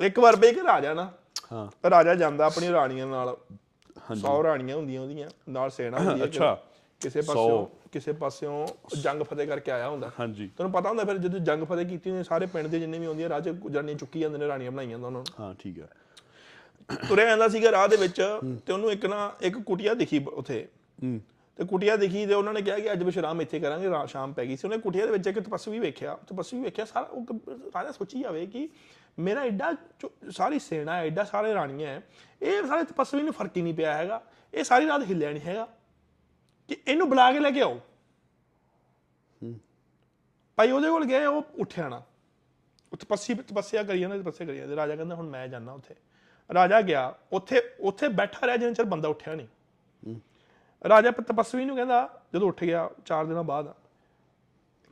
ਇੱਕ 0.00 0.18
ਵਾਰ 0.18 0.36
ਬਈ 0.36 0.48
ਇੱਕ 0.48 0.58
ਰਾਜਾ 0.64 0.94
ਨਾ 0.94 1.12
ਹਾਂ। 1.52 1.90
ਰਾਜਾ 1.90 2.14
ਜਾਂਦਾ 2.14 2.46
ਆਪਣੀ 2.46 2.68
ਰਾਣੀਆਂ 2.72 3.06
ਨਾਲ। 3.06 3.36
100 4.14 4.42
ਰਾਣੀਆਂ 4.44 4.76
ਹੁੰਦੀਆਂ 4.76 5.00
ਉਹਦੀਆਂ 5.00 5.28
ਨਾਲ 5.48 5.70
ਸੈਨਾ 5.70 5.98
ਹੁੰਦੀ 5.98 6.20
ਹੈ 6.20 6.26
ਅੱਛਾ। 6.26 6.58
ਕਿਸੇ 7.00 7.20
ਪਾਸਿਓਂ 7.20 7.66
ਕਿਸੇ 7.92 8.12
ਪਾਸਿਓਂ 8.12 8.66
ਜੰਗ 8.96 9.22
ਫਤਿਹ 9.22 9.46
ਕਰਕੇ 9.46 9.70
ਆਇਆ 9.70 9.88
ਹੁੰਦਾ। 9.88 10.10
ਹਾਂਜੀ। 10.20 10.50
ਤੁਹਾਨੂੰ 10.56 10.72
ਪਤਾ 10.72 10.88
ਹੁੰਦਾ 10.88 11.04
ਫਿਰ 11.04 11.18
ਜਦੋਂ 11.18 11.40
ਜੰਗ 11.40 11.64
ਫਤਿਹ 11.64 11.86
ਕੀਤੀ 11.86 12.10
ਉਹਨੇ 12.10 12.22
ਸਾਰੇ 12.22 12.46
ਪਿੰਡ 12.46 12.66
ਦੇ 12.66 12.78
ਜਿੰਨੇ 12.80 12.98
ਵੀ 12.98 13.06
ਹੁੰਦੀਆਂ 13.06 13.28
ਰਾਜੇ 13.28 13.54
ਜਾਨੀਆਂ 13.70 13.98
ਚੁੱਕੀ 13.98 14.20
ਜਾਂਦੇ 14.20 14.38
ਨੇ 14.38 14.48
ਰਾਣੀਆਂ 14.48 14.70
ਬਣਾਈਆਂ 14.70 14.94
ਹੁੰਦਾ 14.94 15.06
ਉਹਨਾਂ 15.06 15.22
ਨੂੰ। 15.22 15.46
ਹਾਂ 15.46 15.54
ਠੀਕ 15.58 15.78
ਹੈ। 15.78 15.88
ਤੁਰਿਆ 17.08 17.24
ਜਾਂਦਾ 17.24 17.48
ਸੀਗਾ 17.48 17.72
ਰਾਹ 17.72 17.88
ਦੇ 17.88 17.96
ਵਿੱਚ 17.96 18.22
ਤੇ 18.66 18.72
ਉਹਨੂੰ 18.72 18.92
ਇੱਕ 18.92 19.06
ਨਾ 19.06 19.34
ਇੱਕ 19.40 19.58
ਕੁਟੀਆ 19.58 19.94
ਦਿਖੀ 19.94 20.24
ਉੱਥੇ। 20.32 20.68
ਤੇ 21.56 21.64
ਕੁਟੀਆ 21.64 21.96
ਦਿਖੀ 21.96 22.26
ਤੇ 22.26 22.34
ਉਹਨਾਂ 22.34 22.52
ਨੇ 22.52 22.62
ਕਿਹਾ 22.62 22.78
ਕਿ 22.78 22.92
ਅੱਜ 22.92 23.02
ਵਿਸ਼ਰਾਮ 23.02 23.42
ਇੱਥੇ 23.42 23.60
ਕਰਾਂਗੇ 23.60 23.90
ਰਾ- 23.90 24.06
ਸ਼ਾਮ 24.06 24.32
ਪੈ 24.32 24.46
ਗਈ 24.46 24.56
ਸੀ। 24.56 24.68
ਉਹਨੇ 24.68 24.78
ਕੁਟੀਆ 24.78 25.06
ਦੇ 25.06 25.12
ਵਿੱਚ 25.12 25.26
ਇੱਕ 25.26 25.40
ਤਪਸਵੀ 25.40 25.78
ਵੇਖਿਆ। 25.78 26.14
ਤਪਸਵੀ 26.14 26.60
ਵੇਖਿਆ 26.60 26.84
ਸਾਰਾ 26.84 27.06
ਉਹ 27.06 27.26
ਰਾਜਾ 27.46 27.92
ਸੋਚੀ 27.92 28.22
ਜਾਵੇ 28.22 28.46
ਕਿ 28.46 28.68
ਮੇਰਾ 29.18 29.40
ਐਡਾ 29.40 29.74
ਸਾਰੀ 30.30 30.58
ਸੈਨਾ 30.58 30.96
ਹੈ 30.96 31.06
ਐਡਾ 31.06 31.24
ਸਾਰੇ 31.24 31.54
ਰਾਣੀਆਂ 31.54 31.88
ਹੈ 31.88 32.02
ਇਹ 32.42 32.66
ਸਾਰੇ 32.66 32.84
ਤਪਸਵੀ 32.84 33.22
ਨੂੰ 33.22 33.32
ਫ਼ਰਕ 33.32 33.56
ਹੀ 33.56 33.62
ਨਹੀਂ 33.62 33.74
ਪਿਆ 33.74 33.94
ਹੈਗਾ। 33.94 34.22
ਇਹ 34.54 34.64
ਸਾਰੀ 34.64 34.86
ਰਾਤ 34.86 35.02
ਹਿੱਲਿਆ 35.02 35.30
ਨਹੀਂ 35.30 35.42
ਹੈਗਾ। 35.42 35.68
ਕਿ 36.68 36.76
ਇਹਨੂੰ 36.88 37.08
ਬੁਲਾ 37.08 37.32
ਕੇ 37.32 37.40
ਲੈ 37.40 37.50
ਕੇ 37.50 37.60
ਆਓ। 37.60 37.80
ਭਾਈ 40.56 40.70
ਉਹਦੇ 40.70 40.88
ਕੋਲ 40.88 41.04
ਗਏ 41.04 41.24
ਉਹ 41.24 41.42
ਉੱਠਿਆ 41.58 41.88
ਨਾ। 41.88 42.02
ਤਪੱਸੀ 43.00 43.34
ਤਪੱਸਿਆ 43.34 43.82
ਕਰੀ 43.82 44.00
ਜਾਂਦਾ 44.00 44.18
ਤਪੱਸਿਆ 44.18 44.46
ਕਰੀ 44.46 44.56
ਜਾਂਦਾ। 44.56 44.76
ਰਾਜਾ 44.76 44.96
ਕਹਿੰਦਾ 44.96 45.14
ਹੁਣ 45.14 45.28
ਮੈਂ 45.28 45.48
ਜਾਣਾ 45.48 45.72
ਉੱਥੇ। 45.72 45.94
ਰਾਜਾ 46.50 46.80
ਗਿਆ 46.80 47.14
ਉੱਥੇ 47.32 47.62
ਉੱਥੇ 47.80 48.08
ਬੈਠਾ 48.08 48.46
ਰਿਹਾ 48.46 48.56
ਜਿੰਨਾ 48.56 48.72
ਚਿਰ 48.72 48.86
ਬੰਦਾ 48.86 49.08
ਉੱਠਿਆ 49.08 49.34
ਨਹੀਂ। 49.34 50.16
ਰਾਜਾ 50.88 51.10
ਤਪੱਸਵੀ 51.10 51.64
ਨੂੰ 51.64 51.76
ਕਹਿੰਦਾ 51.76 52.08
ਜਦੋਂ 52.34 52.48
ਉੱਠ 52.48 52.64
ਗਿਆ 52.64 52.88
4 53.06 53.26
ਦਿਨਾਂ 53.26 53.44
ਬਾਅਦ 53.44 53.72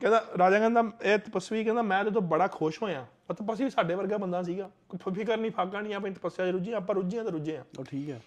ਕਹਿੰਦਾ 0.01 0.25
ਰਾਜਾ 0.37 0.59
ਕਹਿੰਦਾ 0.59 0.83
ਇਹ 1.01 1.17
ਤਪੱਸਵੀ 1.17 1.63
ਕਹਿੰਦਾ 1.63 1.81
ਮੈਂ 1.81 2.03
ਜਦੋਂ 2.03 2.21
ਬੜਾ 2.21 2.47
ਖੁਸ਼ 2.47 2.81
ਹੋਇਆ। 2.83 3.05
ਉਹ 3.29 3.35
ਤਪੱਸਵੀ 3.35 3.69
ਸਾਡੇ 3.69 3.95
ਵਰਗਾ 3.95 4.17
ਬੰਦਾ 4.17 4.41
ਸੀਗਾ। 4.43 4.69
ਕੋਈ 4.89 5.13
ਫਿਕਰ 5.13 5.37
ਨਹੀਂ 5.37 5.51
ਫਾਕਾ 5.51 5.81
ਨਹੀਂ 5.81 5.93
ਆਪਣੀ 5.95 6.13
ਤਪੱਸਿਆ 6.13 6.45
'ਚ 6.47 6.49
ਰੁੱਝੀ 6.49 6.71
ਆਪਾਂ 6.71 6.95
ਰੁੱਝੀਆਂ 6.95 7.23
ਤਾਂ 7.23 7.31
ਰੁੱਝੇ 7.31 7.55
ਆ। 7.57 7.63
ਉਹ 7.79 7.83
ਠੀਕ 7.83 8.09
ਹੈ 8.09 8.19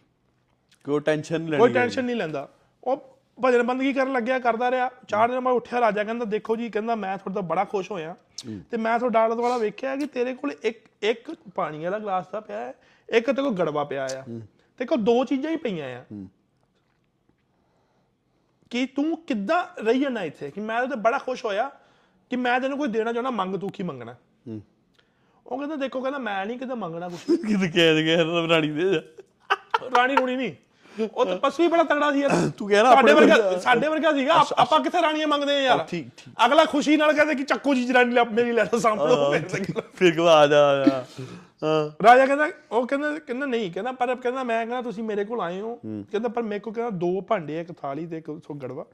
ਕੋਈ 0.84 1.00
ਟੈਨਸ਼ਨ 1.00 1.40
ਨਹੀਂ 1.40 1.50
ਲੈਣੀ 1.50 1.60
ਕੋਈ 1.60 1.72
ਟੈਨਸ਼ਨ 1.72 2.04
ਨਹੀਂ 2.04 2.16
ਲੈਂਦਾ। 2.16 2.48
ਉਹ 2.84 2.96
ਭਜਨ 3.38 3.62
ਬੰਦਗੀ 3.62 3.92
ਕਰਨ 3.92 4.12
ਲੱਗਿਆ 4.12 4.38
ਕਰਦਾ 4.38 4.70
ਰਿਹਾ। 4.70 4.90
ਚਾਰ 5.08 5.28
ਦਿਨ 5.28 5.40
ਬਾਅਦ 5.40 5.56
ਉੱਠਿਆ 5.56 5.80
ਰਾਜਾ 5.80 6.04
ਕਹਿੰਦਾ 6.04 6.24
ਦੇਖੋ 6.24 6.56
ਜੀ 6.56 6.68
ਕਹਿੰਦਾ 6.70 6.94
ਮੈਂ 6.94 7.16
ਤੁਹਾਡੇ 7.18 7.34
ਤੋਂ 7.34 7.42
ਬੜਾ 7.42 7.64
ਖੁਸ਼ 7.64 7.90
ਹੋਇਆ। 7.90 8.14
ਤੇ 8.70 8.76
ਮੈਂ 8.76 8.98
ਤੁਹਾਡਾ 8.98 9.20
ਆਲੇ 9.20 9.34
ਦੁਆਲਾ 9.34 9.56
ਵੇਖਿਆ 9.58 9.96
ਕਿ 9.96 10.06
ਤੇਰੇ 10.06 10.34
ਕੋਲ 10.34 10.52
ਇੱਕ 10.62 10.84
ਇੱਕ 11.02 11.30
ਪਾਣੀ 11.54 11.84
ਵਾਲਾ 11.84 11.98
ਗਲਾਸ 11.98 12.26
ਤਾਂ 12.26 12.40
ਪਿਆ 12.40 12.58
ਹੈ। 12.58 12.74
ਇੱਕ 13.08 13.26
ਤੇ 13.26 13.42
ਕੋਲ 13.42 13.54
ਗੜਵਾ 13.54 13.84
ਪਿਆ 13.84 14.04
ਆ। 14.04 14.24
ਤੇ 14.78 14.84
ਕੋਲ 14.84 14.98
ਦੋ 14.98 15.24
ਚੀਜ਼ਾਂ 15.24 15.50
ਹੀ 15.50 15.56
ਪਈਆਂ 15.56 16.00
ਆ। 16.00 16.04
ਕਿ 18.70 18.86
ਤੂੰ 18.86 19.16
ਕਿੱਦਾਂ 19.16 19.64
ਰਹੀ 19.84 20.00
ਜਾਣਾ 20.00 20.22
ਇੱਥੇ? 20.22 20.50
ਕਿ 20.50 20.60
ਮੈਂ 20.60 20.86
ਤਾਂ 20.86 20.96
ਬੜਾ 20.96 21.18
ਖੁਸ਼ 21.18 21.44
ਹੋਇਆ 21.44 21.70
ਕਿ 22.30 22.36
ਮੈਂ 22.36 22.60
ਤੈਨੂੰ 22.60 22.78
ਕੋਈ 22.78 22.88
ਦੇਣਾ 22.88 23.12
ਚਾਹੁੰਦਾ 23.12 23.30
ਮੰਗ 23.30 23.56
ਤੂੰ 23.56 23.70
ਕੀ 23.70 23.82
ਮੰਗਣਾ? 23.82 24.14
ਉਹ 25.46 25.58
ਕਹਿੰਦਾ 25.58 25.76
ਦੇਖੋ 25.76 26.00
ਕਹਿੰਦਾ 26.00 26.18
ਮੈਂ 26.18 26.46
ਨਹੀਂ 26.46 26.58
ਕਿਤੇ 26.58 26.74
ਮੰਗਣਾ 26.74 27.08
ਕੁਝ 27.08 27.20
ਕਿਤੇ 27.46 27.68
ਕਹਿ 27.68 28.02
ਗਿਆ 28.04 28.16
ਰਾਣੀ 28.48 28.70
ਦੇ 28.70 29.00
ਰਾਣੀ 29.96 30.16
ਰੂਣੀ 30.16 30.36
ਨਹੀਂ। 30.36 30.54
ਉਹ 31.14 31.24
ਤਪਸਵੀ 31.26 31.68
ਬੜਾ 31.68 31.82
ਤਗੜਾ 31.82 32.12
ਸੀ 32.12 32.20
ਯਾਰ। 32.20 32.30
ਤੂੰ 32.58 32.68
ਕਹਿ 32.68 32.82
ਨਾ 32.82 32.94
ਸਾਡੇ 32.94 33.12
ਵਰਗਾ 33.12 33.58
ਸਾਡੇ 33.58 33.88
ਵਰਗਾ 33.88 34.12
ਸੀਗਾ। 34.12 34.34
ਆਪ- 34.34 34.82
ਕਿੱਥੇ 34.82 35.02
ਰਾਣੀਆਂ 35.02 35.28
ਮੰਗਦੇ 35.28 35.56
ਆ 35.56 35.60
ਯਾਰ? 35.60 35.84
ਠੀਕ, 35.84 36.08
ਠੀਕ। 36.16 36.34
ਅਗਲਾ 36.46 36.64
ਖੁਸ਼ੀ 36.64 36.96
ਨਾਲ 36.96 37.12
ਕਹਿੰਦੇ 37.12 37.34
ਕਿ 37.34 37.42
ਚੱਕੋ 37.44 37.74
ਜੀ 37.74 37.86
ਲੈ 37.92 38.24
ਮੇਰੀ 38.24 38.52
ਲੈ 38.52 38.64
ਲਓ 38.64 38.78
ਸਾਹਮਣੇ। 38.78 39.38
ਫਿਰ 39.94 40.16
ਕੋ 40.16 40.26
ਆ 40.26 40.46
ਜਾ 40.46 40.66
ਆ। 40.68 40.84
ਜਾ 40.86 41.04
ਹਾਂ। 41.62 42.04
ਰਾਜਾ 42.04 42.26
ਕਹਿੰਦਾ 42.26 42.48
ਉਹ 42.70 42.86
ਕਹਿੰਦਾ 42.86 43.18
ਕਹਿੰਦਾ 43.18 43.46
ਨਹੀਂ 43.46 43.70
ਕਹਿੰਦਾ 43.72 43.92
ਪਰ 43.92 44.14
ਕਹਿੰਦਾ 44.14 44.42
ਮੈਂ 44.44 44.58
ਕਹਿੰਦਾ 44.66 44.82
ਤੁਸੀਂ 44.82 45.04
ਮੇਰੇ 45.04 45.24
ਕੋਲ 45.24 45.40
ਆਏ 45.40 45.60
ਹੋ। 45.60 45.74
ਕਹਿੰਦਾ 46.10 46.28
ਪਰ 46.28 46.42
ਮੇਰੇ 46.42 46.60
ਕੋਲ 46.60 46.74
ਕਹਿੰਦਾ 46.74 46.90
ਦੋ 46.98 47.20
ਭਾਂਡੇ 47.20 47.60
ਇੱਕ 47.60 47.72
ਥਾਲੀ 47.72 48.06
ਤੇ 48.06 48.18
ਇੱਕ 48.18 48.30
ਗੜਵਾ। 48.62 48.84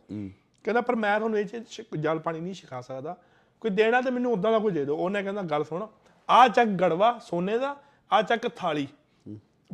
ਕਹਿੰਦਾ 0.65 0.81
ਪਰ 0.81 0.97
ਮੈਂ 0.97 1.19
ਤੁਹਾਨੂੰ 1.19 1.39
ਇਹ 1.39 1.45
ਚ 1.47 1.83
ਜਲ 1.99 2.19
ਪਾਣੀ 2.19 2.41
ਨਹੀਂ 2.41 2.55
ਸਿਖਾ 2.55 2.81
ਸਕਦਾ। 2.81 3.17
ਕੋਈ 3.63 3.71
ਦੇਣਾ 3.71 4.01
ਤੇ 4.01 4.11
ਮੈਨੂੰ 4.11 4.33
ਉਦਾਂ 4.33 4.53
ਦਾ 4.53 4.59
ਕੋਈ 4.59 4.73
ਦੇ 4.73 4.85
ਦਿਓ। 4.85 4.97
ਉਹਨੇ 4.97 5.23
ਕਹਿੰਦਾ 5.23 5.43
ਗੱਲ 5.43 5.65
ਸੁਣ 5.65 5.87
ਆ 6.29 6.47
ਚੱਕ 6.49 6.69
ਗੜਵਾ 6.81 7.19
ਸੋਨੇ 7.23 7.59
ਦਾ 7.59 7.77
ਆ 8.11 8.23
ਚੱਕ 8.23 8.49
ਥਾਲੀ। 8.57 8.87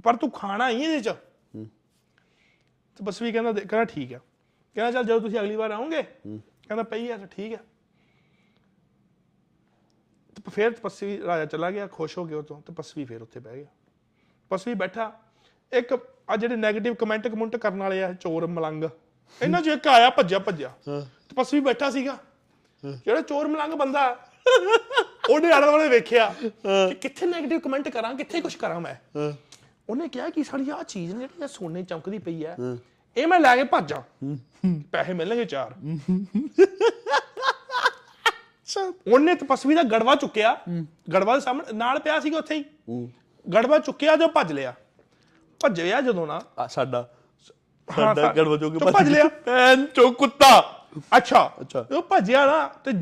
ਪਰ 0.04 0.16
ਤੂੰ 0.16 0.30
ਖਾਣਾ 0.30 0.68
ਹੀ 0.70 0.82
ਇਹਦੇ 0.82 1.00
ਚ। 1.00 1.14
ਤੇ 2.98 3.04
ਬਸ 3.04 3.20
ਵੀ 3.22 3.32
ਕਹਿੰਦਾ 3.32 3.52
ਕਹਿੰਦਾ 3.52 3.84
ਠੀਕ 3.84 4.12
ਆ। 4.14 4.18
ਕਹਿੰਦਾ 4.76 4.90
ਚੱਲ 4.92 5.04
ਜਦੋਂ 5.04 5.20
ਤੁਸੀਂ 5.20 5.38
ਅਗਲੀ 5.40 5.56
ਵਾਰ 5.56 5.70
ਆਓਗੇ 5.70 6.02
ਕਹਿੰਦਾ 6.02 6.82
ਪਈ 6.82 7.08
ਆ 7.10 7.16
ਤਾਂ 7.16 7.26
ਠੀਕ 7.26 7.54
ਆ। 7.54 7.58
ਫਿਰ 10.50 10.70
ਤਪਸਵੀ 10.70 11.18
ਰਾਜਾ 11.26 11.44
ਚਲਾ 11.44 11.70
ਗਿਆ 11.70 11.86
ਖੁਸ਼ 11.86 12.16
ਹੋ 12.18 12.24
ਗਿਆ 12.24 12.38
ਉਹ 12.38 12.42
ਤੋਂ 12.42 12.60
ਤਪਸਵੀ 12.62 13.04
ਫਿਰ 13.04 13.22
ਉੱਥੇ 13.22 13.40
ਬਹਿ 13.40 13.56
ਗਿਆ। 13.56 13.66
ਤਪਸਵੀ 14.46 14.74
ਬੈਠਾ। 14.74 15.12
ਇੱਕ 15.72 15.98
ਆ 16.30 16.36
ਜਿਹੜੇ 16.36 16.54
네ਗੇਟਿਵ 16.56 16.94
ਕਮੈਂਟ 16.94 17.28
ਕਮੈਂਟ 17.28 17.56
ਕਰਨ 17.56 17.78
ਵਾਲੇ 17.78 18.02
ਆ 18.04 18.12
ਚੋਰ 18.12 18.46
ਮਲੰਗ। 18.46 18.84
ਇਹਨਾਂ 19.40 19.60
ਚੋਂ 19.62 19.72
ਇੱਕ 19.72 19.86
ਆਇਆ 19.88 20.10
ਭੱਜਿਆ 20.10 20.38
ਭੱਜਿਆ। 20.38 20.72
ਤਪਸਵੀ 21.28 21.60
ਬੈਠਾ 21.60 21.90
ਸੀਗਾ। 21.90 22.16
ਜਿਹੜਾ 22.84 23.20
ਚੋਰ 23.20 23.48
ਮਲੰਗ 23.48 23.72
ਬੰਦਾ 23.72 24.06
ਉਹਨੇ 25.30 25.50
ਆਲੇ 25.52 25.66
ਦੁਆਲੇ 25.66 25.88
ਵੇਖਿਆ 25.88 26.34
ਕਿ 26.42 26.94
ਕਿੱਥੇ 26.94 27.26
네ਗੇਟਿਵ 27.26 27.60
ਕਮੈਂਟ 27.60 27.88
ਕਰਾਂ 27.88 28.14
ਕਿੱਥੇ 28.14 28.40
ਕੁਝ 28.40 28.54
ਕਰਾਂ 28.54 28.80
ਮੈਂ। 28.80 28.94
ਉਹਨੇ 29.88 30.08
ਕਿਹਾ 30.08 30.28
ਕਿ 30.28 30.44
ਸਾਡੀ 30.44 30.70
ਆ 30.70 30.82
ਚੀਜ਼ 30.82 31.12
ਨੇ 31.14 31.18
ਜਿਹੜੀ 31.18 31.48
ਸੋਨੇ 31.48 31.82
ਚਮਕਦੀ 31.82 32.18
ਪਈ 32.18 32.44
ਹੈ 32.44 32.56
ਇਹ 33.16 33.26
ਮੈਂ 33.26 33.40
ਲੈ 33.40 33.56
ਕੇ 33.56 33.64
ਭੱਜਾਂ 33.64 34.00
ਪੈਸੇ 34.92 35.12
ਮਿਲਣਗੇ 35.12 35.44
ਚਾਰ। 35.44 35.74
ਉਹਨੇ 39.12 39.34
ਤਪਸਵੀ 39.34 39.74
ਦਾ 39.74 39.82
ਗੜਵਾ 39.82 40.14
ਚੁੱਕਿਆ। 40.14 40.56
ਗੜਵਾ 41.14 41.34
ਦੇ 41.34 41.40
ਸਾਹਮਣੇ 41.40 41.72
ਨਾਲ 41.72 41.98
ਪਿਆ 41.98 42.20
ਸੀਗਾ 42.20 42.38
ਉੱਥੇ 42.38 42.54
ਹੀ। 42.54 42.64
ਗੜਵਾ 43.54 43.78
ਚੁੱਕਿਆ 43.78 44.16
ਜੋ 44.16 44.28
ਭੱਜ 44.28 44.52
ਲਿਆ। 44.52 44.74
ਭੱਜਿਆ 45.60 46.00
ਜਦੋਂ 46.00 46.26
ਨਾ। 46.26 46.40
ਸਾਡਾ 46.68 47.08
ਸਾਡਾ 47.96 48.32
ਗੜਵਾ 48.32 48.56
ਜੋ 48.56 48.70
ਕੇ 48.70 48.78
ਤੂੰ 48.78 48.92
ਭੱਜ 48.92 49.08
ਲਿਆ। 49.08 49.28
ਪੈਨ 49.28 49.86
ਚੋ 49.86 50.10
ਕੁੱਤਾ। 50.10 50.74
ਅੱਛਾ। 51.16 51.52
ਅੱਛਾ। 51.60 51.86
ਉਹ 51.96 52.02
ਭੱਜਿਆ 52.02 52.46
ਨਾ 52.46 52.66
ਤੇ 52.84 52.92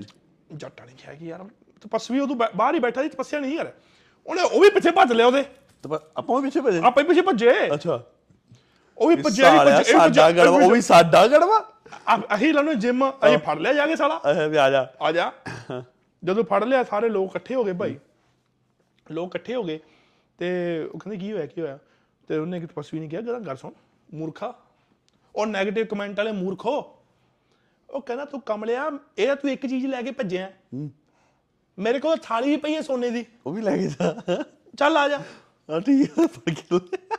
ਜੱਟਾਂ 0.54 0.86
ਨੇ 0.86 0.92
ਕਿਹਾ 0.98 1.14
ਕਿ 1.14 1.26
ਯਾਰ 1.26 1.44
ਤਪਸਵੀ 1.80 2.20
ਬਾ- 2.20 2.50
ਬਾਹਰ 2.56 2.74
ਹੀ 2.74 2.78
ਬੈਠਾ 2.80 3.02
ਸੀ 3.02 3.08
ਤਪੱਸਿਆ 3.08 3.40
ਨਹੀਂ 3.40 3.58
ਕਰ 3.58 3.72
ਉਹਨੇ 4.26 4.42
ਉਹ 4.42 4.60
ਵੀ 4.60 4.70
ਪਿੱਛੇ 4.70 4.90
ਭੱਜ 4.90 5.12
ਲਿਆ 5.12 5.26
ਉਹਦੇ। 5.26 5.42
ਤੇ 5.42 5.98
ਆਪਾਂ 6.16 6.40
ਵੀ 6.40 6.42
ਪਿੱਛੇ 6.42 6.60
ਭਜੇ? 6.60 6.80
ਆਪੇ 6.84 7.02
ਪਿੱਛੇ 7.02 7.20
ਭੱਜੇ। 7.22 7.74
ਅੱਛਾ। 7.74 8.02
ਉਹ 8.98 9.08
ਵੀ 9.08 9.16
ਭੱਜਿਆ 9.16 9.64
ਵੀ 9.64 9.84
ਸਾਡਾ 9.84 10.30
ਗੜਵਾ 10.30 10.64
ਉਹ 10.64 10.70
ਵੀ 10.70 10.80
ਸਾਡਾ 10.80 11.26
ਗੜਵਾ? 11.26 11.64
ਅਸੀਂ 12.34 12.52
ਲਾਨੂੰ 12.54 12.78
ਜਿਮ 12.78 13.10
ਅਸੀਂ 13.10 13.38
ਫੜ 13.38 13.58
ਲਿਆ 13.58 13.72
ਜਾ 13.72 13.86
ਕੇ 13.86 13.96
ਸਾਲਾ। 13.96 14.20
ਇਹ 14.30 14.48
ਵੀ 14.48 14.56
ਆ 14.56 14.70
ਜਾ। 14.70 14.86
ਆ 15.00 15.12
ਜਾ। 15.12 15.32
ਜਦੋਂ 16.22 16.44
ਫੜ 16.44 16.62
ਲਿਆ 16.64 16.82
ਸਾਰੇ 16.84 17.08
ਲੋਕ 17.08 17.30
ਇਕੱਠੇ 17.30 17.54
ਹੋ 17.54 17.64
ਗਏ 17.64 17.72
ਭਾਈ। 17.72 17.98
ਲੋਕ 19.10 19.28
ਇਕੱਠੇ 19.28 19.54
ਹੋ 19.54 19.62
ਗਏ 19.64 19.78
ਤੇ 20.38 20.46
ਉਹ 20.94 20.98
ਕਹਿੰਦੇ 20.98 21.16
ਕੀ 21.16 21.32
ਹੋਇਆ 21.32 21.46
ਕੀ 21.46 21.60
ਹੋਇਆ? 21.60 21.78
ਤੇ 22.28 22.38
ਉਹਨੇ 22.38 22.60
ਕਿ 22.60 22.66
ਤਪਸਵੀ 22.66 23.00
ਨੇ 23.00 23.08
ਕਿਹਾ 23.08 23.20
ਜਰਾ 23.20 23.38
ਗੱਲ 23.38 23.56
ਸੁਣ 23.56 23.72
ਮੂਰਖਾ। 24.14 24.54
ਉਹ 25.36 25.46
네ਗੇਟਿਵ 25.46 25.86
ਕਮੈਂਟ 25.86 26.16
ਵਾਲੇ 26.16 26.32
ਮੂਰਖੋ 26.32 26.92
ਉਹ 27.90 28.00
ਕਹਿੰਦਾ 28.00 28.24
ਤੂੰ 28.24 28.40
ਕਮਲਿਆ 28.40 28.90
ਇਹ 29.18 29.34
ਤੂੰ 29.34 29.50
ਇੱਕ 29.50 29.66
ਚੀਜ਼ 29.66 29.86
ਲੈ 29.86 30.02
ਕੇ 30.02 30.10
ਭੱਜਿਆ 30.10 30.50
ਮੇਰੇ 31.78 31.98
ਕੋਲ 31.98 32.16
ਥਾਲੀ 32.22 32.48
ਵੀ 32.48 32.56
ਪਈ 32.56 32.74
ਹੈ 32.74 32.80
ਸੋਨੇ 32.80 33.10
ਦੀ। 33.10 33.24
ਉਹ 33.46 33.52
ਵੀ 33.52 33.62
ਲੈ 33.62 33.76
ਕੇ 33.76 33.86
ਜਾ। 33.86 34.42
ਚੱਲ 34.78 34.96
ਆ 34.96 35.08
ਜਾ। 35.08 35.18
ਆ 35.70 35.80
ਠੀਕ 35.80 36.18
ਹੈ 36.18 36.26
ਫੜ 36.26 36.54
ਕੇ 36.54 36.74
ਲੈ। 36.74 37.16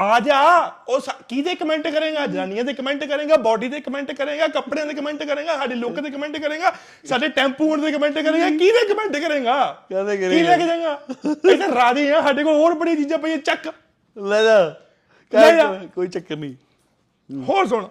ਆ 0.00 0.20
ਜਾ 0.20 0.40
ਉਹ 0.88 1.00
ਕਿਹਦੇ 1.28 1.54
ਕਮੈਂਟ 1.54 1.88
ਕਰੇਗਾ? 1.88 2.26
ਜਨਾਨੀਆਂ 2.26 2.64
ਦੇ 2.64 2.72
ਕਮੈਂਟ 2.72 3.04
ਕਰੇਗਾ 3.04 3.36
ਬਾਡੀ 3.36 3.68
ਦੇ 3.68 3.80
ਕਮੈਂਟ 3.80 4.12
ਕਰੇਗਾ 4.12 4.48
ਕੱਪੜਿਆਂ 4.48 4.86
ਦੇ 4.86 4.94
ਕਮੈਂਟ 4.94 5.22
ਕਰੇਗਾ 5.22 5.56
ਸਾਡੇ 5.56 5.74
ਲੁੱਕ 5.74 6.00
ਦੇ 6.00 6.10
ਕਮੈਂਟ 6.10 6.38
ਕਰੇਗਾ 6.38 6.72
ਸਾਡੇ 7.04 7.28
ਟੈਂਪੂ 7.28 7.76
ਦੇ 7.76 7.92
ਕਮੈਂਟ 7.92 8.14
ਕਰੇਗਾ 8.14 8.50
ਕਿਹਦੇ 8.50 8.94
ਕਮੈਂਟ 8.94 9.16
ਕਰੇਗਾ? 9.16 9.84
ਕਾਹਦੇ 9.92 10.16
ਕੀ 10.16 10.22
ਕਰੇਗਾ? 10.22 10.50
ਲੈ 10.50 10.56
ਕੇ 10.56 10.66
ਜਾਏਗਾ? 10.66 11.00
ਇੱਥੇ 11.28 11.74
ਰਾਦੇ 11.74 12.12
ਆ 12.12 12.20
ਸਾਡੇ 12.20 12.44
ਕੋਲ 12.44 12.54
ਹੋਰ 12.54 12.74
ਬੜੀ 12.74 12.96
ਚੀਜ਼ਾਂ 12.96 13.18
ਪਈਆਂ 13.18 13.38
ਚੱਕ। 13.38 13.72
ਲੈ 15.32 15.56
ਜਾ। 15.56 15.74
ਕੋਈ- 15.94 16.10
ਚੱਕਰ 16.10 16.36
ਨਹੀਂ। 16.36 16.54
ਹੋਰ 17.42 17.66
ਸੁਣ। 17.66 17.88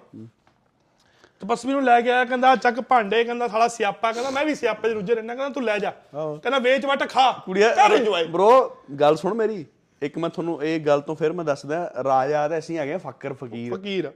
ਤਪਸਵੀ 1.40 1.72
ਨੂੰ 1.72 1.84
ਲੈ 1.84 2.02
ਕੇ 2.02 2.12
ਆਇਆ 2.12 2.26
ਕਹਿੰਦਾ 2.26 2.56
ਚੱਕ 2.56 2.82
ਭਾਂਡੇ 2.82 3.24
ਕਹਿੰਦਾ 3.24 3.48
ਸਾਲਾ 3.48 3.68
ਸਿਆਪਾ 3.68 4.12
ਕਹਿੰਦਾ 4.12 4.30
ਮੈਂ 4.30 4.46
ਵੀ 4.46 4.56
ਸਿਆਪੇ 4.56 4.90
'ਚ 4.90 4.94
ਰੁੱਝੇ 4.94 5.16
ਰਹਿਣਾ 5.16 5.36
ਕਹਿੰਦਾ 5.36 5.54
ਤੂੰ 5.54 5.64
ਲੈ 5.64 5.78
ਜਾ। 5.80 5.90
ਕਹਿੰਦਾ 6.16 6.60
ਵੇਚ 6.60 6.86
ਵਟ 6.86 7.10
ਖਾ। 7.10 7.32
ਕੁੜੀਆ 7.46 7.76
ਕਰ 7.76 7.92
ਇੰਜੋਏ 7.92 8.24
ਬ్రో 8.24 8.70
ਗੱਲ 9.00 9.16
ਸੁਣ 9.16 9.34
ਮੇਰੀ। 9.34 9.66
ਇੱਕ 10.06 10.18
ਮੈਂ 10.18 10.30
ਤੁਹਾਨੂੰ 10.30 10.64
ਇਹ 10.64 10.80
ਗੱਲ 10.80 11.02
ਤੋਂ 11.02 11.16
ਫਿਰ 11.16 11.34
ਮੈਂ 11.34 11.46
ਦੱਸਦਾ 11.46 11.94
ਰਾਜਾ 12.04 12.48
ਤੇ 12.48 12.58
ਅਸੀਂ 12.58 12.78
ਹੈਗੇ 12.78 12.94
ਆ 12.94 12.98
ਫਕਰ 12.98 13.34
ਫਕੀਰ। 13.34 13.74
ਫਕੀਰ। 13.76 14.12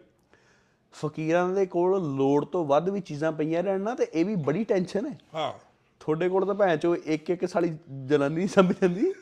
ਫਕੀਰਾਂ 0.93 1.47
ਦੇ 1.49 1.65
ਕੋਲ 1.65 2.15
ਲੋੜ 2.15 2.45
ਤੋਂ 2.45 2.65
ਵੱਧ 2.65 2.89
ਵੀ 2.89 2.99
ਚੀਜ਼ਾਂ 2.99 3.31
ਪਈਆਂ 3.31 3.63
ਰਹਿਣ 3.63 3.81
ਨਾ 3.81 3.95
ਤੇ 3.95 4.07
ਇਹ 4.13 4.25
ਵੀ 4.25 4.35
ਬੜੀ 4.35 4.63
ਟੈਨਸ਼ਨ 4.63 5.05
ਹੈ। 5.05 5.17
ਹਾਂ। 5.35 5.51
ਤੁਹਾਡੇ 5.99 6.29
ਕੋਲ 6.29 6.45
ਤਾਂ 6.45 6.55
ਭੈਣ 6.55 6.77
ਚੋ 6.77 6.95
ਇੱਕ 6.95 7.29
ਇੱਕ 7.29 7.45
ਸਾਲੀ 7.45 7.77
ਜਨਾਨੀ 8.05 8.47
ਸੰਭ 8.47 8.71
ਜਾਂਦੀ 8.81 9.13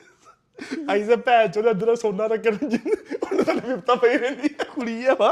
ਐਸੇ 0.89 1.15
ਭੈਣ 1.15 1.47
ਚੋਦ 1.47 1.71
ਅੰਦਰ 1.71 1.95
ਸੋਨਾ 1.95 2.27
ਰੱਖਣ 2.27 2.57
ਉਹਨਾਂ 2.63 3.43
ਦਾ 3.45 3.53
ਵਿਪਤਾ 3.67 3.95
ਪਈ 3.95 4.17
ਰਹਿੰਦੀ 4.17 4.47
ਕੁੜੀ 4.49 5.05
ਆ 5.05 5.15
ਵਾ। 5.19 5.31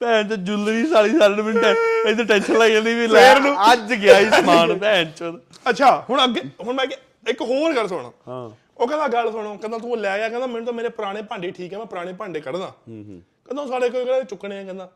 ਭੈਣ 0.00 0.28
ਚ 0.28 0.34
ਜੁਲਰੀ 0.34 0.86
ਸਾਲੀ 0.86 1.18
ਸਾਲ 1.18 1.36
ਨੂੰ 1.36 1.44
ਮਿੰਟ 1.44 1.64
ਇੱਥੇ 2.08 2.24
ਟੈਨਸ਼ਨ 2.24 2.58
ਲੱਗ 2.58 2.70
ਜਾਂਦੀ 2.70 2.94
ਵੀ 2.94 3.06
ਲੈ 3.06 3.32
ਅੱਜ 3.72 3.92
ਗਿਆ 3.94 4.18
ਹੀ 4.20 4.30
ਸਮਾਨ 4.30 4.78
ਭੈਣ 4.78 5.10
ਚ 5.10 5.32
ਅੱਛਾ 5.70 6.04
ਹੁਣ 6.10 6.24
ਅੱਗੇ 6.24 6.40
ਹੁਣ 6.64 6.74
ਮੈਂ 6.74 6.86
ਇੱਕ 7.30 7.42
ਹੋਰ 7.42 7.74
ਗੱਲ 7.76 7.88
ਸੁਣ। 7.88 8.10
ਹਾਂ। 8.28 8.50
ਉਹ 8.76 8.86
ਕਹਿੰਦਾ 8.88 9.08
ਗੱਲ 9.08 9.32
ਸੁਣੋ 9.32 9.56
ਕਹਿੰਦਾ 9.56 9.78
ਤੂੰ 9.78 9.96
ਲੈ 9.98 10.24
ਆ 10.24 10.28
ਕਹਿੰਦਾ 10.28 10.46
ਮੈਨੂੰ 10.46 10.64
ਤਾਂ 10.66 10.72
ਮੇਰੇ 10.72 10.88
ਪੁਰਾਣੇ 10.88 11.22
ਭਾਂਡੇ 11.22 11.50
ਠੀਕ 11.50 11.72
ਹੈ 11.72 11.78
ਮੈਂ 11.78 11.86
ਪੁਰਾਣੇ 11.86 12.12
ਭਾਂਡੇ 12.12 12.40
ਕੱਢਦਾ। 12.40 12.72
ਕਹਿੰਦਾ 12.88 13.66
ਸਾਡੇ 13.66 13.90
ਕੋਈ 13.90 14.04
ਕਹਿੰਦਾ 14.04 14.24
ਚੁੱਕਣੇ 14.24 14.58
ਆ 14.58 14.64
ਕਹਿੰਦਾ। 14.64 14.90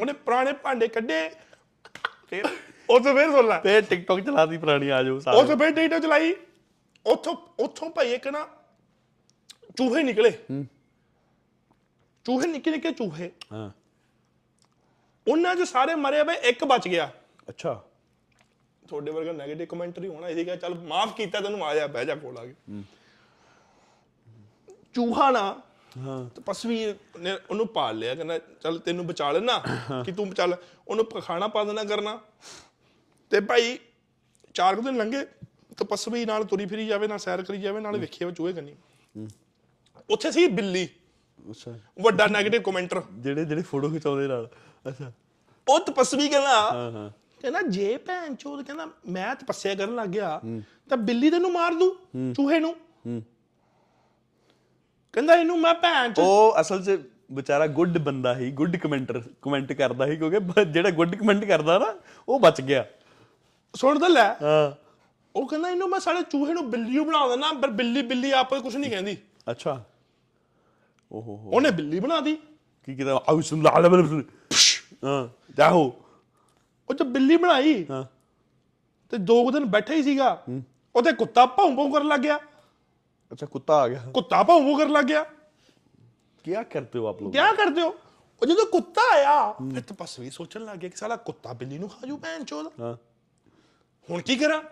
ਉਹਨੇ 0.00 0.12
ਪੁਰਾਣੇ 0.12 0.52
ਭਾਂਡੇ 0.52 0.88
ਕੱਢੇ। 0.88 1.28
ਫਿਰ? 2.30 2.44
ਉਹ 2.90 3.00
ਤੋਂ 3.00 3.14
ਫੇਰ 3.14 3.30
ਸੁਣ 3.30 3.48
ਲੈ। 3.48 3.58
ਤੇ 3.60 3.80
ਟਿਕਟੌਕ 3.80 4.20
ਚਲਾਦੀ 4.20 4.58
ਪੁਰਾਣੀ 4.58 4.88
ਆ 4.88 5.02
ਜਾਓ 5.02 5.14
ਉਹ 5.14 5.20
ਸਾਰੇ। 5.20 5.46
ਤੋਂ 5.46 5.56
ਫੇਰ 5.56 5.70
ਡੇਟਾ 5.70 5.98
ਚਲਾਈ। 5.98 6.34
ਉੱਥੋਂ 7.06 7.36
ਉੱਥੋਂ 7.58 7.90
ਭਾਈ 7.90 8.12
ਇੱਕ 8.12 8.28
ਨਾ 8.28 8.48
ਚੂਹੇ 9.76 10.02
ਨਿਕਲੇ। 10.02 10.30
ਚੂਹੇ 12.24 12.46
ਨਿੱਕੇ 12.46 12.70
ਨਿੱਕੇ 12.70 12.90
ਚੂਹੇ। 12.90 13.30
ਹਾਂ। 13.52 13.70
ਉਹਨਾਂ 15.28 15.56
'ਚ 15.56 15.62
ਸਾਰੇ 15.62 15.94
ਮਰੇ 15.94 16.22
ਬਈ 16.22 16.34
ਇੱਕ 16.34 16.64
ਬਚ 16.64 16.88
ਗਿਆ। 16.88 17.10
ਅੱਛਾ। 17.48 17.82
ਤੁਹਾਡੇ 18.88 19.10
ਵਰਗਾ 19.10 19.30
네ਗੇਟਿਵ 19.30 19.66
ਕਮੈਂਟਰੀ 19.66 20.08
ਹੋਣਾ 20.08 20.28
ਇਹਦੀ 20.28 20.44
ਕਿ 20.44 20.56
ਚੱਲ 20.56 20.74
ਮਾਫ 20.74 21.16
ਕੀਤਾ 21.16 21.40
ਤੈਨੂੰ 21.40 21.66
ਆ 21.66 21.74
ਜਾ 21.74 21.86
ਬਹਿ 21.86 22.06
ਜਾ 22.06 22.14
ਕੋਲ 22.14 22.38
ਆ 22.38 22.46
ਕੇ। 22.46 22.54
ਚੂਹਾ 24.96 25.30
ਨਾ 25.30 25.62
ਹਾਂ। 25.98 26.30
ਤਪਸਵੀ 26.30 26.94
ਨੇ 27.18 27.32
ਉਹਨੂੰ 27.50 27.66
ਪਾਲ 27.66 27.98
ਲਿਆ 27.98 28.14
ਕਹਿੰਦਾ 28.14 28.38
ਚੱਲ 28.38 28.78
ਤੈਨੂੰ 28.78 29.06
ਬਚਾ 29.06 29.32
ਲੈਣਾ 29.32 29.58
ਕਿ 30.02 30.12
ਤੂੰ 30.12 30.34
ਚੱਲ 30.34 30.56
ਉਹਨੂੰ 30.88 31.04
ਪ- 31.04 31.22
ਖਾਣਾ 31.22 31.48
ਪਾ 31.48 31.64
ਦੇਣਾ 31.64 31.84
ਕਰਨਾ। 31.84 32.20
ਤੇ 33.30 33.40
ਭਾਈ 33.40 33.78
ਚਾਰ 34.54 34.76
ਕੁ 34.76 34.82
ਦਿਨ 34.82 34.96
ਲੰਘੇ 34.96 35.26
ਤਪਸਵੀ 35.76 36.24
ਨਾਲ 36.24 36.44
ਤੁਰੀ 36.44 36.66
ਫਿਰੀ 36.66 36.86
ਜਾਵੇ 36.86 37.08
ਨਾਲ 37.08 37.18
ਸੈਰ 37.18 37.42
ਕਰੀ 37.42 37.60
ਜਾਵੇ 37.60 37.80
ਨਾਲ 37.80 37.96
ਵੇਖਿਆ 37.96 38.30
ਚੂਹੇ 38.30 38.52
ਕੰਨੀ। 38.52 38.74
ਉੱਥੇ 40.10 40.30
ਸੀ 40.32 40.46
ਬਿੱਲੀ। 40.46 40.88
ਅੱਛਾ। 41.50 41.78
ਵੱਡਾ 42.00 42.26
네ਗੇਟਿਵ 42.26 42.62
ਕਮੈਂਟਰ 42.62 43.02
ਜਿਹੜੇ 43.12 43.44
ਜਿਹੜੇ 43.44 43.62
ਫੋਟੋ 43.62 43.90
ਖਿਚਾਉਂਦੇ 43.90 44.26
ਨਾਲ। 44.26 44.48
ਅੱਛਾ। 44.88 45.12
ਉਹ 45.68 45.80
ਤਪਸਵੀ 45.80 46.28
ਕਹਿੰਦਾ 46.28 46.60
ਹਾਂ 46.72 46.90
ਹਾਂ। 46.92 47.10
ਕਹਿੰਦਾ 47.42 47.62
ਜੇ 47.62 47.96
ਭੈਣ 47.96 48.34
ਚੋਦ 48.34 48.62
ਕਹਿੰਦਾ 48.62 48.86
ਮੈਂ 49.08 49.34
ਤਪੱਸਿਆ 49.34 49.74
ਕਰਨ 49.74 49.94
ਲੱਗ 49.94 50.08
ਗਿਆ 50.08 50.40
ਤਾਂ 50.88 50.96
ਬਿੱਲੀ 50.96 51.30
ਤੈਨੂੰ 51.30 51.52
ਮਾਰ 51.52 51.74
ਦੂ 51.74 51.96
ਚੂਹੇ 52.36 52.58
ਨੂੰ। 52.60 52.74
ਕਹਿੰਦਾ 55.16 55.34
ਇਹਨੂੰ 55.34 55.60
ਮੈਂ 55.60 55.74
ਭੈਣ 55.74 56.12
ਚ 56.12 56.18
ਉਹ 56.18 56.54
ਅਸਲ 56.60 56.84
'ਚ 56.84 57.00
ਵਿਚਾਰਾ 57.32 57.66
ਗੁੱਡ 57.66 57.98
ਬੰਦਾ 57.98 58.36
ਹੀ 58.36 58.50
ਗੁੱਡ 58.50 58.76
ਕਮੈਂਟਰ 58.76 59.22
ਕਮੈਂਟ 59.42 59.72
ਕਰਦਾ 59.72 60.06
ਸੀ 60.06 60.16
ਕਿਉਂਕਿ 60.16 60.38
ਬ- 60.38 60.64
ਜਿਹੜਾ 60.64 60.90
ਗੁੱਡ 60.90 61.14
ਕਮੈਂਟ 61.14 61.44
ਕਰਦਾ 61.44 61.78
ਨਾ 61.78 61.94
ਉਹ 62.28 62.40
ਬਚ 62.40 62.60
ਗਿਆ। 62.60 62.86
ਸੁਣ 63.74 63.98
ਤਾਂ 63.98 64.08
ਲੈ। 64.08 64.28
ਹਾਂ। 64.28 64.72
ਉਹ 65.36 65.48
ਕਹਿੰਦਾ 65.48 65.68
ਇਹਨੂੰ 65.70 65.88
ਮੈਂ 65.88 66.00
ਸਾਡੇ 66.00 66.22
ਚੂਹੇ 66.22 66.52
ਨੂੰ 66.52 66.70
ਬਿੱਲੀ 66.70 66.98
ਬਣਾ 66.98 67.28
ਦੇਣਾ 67.28 67.52
ਪਰ 67.52 67.70
ਬਿੱਲੀ 67.70 68.02
ਬਿੱਲੀ 68.02 68.30
ਆਪੇ 68.30 68.60
ਕੁਝ 68.60 68.76
ਨਹੀਂ 68.76 68.90
ਕਹਿੰਦੀ। 68.90 69.16
ਅੱਛਾ। 69.50 69.84
ਓਹੋ 71.12 71.36
ਹੋ। 71.36 71.50
ਉਹਨੇ 71.50 71.70
ਬਿੱਲੀ 71.70 72.00
ਬਣਾ 72.00 72.20
ਦੀ 72.20 72.38
ਕੀ 72.84 72.94
ਕਿਦਾ 72.94 73.22
ਆਉਸਮ 73.28 73.62
ਲਾ 73.62 73.78
ਲਾ 73.78 73.88
ਹਾਂ 75.04 75.28
ਜਾਓ। 75.56 75.92
ਉਹ 76.90 76.94
ਚ 76.94 77.02
ਬਿੱਲੀ 77.02 77.36
ਬਣਾਈ 77.36 77.86
ਹਾਂ। 77.90 78.04
ਤੇ 79.10 79.18
ਦੋ 79.18 79.44
ਕੁ 79.44 79.50
ਦਿਨ 79.50 79.64
ਬੈਠਾ 79.64 79.94
ਹੀ 79.94 80.02
ਸੀਗਾ 80.02 80.42
ਉਹਦੇ 80.96 81.12
ਕੁੱਤਾ 81.12 81.46
ਭੌਂ 81.46 81.70
ਭੌਂ 81.70 81.90
ਕਰਨ 81.90 82.08
ਲੱਗ 82.08 82.20
ਗਿਆ। 82.20 82.38
ਅੱਛਾ 83.32 83.46
ਕੁੱਤਾ 83.46 83.74
ਆ 83.76 83.88
ਗਿਆ। 83.88 84.10
ਕੁੱਤਾ 84.14 84.42
ਭੌਂ 84.42 84.60
ਭੌਂ 84.60 84.78
ਕਰਨ 84.78 84.92
ਲੱਗ 84.92 85.04
ਗਿਆ। 85.04 85.24
ਕੀ 86.44 86.54
ਕਰਤੇ 86.70 86.98
ਹੋ 86.98 87.06
ਆਪ 87.06 87.22
ਲੋਗ 87.22 87.32
ਕਿਆ 87.32 87.52
ਕਰਦੇ 87.52 87.82
ਹੋ? 87.82 87.88
ਉਹ 88.42 88.46
ਜਦੋਂ 88.46 88.66
ਕੁੱਤਾ 88.66 89.02
ਆਇਆ 89.12 89.52
ਫਿਰ 89.52 89.80
ਤਪਸਵੀ 89.80 90.30
ਸੋਚਣ 90.30 90.64
ਲੱਗ 90.64 90.78
ਗਿਆ 90.78 90.90
ਕਿ 90.90 90.96
ਸਾਲਾ 90.96 91.16
ਕੁੱਤਾ 91.16 91.52
ਬਿੱਲੀ 91.52 91.78
ਨੂੰ 91.78 91.88
ਖਾ 91.88 92.06
ਜੂ 92.06 92.16
ਭੈਣ 92.16 92.44
ਚੋਦ। 92.44 92.66
ਹਾਂ। 92.80 92.96
ਹੁਣ 94.10 94.20
ਕੀ 94.20 94.36
ਕਰਾਂ? 94.36 94.62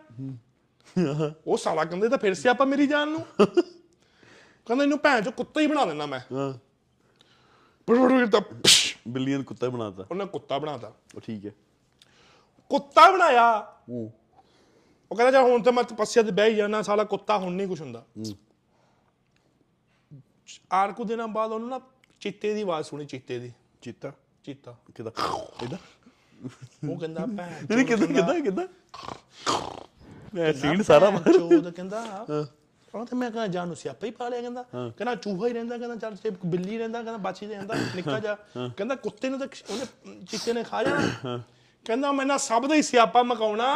ਉਹ 1.46 1.56
ਸਾਲਾ 1.56 1.84
ਕਹਿੰਦੇ 1.84 2.08
ਤਾਂ 2.08 2.18
ਫਿਰ 2.18 2.34
ਸਿਆਪਾ 2.34 2.64
ਮੇਰੀ 2.64 2.86
ਜਾਨ 2.86 3.08
ਨੂੰ। 3.08 3.24
ਕਹਿੰਦਾ 4.66 4.84
ਇਹਨੂੰ 4.84 4.98
ਭੈਣ 4.98 5.22
ਚੋ 5.22 5.30
ਕੁੱਤਾ 5.30 5.60
ਹੀ 5.60 5.66
ਬਣਾ 5.66 5.84
ਦੇਣਾ 5.84 6.06
ਮੈਂ। 6.06 6.20
ਹਾਂ। 6.20 6.52
ਬੜਬੜ 7.90 8.26
ਤਾਂ 8.30 8.40
ਬਿੱਲੀਆਂ 9.08 9.38
ਨੂੰ 9.38 9.44
ਕੁੱਤਾ 9.44 9.68
ਬਣਾਤਾ। 9.68 10.06
ਉਹਨੇ 10.10 10.26
ਕੁੱਤਾ 10.26 10.58
ਬਣਾਤਾ। 10.58 10.92
ਉਹ 11.14 11.20
ਠੀਕ 11.20 11.46
ਹੈ। 11.46 11.50
ਕੁੱਤਾ 12.68 13.10
ਬਣਾਇਆ। 13.10 13.74
ਉਹ 15.10 15.16
ਕਹਿੰਦਾ 15.16 15.30
ਜਾ 15.30 15.42
ਹੁਣ 15.42 15.62
ਤਾਂ 15.62 15.72
ਮੈਂ 15.72 15.84
ਤਪੱਸਿਆ 15.84 16.22
ਤੇ 16.22 16.30
ਬਹਿ 16.30 16.50
ਹੀ 16.50 16.54
ਜਾਣਾ 16.54 16.82
ਸਾਲਾ 16.82 17.04
ਕੁੱਤਾ 17.04 17.38
ਹੁਣ 17.38 17.52
ਨਹੀਂ 17.52 17.68
ਕੁਛ 17.68 17.80
ਹੁੰਦਾ। 17.80 18.04
ਆਰ 20.72 20.92
ਕੁ 20.92 21.04
ਦਿਨਾਂ 21.04 21.28
ਬਾਅਦ 21.28 21.52
ਉਹਨੂੰ 21.52 21.68
ਨਾ 21.68 21.80
ਚੀਤੇ 22.20 22.54
ਦੀ 22.54 22.62
ਆਵਾਜ਼ 22.62 22.86
ਸੁਣੀ 22.86 23.04
ਚੀਤੇ 23.06 23.38
ਦੀ। 23.38 23.52
ਚੀਤਾ 23.82 24.12
ਚੀਤਾ 24.44 24.76
ਕਿਦਾ? 24.94 25.10
ਕਿਦਾ 25.60 25.76
ਉਹ 26.88 26.98
ਕਹਿੰਦਾ 26.98 27.26
ਭੈਣ 27.36 27.52
ਨਹੀਂ 27.70 27.86
ਕਿਦਾ 27.86 28.06
ਕਿਦਾ 28.06 28.38
ਕਿਦਾ? 28.40 28.66
ਮੈਂ 30.34 30.52
ਸੀਨ 30.52 30.82
ਸਾਰਾ 30.82 31.10
ਚੋਦ 31.10 31.68
ਕਹਿੰਦਾ 31.70 32.26
ਉਹ 32.94 33.04
ਤੇ 33.06 33.16
ਮੈਂ 33.16 33.30
ਕਹਿੰਦਾ 33.30 33.46
ਜਾਨ 33.46 33.74
ਸਿਆਪਾ 33.74 34.06
ਹੀ 34.06 34.10
ਪਾ 34.10 34.28
ਲਿਆ 34.28 34.40
ਕਹਿੰਦਾ। 34.40 34.62
ਕਹਿੰਦਾ 34.72 35.14
ਚੂਹਾ 35.14 35.48
ਹੀ 35.48 35.52
ਰਹਿੰਦਾ 35.52 35.78
ਕਹਿੰਦਾ 35.78 35.96
ਚੱਲ 35.96 36.14
ਜੇ 36.14 36.30
ਬਿੱਲੀ 36.46 36.78
ਰਹਿੰਦਾ 36.78 37.02
ਕਹਿੰਦਾ 37.02 37.30
ਬਚ 37.30 37.42
ਹੀ 37.42 37.48
ਰਹਿੰਦਾ 37.48 37.74
ਨਿੱਕਾ 37.94 38.18
ਜਾ 38.18 38.36
ਕਹਿੰਦਾ 38.56 38.94
ਕੁੱਤੇ 38.94 39.28
ਨੂੰ 39.28 39.38
ਤਾਂ 39.38 39.48
ਉਹਨੇ 39.70 39.86
ਚੀਤੇ 40.30 40.52
ਨੇ 40.52 40.62
ਖਾ 40.64 40.82
ਜਾਣਾ 40.82 41.40
ਕਹਿੰਦਾ 41.86 42.12
ਮੈਂ 42.12 42.26
ਨਾ 42.26 42.36
ਸਭ 42.38 42.66
ਦਾ 42.66 42.74
ਹੀ 42.74 42.82
ਸਿਆਪਾ 42.82 43.22
ਮਕਾਉਣਾ। 43.22 43.74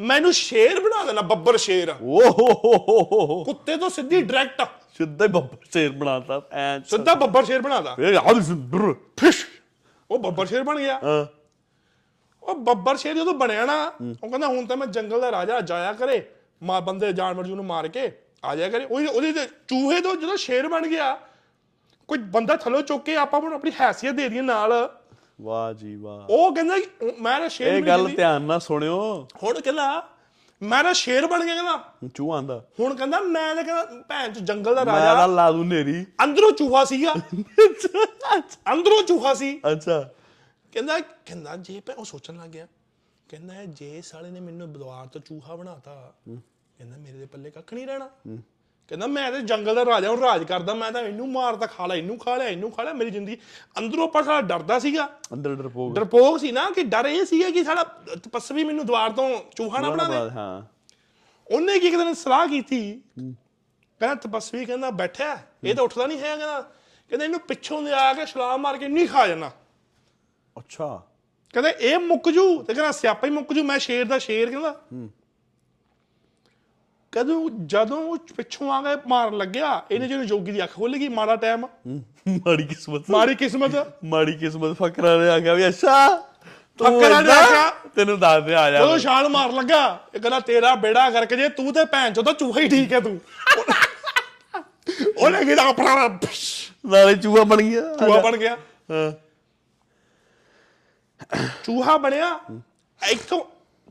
ਮੈਨੂੰ 0.00 0.32
ਸ਼ੇਰ 0.32 0.80
ਬਣਾ 0.80 1.04
ਦੇਣਾ 1.04 1.22
ਬੱਬਰ 1.22 1.56
ਸ਼ੇਰ। 1.56 1.90
ਓ 1.90 2.20
ਹੋ 2.20 2.30
ਹੋ 2.30 2.76
ਹੋ 2.76 2.98
ਹੋ 3.02 3.26
ਹੋ। 3.26 3.42
ਕੁੱਤੇ 3.44 3.76
ਤੋਂ 3.76 3.90
ਸਿੱਧੀ 3.90 4.22
ਡਾਇਰੈਕਟ। 4.22 4.62
ਸਿੱਧਾ 4.98 5.24
ਹੀ 5.24 5.30
ਬੱਬਰ 5.30 5.56
ਸ਼ੇਰ 5.72 5.90
ਬਣਾਤਾ 5.92 6.42
ਐ 6.52 6.78
ਸਿੱਧਾ 6.78 7.14
ਬੱਬਰ 7.14 7.44
ਸ਼ੇਰ 7.44 7.62
ਬਣਾਦਾ 7.62 7.96
ਇਹ 7.98 8.16
ਆਉਸਮ 8.16 8.56
ਬਰ 8.56 8.92
ਫਿਸ਼। 9.16 9.46
ਉਹ 10.10 10.18
ਬੱਬਰ 10.18 10.46
ਸ਼ੇਰ 10.46 10.62
ਬਣ 10.62 10.78
ਗਿਆ। 10.78 11.00
ਹਾਂ। 11.04 11.26
ਉਹ 12.42 12.54
ਬੱਬਰ 12.54 12.96
ਸ਼ੇਰ 12.96 13.14
ਜਦੋਂ 13.14 13.34
ਬਣਿਆ 13.34 13.64
ਨਾ 13.64 13.84
ਉਹ 14.22 14.28
ਕਹਿੰਦਾ 14.28 14.46
ਹੁਣ 14.46 14.66
ਤਾਂ 14.66 14.76
ਮੈਂ 14.76 14.86
ਜੰਗਲ 14.86 15.20
ਦਾ 15.20 15.30
ਰਾਜਾ 15.32 15.60
ਜਾਇਆ 15.60 15.92
ਕਰੇ। 15.92 16.22
ਮਾ 16.62 16.80
ਬੰਦੇ 16.80 17.12
ਜਾਨਵਰ 17.12 17.46
ਜੂ 17.46 17.54
ਨੂੰ 17.54 17.64
ਮਾਰ 17.64 17.88
ਕੇ 17.88 18.10
ਆ 18.44 18.54
ਜਾਇਆ 18.56 18.70
ਕਰੇ। 18.70 18.84
ਉਹਦੇ 18.84 19.06
ਉਹਦੇ 19.06 19.32
ਚੂਹੇ 19.68 20.00
ਤੋਂ 20.00 20.14
ਜਦੋਂ 20.16 20.36
ਸ਼ੇਰ 20.36 20.68
ਬਣ 20.68 20.86
ਗਿਆ 20.86 21.14
ਕੋਈ 22.08 22.18
ਬੰਦਾ 22.18 22.56
ਥੱਲੋਂ 22.56 22.82
ਚੁੱਕ 22.82 23.04
ਕੇ 23.04 23.16
ਆਪਾਂ 23.16 23.40
ਨੂੰ 23.40 23.54
ਆਪਣੀ 23.54 23.72
ਹੈਸੀਅਤ 23.80 24.14
ਦੇ 24.14 24.28
ਦਈਏ 24.28 24.40
ਨਾਲ। 24.40 24.72
ਵਾਹ 25.40 25.72
ਜੀ 25.72 25.96
ਵਾਹ। 25.96 26.26
ਉਹ 26.30 26.54
ਕਹਿੰਦਾ 26.54 26.74
ਮੈਂ 27.20 27.38
ਤਾਂ 27.40 27.48
ਸ਼ੇਰ 27.48 27.72
ਇਹ 27.74 27.82
ਗੱਲ 27.82 28.08
ਧਿਆਨ 28.08 28.42
ਨਾਲ 28.42 28.60
ਸੁਣਿਓ। 28.60 29.28
ਹੁਣ 29.42 29.60
ਕਹਿੰਦਾ 29.60 30.08
ਮੈਂ 30.62 30.84
ਤਾਂ 30.84 30.94
ਸ਼ੇਰ 30.94 31.26
ਬਣ 31.26 31.44
ਗਿਆ 31.44 31.54
ਕਹਿੰਦਾ। 31.54 32.08
ਚੂਹਾ 32.14 32.38
ਆਂਦਾ। 32.38 32.64
ਹੁਣ 32.80 32.94
ਕਹਿੰਦਾ 32.94 33.20
ਮੈਂ 33.20 33.54
ਤਾਂ 33.54 33.64
ਕਹਿੰਦਾ 33.64 34.02
ਭੈਣ 34.08 34.32
ਚ 34.32 34.38
ਜੰਗਲ 34.38 34.74
ਦਾ 34.74 34.84
ਮੈਂ 34.84 34.92
ਨਾ 34.92 35.14
ਰਾਜਾ। 35.14 35.26
ਲਾ 35.26 35.52
ਦੂੰ 35.52 35.66
ਨੇਰੀ। 35.68 36.06
ਅੰਦਰੋਂ 36.24 36.52
ਚੂਹਾ 36.52 36.84
ਸੀਗਾ। 36.84 37.14
ਅੰਦਰੋਂ 38.72 39.02
ਚੂਹਾ 39.02 39.34
ਸੀ। 39.34 39.60
ਅੱਛਾ। 39.72 40.10
ਕਹਿੰਦਾ 40.72 41.00
ਕਹਿੰਦਾ 41.00 41.56
ਜੇ 41.56 41.80
ਭੈ 41.80 41.94
ਉਹ 41.94 42.04
ਸੋਚਣ 42.04 42.36
ਲੱਗ 42.36 42.50
ਗਿਆ। 42.50 42.66
ਕਹਿੰਦਾ 43.28 43.64
ਜੇ 43.64 44.02
ਸਾਲੇ 44.02 44.30
ਨੇ 44.30 44.40
ਮੈਨੂੰ 44.40 44.72
ਬਦਵਾਰ 44.72 45.06
ਤੋਂ 45.06 45.20
ਚੂਹਾ 45.20 45.56
ਬਣਾਤਾ 45.56 46.14
ਕਹਿੰਦਾ 46.78 46.96
ਮੇਰੇ 46.96 47.18
ਦੇ 47.18 47.26
ਪੱਲੇ 47.26 47.50
ਕੱਖ 47.50 47.74
ਨਹੀਂ 47.74 47.86
ਰਹਿਣਾ। 47.86 48.10
ਕਹਿੰਦਾ 48.88 49.06
ਮੈਂ 49.06 49.32
ਤੇ 49.32 49.40
ਜੰਗਲ 49.40 49.74
ਦਾ 49.74 49.84
ਰਾਜਾ 49.84 50.10
ਹੁਣ 50.10 50.20
ਰਾਜ 50.20 50.44
ਕਰਦਾ 50.44 50.74
ਮੈਂ 50.74 50.92
ਤਾਂ 50.92 51.02
ਇਹਨੂੰ 51.02 51.32
ਮਾਰਦਾ 51.32 51.66
ਖਾ 51.66 51.86
ਲਿਆ 51.86 51.96
ਇਹਨੂੰ 51.96 52.18
ਖਾ 52.18 52.36
ਲਿਆ 52.36 52.48
ਇਹਨੂੰ 52.48 52.70
ਖਾ 52.70 52.82
ਲਿਆ 52.82 52.92
ਮੇਰੀ 52.92 53.10
ਜ਼ਿੰਦਗੀ। 53.10 53.36
ਅੰਦਰੋਂ 53.78 54.08
ਪਰ 54.08 54.24
ਸਾਲਾ 54.24 54.40
ਡਰਦਾ 54.40 54.78
ਸੀਗਾ। 54.78 55.08
ਅੰਦਰ 55.32 55.54
ਡਰਪੋਕ। 55.54 55.94
ਡਰਪੋਕ 55.94 56.40
ਸੀ 56.40 56.52
ਨਾ 56.52 56.70
ਕਿ 56.70 56.82
ਡਰ 56.82 57.06
ਇਹ 57.06 57.24
ਸੀਗਾ 57.24 57.50
ਕਿ 57.50 57.64
ਸਾਲਾ 57.64 57.82
ਤਪਸਵੀ 58.24 58.64
ਮੈਨੂੰ 58.64 58.86
ਦਵਾਰ 58.86 59.10
ਤੋਂ 59.10 59.40
ਚੂਹਾ 59.56 59.80
ਨਾ 59.80 59.90
ਬਣਾ 59.90 60.04
ਦੇ 60.04 60.30
ਹਾਂ। 60.30 60.62
ਉਹਨੇ 61.54 61.78
ਕੀ 61.78 61.86
ਇੱਕ 61.86 61.96
ਦਿਨ 61.96 62.14
ਸਲਾਹ 62.14 62.46
ਕੀਤੀ? 62.46 63.02
ਕਹਿੰਦਾ 64.00 64.14
ਤਪਸਵੀ 64.14 64.64
ਕਹਿੰਦਾ 64.64 64.90
ਬੈਠਾ 64.90 65.38
ਇਹ 65.64 65.74
ਤਾਂ 65.74 65.84
ਉੱਠਦਾ 65.84 66.06
ਨਹੀਂ 66.06 66.18
ਹੈ 66.18 66.36
ਕਹਿੰਦਾ 66.36 66.60
ਕਹਿੰਦਾ 67.08 67.24
ਇਹਨੂੰ 67.24 67.40
ਪਿੱਛੋਂ 67.40 67.82
ਦੇ 67.82 67.92
ਆ 67.92 68.12
ਕੇ 68.12 68.26
ਛਲਾਂਗ 68.26 68.60
ਮਾਰ 68.60 68.78
ਕੇ 68.78 68.88
ਨਹੀਂ 68.88 69.08
ਖਾ 69.08 69.26
ਜਾਣਾ। 69.26 69.50
ਅੱਛਾ। 70.58 71.02
ਕਹਿੰਦਾ 71.52 71.70
ਇਹ 71.70 71.98
ਮੁੱਕ 71.98 72.30
ਜੂ 72.30 72.62
ਤੇ 72.62 72.74
ਕਹਿੰਦਾ 72.74 72.92
ਸਿਆਪਾ 72.92 73.26
ਹੀ 73.26 73.32
ਮੁੱਕ 73.32 73.52
ਜੂ 73.52 73.62
ਮੈਂ 73.62 73.78
ਸ਼ੇਰ 73.78 74.04
ਦਾ 74.04 74.18
ਸ਼ੇਰ 74.18 74.50
ਕਹਿੰਦਾ। 74.50 74.80
ਕਦੋਂ 77.14 77.50
ਜਦੋਂ 77.66 77.96
ਉਹ 77.98 78.18
ਪਿੱਛੋਂ 78.36 78.72
ਆ 78.72 78.80
ਕੇ 78.82 79.08
ਮਾਰਨ 79.08 79.36
ਲੱਗਿਆ 79.36 79.82
ਇਹਨੇ 79.90 80.08
ਜਿਹਨੂੰ 80.08 80.26
ਜੋਗੀ 80.26 80.52
ਦੀ 80.52 80.64
ਅੱਖ 80.64 80.74
ਖੁੱਲ 80.74 80.96
ਗਈ 80.96 81.08
ਮਾੜਾ 81.08 81.36
ਟਾਈਮ 81.36 81.66
ਮਾੜੀ 82.28 82.62
ਕਿਸਮਤ। 82.62 83.02
ਮਾੜੀ 83.10 83.34
ਕਿਸਮਤ। 83.34 83.70
ਮਾੜੀ 84.04 84.32
ਕਿਸਮਤ 84.32 84.76
ਫਕਰਾਂ 84.76 85.18
ਨੇ 85.18 85.28
ਆ 85.28 85.38
ਗਿਆ 85.38 85.54
ਵੀ 85.54 85.68
ਅੱਛਾ 85.68 86.16
ਫਕਰਾਂ 86.82 87.22
ਨੇ? 87.22 87.32
ਆਖਿਆ। 87.32 87.70
ਤੈਨੂੰ 87.96 88.20
ਦੱਸ 88.20 88.44
ਦੇ 88.44 88.54
ਆ 88.54 88.70
ਜਾ। 88.70 88.78
ਜਦੋਂ 88.78 88.98
ਛਾਲ 88.98 89.28
ਮਾਰ 89.28 89.52
ਲੱਗਾ 89.52 90.00
ਇਹ 90.14 90.20
ਕਹਿੰਦਾ 90.20 90.40
ਤੇਰਾ 90.40 90.74
ਬੇੜਾ 90.74 91.10
ਕਰਕੇ 91.10 91.36
ਜੇ 91.36 91.48
ਤੂੰ 91.48 91.72
ਤੇ 91.72 91.84
ਭੈਣ 91.84 92.12
ਚੋਂ 92.12 92.24
ਤਾਂ 92.24 92.32
ਚੂਹਾ 92.32 92.60
ਹੀ 92.60 92.68
ਠੀਕ 92.68 92.92
ਹੈ 92.92 93.00
ਤੂੰ। 93.00 93.20
ਉਹਨੇ 95.16 95.44
ਕਿਹਾ 95.44 95.68
ਆਪਣਾ 95.68 96.18
ਨਾਲੇ 96.86 97.14
ਚੂਹਾ 97.14 97.44
ਬਣ 97.44 97.62
ਗਿਆ। 97.62 97.80
ਚੂਹਾ 97.80 98.20
ਬਣ 98.20 98.36
ਗਿਆ। 98.36 98.56
ਹਾਂ। 98.90 99.12
ਚੂਹਾ 101.64 101.96
ਬਣਿਆ। 101.96 102.40
ਇੱਥੋਂ 103.10 103.44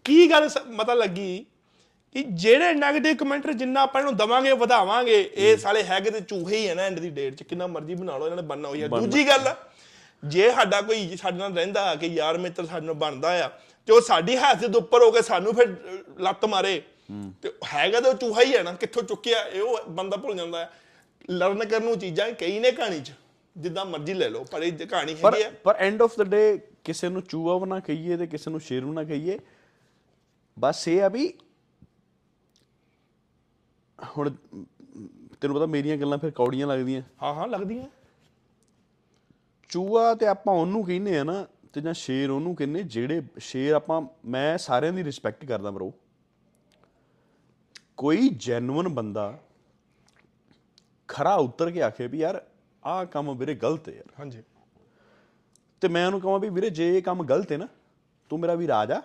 ਕੀ 0.03 0.31
ਗੱਲ 0.31 0.49
ਪਤਾ 0.77 0.93
ਲੱਗੀ? 0.93 1.45
ਕਿ 2.15 2.23
ਜਿਹੜੇ 2.23 2.71
네ਗੇਟਿਵ 2.73 3.15
ਕਮੈਂਟਰ 3.17 3.53
ਜਿੰਨਾ 3.53 3.81
ਆਪਾਂ 3.81 4.01
ਇਹਨੂੰ 4.01 4.15
ਦਵਾਂਗੇ 4.17 4.51
ਵਧਾਵਾਂਗੇ 4.53 5.19
ਇਹ 5.35 5.57
ਸਾਲੇ 5.57 5.83
ਹੈਗੇ 5.83 6.09
ਤੇ 6.09 6.19
ਚੂਹੇ 6.21 6.57
ਹੀ 6.57 6.67
ਆ 6.67 6.73
ਨਾ 6.73 6.83
ਐਂਡ 6.83 6.99
ਦੀ 6.99 7.09
ਡੇਟ 7.09 7.35
'ਚ। 7.35 7.43
ਕਿੰਨਾ 7.43 7.67
ਮਰਜ਼ੀ 7.67 7.95
ਬਣਾ 7.95 8.17
ਲਓ 8.17 8.25
ਇਹਨਾਂ 8.25 8.37
ਨੇ 8.37 8.47
ਬਣਨਾ 8.47 8.67
ਹੋਈ 8.67 8.81
ਆ 8.81 8.87
ਦੂਜੀ 8.87 9.27
ਗੱਲ 9.27 9.53
ਜੇ 10.23 10.49
ਸਾਡਾ 10.51 10.81
ਕੋਈ 10.81 11.15
ਸਾਡੇ 11.17 11.37
ਨਾਲ 11.37 11.53
ਰਹਿੰਦਾ 11.55 11.93
ਕਿ 11.95 12.07
ਯਾਰ 12.07 12.37
ਮਿੱਤਰ 12.37 12.65
ਸਾਡੇ 12.65 12.85
ਨਾਲ 12.85 12.95
ਬਣਦਾ 12.95 13.29
ਆ 13.45 13.47
ਤੇ 13.87 13.93
ਉਹ 13.93 14.01
ਸਾਡੀ 14.01 14.35
ਹੈਸੀਅਤ 14.37 14.71
ਦੇ 14.71 14.77
ਉੱਪਰ 14.77 15.03
ਹੋ 15.03 15.11
ਕੇ 15.11 15.21
ਸਾਨੂੰ 15.21 15.53
ਫਿਰ 15.55 15.75
ਲੱਤ 16.19 16.45
ਮਾਰੇ। 16.45 16.81
ਤੇ 17.43 17.51
ਹੈਗਾ 17.67 17.99
ਤਾਂ 18.01 18.13
ਚੂਹਾ 18.13 18.41
ਹੀ 18.41 18.55
ਹੈ 18.55 18.61
ਨਾ 18.63 18.71
ਕਿੱਥੋਂ 18.73 19.03
ਚੁੱਕਿਆ 19.03 19.43
ਇਹ 19.43 19.61
ਉਹ 19.61 19.79
ਬੰਦਾ 19.89 20.17
ਭੁੱਲ 20.17 20.35
ਜਾਂਦਾ 20.35 20.59
ਹੈ 20.59 20.69
ਲਰਨ 21.29 21.65
ਕਰਨ 21.65 21.83
ਨੂੰ 21.83 21.97
ਚੀਜ਼ਾਂ 21.99 22.31
ਕਈ 22.33 22.59
ਨੇ 22.59 22.71
ਕਹਾਣੀ 22.71 22.99
'ਚ 22.99 23.11
ਜਿੱਦਾਂ 23.55 23.85
ਮਰਜ਼ੀ 23.85 24.13
ਲੈ 24.13 24.29
ਲਓ 24.29 24.43
ਪਰ 24.51 24.63
ਇਹ 24.63 24.85
ਕਹਾਣੀ 24.87 25.15
ਹੈਗੀ 25.15 25.41
ਆ। 25.43 25.51
ਪਰ 25.63 25.75
ਐਂਡ 25.79 26.01
ਆਫ 26.01 26.17
ਦਾ 26.17 26.23
ਡੇ 26.23 26.59
ਕਿਸੇ 26.83 27.09
ਨੂੰ 27.09 27.21
ਚੂਹਾ 27.21 27.57
ਬਣਾ 27.57 27.79
ਕਹੀਏ 27.79 28.17
ਤੇ 28.17 28.27
ਕਿਸੇ 28.27 28.51
ਨੂੰ 28.51 28.59
ਸ਼ੇਰ 28.59 28.85
ਬਣਾ 28.85 29.03
ਕਹੀਏ। 29.03 29.37
ਬਸ 30.57 30.87
ਇਹ 30.87 31.01
ਆ 31.03 31.07
ਵੀ 31.09 31.33
ਹੁਣ 34.17 34.29
ਤੈਨੂੰ 35.41 35.55
ਪਤਾ 35.55 35.65
ਮੇਰੀਆਂ 35.65 35.97
ਗੱਲਾਂ 35.97 36.17
ਫਿਰ 36.17 36.31
ਕੌੜੀਆਂ 36.31 36.67
ਲੱਗਦੀਆਂ। 36.67 37.01
ਹਾਂ 37.23 37.33
ਹਾਂ 37.33 37.47
ਲੱਗਦੀਆਂ। 37.47 37.85
ਚੂਹਾ 39.69 40.15
ਤੇ 40.15 40.27
ਆਪਾਂ 40.27 40.53
ਉਹਨੂੰ 40.55 40.85
ਕਹਿੰਦੇ 40.85 41.19
ਆ 41.19 41.23
ਨਾ 41.23 41.47
ਤੇ 41.73 41.81
ਜਾਂ 41.81 41.93
ਸ਼ੇਰ 41.93 42.29
ਉਹਨੂੰ 42.29 42.55
ਕਹਿੰਦੇ 42.55 42.83
ਜਿਹੜੇ 42.83 43.21
ਸ਼ੇਰ 43.37 43.73
ਆਪਾਂ 43.73 44.01
ਮੈਂ 44.25 44.57
ਸਾਰਿਆਂ 44.57 44.93
ਦੀ 44.93 45.03
ਰਿਸਪੈਕਟ 45.03 45.45
ਕਰਦਾ 45.45 45.71
ਬ్రో 45.71 45.91
ਕੋਈ 47.97 48.29
ਜੈਨੂਇਨ 48.29 48.87
ਬੰਦਾ 48.87 49.39
ਖਰਾ 51.07 51.35
ਉਤਰ 51.35 51.71
ਕੇ 51.71 51.81
ਆਖੇ 51.81 52.07
ਵੀ 52.07 52.19
ਯਾਰ 52.19 52.45
ਆਹ 52.85 53.05
ਕੰਮ 53.05 53.37
ਵੀਰੇ 53.37 53.55
ਗਲਤ 53.55 53.89
ਹੈ 53.89 53.93
ਯਾਰ। 53.93 54.11
ਹਾਂਜੀ। 54.19 54.43
ਤੇ 55.81 55.87
ਮੈਂ 55.87 56.05
ਉਹਨੂੰ 56.05 56.21
ਕਹਾਂ 56.21 56.39
ਵੀ 56.39 56.49
ਵੀਰੇ 56.49 56.69
ਜੇ 56.69 56.97
ਇਹ 56.97 57.03
ਕੰਮ 57.03 57.23
ਗਲਤ 57.23 57.51
ਹੈ 57.51 57.57
ਨਾ 57.57 57.67
ਤੂੰ 58.29 58.39
ਮੇਰਾ 58.39 58.55
ਵੀ 58.55 58.67
ਰਾਜ 58.67 58.91
ਆ। 58.91 59.01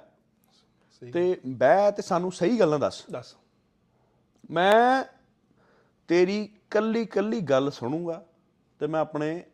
ਤੇ 1.12 1.40
ਬਹਿ 1.46 1.92
ਤੇ 1.92 2.02
ਸਾਨੂੰ 2.02 2.32
ਸਹੀ 2.32 2.60
ਗੱਲਾਂ 2.60 2.78
ਦੱਸ। 2.78 3.04
ਦੱਸ। 3.10 3.36
ਮੈਂ 4.50 5.04
ਤੇਰੀ 6.08 6.50
ਕੱਲੀ 6.70 7.06
ਕੱਲੀ 7.06 7.40
ਗੱਲ 7.40 7.70
ਸੁਣੂੰਗਾ 7.70 8.26
ਤੇ 8.78 8.86
ਮੈਂ 8.86 9.00
ਆਪਣੇ 9.00 9.44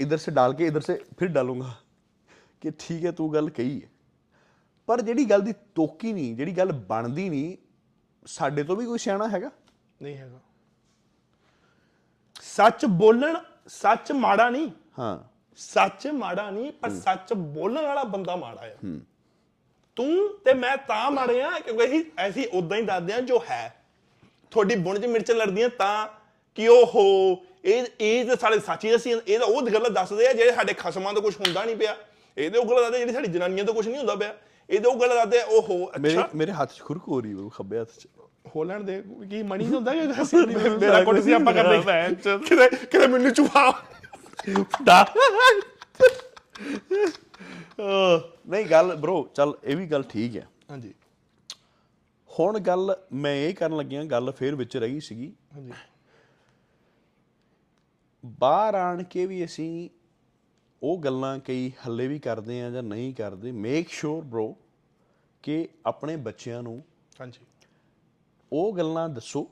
ਇਧਰ 0.00 0.16
ਸੇ 0.16 0.32
ਡਾਲ 0.32 0.54
ਕੇ 0.54 0.66
ਇਧਰ 0.66 0.80
ਸੇ 0.80 1.04
ਫਿਰ 1.18 1.28
ਡਾਲੂੰਗਾ 1.28 1.74
ਕਿ 2.60 2.70
ਠੀਕ 2.78 3.04
ਹੈ 3.04 3.10
ਤੂੰ 3.10 3.34
ਗੱਲ 3.34 3.50
ਕਹੀ 3.50 3.82
ਹੈ। 3.82 3.88
ਪਰ 4.86 5.00
ਜਿਹੜੀ 5.00 5.24
ਗੱਲ 5.24 5.40
ਦੀ 5.40 5.52
ਤੋਕੀ 5.74 6.12
ਨਹੀਂ 6.12 6.36
ਜਿਹੜੀ 6.36 6.52
ਗੱਲ 6.52 6.72
ਬਣਦੀ 6.72 7.28
ਨਹੀਂ 7.28 7.56
ਸਾਡੇ 8.26 8.62
ਤੋਂ 8.62 8.76
ਵੀ 8.76 8.86
ਕੋਈ 8.86 8.98
ਸਿਆਣਾ 8.98 9.28
ਹੈਗਾ? 9.28 9.50
ਨਹੀਂ 10.02 10.16
ਹੈਗਾ। 10.16 10.40
ਸੱਚ 12.42 12.86
ਬੋਲਣ 12.86 13.36
ਸੱਚ 13.68 14.12
ਮਾੜਾ 14.12 14.50
ਨਹੀਂ। 14.50 14.70
ਹਾਂ। 14.98 15.18
ਸੱਚ 15.56 16.06
ਮਾੜਾ 16.06 16.50
ਨਹੀਂ 16.50 16.72
ਪਰ 16.72 16.90
ਸੱਚ 16.90 17.32
ਬੋਲਣ 17.32 17.86
ਵਾਲਾ 17.86 18.04
ਬੰਦਾ 18.04 18.36
ਮਾੜਾ 18.36 18.60
ਆ। 18.60 18.98
ਤੂੰ 19.96 20.38
ਤੇ 20.44 20.54
ਮੈਂ 20.54 20.76
ਤਾਂ 20.76 21.10
ਮਾੜੇ 21.10 21.42
ਆ 21.42 21.58
ਕਿਉਂਕਿ 21.58 21.84
ਅਸੀਂ 21.84 22.04
ਐਸੀ 22.18 22.44
ਉਦਾਂ 22.44 22.78
ਹੀ 22.78 22.82
ਦੱਸਦੇ 22.82 23.12
ਆ 23.12 23.20
ਜੋ 23.20 23.44
ਹੈ। 23.50 23.77
ਤੁਹਾਡੀ 24.50 24.76
ਬੁਣ 24.76 24.98
ਚ 24.98 25.06
ਮਿਰਚ 25.06 25.30
ਲੜਦੀਆਂ 25.30 25.68
ਤਾਂ 25.68 26.08
ਕਿ 26.54 26.68
ਉਹ 26.68 26.86
ਹੋ। 26.86 27.36
ਇਹ 27.64 27.84
ਇਹ 28.00 28.24
ਤਾਂ 28.24 28.36
ਸਾਡੇ 28.36 28.58
ਸੱਚੀ 28.58 28.90
ਦੱਸੀ 28.90 29.14
ਇਹ 29.28 29.38
ਤਾਂ 29.38 29.46
ਉਹ 29.46 29.62
ਗੱਲਾਂ 29.62 29.90
ਦੱਸਦੇ 29.90 30.28
ਆ 30.28 30.32
ਜਿਹੜੇ 30.32 30.52
ਸਾਡੇ 30.52 30.72
ਖਸਮਾਂ 30.72 31.14
ਤੋਂ 31.14 31.22
ਕੁਝ 31.22 31.34
ਹੁੰਦਾ 31.36 31.64
ਨਹੀਂ 31.64 31.76
ਪਿਆ। 31.76 31.96
ਇਹ 32.38 32.50
ਤੇ 32.50 32.58
ਉਹ 32.58 32.64
ਗੱਲਾਂ 32.64 32.82
ਦੱਸਦੇ 32.82 32.98
ਜਿਹੜੀ 32.98 33.12
ਸਾਡੀ 33.12 33.28
ਜਨਾਨੀਆਂ 33.28 33.64
ਤੋਂ 33.64 33.74
ਕੁਝ 33.74 33.88
ਨਹੀਂ 33.88 33.98
ਹੁੰਦਾ 33.98 34.14
ਪਿਆ। 34.14 34.34
ਇਹ 34.70 34.80
ਤੇ 34.80 34.88
ਉਹ 34.88 35.00
ਗੱਲਾਂ 35.00 35.16
ਦੱਸਦੇ 35.16 35.42
ਉਹ 35.42 35.62
ਹੋ 35.62 35.92
ਮੇਰੇ 36.00 36.14
ਅੱਛਾ। 36.14 36.28
ਮੇਰੇ 36.34 36.52
ਹੱਥ 36.52 36.72
'ਚ 36.72 36.80
ਖੁਰਕ 36.80 37.02
ਹੋ 37.08 37.20
ਰਹੀ 37.20 37.32
ਹੈ 37.32 37.48
ਖੱਬੇ 37.54 37.80
ਹੱਥ 37.80 37.88
'ਚ। 37.88 38.08
ਹੋਲੈਂਡ 38.56 38.82
ਦੇ 38.82 39.02
ਕੀ 39.30 39.42
ਮਣੀ 39.42 39.64
ਨਹੀਂ 39.64 39.74
ਹੁੰਦਾ? 39.74 39.92
ਕਿ 39.94 40.36
ਨਹੀਂ 40.46 40.70
ਮੇਰਾ 40.70 41.04
ਕੁੱਟ 41.04 41.20
ਸੀ 41.20 41.32
ਆਪਾਂ 41.32 41.54
ਕਰਦੇ 41.54 41.78
ਕਿਤੇ 42.38 42.68
ਕਿਤੇ 42.76 43.06
ਮੈਨੂੰ 43.06 43.32
ਚੁਹਾ। 43.32 43.82
ਦਾ 44.84 45.06
ਨਹੀਂ 48.48 48.66
ਗੱਲ 48.66 48.96
ਬ్రో 48.96 49.22
ਚੱਲ 49.34 49.54
ਇਹ 49.64 49.76
ਵੀ 49.76 49.86
ਗੱਲ 49.86 50.02
ਠੀਕ 50.02 50.36
ਹੈ। 50.36 50.48
ਹਾਂਜੀ। 50.70 50.94
ਹੁਣ 52.40 52.58
ਗੱਲ 52.58 52.96
ਮੈਂ 53.12 53.34
ਇਹ 53.34 53.54
ਕਰਨ 53.54 53.76
ਲੱਗਿਆ 53.76 54.04
ਗੱਲ 54.04 54.32
ਫੇਰ 54.32 54.54
ਵਿੱਚ 54.54 54.76
ਰਹੀ 54.76 55.00
ਸੀਗੀ। 55.00 55.32
ਹਾਂਜੀ। 55.54 55.72
ਬਾਹਰ 58.26 58.74
ਆਣ 58.74 59.02
ਕੇ 59.02 59.26
ਵੀ 59.26 59.44
ਅਸੀਂ 59.44 59.90
ਉਹ 60.82 60.98
ਗੱਲਾਂ 60.98 61.38
ਕਈ 61.38 61.72
ਹੱਲੇ 61.86 62.08
ਵੀ 62.08 62.18
ਕਰਦੇ 62.18 62.62
ਆ 62.62 62.70
ਜਾਂ 62.70 62.82
ਨਹੀਂ 62.82 63.14
ਕਰਦੇ। 63.14 63.52
ਮੇਕ 63.52 63.88
ਸ਼ੋਰ 63.88 64.24
ਬ్రో 64.24 64.54
ਕਿ 65.42 65.68
ਆਪਣੇ 65.86 66.16
ਬੱਚਿਆਂ 66.16 66.62
ਨੂੰ 66.62 66.84
ਹਾਂਜੀ। 67.20 67.46
ਉਹ 68.52 68.76
ਗੱਲਾਂ 68.76 69.08
ਦੱਸੋ 69.08 69.50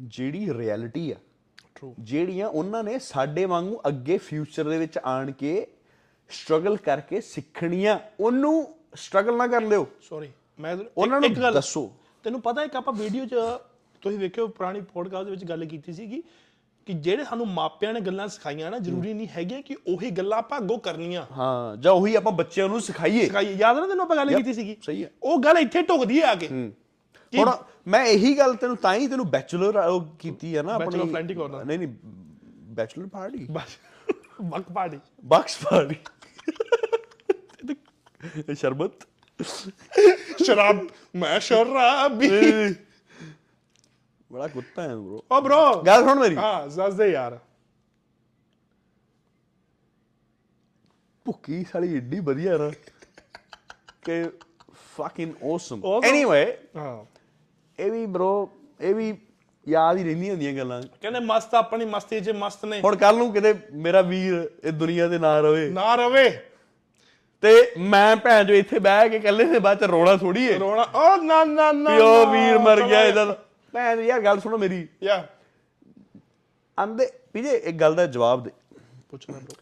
ਜਿਹੜੀ 0.00 0.54
ਰਿਐਲਿਟੀ 0.54 1.12
ਆ। 1.12 1.16
ਟਰੂ 1.74 1.94
ਜਿਹੜੀਆਂ 2.00 2.48
ਉਹਨਾਂ 2.48 2.84
ਨੇ 2.84 2.98
ਸਾਡੇ 2.98 3.44
ਵਾਂਗੂ 3.44 3.80
ਅੱਗੇ 3.88 4.18
ਫਿਊਚਰ 4.18 4.68
ਦੇ 4.68 4.78
ਵਿੱਚ 4.78 4.98
ਆਣ 4.98 5.30
ਕੇ 5.30 5.66
ਸਟਰਗਲ 6.28 6.76
ਕਰਕੇ 6.76 7.20
ਸਿੱਖਣੀਆਂ। 7.20 7.98
ਉਹਨੂੰ 8.20 8.76
ਸਟਰਗਲ 8.94 9.36
ਨਾ 9.36 9.46
ਕਰ 9.46 9.62
ਲਿਓ। 9.62 9.86
ਸੌਰੀ 10.00 10.28
ਮੈਂ 10.60 10.74
ਇੱਕ- 10.74 10.88
ਉਹਨਾਂ 10.96 11.20
ਨੂੰ 11.20 11.30
ਇੱਕ 11.30 11.40
ਦੱਸੋ। 11.40 11.92
ਤੈਨੂੰ 12.24 12.40
ਪਤਾ 12.40 12.62
ਹੈ 12.62 12.66
ਕਿ 12.66 12.76
ਆਪਾਂ 12.76 12.92
ਵੀਡੀਓ 12.92 13.26
'ਚ 13.26 13.34
ਤੁਸੀਂ 14.02 14.18
ਵੇਖਿਓ 14.18 14.46
ਪੁਰਾਣੀ 14.46 14.80
ਪੋਡਕਾਸਟ 14.80 15.24
ਦੇ 15.24 15.30
ਵਿੱਚ 15.30 15.44
ਗੱਲ 15.44 15.64
ਕੀਤੀ 15.64 15.92
ਸੀਗੀ 15.92 16.22
ਕਿ 16.86 16.92
ਜਿਹੜੇ 16.92 17.24
ਸਾਨੂੰ 17.24 17.48
ਮਾਪਿਆਂ 17.48 17.94
ਨੇ 17.94 18.00
ਗੱਲਾਂ 18.00 18.28
ਸਿਖਾਈਆਂ 18.28 18.70
ਨਾ 18.70 18.78
ਜ਼ਰੂਰੀ 18.78 19.14
ਨਹੀਂ 19.14 19.28
ਹੈਗੀਆਂ 19.28 19.62
ਕਿ 19.62 19.76
ਉਹੀ 19.86 20.10
ਗੱਲਾਂ 20.10 20.38
ਆਪਾਂ 20.38 20.58
ਅੱਗੋਂ 20.58 20.78
ਕਰਨੀਆਂ। 20.78 21.26
ਹਾਂ 21.32 21.76
ਜਾਂ 21.76 21.92
ਉਹੀ 21.92 22.14
ਆਪਾਂ 22.14 22.32
ਬੱਚਿਆਂ 22.32 22.68
ਨੂੰ 22.68 22.80
ਸਿਖਾਈਏ। 22.80 23.24
ਸਿਖਾਈ 23.24 23.54
ਯਾਦ 23.54 23.78
ਨਾ 23.78 23.86
ਤੈਨੂੰ 23.86 24.04
ਆਪਾਂ 24.04 24.16
ਗੱਲ 24.16 24.36
ਕੀਤੀ 24.36 24.54
ਸੀਗੀ? 24.54 24.76
ਸਹੀ 24.82 25.04
ਹੈ। 25.04 25.10
ਉਹ 25.22 25.38
ਗੱਲ 25.38 25.58
ਇੱਥੇ 25.58 25.82
ਢੁਕਦੀ 25.82 26.22
ਹੈ 26.22 26.26
ਆ 26.26 26.34
ਕੇ। 26.34 26.72
ਹੁਣ 27.32 27.50
ਮੈਂ 27.88 28.06
ਇਹੀ 28.06 28.38
ਗੱਲ 28.38 28.54
ਤੈਨੂੰ 28.54 28.76
ਤਾਂ 28.76 28.94
ਹੀ 28.94 29.06
ਤੈਨੂੰ 29.06 29.30
ਬੈਚਲਰ 29.30 30.00
ਕੀਤੀ 30.18 30.54
ਆ 30.54 30.62
ਨਾ 30.62 30.76
Bachelor 30.76 31.04
of 31.04 31.14
Plenty 31.14 31.40
corner। 31.40 31.66
ਨਹੀਂ 31.66 31.78
ਨਹੀਂ 31.78 31.88
bachelor 32.74 33.06
party 33.06 33.46
buck 34.42 34.64
party 34.74 34.98
box 35.24 35.58
party. 35.64 35.94
ਸ਼ਰਬਤ। 38.54 38.92
ਸ਼ਰਾਬ 40.44 40.86
ਮੈਂ 41.16 41.40
ਸ਼ਰਾਬੀ 41.40 42.28
ਬੜਾ 44.32 44.48
ਕੁੱਤਾ 44.48 44.82
ਹੈ 44.82 44.88
ਬ్రో 44.88 45.20
ਓ 45.32 45.40
ਬ్రో 45.40 45.84
ਗੱਲ 45.86 46.04
ਸੁਣ 46.04 46.18
ਮੇਰੀ 46.18 46.36
ਹਾਂ 46.36 46.68
ਜ਼ਸ 46.68 46.94
ਦੇ 46.94 47.10
ਯਾਰ 47.10 47.38
ਭੁੱਕੀ 51.24 51.64
ਸਾਲੀ 51.72 51.96
ਏਡੀ 51.96 52.20
ਵਧੀਆ 52.20 52.58
ਨਾ 52.58 52.70
ਕਿ 54.02 54.24
ਫਕਿੰਗ 54.96 55.34
ਔਸਮ। 55.42 55.82
ਐਨੀਵੇ 56.04 56.58
ਹਾਂ 56.76 57.04
ਇਹ 57.78 57.90
ਵੀ 57.92 58.04
bro 58.04 58.48
ਇਹ 58.80 58.94
ਵੀ 58.94 59.18
ਯਾਦ 59.68 59.96
ਹੀ 59.96 60.04
ਰਹਿੰਦੀਆਂ 60.04 60.32
ਹੁੰਦੀਆਂ 60.32 60.52
ਗੱਲਾਂ 60.52 60.82
ਕਹਿੰਦੇ 60.82 61.20
ਮਸਤ 61.20 61.54
ਆਪਣੀ 61.54 61.84
ਮਸਤੀ 61.84 62.20
'ਚ 62.20 62.30
ਮਸਤ 62.30 62.64
ਨੇ 62.64 62.80
ਹੁਣ 62.80 62.96
ਕੱਲ 62.96 63.16
ਨੂੰ 63.16 63.32
ਕਿਤੇ 63.32 63.54
ਮੇਰਾ 63.72 64.00
ਵੀਰ 64.02 64.50
ਇਹ 64.64 64.72
ਦੁਨੀਆ 64.72 65.08
ਤੇ 65.08 65.18
ਨਾ 65.18 65.40
ਰਵੇ 65.40 65.68
ਨਾ 65.70 65.94
ਰਵੇ 65.94 66.40
ਤੇ 67.40 67.72
ਮੈਂ 67.78 68.16
ਭੈਣ 68.16 68.44
ਜੋ 68.44 68.54
ਇੱਥੇ 68.54 68.78
ਬਹਿ 68.78 69.08
ਕੇ 69.08 69.16
ਇਕੱਲੇ 69.16 69.44
ਦੇ 69.44 69.58
ਬਾਅਦ 69.58 69.80
ਚ 69.80 69.84
ਰੋਣਾ 69.84 70.16
ਥੋੜੀ 70.16 70.44
ਏ। 70.44 70.58
ਰੋਣਾ 70.58 70.82
ਓ 70.94 71.16
ਨਾ 71.16 71.44
ਨਾ 71.44 71.72
ਨਾ 71.72 71.90
ਵੀ 71.90 72.02
ਉਹ 72.02 72.26
ਵੀਰ 72.26 72.58
ਮਰ 72.58 72.82
ਗਿਆ। 72.82 73.04
ਇਹਦਾ 73.04 73.24
ਤਾਂ। 73.24 73.34
ਭੈਣ 73.72 74.00
ਯਾਰ 74.00 74.20
ਗੱਲ 74.20 74.40
ਸੁਣੋ 74.40 74.58
ਮੇਰੀ। 74.58 74.88
ਯਾ। 75.02 75.26
ਆਂਦੇ 76.80 77.10
ਪੀਜੇ 77.32 77.50
ਇੱਕ 77.50 77.76
ਗੱਲ 77.76 77.94
ਦਾ 77.94 78.06
ਜਵਾਬ 78.06 78.42
ਦੇ। 78.42 78.50
ਪੁੱਛਣਾ 79.10 79.38
ਬ్రో 79.38 79.54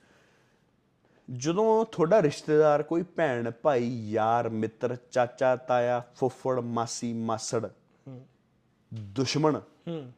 ਜਦੋਂ 1.32 1.84
ਤੁਹਾਡਾ 1.84 2.22
ਰਿਸ਼ਤੇਦਾਰ 2.22 2.82
ਕੋਈ 2.82 3.02
ਭੈਣ 3.02 3.50
ਭਾਈ 3.50 4.10
ਯਾਰ 4.10 4.48
ਮਿੱਤਰ 4.48 4.96
ਚਾਚਾ 5.10 5.56
ਤਾਇਆ 5.56 6.02
ਫੁੱਫੜ 6.16 6.60
ਮਾਸੀ 6.60 7.12
ਮਾਸੜ 7.12 7.68
ਦੁਸ਼ਮਣ 8.94 9.60
ਹੂੰ। 9.88 10.12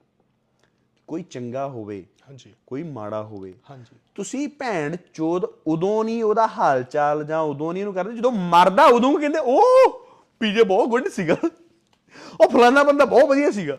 ਕੋਈ 1.06 1.22
ਚੰਗਾ 1.22 1.68
ਹੋਵੇ 1.68 2.06
ਹਾਂਜੀ। 2.28 2.54
ਕੋਈ 2.66 2.82
ਮਾੜਾ 2.82 3.22
ਹੋਵੇ। 3.22 3.54
ਹਾਂਜੀ। 3.70 3.96
ਤੁਸੀਂ 4.14 4.48
ਭੈਣ 4.48 4.96
ਚੋਦ 5.14 5.44
ਉਦੋਂ 5.66 6.04
ਨਹੀਂ 6.04 6.24
ਉਹਦਾ 6.24 6.46
ਹਾਲ 6.46 6.82
ਚਾਲ 6.82 7.24
ਜਾਂ 7.24 7.40
ਉਦੋਂ 7.40 7.72
ਨਹੀਂ 7.72 7.82
ਉਹਨੂੰ 7.82 7.94
ਕਰਦੇ 7.94 8.16
ਜਦੋਂ 8.16 8.32
ਮਰਦਾ 8.32 8.84
ਉਦੋਂ 8.84 9.20
ਕਹਿੰਦੇ 9.20 9.38
ਉਹ 9.38 10.06
ਪੀਜੇ 10.40 10.62
ਬਹੁਤ 10.62 10.88
ਗੁੱਡ 10.88 11.08
ਸੀਗਾ। 11.08 11.36
ਉਹ 12.40 12.48
ਫਲਾਣਾ 12.48 12.82
ਬੰਦਾ 12.82 13.04
ਬਹੁਤ 13.04 13.24
ਵਧੀਆ 13.24 13.50
ਸੀਗਾ। 13.50 13.78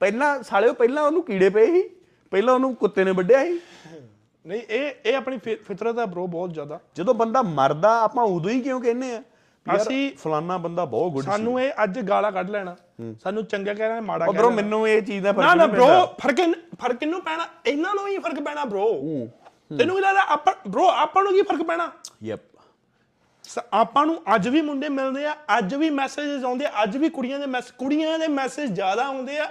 ਪਹਿਲਾਂ 0.00 0.42
ਸਾਲਿਓ 0.42 0.72
ਪਹਿਲਾਂ 0.72 1.02
ਉਹਨੂੰ 1.02 1.22
ਕੀੜੇ 1.22 1.50
ਪਏ 1.50 1.66
ਸੀ 1.66 1.88
ਪਹਿਲਾਂ 2.30 2.54
ਉਹਨੂੰ 2.54 2.74
ਕੁੱਤੇ 2.74 3.04
ਨੇ 3.04 3.10
ਵੱਢਿਆ 3.10 3.44
ਸੀ। 3.44 3.60
ਨਹੀਂ 4.46 4.62
ਇਹ 4.62 4.92
ਇਹ 5.06 5.16
ਆਪਣੀ 5.16 5.38
ਫਿਤਰਤ 5.38 5.98
ਹੈ 5.98 6.06
ਬ్రో 6.06 6.26
ਬਹੁਤ 6.26 6.54
ਜ਼ਿਆਦਾ। 6.54 6.80
ਜਦੋਂ 6.94 7.14
ਬੰਦਾ 7.14 7.42
ਮਰਦਾ 7.42 8.00
ਆਪਾਂ 8.00 8.24
ਉਦੋਂ 8.24 8.50
ਹੀ 8.50 8.60
ਕਿਉਂ 8.60 8.80
ਕਹਿੰਦੇ 8.80 9.16
ਆ? 9.16 9.22
ਅਸੀਂ 9.76 10.10
ਫਲਾਨਾ 10.18 10.56
ਬੰਦਾ 10.58 10.84
ਬਹੁਤ 10.84 11.12
ਗੁੱਡ 11.12 11.24
ਸੀ। 11.24 11.30
ਸਾਨੂੰ 11.30 11.60
ਇਹ 11.60 11.72
ਅੱਜ 11.84 11.98
ਗਾਲਾਂ 12.08 12.32
ਕੱਢ 12.32 12.50
ਲੈਣਾ। 12.50 12.76
ਸਾਨੂੰ 13.22 13.44
ਚੰਗਾ 13.44 13.74
ਕਹਿਣਾ 13.74 14.00
ਮਾੜਾ 14.00 14.26
ਕਹਿਣਾ 14.26 14.40
ਬ్రో 14.40 14.50
ਮੈਨੂੰ 14.54 14.88
ਇਹ 14.88 15.00
ਚੀਜ਼ 15.02 15.24
ਦਾ 15.24 15.32
ਫ਼ਰਕ 15.32 15.44
ਨਾ 15.46 15.54
ਨਾ 15.54 15.66
ਬ్రో 15.66 16.06
ਫ਼ਰਕ 16.20 16.40
ਫ਼ਰਕ 16.80 16.96
ਕਿੰਨੂੰ 16.96 17.20
ਪੈਣਾ 17.22 17.46
ਇਹਨਾਂ 17.66 17.94
ਨੂੰ 17.94 18.06
ਹੀ 18.08 18.18
ਫ਼ਰਕ 18.18 18.40
ਪੈਣਾ 18.42 18.64
ਬ్రో 18.64 19.28
ਤੈਨੂੰ 19.78 19.96
ਵੀ 19.96 20.02
ਲੱਗਦਾ 20.02 20.22
ਆਪਾਂ 20.32 20.54
ਬ్రో 20.68 20.84
ਆਪਾਂ 20.96 21.22
ਨੂੰ 21.22 21.32
ਕੀ 21.32 21.42
ਫ਼ਰਕ 21.42 21.62
ਪੈਣਾ? 21.62 21.90
ਯੈਪ। 22.22 22.40
ਆਪਾਂ 23.74 24.04
ਨੂੰ 24.06 24.20
ਅੱਜ 24.34 24.48
ਵੀ 24.48 24.60
ਮੁੰਡੇ 24.60 24.88
ਮਿਲਦੇ 24.88 25.24
ਆ 25.26 25.34
ਅੱਜ 25.58 25.74
ਵੀ 25.74 25.88
ਮੈਸੇजेस 25.90 26.44
ਆਉਂਦੇ 26.44 26.66
ਆ 26.66 26.72
ਅੱਜ 26.82 26.96
ਵੀ 26.96 27.08
ਕੁੜੀਆਂ 27.08 27.38
ਦੇ 27.38 27.46
ਮੈਸੇਜ 27.46 27.72
ਕੁੜੀਆਂ 27.78 28.18
ਦੇ 28.18 28.28
ਮੈਸੇਜ 28.28 28.70
ਜ਼ਿਆਦਾ 28.70 29.04
ਆਉਂਦੇ 29.06 29.38
ਆ। 29.38 29.46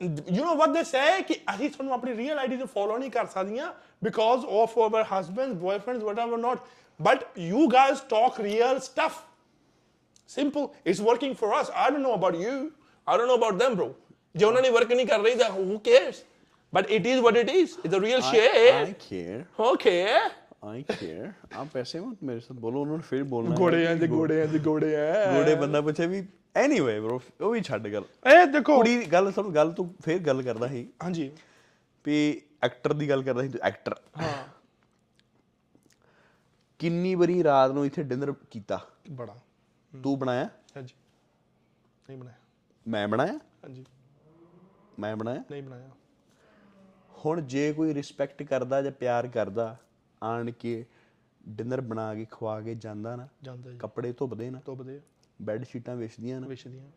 ਯੂ 0.00 0.44
نو 0.44 0.56
ਵਾਟ 0.56 0.68
ਦੇ 0.68 0.82
ਸੇ 0.84 1.00
ਕਿ 1.22 1.34
ਅਸੀਂ 1.54 1.70
ਤੁਹਾਨੂੰ 1.70 1.94
ਆਪਣੀ 1.94 2.16
ਰੀਅਲ 2.16 2.38
ਆਈਡੀ 2.38 2.56
ਤੇ 2.56 2.64
ਫੋਲੋ 2.64 2.96
ਨਹੀਂ 2.98 3.10
ਕਰ 3.10 3.26
ਸਕਦੀਆਂ 3.26 3.72
because 4.04 4.46
of 4.46 4.78
our 4.78 5.04
husband 5.12 5.54
boyfriends 5.54 6.02
what 6.02 6.18
our 6.18 6.38
not 6.38 6.58
but 7.02 7.38
you 7.38 7.66
guys 7.72 8.00
talk 8.10 8.40
real 8.40 8.80
stuff 8.80 9.22
simple 10.30 10.68
it's 10.86 11.00
working 11.00 11.34
for 11.36 11.54
us. 11.54 11.70
I 11.76 11.86
don't 11.90 12.06
know 12.06 12.16
about 12.16 12.40
you. 12.40 12.56
I 13.06 13.16
don't 13.16 13.30
know 13.30 13.38
about 13.40 13.62
them 13.62 13.78
bro. 13.78 13.88
ਜੇ 14.34 14.44
ਉਹਨਾਂ 14.44 14.62
ਨੇ 14.62 14.70
work 14.70 14.92
ਨਹੀਂ 14.92 15.06
ਕਰ 15.06 15.20
ਰਹੀ 15.20 15.34
ਤਾਂ 15.34 15.48
who 15.50 15.78
cares? 15.88 16.20
But 16.72 16.90
it 16.96 17.06
is 17.12 17.22
what 17.22 17.38
it 17.38 17.48
is. 17.52 17.72
It's 17.84 17.96
a 17.98 18.02
real 18.02 18.20
shit. 18.26 18.58
I 18.72 18.92
care 19.08 19.44
okay. 19.62 20.04
I 20.64 20.82
care 20.82 21.30
ਆਪ 21.58 21.76
ਐਸੇ 21.76 22.00
ਮਤ 22.00 22.22
ਮੇਰੇ 22.22 22.40
ਸਾਥ 22.40 22.58
ਬੋਲੋ 22.58 22.80
ਉਹਨਾਂ 22.80 22.96
ਨੇ 22.96 23.02
ਫਿਰ 23.08 23.22
ਬੋਲਣਾ 23.24 23.56
ਗੋੜੇ 23.56 23.86
ਆ 23.86 23.94
ਜੀ 23.94 24.06
ਗੋੜੇ 24.06 24.40
ਆ 24.42 24.46
ਜੀ 24.46 24.58
ਗੋੜੇ 24.58 24.94
ਆ 24.96 25.32
ਗੋੜੇ 25.34 25.54
ਬੰਦਾ 25.54 25.80
ਪੁੱਛੇ 25.80 26.06
ਵੀ 26.06 26.22
ਐਨੀਵੇ 26.56 26.98
bro 27.00 27.18
ਉਹ 27.40 27.50
ਵੀ 27.52 27.60
ਛੱਡ 27.60 27.88
ਗੱਲ 27.88 28.04
ਇਹ 28.26 28.46
ਦੇਖੋ 28.46 28.76
ਕੁੜੀ 28.76 28.96
ਗੱਲ 29.12 29.30
ਸਭ 29.32 29.50
ਗੱਲ 29.54 29.72
ਤੂੰ 29.72 29.92
ਫੇਰ 30.04 30.18
ਗੱਲ 30.18 30.42
ਕਰਦਾ 30.42 30.68
ਸੀ 30.68 30.86
ਹਾਂਜੀ 31.02 31.30
ਵੀ 32.04 32.20
ਐਕਟਰ 32.64 32.92
ਦੀ 32.92 33.08
ਗੱਲ 33.08 33.22
ਕਰਦਾ 33.22 33.42
ਸੀ 33.42 33.48
ਤੂੰ 33.48 33.60
ਐਕਟਰ 33.62 33.94
ਹਾਂ 34.18 34.32
ਕਿੰਨੀ 36.80 37.14
ਵਾਰੀ 37.14 37.44
ਰਾਤ 37.44 37.70
ਨੂੰ 37.70 37.86
ਇੱਥੇ 37.86 38.02
ਡਿਨਰ 38.02 38.34
ਕੀਤਾ? 38.50 38.80
ਬੜਾ। 39.10 39.36
ਤੂੰ 40.02 40.18
ਬਣਾਇਆ? 40.18 40.44
ਹਾਂਜੀ। 40.44 40.94
ਨਹੀਂ 42.08 42.18
ਬਣਾਇਆ। 42.18 42.36
ਮੈਂ 42.88 43.08
ਬਣਾਇਆ? 43.08 43.32
ਹਾਂਜੀ। 43.36 43.84
ਮੈਂ 44.98 45.16
ਬਣਾਇਆ? 45.16 45.44
ਨਹੀਂ 45.50 45.62
ਬਣਾਇਆ। 45.62 45.90
ਹੁਣ 47.26 47.40
ਜੇ 47.40 47.72
ਕੋਈ 47.72 47.94
ਰਿਸਪੈਕਟ 47.94 48.42
ਕਰਦਾ 48.42 48.82
ਜਾਂ 48.82 48.92
ਪਿਆਰ 48.92 49.28
ਕਰਦਾ 49.28 49.76
ਆਣ 50.22 50.50
ਕੇ 50.50 50.86
ਡਿਨਰ 51.48 51.80
ਬਣਾ 51.80 52.14
ਕੇ 52.14 52.26
ਖਵਾ 52.30 52.60
ਕੇ 52.60 52.74
ਜਾਂਦਾ 52.74 53.16
ਨਾ 53.16 53.28
ਜਾਂਦਾ 53.42 53.70
ਜੀ। 53.70 53.78
ਕੱਪੜੇ 53.78 54.12
ਧੁੱਪਦੇ 54.12 54.50
ਨਾ 54.50 54.60
ਤੁੱਬਦੇ 54.60 55.00
ਬੈੱਡ 55.42 55.64
ਸ਼ੀਟਾਂ 55.64 55.96
ਵਿਛਦੀਆਂ 55.96 56.40
ਨਾ। 56.40 56.46
ਵਿਸ਼ਦੀਆਂ 56.46 56.90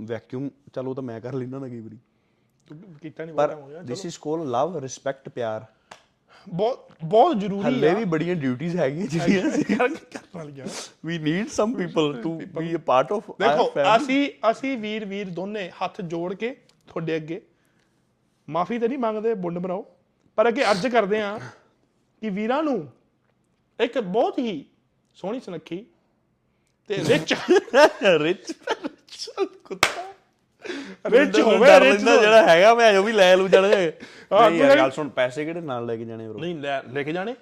ਵੈਕਿਊਮ 0.00 0.50
ਚਲੋ 0.72 0.94
ਤਾਂ 0.94 1.02
ਮੈਂ 1.02 1.20
ਕਰ 1.20 1.32
ਲੈਣਾ 1.32 1.58
ਨਾ 1.58 1.68
ਕਈ 1.68 1.80
ਵਾਰੀ। 1.80 1.98
ਤੂੰ 2.66 2.94
ਕੀਤਾ 3.02 3.24
ਨਹੀਂ 3.24 3.34
ਬੜਾ 3.34 3.54
ਹੋ 3.54 3.68
ਗਿਆ। 3.68 3.82
This 3.82 4.06
is 4.06 4.18
called 4.18 4.50
love 4.50 4.78
respect 4.78 5.28
ਪਿਆਰ। 5.28 5.66
ਬਹੁਤ 6.48 6.88
ਬਹੁਤ 7.04 7.38
ਜ਼ਰੂਰੀ 7.40 7.64
ਹੱਲੇ 7.64 7.90
ਆ। 7.90 7.94
ਵੀ 7.94 8.04
ਬੜੀਆਂ 8.04 8.36
ਡਿਊਟੀਆਂ 8.36 8.70
ਹੈਗੀਆਂ 8.70 9.06
ਜਿਹੜੀਆਂ 9.06 9.42
ਕਰਕੇ 9.42 10.04
ਕਰਨ 10.04 10.24
ਵਾਲੀਆਂ? 10.34 10.66
We 11.04 11.18
need 11.18 11.48
some 11.48 11.74
people 11.74 12.20
to 12.22 12.42
be 12.58 12.74
a 12.74 12.78
part 12.78 13.12
of 13.12 13.30
ਦੇਖੋ 13.30 13.72
ਅਸੀਂ 13.96 14.30
ਅਸੀਂ 14.50 14.78
ਵੀਰ 14.78 15.04
ਵੀਰ 15.04 15.28
ਦੋਨੇ 15.28 15.70
ਹੱਥ 15.70 16.00
ਜੋੜ 16.00 16.34
ਕੇ 16.34 16.50
ਤੁਹਾਡੇ 16.86 17.16
ਅੱਗੇ। 17.16 17.42
ਮਾਫੀ 18.48 18.78
ਤਾਂ 18.78 18.88
ਨਹੀਂ 18.88 18.98
ਮੰਗਦੇ 18.98 19.34
ਬੁੰਡ 19.34 19.58
ਬਣਾਓ। 19.58 19.86
ਪਰ 20.36 20.48
ਅੱਗੇ 20.48 20.64
ਅਰਜ਼ 20.64 20.86
ਕਰਦੇ 20.86 21.20
ਆ 21.20 21.38
ਕਿ 22.20 22.30
ਵੀਰਾਂ 22.30 22.62
ਨੂੰ 22.62 22.88
ਇੱਕ 23.80 23.98
ਬਹੁਤ 23.98 24.38
ਹੀ 24.38 24.64
ਸੋਹਣੀ 25.14 25.40
ਸੁਨੱਖੀ 25.40 25.86
ਤੇ 26.88 26.96
ਰਿਚ 27.08 27.34
ਰਿਚ 28.18 28.54
ਕੁੱਤਾ। 29.64 30.11
ਰਿਚ 31.10 31.40
ਹੋਵੇ 31.40 31.80
ਰਿਚ 31.80 32.00
ਜਿਹੜਾ 32.00 32.42
ਹੈਗਾ 32.42 32.74
ਮੈਂ 32.74 32.98
ਉਹ 32.98 33.04
ਵੀ 33.04 33.12
ਲੈ 33.12 33.36
ਲੂ 33.36 33.48
ਜਾਣਾ। 33.48 33.68
ਹਾਂ, 33.68 34.50
ਯਾਰ 34.50 34.76
ਗੱਲ 34.76 34.90
ਸੁਣ 34.90 35.08
ਪੈਸੇ 35.08 35.44
ਕਿਹੜੇ 35.44 35.60
ਨਾਲ 35.60 35.86
ਲੈ 35.86 35.96
ਕੇ 35.96 36.04
ਜਾਣੇ 36.04 36.28
ਬ్రో 36.28 36.38
ਨਹੀਂ 36.40 36.54
ਲੈ 36.56 36.82
ਲੈ 36.92 37.02
ਕੇ 37.02 37.12
ਜਾਣੇ। 37.12 37.34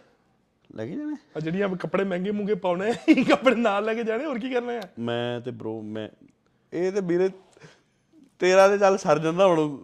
ਲੈ 0.76 0.86
ਕੇ 0.86 0.96
ਜਾਣੇ? 0.96 1.16
ਆ 1.36 1.40
ਜਿਹੜੀਆਂ 1.40 1.68
ਕੱਪੜੇ 1.68 2.04
ਮਹਿੰਗੇ 2.04 2.30
ਮੁੰਗੇ 2.30 2.54
ਪਾਉਣੇ 2.54 2.92
ਕੱਪੜੇ 3.30 3.54
ਨਾਲ 3.54 3.84
ਲੈ 3.84 3.94
ਕੇ 3.94 4.04
ਜਾਣੇ 4.04 4.24
ਹੋਰ 4.24 4.38
ਕੀ 4.38 4.50
ਕਰਨਾ 4.50 4.72
ਆ? 4.72 4.80
ਮੈਂ 4.98 5.40
ਤੇ 5.40 5.50
ਬ్రో 5.50 5.82
ਮੈਂ 5.82 6.08
ਇਹ 6.72 6.92
ਤੇ 6.92 7.00
ਵੀਰੇ 7.00 7.30
ਤੇਰਾ 8.38 8.68
ਤੇ 8.68 8.78
ਚੱਲ 8.78 8.98
ਸਰ 8.98 9.18
ਜਾਂਦਾ 9.18 9.46
ਹੁਣ। 9.46 9.78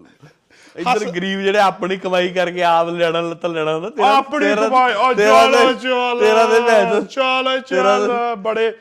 ਇੱਧਰ 0.77 1.05
ਗਰੀਬ 1.11 1.41
ਜਿਹੜੇ 1.41 1.59
ਆਪਣੀ 1.59 1.97
ਕਮਾਈ 1.97 2.29
ਕਰਕੇ 2.29 2.63
ਆਪ 2.63 2.89
ਲੈਣਾ 2.89 3.21
ਲੱਤ 3.21 3.47
ਲੈਣਾ 3.47 3.75
ਹੁੰਦਾ 3.75 3.91
ਤੇਰਾ 3.91 4.17
ਆਪਣੀ 4.17 4.47
ਤੇਰਾ- 4.47 4.69
ਕਮਾਈ 4.69 4.93
ਓ 4.95 5.13
ਤੇਰਾ 5.15 5.47
ਚੱਲ 5.47 5.75
ਚੱਲ 5.75 6.21
ਤੇਰਾ 6.21 6.45
ਤੇ 6.47 6.61
ਚੋਦ- 6.61 7.07
ਚੱਲ 7.07 7.61
ਚੱਲ 7.61 8.35
ਬੜੇ 8.37 8.73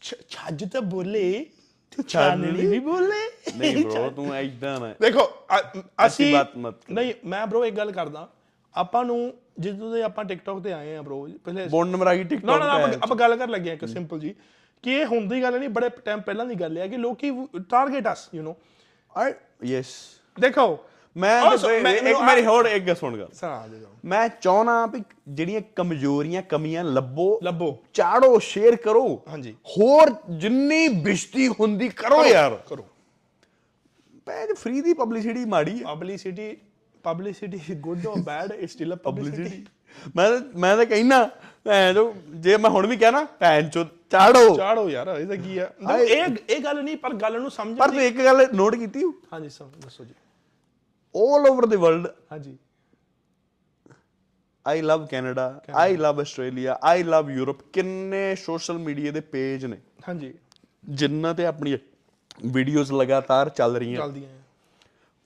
ਛੱਜ 0.00 0.64
ਤਾਂ 0.64 0.80
ਬੋਲੇ। 0.82 1.46
ਤੂੰ 1.96 2.04
ਚਾਂਦਨੀ 2.04 2.68
ਨਹੀਂ 2.68 2.80
ਬੋਲੇ। 2.80 3.20
ਨਹੀਂ 3.56 3.84
bro 3.86 4.10
ਤੂੰ 4.16 4.34
ਐਦਾਂ 4.34 4.78
ਨਾ। 4.80 4.94
ਦੇਖੋ 5.00 5.28
ਅਸੀਂ 6.06 6.32
ਬਾਤ 6.32 6.56
ਮਤ 6.56 6.90
ਨਹੀਂ 6.90 7.14
ਮੈਂ 7.24 7.46
bro 7.46 7.64
ਇੱਕ 7.64 7.76
ਗੱਲ 7.76 7.92
ਕਰਦਾ। 7.92 8.28
ਆਪਾਂ 8.74 9.04
ਨੂੰ 9.04 9.32
ਜਦੋਂ 9.60 9.92
ਦੇ 9.92 10.02
ਆਪਾਂ 10.02 10.24
ਟਿਕਟੌਕ 10.24 10.62
ਤੇ 10.62 10.72
ਆਏ 10.72 10.96
ਆ 10.96 11.00
bro 11.00 11.26
ਪਹਿਲੇ 11.44 11.66
ਬੌਂਡ 11.66 11.96
ਮਰਾਗੀ 11.96 12.24
ਟਿਕਟੌਕ 12.24 12.60
ਨਾ 12.60 12.78
ਨਾ 12.78 12.98
ਆਪਾਂ 13.02 13.16
ਗੱਲ 13.16 13.36
ਕਰ 13.36 13.48
ਲੱਗੇ 13.48 13.70
ਆ 13.70 13.72
ਇੱਕ 13.72 13.84
ਸਿੰਪਲ 13.84 14.20
ਜੀ 14.20 14.34
ਕਿ 14.82 14.94
ਇਹ 14.94 15.06
ਹੁੰਦੀ 15.06 15.42
ਗੱਲ 15.42 15.58
ਨਹੀਂ 15.58 15.68
ਬੜੇ 15.68 15.88
ਟਾਈਮ 16.04 16.20
ਪਹਿਲਾਂ 16.20 16.46
ਦੀ 16.46 16.54
ਗੱਲ 16.54 16.78
ਹੈ 16.78 16.86
ਕਿ 16.88 16.96
ਲੋਕੀ 16.96 17.30
target 17.70 18.12
us 18.12 18.28
you 18.34 18.42
know 18.44 18.54
are 19.16 19.34
yes 19.64 19.86
ਦੇਖੋ 20.40 20.66
ਮੈਂ 21.16 21.52
ਇੱਕ 21.52 22.20
ਮੇਰੀ 22.22 22.44
ਹੋਰ 22.46 22.66
ਇੱਕ 22.66 22.84
ਗੱਲ 22.86 22.94
ਸੁਣ 22.94 23.18
ਗੱਲ। 23.18 23.28
ਸੁਣਾ 23.34 23.66
ਦੇ। 23.66 23.78
ਮੈਂ 24.04 24.28
ਚਾਹਣਾ 24.28 24.86
ਵੀ 24.86 25.02
ਜਿਹੜੀਆਂ 25.28 25.60
ਕਮਜ਼ੋਰੀਆਂ 25.76 26.42
ਕਮੀਆਂ 26.42 26.84
ਲੱਭੋ 26.84 27.40
ਲੱਭੋ। 27.42 27.78
ਚਾੜੋ 27.94 28.38
ਸ਼ੇਅਰ 28.38 28.76
ਕਰੋ। 28.76 29.22
ਹਾਂਜੀ। 29.28 29.52
ਹੋਰ 29.52 30.14
ਜਿੰਨੀ 30.30 30.88
ਬਿਸ਼ਤੀ 30.88 31.48
ਹੁੰਦੀ 31.48 31.88
ਕਰੋ 31.88 32.24
ਯਾਰ। 32.24 32.54
ਕਰੋ। 32.68 32.86
ਪੈਜ 34.26 34.52
ਫ੍ਰੀ 34.52 34.80
ਦੀ 34.80 34.92
ਪਬਲਿਸਿਟੀ 34.92 35.44
ਮਾੜੀ 35.44 35.78
ਹੈ 35.78 35.84
publicity 35.84 36.56
publicity 37.04 37.74
good 37.74 38.06
or 38.06 38.18
bad 38.22 38.52
it 38.52 38.70
still 38.70 38.94
a 38.94 38.96
publicity 38.96 39.64
ਮੈਂ 40.16 40.30
ਮੈਂ 40.56 40.76
ਤਾਂ 40.76 40.86
ਕਹਿਣਾ 40.86 41.30
ਭੈਣ 41.64 41.94
ਚੋ 41.94 42.14
ਜੇ 42.30 42.56
ਮੈਂ 42.56 42.70
ਹੁਣ 42.70 42.86
ਵੀ 42.86 42.96
ਕਹਿਣਾ 42.96 43.24
ਭੈਣ 43.40 43.68
ਚੋ 43.68 43.84
ਚਾੜੋ। 44.10 44.56
ਚਾੜੋ 44.56 44.88
ਯਾਰ 44.90 45.08
ਇਹਦਾ 45.08 45.36
ਕੀ 45.36 45.58
ਆ? 45.58 45.70
ਇਹ 46.00 46.24
ਇਹ 46.48 46.60
ਗੱਲ 46.64 46.82
ਨਹੀਂ 46.82 46.96
ਪਰ 46.96 47.14
ਗੱਲ 47.14 47.40
ਨੂੰ 47.40 47.50
ਸਮਝ 47.50 47.78
ਪਰ 47.78 47.90
ਤੂੰ 47.90 48.02
ਇੱਕ 48.02 48.16
ਗੱਲ 48.16 48.46
ਨੋਟ 48.54 48.74
ਕੀਤੀ 48.74 49.04
ਹਾਂਜੀ 49.32 49.48
ਸਮ 49.48 49.70
ਦੱਸੋ 49.80 50.04
ਜੀ। 50.04 50.14
올 51.14 51.50
ਓਵਰ 51.50 51.66
ਦੀ 51.66 51.76
ਵਰਲਡ 51.76 52.06
ਹਾਂਜੀ। 52.32 52.56
I 54.66 54.80
love 54.82 55.06
Canada 55.06 55.60
I 55.74 55.96
love 55.96 56.20
Australia 56.20 56.78
I 56.82 57.02
love 57.02 57.30
Europe 57.30 57.58
ਕਿੰਨੇ 57.72 58.34
ਸੋਸ਼ਲ 58.34 58.78
ਮੀਡੀਆ 58.78 59.12
ਦੇ 59.12 59.20
ਪੇਜ 59.20 59.66
ਨੇ। 59.66 59.76
ਹਾਂਜੀ। 60.08 60.34
ਜਿਨ੍ਹਾਂ 60.88 61.34
ਤੇ 61.34 61.46
ਆਪਣੀਆਂ 61.46 61.78
ਵੀਡੀਓਜ਼ 62.46 62.92
ਲਗਾਤਾਰ 62.92 63.48
ਚੱਲ 63.48 63.76
ਰਹੀਆਂ। 63.76 64.00
ਚੱਲਦੀਆਂ। 64.00 64.28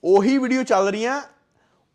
ਉਹੀ 0.03 0.37
ਵੀਡੀਓ 0.37 0.63
ਚੱਲ 0.63 0.89
ਰਹੀਆਂ। 0.89 1.21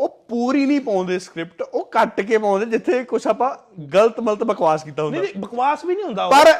ਉਹ 0.00 0.08
ਪੂਰੀ 0.28 0.66
ਨਹੀਂ 0.66 0.80
ਪਾਉਂਦੇ 0.80 1.18
ਸਕ੍ਰਿਪਟ 1.18 1.62
ਉਹ 1.62 1.84
ਕੱਟ 1.84 2.20
ਕੇ 2.20 2.38
ਪਾਉਂਦੇ 2.38 2.66
ਜਿੱਥੇ 2.66 3.04
ਕੁਝ 3.04 3.26
ਆਪਾਂ 3.26 3.56
ਗਲਤ 3.94 4.20
ਮਲਤ 4.20 4.42
ਬਕਵਾਸ 4.44 4.84
ਕੀਤਾ 4.84 5.02
ਹੁੰਦਾ। 5.02 5.20
ਨਹੀਂ 5.20 5.40
ਬਕਵਾਸ 5.40 5.84
ਵੀ 5.84 5.94
ਨਹੀਂ 5.94 6.04
ਹੁੰਦਾ। 6.04 6.28
ਪਰ 6.28 6.52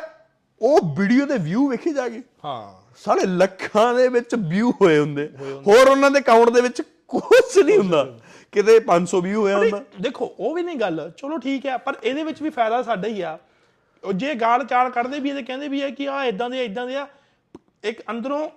ਉਹ 0.60 0.94
ਵੀਡੀਓ 0.94 1.26
ਦੇ 1.26 1.38
ਵਿਊ 1.38 1.68
ਵੇਖੇ 1.68 1.92
ਜਾਗੇ। 1.92 2.22
ਹਾਂ। 2.44 2.72
ਸਾਲੇ 2.96 3.26
ਲੱਖਾਂ 3.26 3.94
ਦੇ 3.94 4.08
ਵਿੱਚ 4.08 4.34
ਵਿਊ 4.34 4.70
ਹੋਏ 4.70 4.98
ਹੁੰਦੇ। 4.98 5.28
ਹੋਰ 5.66 5.88
ਉਹਨਾਂ 5.88 6.10
ਦੇ 6.10 6.20
ਅਕਾਊਂਟ 6.20 6.50
ਦੇ 6.50 6.60
ਵਿੱਚ 6.60 6.82
ਕੁਝ 7.10 7.58
ਨਹੀਂ 7.58 7.78
ਹੁੰਦਾ। 7.78 8.04
ਕਿਤੇ 8.52 8.78
500 8.86 9.20
ਵਿਊ 9.22 9.40
ਹੋਇਆ 9.40 9.58
ਹੁੰਦਾ। 9.58 9.84
ਦੇਖੋ 10.00 10.34
ਉਹ 10.38 10.54
ਵੀ 10.54 10.62
ਨਹੀਂ 10.62 10.76
ਗੱਲ। 10.76 11.10
ਚਲੋ 11.16 11.38
ਠੀਕ 11.38 11.66
ਹੈ 11.66 11.76
ਪਰ 11.76 11.96
ਇਹਦੇ 12.04 12.22
ਵਿੱਚ 12.22 12.42
ਵੀ 12.42 12.50
ਫਾਇਦਾ 12.50 12.82
ਸਾਡਾ 12.82 13.08
ਹੀ 13.08 13.20
ਆ। 13.20 13.38
ਉਹ 14.04 14.12
ਜੇ 14.12 14.34
ਗਾਲ 14.34 14.64
ਚਾਲ 14.64 14.90
ਕੱਢਦੇ 14.90 15.20
ਵੀ 15.20 15.28
ਇਹਦੇ 15.30 15.42
ਕਹਿੰਦੇ 15.42 15.68
ਵੀ 15.68 15.82
ਆ 15.82 15.90
ਕਿ 15.90 16.08
ਆ 16.08 16.24
ਇਦਾਂ 16.24 16.50
ਦੇ 16.50 16.64
ਇਦਾਂ 16.64 16.86
ਦੇ 16.86 16.96
ਆ। 16.96 17.06
ਇੱਕ 17.84 18.02
ਅੰਦਰੋਂ 18.10 18.48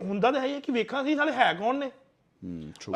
ਹੁੰਦਾ 0.00 0.30
ਤਾਂ 0.30 0.40
ਹੈ 0.40 0.60
ਕਿ 0.60 0.72
ਵੇਖਾਂ 0.72 1.04
ਸੀ 1.04 1.16
ਸਾਲੇ 1.16 1.32
ਹੈ 1.32 1.52
ਕੌਣ 1.54 1.74
ਨੇ? 1.74 1.90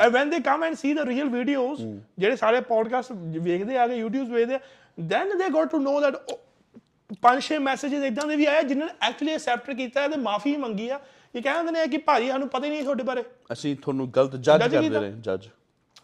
I 0.02 0.04
when 0.14 0.28
they 0.32 0.38
come 0.48 0.64
and 0.66 0.78
see 0.80 0.90
the 0.98 1.04
real 1.06 1.30
videos 1.30 1.80
ਜਿਹੜੇ 2.18 2.36
ਸਾਰੇ 2.36 2.60
ਪੋਡਕਾਸਟ 2.60 3.12
ਵੇਖਦੇ 3.42 3.78
ਆ 3.78 3.86
ਗਏ 3.86 4.02
YouTube 4.02 4.34
ਵੇਖਦੇ 4.34 4.58
they 5.00 5.48
got 5.50 5.72
to 5.72 5.80
know 5.86 5.94
that 6.04 6.18
oh, 6.32 6.36
ਪੰਜ 7.22 7.42
ਛੇ 7.42 7.58
ਮੈਸੇजेस 7.58 8.04
ਇਦਾਂ 8.04 8.26
ਦੇ 8.26 8.36
ਵੀ 8.36 8.46
ਆਏ 8.46 8.62
ਜਿਨ੍ਹਾਂ 8.62 8.88
ਨੇ 8.88 8.94
ਐਕਚੁਅਲੀ 9.08 9.36
ਅਸੈਪਟ 9.36 9.70
ਕੀਤਾ 9.70 10.08
ਤੇ 10.08 10.16
ਮਾਫੀ 10.16 10.56
ਮੰਗੀ 10.56 10.88
ਆ। 10.88 11.00
ਇਹ 11.34 11.42
ਕਹਿੰਦੇ 11.42 11.72
ਨੇ 11.72 11.86
ਕਿ 11.86 11.98
ਭਾਜੀ 11.98 12.28
ਸਾਨੂੰ 12.28 12.48
ਪਤਾ 12.48 12.66
ਹੀ 12.66 12.70
ਨਹੀਂ 12.70 12.82
ਤੁਹਾਡੇ 12.82 13.02
ਬਾਰੇ। 13.02 13.24
ਅਸੀਂ 13.52 13.76
ਤੁਹਾਨੂੰ 13.76 14.10
ਗਲਤ 14.12 14.36
ਜੱਜ 14.36 14.62
Judge 14.62 14.72
ਕਰਦੇ 14.72 14.88
ਕੀਤਾ। 14.88 15.00
ਰਹੇ 15.00 15.12
ਜੱਜ 15.20 15.48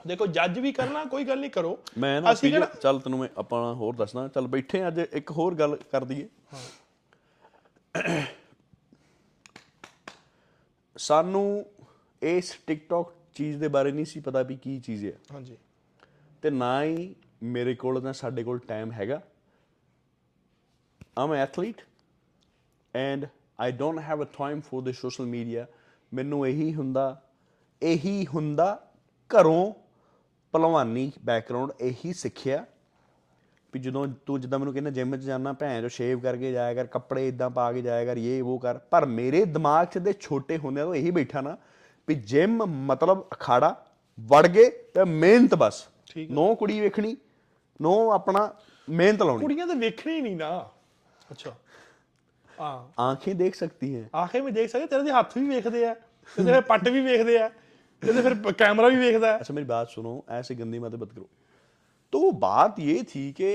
ਦੇਖੋ 0.07 0.26
ਜੱਜ 0.26 0.59
ਵੀ 0.59 0.72
ਕਰਨਾ 0.72 1.05
ਕੋਈ 1.05 1.24
ਗੱਲ 1.24 1.41
ਨਹੀਂ 1.41 1.51
ਕਰੋ। 1.51 1.79
ਮੈਂ 1.99 2.20
ਨਾ 2.22 2.33
ਅਸੀਂ 2.33 2.51
ਕਿਹੜਾ 2.51 2.66
ਚੱਲ 2.83 3.01
ਤੈਨੂੰ 3.01 3.18
ਮੈਂ 3.18 3.29
ਆਪਾਂ 3.39 3.74
ਹੋਰ 3.74 3.95
ਦੱਸਣਾ। 3.95 4.29
ਚੱਲ 4.29 4.47
ਬੈਠੇ 4.47 4.87
ਅੱਜ 4.89 4.99
ਇੱਕ 5.12 5.31
ਹੋਰ 5.31 5.55
ਗੱਲ 5.55 5.76
ਕਰ 5.93 6.05
ਦਈਏ। 6.05 6.29
ਸਾਨੂੰ 10.97 11.66
ਇਸ 12.22 12.59
ਟਿਕਟੌਕ 12.66 13.12
ਚੀਜ਼ 13.35 13.59
ਦੇ 13.59 13.68
ਬਾਰੇ 13.68 13.93
ਨਹੀਂ 13.93 14.05
ਸੀ 14.05 14.20
ਪਤਾ 14.20 14.43
ਵੀ 14.43 14.57
ਕੀ 14.57 14.79
ਚੀਜ਼ 14.81 15.07
ਹੈ। 15.07 15.12
ਹਾਂਜੀ। 15.33 15.57
ਤੇ 16.43 16.51
ਨਾ 16.51 16.83
ਹੀ 16.85 17.14
ਮੇਰੇ 17.43 17.74
ਕੋਲ 17.74 18.03
ਨਾ 18.03 18.12
ਸਾਡੇ 18.12 18.45
ਕੋਲ 18.45 18.59
ਟਾਈਮ 18.59 18.93
ਹੈਗਾ। 18.93 19.20
I'm 21.18 21.35
athlete 21.35 21.83
and 22.95 23.26
I 23.61 23.73
don't 23.73 24.01
have 24.01 24.23
a 24.23 24.27
time 24.39 24.61
for 24.61 24.83
the 24.83 24.93
social 24.93 25.27
media 25.27 25.67
ਮੈਨੂੰ 26.15 26.47
ਇਹੀ 26.49 26.75
ਹੁੰਦਾ 26.75 27.23
ਇਹੀ 27.83 28.27
ਹੁੰਦਾ 28.27 28.89
ਘਰੋਂ 29.31 29.73
ਭਲਵਾਨੀ 30.53 31.13
ਬੈਕਗ੍ਰਾਉਂਡ 31.25 31.73
ਇਹੀ 31.81 32.13
ਸਿੱਖਿਆ 32.13 32.65
ਵੀ 33.73 33.81
ਜਦੋਂ 33.81 34.07
ਤੂੰ 34.27 34.41
ਜਿੱਦਾਂ 34.41 34.59
ਮੈਨੂੰ 34.59 34.73
ਕਹਿੰਦਾ 34.73 34.91
ਜਿਮ 34.91 35.17
'ਚ 35.17 35.21
ਜਾਣਾ 35.21 35.53
ਭੈਣ 35.53 35.83
ਜੋ 35.83 35.89
ਸ਼ੇਵ 35.89 36.21
ਕਰਕੇ 36.21 36.53
ਜਾਇਆ 36.53 36.75
ਕਰ 36.75 36.87
ਕੱਪੜੇ 36.87 37.29
ਇਦਾਂ 37.29 37.51
ਪਾ 37.51 37.73
ਕੇ 37.73 37.83
ਜਾਇਆ 37.83 38.05
ਕਰ 38.05 38.17
ਇਹ 38.17 38.43
ਉਹ 38.43 38.59
ਕਰ। 38.59 38.79
ਪਰ 38.79 39.07
ਮੇਰੇ 39.07 39.45
ਦਿਮਾਗ 39.45 39.87
'ਚ 39.87 39.99
ਦੇ 39.99 40.13
ਛੋਟੇ 40.21 40.59
ਹੁੰਦਿਆਂ 40.59 40.87
ਤੋਂ 40.87 40.95
ਇਹੀ 40.95 41.11
ਬੈਠਾ 41.11 41.41
ਨਾ 41.41 41.57
ਵੀ 42.09 42.15
ਜਿਮ 42.15 42.65
ਮਤਲਬ 42.65 43.27
ਅਖਾੜਾ 43.33 43.75
ਵੜ 44.21 44.47
ਗਏ 44.47 44.71
ਤੇ 44.71 45.05
ਮਿਹਨਤ 45.05 45.55
ਬਸ। 45.55 45.89
ਠੀਕ 46.07 46.31
ਨੋ 46.31 46.55
ਕੁੜੀ 46.55 46.81
ਵੇਖਣੀ 46.81 47.17
ਨੋ 47.81 48.11
ਆਪਣਾ 48.11 48.55
ਮਿਹਨਤ 48.89 49.23
ਲਾਉਣੀ। 49.23 49.43
ਕੁੜੀਆਂ 49.43 49.67
ਤਾਂ 49.67 49.77
ਵੇਖਣੀ 49.77 50.21
ਨਹੀਂ 50.21 50.37
ਨਾ। 50.37 50.71
ਅੱਛਾ। 51.31 51.55
ਆਂखें 52.61 53.35
ਦੇਖ 53.37 53.55
ਸਕਤੀ 53.55 53.95
ਹੈ। 53.95 54.09
ਆਂखें 54.15 54.43
ਵੀ 54.45 54.51
ਦੇਖ 54.51 54.71
ਸਕਦੇ 54.71 54.87
ਤੇਰੇ 54.87 55.03
ਦੇ 55.03 55.13
ਹੱਥ 55.13 55.37
ਵੀ 55.39 55.49
ਵੇਖਦੇ 55.49 55.85
ਆ 55.87 55.95
ਤੇਰੇ 56.37 56.61
ਪੱਟ 56.61 56.89
ਵੀ 56.89 57.01
ਵੇਖਦੇ 57.01 57.39
ਆ 57.39 57.49
ਤੇਰੇ 58.03 58.23
ਫਿਰ 58.23 58.53
ਕੈਮਰਾ 58.53 58.89
ਵੀ 58.89 58.97
ਵੇਖਦਾ 58.97 59.33
ਹੈ। 59.33 59.39
ਅੱਛਾ 59.41 59.55
ਮੇਰੀ 59.55 59.67
ਬਾਤ 59.67 59.89
ਸੁनो 59.91 60.21
ਐਸੇ 60.30 60.55
ਗੰਦੀ 60.55 60.79
ਮਤ 60.79 60.95
मत 60.95 61.13
करो 61.14 61.26
तो 62.13 62.21
बात 62.43 62.79
ये 62.80 62.93
थी 63.09 63.22
कि 63.33 63.49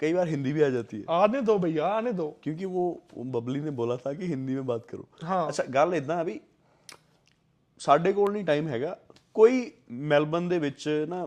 कई 0.00 0.10
बार 0.12 0.28
हिंदी 0.28 0.52
भी 0.52 0.62
आ 0.62 0.68
जाती 0.68 0.98
है 1.00 1.16
आने 1.16 1.40
दो 1.42 1.56
भैया 1.58 1.88
आने 1.94 2.12
दो 2.12 2.26
क्योंकि 2.42 2.68
वो 2.68 2.84
बबली 3.32 3.60
ने 3.60 3.72
बोला 3.80 3.96
था 3.96 4.12
कि 4.12 4.28
हिंदी 4.28 4.54
में 4.54 4.66
बात 4.66 4.86
करो 4.92 5.04
हाँ 5.24 5.40
अच्छा 5.48 5.64
ਗੱਲ 5.74 5.94
ਇਦਾਂ 5.94 6.16
ਆ 6.16 6.22
ਵੀ 6.22 6.38
ਸਾਡੇ 7.80 8.12
ਕੋਲ 8.12 8.32
ਨਹੀਂ 8.32 8.44
ਟਾਈਮ 8.44 8.68
ਹੈਗਾ। 8.68 8.96
ਕੋਈ 9.36 9.70
ਮੈਲਬਨ 10.06 10.48
ਦੇ 10.48 10.58
ਵਿੱਚ 10.58 10.88
ਨਾ 11.08 11.26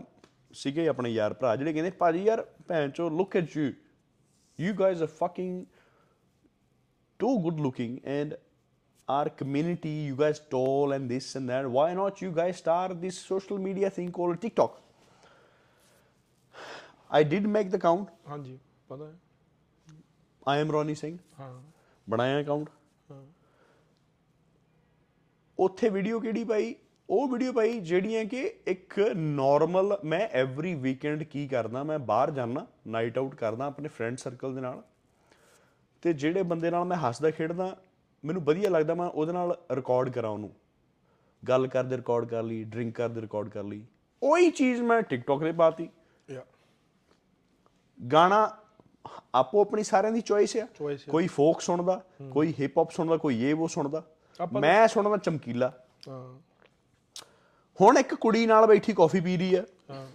ਸੀਗੇ 0.54 0.86
ਆਪਣੇ 0.88 1.10
ਯਾਰ 1.10 1.34
ਭਰਾ 1.34 1.54
ਜਿਹੜੇ 1.56 1.72
ਕਹਿੰਦੇ 1.72 1.90
ਭਾਜੀ 1.98 2.22
ਯਾਰ 2.24 2.44
ਭੈਣ 2.68 2.90
ਚੋ 2.90 3.08
look 3.10 3.36
at 3.36 3.56
you 3.56 3.70
you 4.58 4.74
guys 4.74 5.02
are 5.02 5.08
fucking 5.20 5.64
too 7.21 7.39
good 7.39 7.59
looking 7.59 7.99
and 8.05 8.35
our 9.07 9.29
community 9.41 9.93
you 10.07 10.15
guys 10.15 10.41
tall 10.49 10.91
and 10.91 11.09
this 11.09 11.35
and 11.35 11.49
that 11.49 11.69
why 11.77 11.93
not 11.93 12.21
you 12.21 12.31
guys 12.31 12.57
start 12.57 13.01
this 13.01 13.19
social 13.19 13.57
media 13.57 13.89
thing 13.89 14.11
called 14.11 14.41
tiktok 14.41 14.81
i 17.11 17.23
did 17.23 17.47
make 17.57 17.71
the 17.71 17.79
account 17.83 18.09
ਹਾਂਜੀ 18.29 18.57
ਪਤਾ 18.87 19.05
ਹੈ 19.05 19.15
i 20.47 20.65
am 20.65 20.73
ronnie 20.75 20.97
singh 21.03 21.17
ਹਾਂ 21.39 21.53
ਬਣਾਇਆ 22.09 22.41
account 22.41 22.69
ਉੱਥੇ 25.59 25.89
video 25.89 26.19
ਕਿਹੜੀ 26.19 26.43
ਪਾਈ 26.43 26.75
ਉਹ 27.09 27.27
video 27.27 27.51
ਪਾਈ 27.51 27.79
ਜਿਹੜੀਆਂ 27.79 28.25
ਕਿ 28.25 28.51
ਇੱਕ 28.67 28.99
ਨਾਰਮਲ 29.15 29.97
ਮੈਂ 30.03 30.27
ਐਵਰੀ 30.33 30.73
ਵੀਕਐਂਡ 30.75 31.23
ਕੀ 31.23 31.47
ਕਰਦਾ 31.47 31.83
ਮੈਂ 31.83 31.99
ਬਾਹਰ 31.99 32.31
ਜਾਣਾ 32.31 32.65
ਨਾਈਟ 32.87 33.17
ਆਊਟ 33.17 33.35
ਕਰਦਾ 33.35 33.65
ਆਪਣੇ 33.65 33.89
ਫਰੈਂਡ 33.89 34.17
ਸਰਕਲ 34.17 34.55
ਦੇ 34.55 34.61
ਨਾਲ 34.61 34.81
ਤੇ 36.02 36.12
ਜਿਹੜੇ 36.12 36.42
ਬੰਦੇ 36.42 36.70
ਨਾਲ 36.70 36.84
ਮੈਂ 36.84 36.96
ਹੱਸਦਾ 36.96 37.30
ਖੇਡਦਾ 37.30 37.76
ਮੈਨੂੰ 38.24 38.44
ਵਧੀਆ 38.44 38.70
ਲੱਗਦਾ 38.70 38.94
ਮੈਂ 38.94 39.06
ਉਹਦੇ 39.06 39.32
ਨਾਲ 39.32 39.58
ਰਿਕਾਰਡ 39.72 40.10
ਕਰਾਂ 40.10 40.30
ਉਹਨੂੰ। 40.30 40.50
ਗੱਲ 41.48 41.66
ਕਰਦੇ 41.66 41.96
ਰਿਕਾਰਡ 41.96 42.24
ਕਰ 42.24 42.42
ਲਈ 42.42 42.64
ਡਰਿੰਕ 42.64 42.96
ਕਰਦੇ 42.96 43.20
ਰਿਕਾਰਡ 43.20 43.48
ਕਰ 43.48 43.62
ਲਈ। 43.62 43.86
ਉਹੀ 44.22 44.50
ਚੀਜ਼ 44.50 44.82
ਮੈਂ 44.82 45.02
ਟਿਕਟੌਕ 45.02 45.42
ਤੇ 45.42 45.52
ਪਾਤੀ। 45.52 45.88
ਯਾ 46.30 46.42
ਗਾਣਾ 48.12 48.56
ਆਪੋ 49.34 49.60
ਆਪਣੀ 49.60 49.82
ਸਾਰਿਆਂ 49.82 50.12
ਦੀ 50.12 50.20
ਚੋਇਸ 50.20 50.56
ਆ। 50.56 50.66
ਕੋਈ 51.10 51.26
ਫੋਕ 51.26 51.60
ਸੁਣਦਾ 51.60 52.04
ਕੋਈ 52.32 52.54
ਹਿਪ 52.60 52.78
ਹੌਪ 52.78 52.90
ਸੁਣਦਾ 52.90 53.16
ਕੋਈ 53.16 53.44
ਇਹ 53.44 53.54
ਉਹ 53.54 53.68
ਸੁਣਦਾ। 53.68 54.02
ਮੈਂ 54.60 54.88
ਸੁਣਦਾ 54.88 55.16
ਚਮਕੀਲਾ। 55.16 55.72
ਹਾਂ। 56.08 56.40
ਹੁਣ 57.80 57.98
ਇੱਕ 57.98 58.14
ਕੁੜੀ 58.14 58.46
ਨਾਲ 58.46 58.66
ਬੈਠੀ 58.66 58.92
ਕਾਫੀ 58.92 59.20
ਪੀ 59.20 59.36
ਰਹੀ 59.36 59.54
ਆ। 59.54 59.62
ਹਾਂ। 59.90 60.06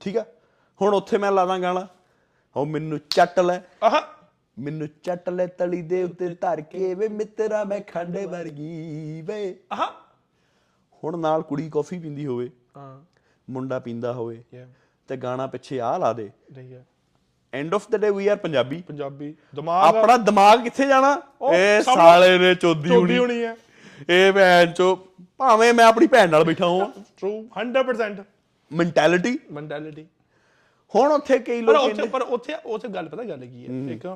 ਠੀਕ 0.00 0.16
ਆ? 0.16 0.24
ਹੁਣ 0.82 0.94
ਉੱਥੇ 0.94 1.18
ਮੈਂ 1.18 1.32
ਲਾਦਾ 1.32 1.58
ਗਾਣਾ। 1.58 1.88
ਹੋ 2.56 2.64
ਮੈਨੂੰ 2.64 2.98
ਚੱਟ 3.10 3.40
ਲੈ। 3.40 3.60
ਆਹ। 3.82 4.13
ਮੈਨੂੰ 4.58 4.88
ਚੱਟ 5.02 5.30
ਲੈ 5.30 5.46
ਤਲੀ 5.46 5.82
ਦੇ 5.82 6.02
ਉੱਤੇ 6.02 6.28
ਧਰ 6.28 6.60
ਕੇ 6.60 6.94
ਵੇ 6.94 7.08
ਮਿੱਤਰਾ 7.08 7.64
ਮੈਂ 7.64 7.80
ਖੰਡੇ 7.80 8.26
ਵਰਗੀ 8.26 9.22
ਵੇ। 9.22 9.56
ਆਹ। 9.72 9.90
ਹੁਣ 11.04 11.18
ਨਾਲ 11.18 11.42
ਕੁੜੀ 11.42 11.70
ਕਾਫੀ 11.70 11.98
ਪੀਂਦੀ 11.98 12.26
ਹੋਵੇ 12.26 12.50
ਹਾਂ। 12.76 13.00
ਮੁੰਡਾ 13.50 13.78
ਪੀਂਦਾ 13.78 14.12
ਹੋਵੇ 14.12 14.42
ਤੇ 15.08 15.16
ਗਾਣਾ 15.16 15.46
ਪਿੱਛੇ 15.46 15.80
ਆ 15.80 15.98
ਲਾ 15.98 16.12
ਦੇ। 16.12 16.30
ਠੀਕ 16.56 16.72
ਹੈ। 16.72 16.86
End 17.52 17.74
of 17.74 17.90
the 17.90 17.96
day 17.96 18.10
we 18.10 18.28
are 18.28 18.36
Punjabi. 18.36 18.82
Punjabi. 18.82 19.34
ਦਿਮਾਗ 19.54 19.96
ਆਪਣਾ 19.96 20.16
ਦਿਮਾਗ 20.16 20.62
ਕਿੱਥੇ 20.62 20.86
ਜਾਣਾ? 20.86 21.22
ਇਹ 21.54 21.82
ਸਾਲੇ 21.82 22.38
ਨੇ 22.38 22.54
ਚੋਦੀ 22.54 23.16
ਹੋਣੀ। 23.16 23.42
ਹੈ। 23.42 23.56
ਇਹ 24.08 24.32
ਭੈਣ 24.32 24.72
ਚੋ 24.72 25.08
ਭਾਵੇਂ 25.38 25.74
ਮੈਂ 25.74 25.84
ਆਪਣੀ 25.84 26.06
ਭੈਣ 26.06 26.30
ਨਾਲ 26.30 26.44
ਬੈਠਾ 26.44 26.66
ਹਾਂ 26.68 26.86
ਟਰੂ 27.20 27.48
100% 27.58 28.22
ਮੈਂਟੈਲਿਟੀ 28.72 29.38
ਮੈਂਟੈਲਿਟੀ 29.52 30.06
ਹੁਣ 30.94 31.12
ਉੱਥੇ 31.12 31.38
ਕਈ 31.38 31.62
ਪਰ 31.62 31.72
ਲੋਕ 31.72 31.82
ਉੱਥੇ 31.82 31.94
ਕਹਿੰਦੇ 31.94 32.10
ਪਰ 32.10 32.22
ਉੱਥੇ 32.22 32.54
ਉੱਥੇ 32.64 32.88
ਗੱਲ 32.88 33.08
ਪਤਾ 33.08 33.24
ਗੱਲ 33.24 33.46
ਕੀ 33.46 33.66
ਹੈ। 33.66 33.92
ਇੱਕ 33.92 34.06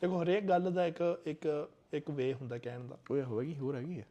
ਦੇਖੋ 0.00 0.22
ਹਰੇਕ 0.22 0.44
ਗੱਲ 0.44 0.72
ਦਾ 0.72 0.86
ਇੱਕ 0.86 1.22
ਇੱਕ 1.26 1.68
ਇੱਕ 1.92 2.10
ਵੇ 2.10 2.34
ਹੁੰਦਾ 2.34 2.58
ਕਹਿਣ 2.58 2.86
ਦਾ। 2.86 2.98
ਓਏ 3.10 3.22
ਹੋਵੇਗੀ 3.22 3.56
ਹੋਰ 3.56 3.76
ਹੈਗੀ 3.76 4.00
ਹੈ 4.00 4.06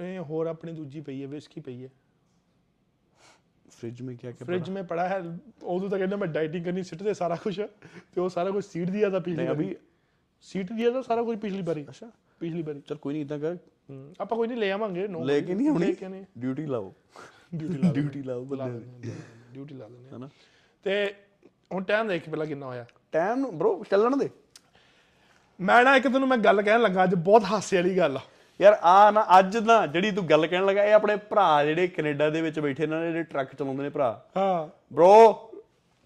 ਇਹ 0.00 0.20
ਹੋਰ 0.20 0.46
ਆਪਣੀ 0.46 0.72
ਦੂਜੀ 0.72 1.00
ਪਈ 1.00 1.22
ਹੈ 1.22 1.26
ਵਿਸਕੀ 1.26 1.60
ਪਈ 1.60 1.84
ਹੈ। 1.84 1.88
ਫ੍ਰਿਜ 3.70 4.02
ਮੇ 4.02 4.14
ਕਿਆ 4.14 4.30
ਕਿਆ 4.30 4.46
फ्रिज 4.46 4.70
में 4.70 4.82
पड़ा 4.82 5.06
है 5.08 5.38
उदू 5.74 5.88
तक 5.88 5.96
कहना 5.96 6.16
मैं 6.16 6.32
डाइटिंग 6.32 6.66
करनी 6.66 6.82
सिट 6.82 7.02
से 7.02 7.14
सारा 7.14 7.36
कुछ 7.48 7.68
ਤੇ 8.14 8.20
ਉਹ 8.20 8.28
ਸਾਰਾ 8.28 8.50
ਕੁਝ 8.50 8.64
ਸੀਟ 8.64 8.90
ਦਿਆ 8.90 9.10
ਤਾਂ 9.10 9.20
ਪਿਛਲੀ 9.20 9.44
ਨਹੀਂ, 9.44 9.54
ਅਭੀ- 9.54 9.66
ਵਾਰੀ 9.66 9.76
ਸੀਟ 10.42 10.72
ਦਿਆ 10.72 10.90
ਤਾਂ 10.90 11.02
ਸਾਰਾ 11.02 11.22
ਕੁਝ 11.22 11.38
ਪਿਛਲੀ 11.38 11.62
ਵਾਰੀ। 11.62 11.88
ਅੱਛਾ। 11.88 12.10
ਪਿਛਲੀ 12.40 12.62
ਵਾਰੀ। 12.62 12.80
ਚਲ 12.80 12.96
ਕੋਈ 12.96 13.14
ਨਹੀਂ 13.14 13.22
ਇਦਾਂ 13.22 13.38
ਕਰ। 13.38 13.56
ਹਮ, 13.90 14.14
ਆਪਾਂ 14.20 14.38
ਕੋਈ 14.38 14.48
ਨਹੀਂ 14.48 14.58
ਲੈ 14.58 14.72
ਆਵਾਂਗੇ 14.72 15.06
no 15.06 15.24
ਲੈ 15.24 15.40
ਕੇ 15.40 15.54
ਨਹੀਂ 15.54 15.66
worry, 15.66 15.72
ਆਉਣੀ? 15.72 15.86
ਲੈ 15.86 15.92
ਕੇ 15.92 16.08
ਨਹੀਂ। 16.08 16.24
ਡਿਊਟੀ 16.38 16.66
ਲਾਓ। 16.66 16.94
ਡਿਊਟੀ 17.54 17.74
ਲਾ 17.74 17.92
ਡਿਊਟੀ 17.92 18.22
ਲਾਓ 18.22 18.44
ਬੰਦੇ 18.44 18.80
ਦੀ, 18.80 19.12
ਡਿਊਟੀ 19.52 19.74
ਲਾ 19.74 19.88
ਦਿੰਦੇ 19.88 20.10
ਹਾਂ। 20.10 20.16
ਹਨਾ। 20.16 20.28
ਤੇ 20.82 21.14
ਹੁਣ 21.72 21.84
ਟਾਈਮ 21.84 22.08
ਦੇਖ 22.08 22.28
ਪਹਿਲਾਂ 22.28 22.46
ਕਿੰਨਾ 22.46 22.66
ਹੋਇਆ। 22.66 22.86
ਟਾਈਮ 23.12 23.38
ਨੂੰ 23.38 23.58
ਬ్రో 23.58 23.84
ਚੱਲਣ 23.90 24.16
ਦੇ। 24.16 24.30
ਮੈਂ 25.62 25.84
ਨਾ 25.84 25.96
ਇੱਕ 25.96 26.08
ਤੈਨੂੰ 26.08 26.28
ਮੈਂ 26.28 26.38
ਗੱਲ 26.38 26.62
ਕਹਿਣ 26.62 26.80
ਲੱਗਾ 26.80 27.04
ਅੱਜ 27.04 27.14
ਬਹੁਤ 27.14 27.44
ਹਾਸੇ 27.44 27.76
ਵਾਲੀ 27.76 27.96
ਗੱਲ 27.98 28.16
ਆ। 28.16 28.20
ਯਾਰ 28.60 28.78
ਆ 28.82 29.10
ਨਾ 29.10 29.26
ਅੱਜ 29.38 29.56
ਨਾ 29.56 29.86
ਜਿਹੜੀ 29.86 30.10
ਤੂੰ 30.10 30.24
ਗੱਲ 30.30 30.46
ਕਹਿਣ 30.46 30.66
ਲੱਗਾ 30.66 30.84
ਇਹ 30.84 30.94
ਆਪਣੇ 30.94 31.16
ਭਰਾ 31.16 31.64
ਜਿਹੜੇ 31.64 31.88
ਕੈਨੇਡਾ 31.88 32.30
ਦੇ 32.30 32.42
ਵਿੱਚ 32.42 32.60
ਬੈਠੇ 32.60 32.86
ਨੇ 32.86 33.00
ਜਿਹੜੇ 33.00 33.22
ਟਰੱਕ 33.22 33.54
ਚਲਾਉਂਦੇ 33.54 33.82
ਨੇ 33.82 33.88
ਭਰਾ। 33.88 34.26
ਹਾਂ। 34.36 34.68
ਬ్రో 34.94 35.34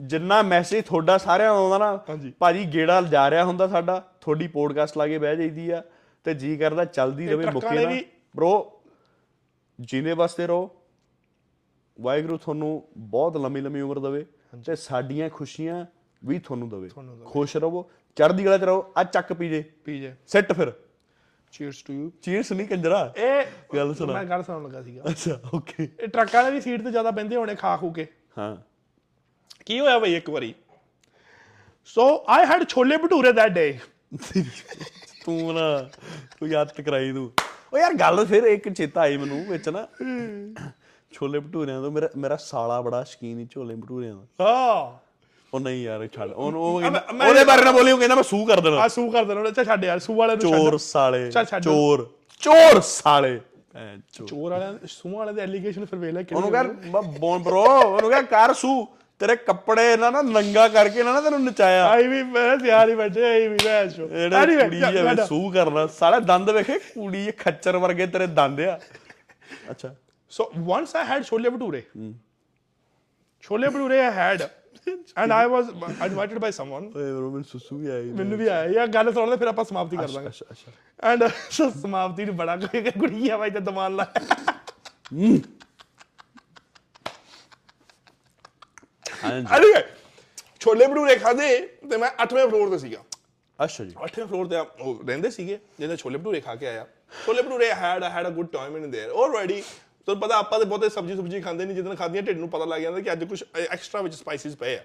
ਜਿੰਨਾ 0.01 0.43
ਮੈਸੇਜ 0.43 0.85
ਤੁਹਾਡਾ 0.85 1.19
ਸਾਰਿਆਂ 1.19 1.49
ਨੂੰ 1.49 1.59
ਆਉਂਦਾ 1.59 1.79
ਨਾ। 1.79 2.17
ਭਾਜੀ 2.39 2.65
ਗੇੜਾ 2.65 3.03
ਜਾ 3.03 3.31
ਰਿਹਾ 3.31 3.45
ਹੁੰਦਾ 3.45 3.69
ਸਾਡਾ 3.69 4.13
ਤੁਹਾਡੀ 4.21 4.49
ਪੋਡਕਾਸਟ 4.49 4.99
ਲਾ 4.99 5.07
ਕੇ 5.07 5.19
ਬਹਿ 5.19 5.37
ਜਾਈਦੀ 5.37 5.71
ਆ 5.71 5.83
ਤੇ 6.25 6.35
ਜੀ 6.35 6.57
ਕਰਦਾ 6.57 6.85
ਚੱਲਦੀ 6.85 7.29
ਰਵੇ 7.29 7.47
ਮੁੱਕੇ 7.47 7.87
ਨਾ 7.87 8.03
ਬ్రో 8.37 8.63
ਜੀਨੇ 9.81 10.13
ਵਾਸਤੇ 10.13 10.47
ਰਹੋ 10.47 10.71
ਵਾਹਿਗੁਰੂ 12.01 12.37
ਤੁਹਾਨੂੰ 12.37 12.89
ਬਹੁਤ 12.97 13.37
ਲੰਮੀ 13.37 13.61
ਲੰਮੀ 13.61 13.81
ਉਮਰ 13.81 13.99
ਦੇਵੇ 13.99 14.27
ਤੇ 14.67 14.77
ਸਾਡੀਆਂ 14.77 15.31
ਖੁਸ਼ੀਆਂ 15.31 15.87
ਵੀ 16.25 16.39
ਤੁਹਾਨੂੰ 16.39 16.69
ਦੇਵੇ। 16.69 16.91
ਖੁਸ਼ 17.25 17.57
ਰਹੋ 17.57 17.91
ਚੜ੍ਹਦੀ 18.17 18.45
ਕਲਾ 18.45 18.59
ਚ 18.59 18.63
ਰਹੋ 18.63 18.93
ਆ 18.97 19.05
ਚੱਕ 19.05 19.33
ਪੀਜੇ 19.33 19.65
ਪੀ 19.85 20.01
ਜੇ। 20.01 20.15
ਸਿੱਟ 20.27 20.53
ਫਿਰ। 20.53 20.73
ਚੀਅਰਸ 21.53 21.83
ਟੂ 21.83 21.93
ਯੂ 21.93 22.11
ਚੀਰਸ 22.23 22.53
ਨਹੀਂ 22.53 22.67
ਕੰਜਰਾ। 22.69 23.13
ਇਹ 23.17 23.47
ਗੱਲ 23.77 23.95
ਸੁਣਾ। 23.95 24.13
ਮੈਂ 24.13 24.25
ਗੱਲ 24.25 24.43
ਸੁਣਾਉਣ 24.43 24.65
ਲੱਗਾ 24.65 24.83
ਸੀਗਾ। 24.83 25.03
ਅੱਛਾ 25.11 25.41
ਓਕੇ 25.55 25.89
ਇਹ 26.01 26.09
ਟਰੱਕਾਂ 26.09 26.43
ਵਾਲੇ 26.43 26.55
ਵੀ 26.55 26.61
ਸੀਟ 26.61 26.83
ਤੇ 26.85 26.91
ਜ਼ਿਆਦਾ 26.91 27.11
ਬੈੰਦੇ 27.11 27.37
ਹੋਣੇ 27.37 27.55
ਖਾ 27.55 27.77
ਖੂ 27.77 27.91
ਕੇ। 27.91 28.07
ਹਾਂ। 28.39 28.57
ਕੀ 29.67 29.81
ਹੋਇਆ 29.81 29.99
ਬਈ 29.99 30.15
ਇੱਕ 30.15 30.31
ਵਾਰੀ? 30.31 30.55
ਸੋ 31.85 32.25
I 32.29 32.47
had 32.47 32.69
chole 32.69 32.97
bhature 32.97 33.33
that 33.33 33.53
ਡੇ 33.53 33.79
ਤੂੰ 35.25 35.55
ਨਾ 35.55 35.83
ਕੋਈ 36.41 36.55
ਹੱਥ 36.55 36.81
ਕਰਾਈ 36.81 37.13
ਤੂੰ। 37.13 37.31
ਉਹ 37.73 37.79
ਯਾਰ 37.79 37.95
ਗੱਲ 37.95 38.25
ਫਿਰ 38.27 38.45
ਇੱਕ 38.45 38.69
ਚੇਤਾ 38.69 39.01
ਆਈ 39.01 39.17
ਮੈਨੂੰ 39.17 39.45
ਵਿੱਚ 39.47 39.69
ਨਾ। 39.69 39.87
ਛੋਲੇ 41.13 41.39
ਭਟੂਰਿਆਂ 41.39 41.83
ਤੋਂ 41.83 41.91
ਮੇਰਾ 41.91 42.09
ਮੇਰਾ 42.17 42.37
ਸਾਲਾ 42.37 42.81
ਬੜਾ 42.83 43.03
ਸ਼ਕੀਨ 43.05 43.39
ਹੀ 43.39 43.47
ਛੋਲੇ 43.47 43.75
ਭਟੂਰਿਆਂ 43.75 44.15
ਦਾ। 44.15 44.45
ਹਾਂ। 44.45 45.06
ਉਹ 45.57 45.61
ਨਹੀਂ 45.61 45.83
ਯਾਰ 45.83 46.09
ਛੱਡ। 46.17 46.33
ਉਹਨੂੰ 46.33 46.63
ਉਹ 46.63 46.81
ਕਹਿੰਦਾ- 46.81 47.29
ਉਹਦੇ 47.29 47.45
ਬਾਰੇ 47.45 47.65
ਨਾ 47.65 47.73
ਬੋਲੀ 47.73 47.93
ਉਹ 47.93 47.99
ਕਹਿੰਦਾ 47.99 48.15
ਮੈਂ 48.15 48.23
ਸੂ 48.23 48.45
ਕਰ 48.45 48.61
ਦੇਣਾ। 48.61 48.77
ਆ 48.77 48.89
ਸੂ 48.89 49.11
ਕਰ 49.11 49.25
ਦੇਣਾ। 49.25 49.49
ਅੱਛਾ 49.49 49.65
ਛੱਡ 49.65 49.85
ਯਾਰ 49.85 49.99
ਸੂ 49.99 50.15
ਵਾਲੇ 50.15 50.37
ਨੂੰ 50.37 50.53
ਛੱਡ। 50.53 50.61
ਚੋਰ 50.61 50.79
ਸਾਲੇ। 50.79 51.31
ਚੱਲ 51.31 51.45
ਛੱਡ। 51.45 51.63
ਚੋਰ। 51.63 52.15
ਚੋਰ 52.41 52.81
ਸਾਲੇ। 52.81 53.41
ਭੈਣ 53.73 54.01
ਚੋਰ। 54.13 54.29
ਚੋਰ 54.29 54.51
ਵਾਲਿਆਂ 54.51 54.75
ਸੂ 54.87 55.19
ਵਾਲੇ 55.19 55.33
ਦੇ 55.33 55.41
ਐਲੀਗੇਸ਼ਨ 55.41 55.85
ਫਿਰ 55.85 55.99
ਵੇਲੇ 55.99 56.25
ਉਹਨੂੰ 56.35 56.51
ਕਹਿ 56.51 56.65
ਬੋਨ 57.19 57.43
ਬ్రో 57.43 57.57
ਉਹਨੂੰ 57.57 58.11
ਕਹਿ 58.11 58.23
ਕਰ 58.23 58.55
ਸੂ। 58.55 58.89
ਤੇਰੇ 59.19 59.37
ਕੱਪੜੇ 59.37 59.93
ਇਹਨਾਂ 59.93 60.13
ਨਾ 60.13 60.23
ਨੰਗਾ 60.23 60.69
ਕਰਕੇ 60.69 60.99
ਇਹਨਾਂ 60.99 61.13
ਨਾ 61.13 61.21
ਤੈਨੂੰ 61.21 61.45
ਨਚਾਇਆ। 61.45 61.87
ਆਈ 61.87 62.07
ਵੀ 62.07 62.23
ਮੈਂ 62.23 62.57
ਤਿਆਰ 62.57 62.89
ਹੀ 62.89 62.95
ਬੈਠੇ 62.95 63.25
ਆਈ 63.25 63.49
ਵੀ 63.49 63.59
ਮੈਂ 63.65 63.89
ਸ਼ੋ। 63.89 64.09
ਜਿਹੜੇ 64.09 64.65
ਕੁੜੀ 64.65 64.81
ਜਾਵੇ 64.81 65.27
ਸੂ 65.27 65.51
ਕਰਨਾ। 65.51 65.87
ਸਾਲੇ 65.87 66.21
ਦੰਦ 66.21 66.51
ਵੇਖੇ 66.51 66.79
ਕੁੜੀ 66.79 67.27
ਇਹ 67.27 67.33
ਖੱਚਰ 67.33 67.77
ਵਰਗੇ 67.77 68.07
ਤੇਰੇ 68.07 68.27
ਦੰਦ 68.27 68.61
ਆ। 68.61 68.81
ਅੱਛਾ। 69.71 69.95
ਸੋ 70.31 70.53
once 70.59 70.97
I 70.97 71.07
had 71.07 71.25
chole 71.25 71.51
bhature. 71.51 71.83
Chole 73.43 73.69
bhature 73.69 74.05
I 74.05 74.13
had 74.13 74.43
and 75.19 75.33
I 75.33 75.47
was 75.49 75.69
invited 76.07 76.39
by 76.39 76.53
someone 76.53 76.91
ਓਏ 76.97 77.11
ਰੋਮਨ 77.11 77.43
ਸੁਸੂ 77.43 77.77
ਵੀ 77.79 77.91
ਆਈ 77.91 78.11
ਮੈਨੂੰ 78.13 78.39
ਵੀ 78.39 78.47
ਆਇਆ। 78.49 78.71
ਯਾ 78.71 78.87
ਗੱਲ 78.87 79.13
ਸੁਣ 79.13 79.31
ਲੈ 79.31 79.37
ਫਿਰ 79.37 79.49
ਆਪਾਂ 79.49 79.65
ਸਮਾਪਤੀ 79.65 79.97
ਕਰ 79.97 80.09
ਦਾਂਗੇ। 80.09 80.29
ਅੱਛਾ 80.29 80.47
ਅੱਛਾ। 80.51 80.73
ਐਂਡ 81.11 81.25
ਸੋ 81.51 81.71
ਸਮਾਪਤੀ 81.81 82.25
ਨੂੰ 82.25 82.37
ਬੜਾ 82.37 82.57
ਕੋਈ 82.57 82.91
ਗੁੜੀਆ 82.99 83.37
ਬਾਈ 83.37 83.51
ਤੇ 83.51 83.61
ਦਮਾਨ 83.61 83.97
ਲਾ। 83.97 84.07
ਅਰੇ 89.57 89.83
ਛੋਲੇ 90.61 90.87
ਭਟੂਰੇ 90.87 91.17
ਖਾਦੇ 91.17 91.59
ਤੇ 91.91 91.97
ਮੈਂ 91.97 92.11
8ਵੇਂ 92.25 92.47
ਫਲੋਰ 92.49 92.71
ਤੇ 92.71 92.79
ਸੀਗਾ। 92.79 93.03
ਅੱਛਾ 93.59 93.85
ਜੀ। 93.85 93.95
8ਵੇਂ 94.05 94.27
ਫਲੋਰ 94.27 94.47
ਤੇ 94.49 94.57
ਉਹ 94.59 95.03
ਰਹਿੰਦੇ 95.09 95.31
ਸੀਗੇ 95.31 95.59
ਜਿਹਨੇ 95.79 95.97
ਛੋਲੇ 95.97 96.19
ਭਟੂਰੇ 96.19 96.41
ਖਾ 96.41 96.55
ਕੇ 96.55 96.67
ਆਇਆ। 96.67 96.87
Chole 97.27 97.43
bhature 97.43 97.73
had 97.75 98.05
had 98.05 98.27
a 98.27 98.31
good 98.31 98.47
time 98.53 98.77
in 98.77 98.91
there 98.95 99.15
already 99.25 99.63
ਤੁਹਾਨੂੰ 100.06 100.22
ਪਤਾ 100.22 100.38
ਆਪਾਂ 100.38 100.60
ਤੇ 100.60 100.66
ਬਹੁਤੇ 100.66 100.90
ਸਬਜੀ 100.90 101.16
ਸੁਬਜੀ 101.16 101.42
ਖਾਂਦੇ 101.42 101.66
ਨਹੀਂ 101.66 101.76
ਜਿੱਦਣ 101.76 101.96
ਖਾਦੀਆਂ 101.96 102.24
ਢਿੱਡ 102.24 102.38
ਨੂੰ 102.40 102.50
ਪਤਾ 102.50 102.66
ਲੱਗ 102.66 102.82
ਜਾਂਦਾ 102.82 103.00
ਕਿ 103.02 103.12
ਅੱਜ 103.12 103.24
ਕੁਝ 103.24 103.44
ਐਕਸਟਰਾ 103.70 104.02
ਵਿੱਚ 104.02 104.16
ਸਪਾਈਸਿਸ 104.16 104.56
ਪਏ 104.58 104.76
ਆ 104.78 104.82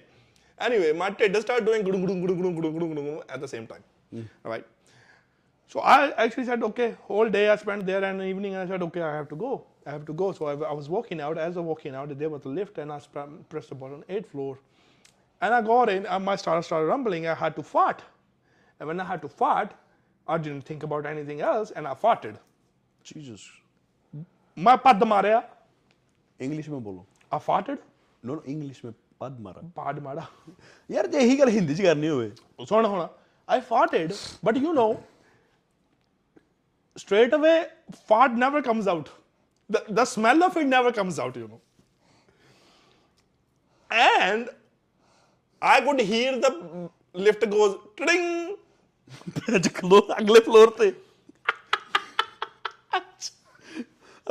ਐਨੀਵੇ 0.59 0.93
ਮਾਈ 0.93 1.10
ਢਿੱਡ 1.20 1.36
ਸਟਾਰਟ 1.38 1.62
ਡੂਇੰਗ 1.62 1.84
ਗੁੜੂ 1.84 1.98
ਗੁੜੂ 1.98 2.14
ਗੁੜੂ 2.14 2.34
ਗੁੜੂ 2.34 2.51
ਗੁੜੂ 2.52 2.70
ਗੁੜੂ 2.70 2.88
ਗੁੜੂ 2.88 3.20
at 3.30 3.38
the 3.38 3.47
same 3.47 3.66
time 3.66 4.24
right 4.47 4.64
So 5.74 5.80
I 5.80 6.12
actually 6.24 6.44
said, 6.44 6.62
okay, 6.62 6.94
whole 7.06 7.28
day 7.28 7.51
I 7.51 7.56
spent 7.56 7.86
there 7.86 8.02
and 8.05 8.22
evening 8.22 8.52
I 8.56 8.66
said, 8.66 8.82
okay, 8.82 9.01
I 9.02 9.14
have 9.14 9.28
to 9.30 9.36
go. 9.36 9.48
I 9.84 9.90
have 9.90 10.05
to 10.06 10.12
go. 10.12 10.32
So 10.32 10.47
I, 10.47 10.52
I 10.52 10.72
was 10.72 10.88
walking 10.88 11.20
out. 11.20 11.38
As 11.38 11.56
I 11.56 11.60
was 11.60 11.66
walking 11.66 11.94
out, 11.94 12.12
there 12.18 12.28
was 12.28 12.44
a 12.44 12.48
lift 12.48 12.78
and 12.78 12.93
I 12.93 12.98
sp- 13.02 13.24
pressed 13.48 13.70
the 13.70 13.74
button, 13.74 14.05
eighth 14.09 14.30
floor. 14.30 14.59
And 15.43 15.52
I 15.52 15.60
got 15.62 15.88
in 15.88 16.06
and 16.06 16.24
my 16.24 16.36
stomach 16.36 16.64
started 16.64 16.86
rumbling. 16.86 17.26
I 17.26 17.34
had 17.34 17.56
to 17.56 17.64
fart. 17.64 18.05
And 18.80 18.86
when 18.88 19.01
I 19.01 19.05
had 19.05 19.22
to 19.22 19.28
fart, 19.28 19.74
I 20.28 20.38
didn't 20.38 20.62
think 20.62 20.82
about 20.84 21.05
anything 21.05 21.40
else 21.40 21.72
and 21.72 21.86
I 21.86 21.94
farted. 21.94 22.38
Jesus 23.05 23.43
मैं 24.61 24.77
पद 24.77 25.03
मारया 25.05 25.41
English 26.39 26.67
में 26.69 26.83
बोलो। 26.83 27.05
अफाटेड 27.31 27.77
no 28.23 28.35
no 28.35 28.43
English 28.47 28.83
में 28.85 28.93
पद 29.21 29.38
मारा। 29.41 29.61
पद 29.77 29.99
मारा। 30.03 30.27
यार 30.89 31.05
ते 31.07 31.17
यही 31.19 31.38
कर 31.38 31.49
हिंदी 31.49 31.73
जी 31.73 31.83
करनी 31.83 32.07
होवे 32.07 32.29
सुन 32.69 32.85
होना 32.85 33.09
I 33.47 33.59
farted 33.69 34.13
but 34.45 34.57
you 34.57 34.71
know 34.73 34.88
straight 36.95 37.33
away 37.33 37.61
fart 38.09 38.31
never 38.39 38.61
comes 38.61 38.88
out 38.88 39.09
the 39.69 40.03
smell 40.05 40.43
of 40.43 40.57
it 40.59 40.65
never 40.67 40.91
comes 40.93 41.19
out 41.19 41.38
you 41.38 41.47
know 41.47 41.61
and 43.91 44.49
I 45.61 45.81
would 45.85 46.01
hear 46.01 46.39
the 46.39 46.89
lift 47.17 47.45
goes 47.49 47.71
ट्रिंग 47.97 48.25
अगले 50.11 50.39
फ्लोर 50.41 50.75
पे। 50.79 50.89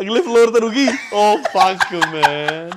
ਅਗਲੇ 0.01 0.21
ਫਲੋਰ 0.21 0.51
ਤੇ 0.51 0.61
ਰੁਕੀ 0.61 0.87
ਓ 1.13 1.37
ਫੱਕ 1.47 1.95
ਮੈਨ 2.13 2.71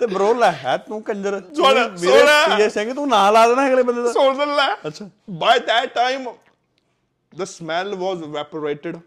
ਤੇ 0.00 0.06
ਬ్రో 0.06 0.32
ਲੈ 0.38 0.50
ਹੈ 0.52 0.76
ਤੂੰ 0.78 1.02
ਕੰਜਰ 1.02 1.40
ਸੋਹਣਾ, 1.56 1.86
ਮੇਰੇ 1.88 1.96
ਸੋਹਣਾ। 2.08 2.56
ਪੀਏ 2.56 2.68
ਸਿੰਘ 2.68 2.92
ਤੂੰ 2.94 3.08
ਨਾਂ 3.08 3.30
ਲਾ 3.32 3.46
ਦੇਣਾ 3.48 3.66
ਅਗਲੇ 3.68 3.82
ਬੰਦੇ 3.82 4.02
ਦਾ 4.02 4.12
the 4.12 4.46
la- 4.52 4.86
ਅੱਛਾ 4.86 5.08
by 5.42 5.54
that 5.68 5.94
time, 5.98 6.28
the 7.32 7.46
smell 7.52 7.96
was 8.04 8.26
evaporated. 8.28 9.00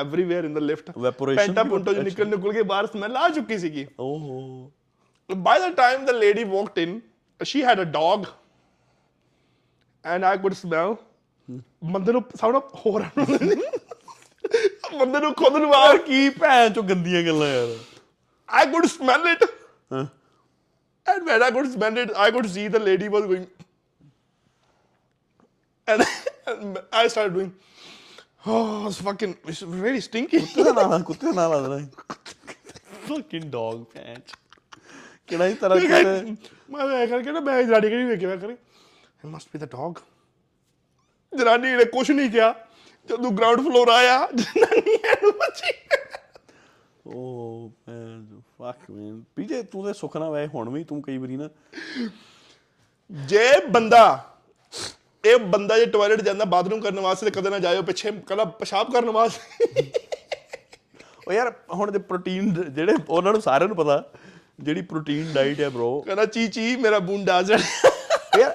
everywhere 0.00 0.44
in 0.48 0.54
the 0.54 0.60
lift. 0.62 0.86
Evaporation 0.90 1.36
ਪੈਂਟਾ 1.36 1.62
ਪੁੰਟੋ 1.64 1.90
ਅੱਛਾ। 1.90 2.02
ਨਿਕਲ 2.02 2.28
ਨਿਕਲ 2.28 2.52
ਕੇ 2.52 2.62
ਬਾਹਰ 2.68 2.86
ਸਮੈਲ 2.86 3.16
ਆ 3.16 3.28
ਚੁੱਕੀ 3.28 3.58
ਸੀਗੀ 3.58 3.86
ਓਹੋ 4.00 4.70
By 5.30 5.54
the 5.62 5.68
time 5.78 6.04
the 6.08 6.12
lady 6.14 6.44
walked 6.52 6.78
in, 6.82 6.92
she 7.40 7.60
had 7.64 7.80
a 7.82 7.84
dog, 7.96 8.22
and 10.04 10.26
I 10.26 10.36
could 10.44 10.56
smell. 10.60 10.94
ਬੰਦੇ 11.92 12.12
ਨੂੰ 12.12 12.22
ਸਾਡਾ 12.36 12.60
ਹੋਰ 12.76 13.04
ਬੰਦੇ 14.98 15.20
ਨੂੰ 15.20 15.32
ਖੁਦ 15.34 15.56
ਨੂੰ 15.56 15.74
ਆ 15.74 15.96
ਕੀ 16.06 16.28
ਭੈਣ 16.40 16.72
ਚੋ 16.72 16.82
ਗੰਦੀਆਂ 16.90 17.22
ਗੱਲਾਂ 17.22 17.48
ਯਾਰ 17.48 17.76
I 18.48 18.64
could 18.72 18.86
smell 18.90 19.26
it. 19.30 19.42
ਹਾਂ 19.92 20.06
And 21.06 21.28
when 21.28 21.42
I 21.44 21.50
could 21.56 21.66
smell 21.72 21.98
it, 22.02 22.10
I 22.22 22.30
could 22.36 22.46
see 22.54 22.64
the 22.72 22.80
lady 22.86 23.06
was 23.14 23.26
going. 23.28 23.44
And, 25.88 26.04
and 26.52 26.78
I 27.00 27.02
started 27.12 27.34
doing. 27.36 27.50
Oh, 28.46 28.88
it's 28.88 28.98
fucking, 29.06 29.32
it's 29.52 29.62
very 29.84 30.00
stinky. 30.06 30.40
ਕੁੱਤੇ 30.54 30.72
ਦਾ 30.72 30.86
ਨਾਂ 30.88 30.98
ਕੁੱਤੇ 31.10 31.26
ਦਾ 31.26 31.32
ਨਾਂ 31.32 31.48
ਲਾ 31.48 31.60
ਦੇਣਾ 31.60 31.78
ਫਕਿੰਗ 33.06 33.44
ਡੌਗ 33.52 33.82
ਭੈਣ 33.94 34.20
ਚੋ। 34.20 34.36
ਕਿਹੜਾ 35.26 35.46
ਹੀ 35.46 35.54
ਤਰ੍ਹਾਂ 35.62 35.78
ਕੁੱਤੇ 35.80 36.36
ਮੈਂ 36.70 37.02
ਇਹ 37.02 37.06
ਕਰਕੇ 37.08 37.32
ਨਾ 37.32 37.40
ਮੈਂ 37.40 37.62
ਜਨਾਨੀ 37.62 37.88
ਕਿਹੜੀ 37.88 38.04
ਵੇਖਿਆ 38.04 38.36
ਕਰੀ 38.36 38.54
it 38.54 39.30
must 39.34 39.54
be 39.54 39.62
the 39.64 39.70
dog 39.76 40.02
ਜਨਾਨੀ 41.32 41.74
ਨੇ 41.76 41.84
ਕੁਝ 41.96 42.10
ਨਹੀਂ 42.10 42.30
ਕਿਹਾ 42.30 42.54
ਜਦੋਂ 43.08 43.30
ਗਰਾਊਂਡ 43.30 43.60
ਫਲੋਰ 43.60 43.88
ਆਇਆ 43.88 44.28
ਜਨਾਨੀ 44.34 44.92
ਇਹਨੂੰ 44.92 45.32
ਬੱਚੀ। 45.32 45.72
ਓ 47.06 47.68
ਭੈਣ 47.68 48.40
ਫੱਕ 48.58 48.90
ਮੈਨ 48.90 49.22
ਪੀਜੇ 49.36 49.62
ਤੂੰ 49.62 49.86
ਤੇ 49.86 49.92
ਸੁਖਣਾ 49.92 50.30
ਵੈ 50.30 50.46
ਹੁਣ 50.46 50.70
ਵੀ 50.70 50.84
ਤੂੰ 50.84 51.02
ਕਈ 51.02 51.18
ਵਾਰੀ 51.18 51.36
ਨਾ। 51.36 51.48
ਜੇ 53.10 53.66
ਬੰਦਾ 53.66 54.34
ਇਹ 55.24 55.36
ਬੰਦਾ 55.36 55.78
ਜੇ 55.78 55.86
ਟਾਇਲਟ 55.86 56.20
ਜਾਂਦਾ 56.20 56.44
ਬਾਥਰੂਮ 56.44 56.80
ਕਰਨ 56.80 57.00
ਵਾਸਤੇ 57.00 57.30
ਕਦੇ 57.30 57.50
ਨਾ 57.50 57.58
ਜਾਇਓ 57.58 57.82
ਪਿੱਛੇ 57.82 58.10
ਕੱਲਾ 58.10 58.44
ਪਿਸ਼ਾਬ 58.44 58.92
ਕਰਨ 58.92 59.10
ਵਾਸਤੇ। 59.10 59.92
ਉਹ 61.28 61.32
ਯਾਰ 61.32 61.52
ਹੁਣ 61.72 61.92
ਦੇ 61.92 61.98
ਪ੍ਰੋਟੀਨ 61.98 62.72
ਜਿਹੜੇ 62.72 62.92
ਉਹਨਾਂ 63.08 63.32
ਨੂੰ 63.32 63.42
ਸਾਰਿਆਂ 63.42 63.68
ਨੂੰ 63.68 63.76
ਪਤਾ 63.76 64.04
ਜਿਹੜੀ 64.60 64.82
ਪ੍ਰੋਟੀਨ 64.82 65.32
ਡਾਈਟ 65.32 65.60
ਹੈ 65.60 65.68
ਬ్రో 65.68 66.00
ਕਹਿੰਦਾ 66.00 66.26
ਚੀ 66.26 66.48
ਚੀ 66.48 66.76
ਮੇਰਾ 66.76 66.98
ਬੁੰਡਾ 66.98 67.42
ਜੜ 67.42 67.60
ਯਾਰ 68.38 68.54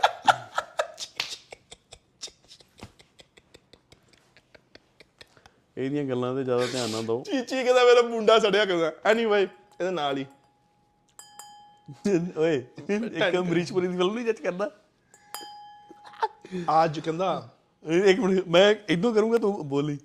ਇਹਦੀਆਂ 5.76 6.04
ਗੱਲਾਂ 6.04 6.34
ਤੇ 6.34 6.44
ਜ਼ਿਆਦਾ 6.44 6.66
ਧਿਆਨ 6.66 6.90
ਨਾ 6.90 7.02
ਦਿਓ 7.02 7.22
ਚੀ 7.22 7.40
ਚੀ 7.40 7.62
ਕਹਿੰਦਾ 7.62 7.84
ਮੇਰਾ 7.84 8.02
ਬੁੰਡਾ 8.04 8.38
ਸੜਿਆ 8.38 8.64
ਕਹਿੰਦਾ 8.64 8.92
ਐਨੀਵੇ 9.04 9.42
ਇਹਦੇ 9.42 9.90
ਨਾਲ 9.90 10.18
ਹੀ 10.18 10.26
ਓਏ 12.36 12.56
ਇੱਕ 12.56 13.36
ਅਮਰੀਸ਼ਪੁਰੀ 13.36 13.86
ਦੀ 13.86 13.96
ਫਿਲਮ 13.96 14.14
ਨਹੀਂ 14.14 14.26
ਜੱਜ 14.26 14.40
ਕਰਦਾ 14.40 14.70
ਅੱਜ 16.76 17.00
ਕਹਿੰਦਾ 17.00 17.48
ਇਹ 17.84 18.04
ਇੱਕ 18.04 18.20
ਮਿੰਟ 18.20 18.48
ਮੈਂ 18.48 18.74
ਇਦੋਂ 18.88 19.14
ਕਰੂੰਗਾ 19.14 19.38
ਤੂੰ 19.38 19.68
ਬੋਲੀ 19.68 19.98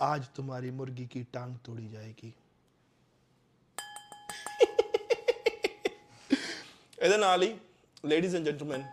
आज 0.00 0.26
तुम्हारी 0.30 0.68
मुर्गी 0.70 1.04
की 1.06 1.20
टांग 1.32 1.54
तोड़ी 1.64 1.88
जाएगी 1.88 2.32
ਇਹਦੇ 6.98 7.16
ਨਾਲ 7.16 7.42
ਹੀ 7.42 7.48
ਲੇਡੀਜ਼ 8.04 8.34
ਐਂਡ 8.36 8.44
ਜੈਂਟਲਮੈਨ 8.44 8.84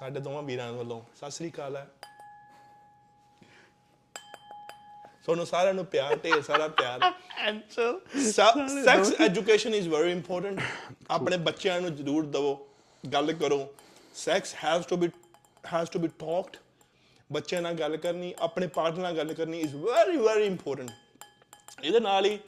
ਸਾਡੇ 0.00 0.20
ਦੋਵਾਂ 0.20 0.42
ਵੀਰਾਂ 0.42 0.72
ਵੱਲੋਂ। 0.72 1.00
ਸਤਿ 1.16 1.30
ਸ੍ਰੀ 1.30 1.48
ਅਕਾਲ 1.50 1.76
ਹੈ। 1.76 1.86
ਤੁਹਾਨੂੰ 5.24 5.44
ਸਾਰਿਆਂ 5.46 5.74
ਨੂੰ 5.74 5.84
ਪਿਆਰ 5.86 6.16
ਢੇਰ 6.22 6.42
ਸਾਰਾ 6.42 6.68
ਪਿਆਰ। 6.78 7.00
Sex 8.32 9.12
education 9.20 9.74
is 9.74 9.88
very 9.88 10.12
important 10.12 10.60
ਆਪਣੇ 11.10 11.36
ਬੱਚਿਆਂ 11.48 11.80
ਨੂੰ 11.80 11.94
ਜ਼ਰੂਰ 11.96 12.26
ਦਵੋ 12.36 12.54
ਗੱਲ 13.04 13.32
ਕਰੋ। 13.42 13.58
Sex 14.14 14.54
has 14.64 14.86
to 14.88 14.96
be 14.96 15.08
has 15.72 15.90
to 15.90 15.98
be 15.98 16.08
talked 16.20 16.56
ਬੱਚਿਆਂ 17.30 17.62
ਨਾਲ 17.62 17.74
ਗੱਲ 17.80 17.96
ਕਰਨੀ 17.96 18.34
ਆਪਣੇ 18.40 18.66
ਪਾਰਟਨਰ 18.78 19.02
ਨਾਲ 19.02 19.16
ਗੱਲ 19.16 19.32
ਕਰਨੀ 19.34 19.60
ਇਜ਼ 19.60 19.74
ਵੈਰੀ 19.76 20.16
ਵੈਰੀ 20.16 20.46
ਇੰਪੋਰਟੈਂਟ 20.46 20.90
ਇਹਦੇ 21.84 22.00
ਨਾਲ 22.00 22.24
ਹੀ 22.26 22.38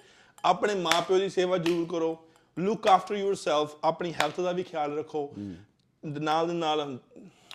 ਆਪਣੇ 0.44 0.74
ਮਾਪਿਓ 0.74 1.18
ਦੀ 1.18 1.28
ਸੇਵਾ 1.28 1.58
ਜ਼ਰੂਰ 1.58 1.86
ਕਰੋ। 1.90 2.16
ਲੁੱਕ 2.56 2.88
ਆਫਟਰ 2.88 3.14
ਯੋਰਸੈਲਫ 3.16 3.76
ਆਪਣੀ 3.84 4.12
ਹੈਲਥ 4.14 4.40
ਦਾ 4.40 4.52
ਵੀ 4.52 4.62
ਖਿਆਲ 4.62 4.98
ਰੱਖੋ। 4.98 5.30
ਨਾਲ 6.02 6.46
ਦੇ 6.48 6.54
ਨਾਲ 6.54 6.98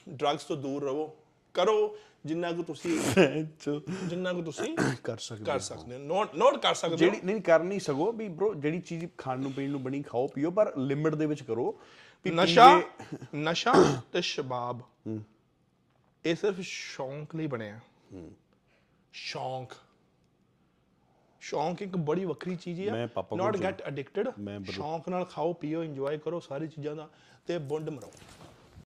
ਡਰੱਗਸ 0.09 0.43
ਤੋਂ 0.43 0.57
ਦੂਰ 0.57 0.84
ਰਹੋ 0.84 1.17
ਕਰੋ 1.53 1.97
ਜਿੰਨਾ 2.25 2.51
ਕੁ 2.51 2.63
ਤੁਸੀਂ 2.63 2.99
ਜਿੰਨਾ 4.07 4.34
ਕੁ 4.34 4.41
ਤੁਸੀਂ 4.41 4.77
ਕਰ 5.03 5.17
ਸਕਦੇ 5.17 5.45
ਕਰ 5.45 5.59
ਸਕਦੇ 5.59 5.97
ਨੋਟ 5.97 6.35
ਨੋਟ 6.35 6.57
ਕਰ 6.57 6.73
ਸਕਦੇ 6.73 6.97
ਜਿਹੜੀ 6.97 7.17
ਨਹੀਂ 7.23 7.41
ਕਰ 7.41 7.63
ਨਹੀਂ 7.63 7.79
ਸਕੋ 7.79 8.11
ਵੀ 8.11 8.29
ਬ్రో 8.29 8.53
ਜਿਹੜੀ 8.53 8.79
ਚੀਜ਼ 8.79 9.05
ਖਾਣ 9.17 9.39
ਨੂੰ 9.39 9.53
ਪੀਣ 9.53 9.69
ਨੂੰ 9.69 9.84
ਬਣੀ 9.84 10.01
ਖਾਓ 10.01 10.27
ਪੀਓ 10.27 10.51
ਪਰ 10.51 10.77
ਲਿਮਿਟ 10.77 11.15
ਦੇ 11.15 11.25
ਵਿੱਚ 11.25 11.43
ਕਰੋ 11.43 11.79
ਨਸ਼ਾ 12.34 12.81
ਨਸ਼ਾ 13.35 14.01
ਤੇ 14.13 14.21
ਸ਼ਬਾਬ 14.21 14.81
ਇਹ 16.25 16.35
ਸਿਰਫ 16.35 16.59
ਸ਼ੌਂਕ 16.59 17.35
ਲਈ 17.35 17.47
ਬਣਿਆ। 17.47 17.79
ਸ਼ੌਂਕ। 19.13 19.71
ਸ਼ੌਂਕ 21.41 21.81
ਇੱਕ 21.81 21.97
ਬੜੀ 21.97 22.25
ਵੱਖਰੀ 22.25 22.55
ਚੀਜ਼ 22.55 22.89
ਹੈ 22.89 23.09
ਨਾਟ 23.38 23.61
ਗੈਟ 23.61 23.81
ਐਡਿਕਟਡ 23.81 24.31
ਸ਼ੌਂਕ 24.69 25.09
ਨਾਲ 25.09 25.25
ਖਾਓ 25.25 25.53
ਪੀਓ 25.53 25.84
ਇੰਜੋਏ 25.84 26.17
ਕਰੋ 26.17 26.39
ਸਾਰੀ 26.39 26.67
ਚੀਜ਼ਾਂ 26.67 26.95
ਦਾ 26.95 27.09
ਤੇ 27.47 27.57
ਬੁੰਡ 27.57 27.89
ਮਰੋ। 27.89 28.11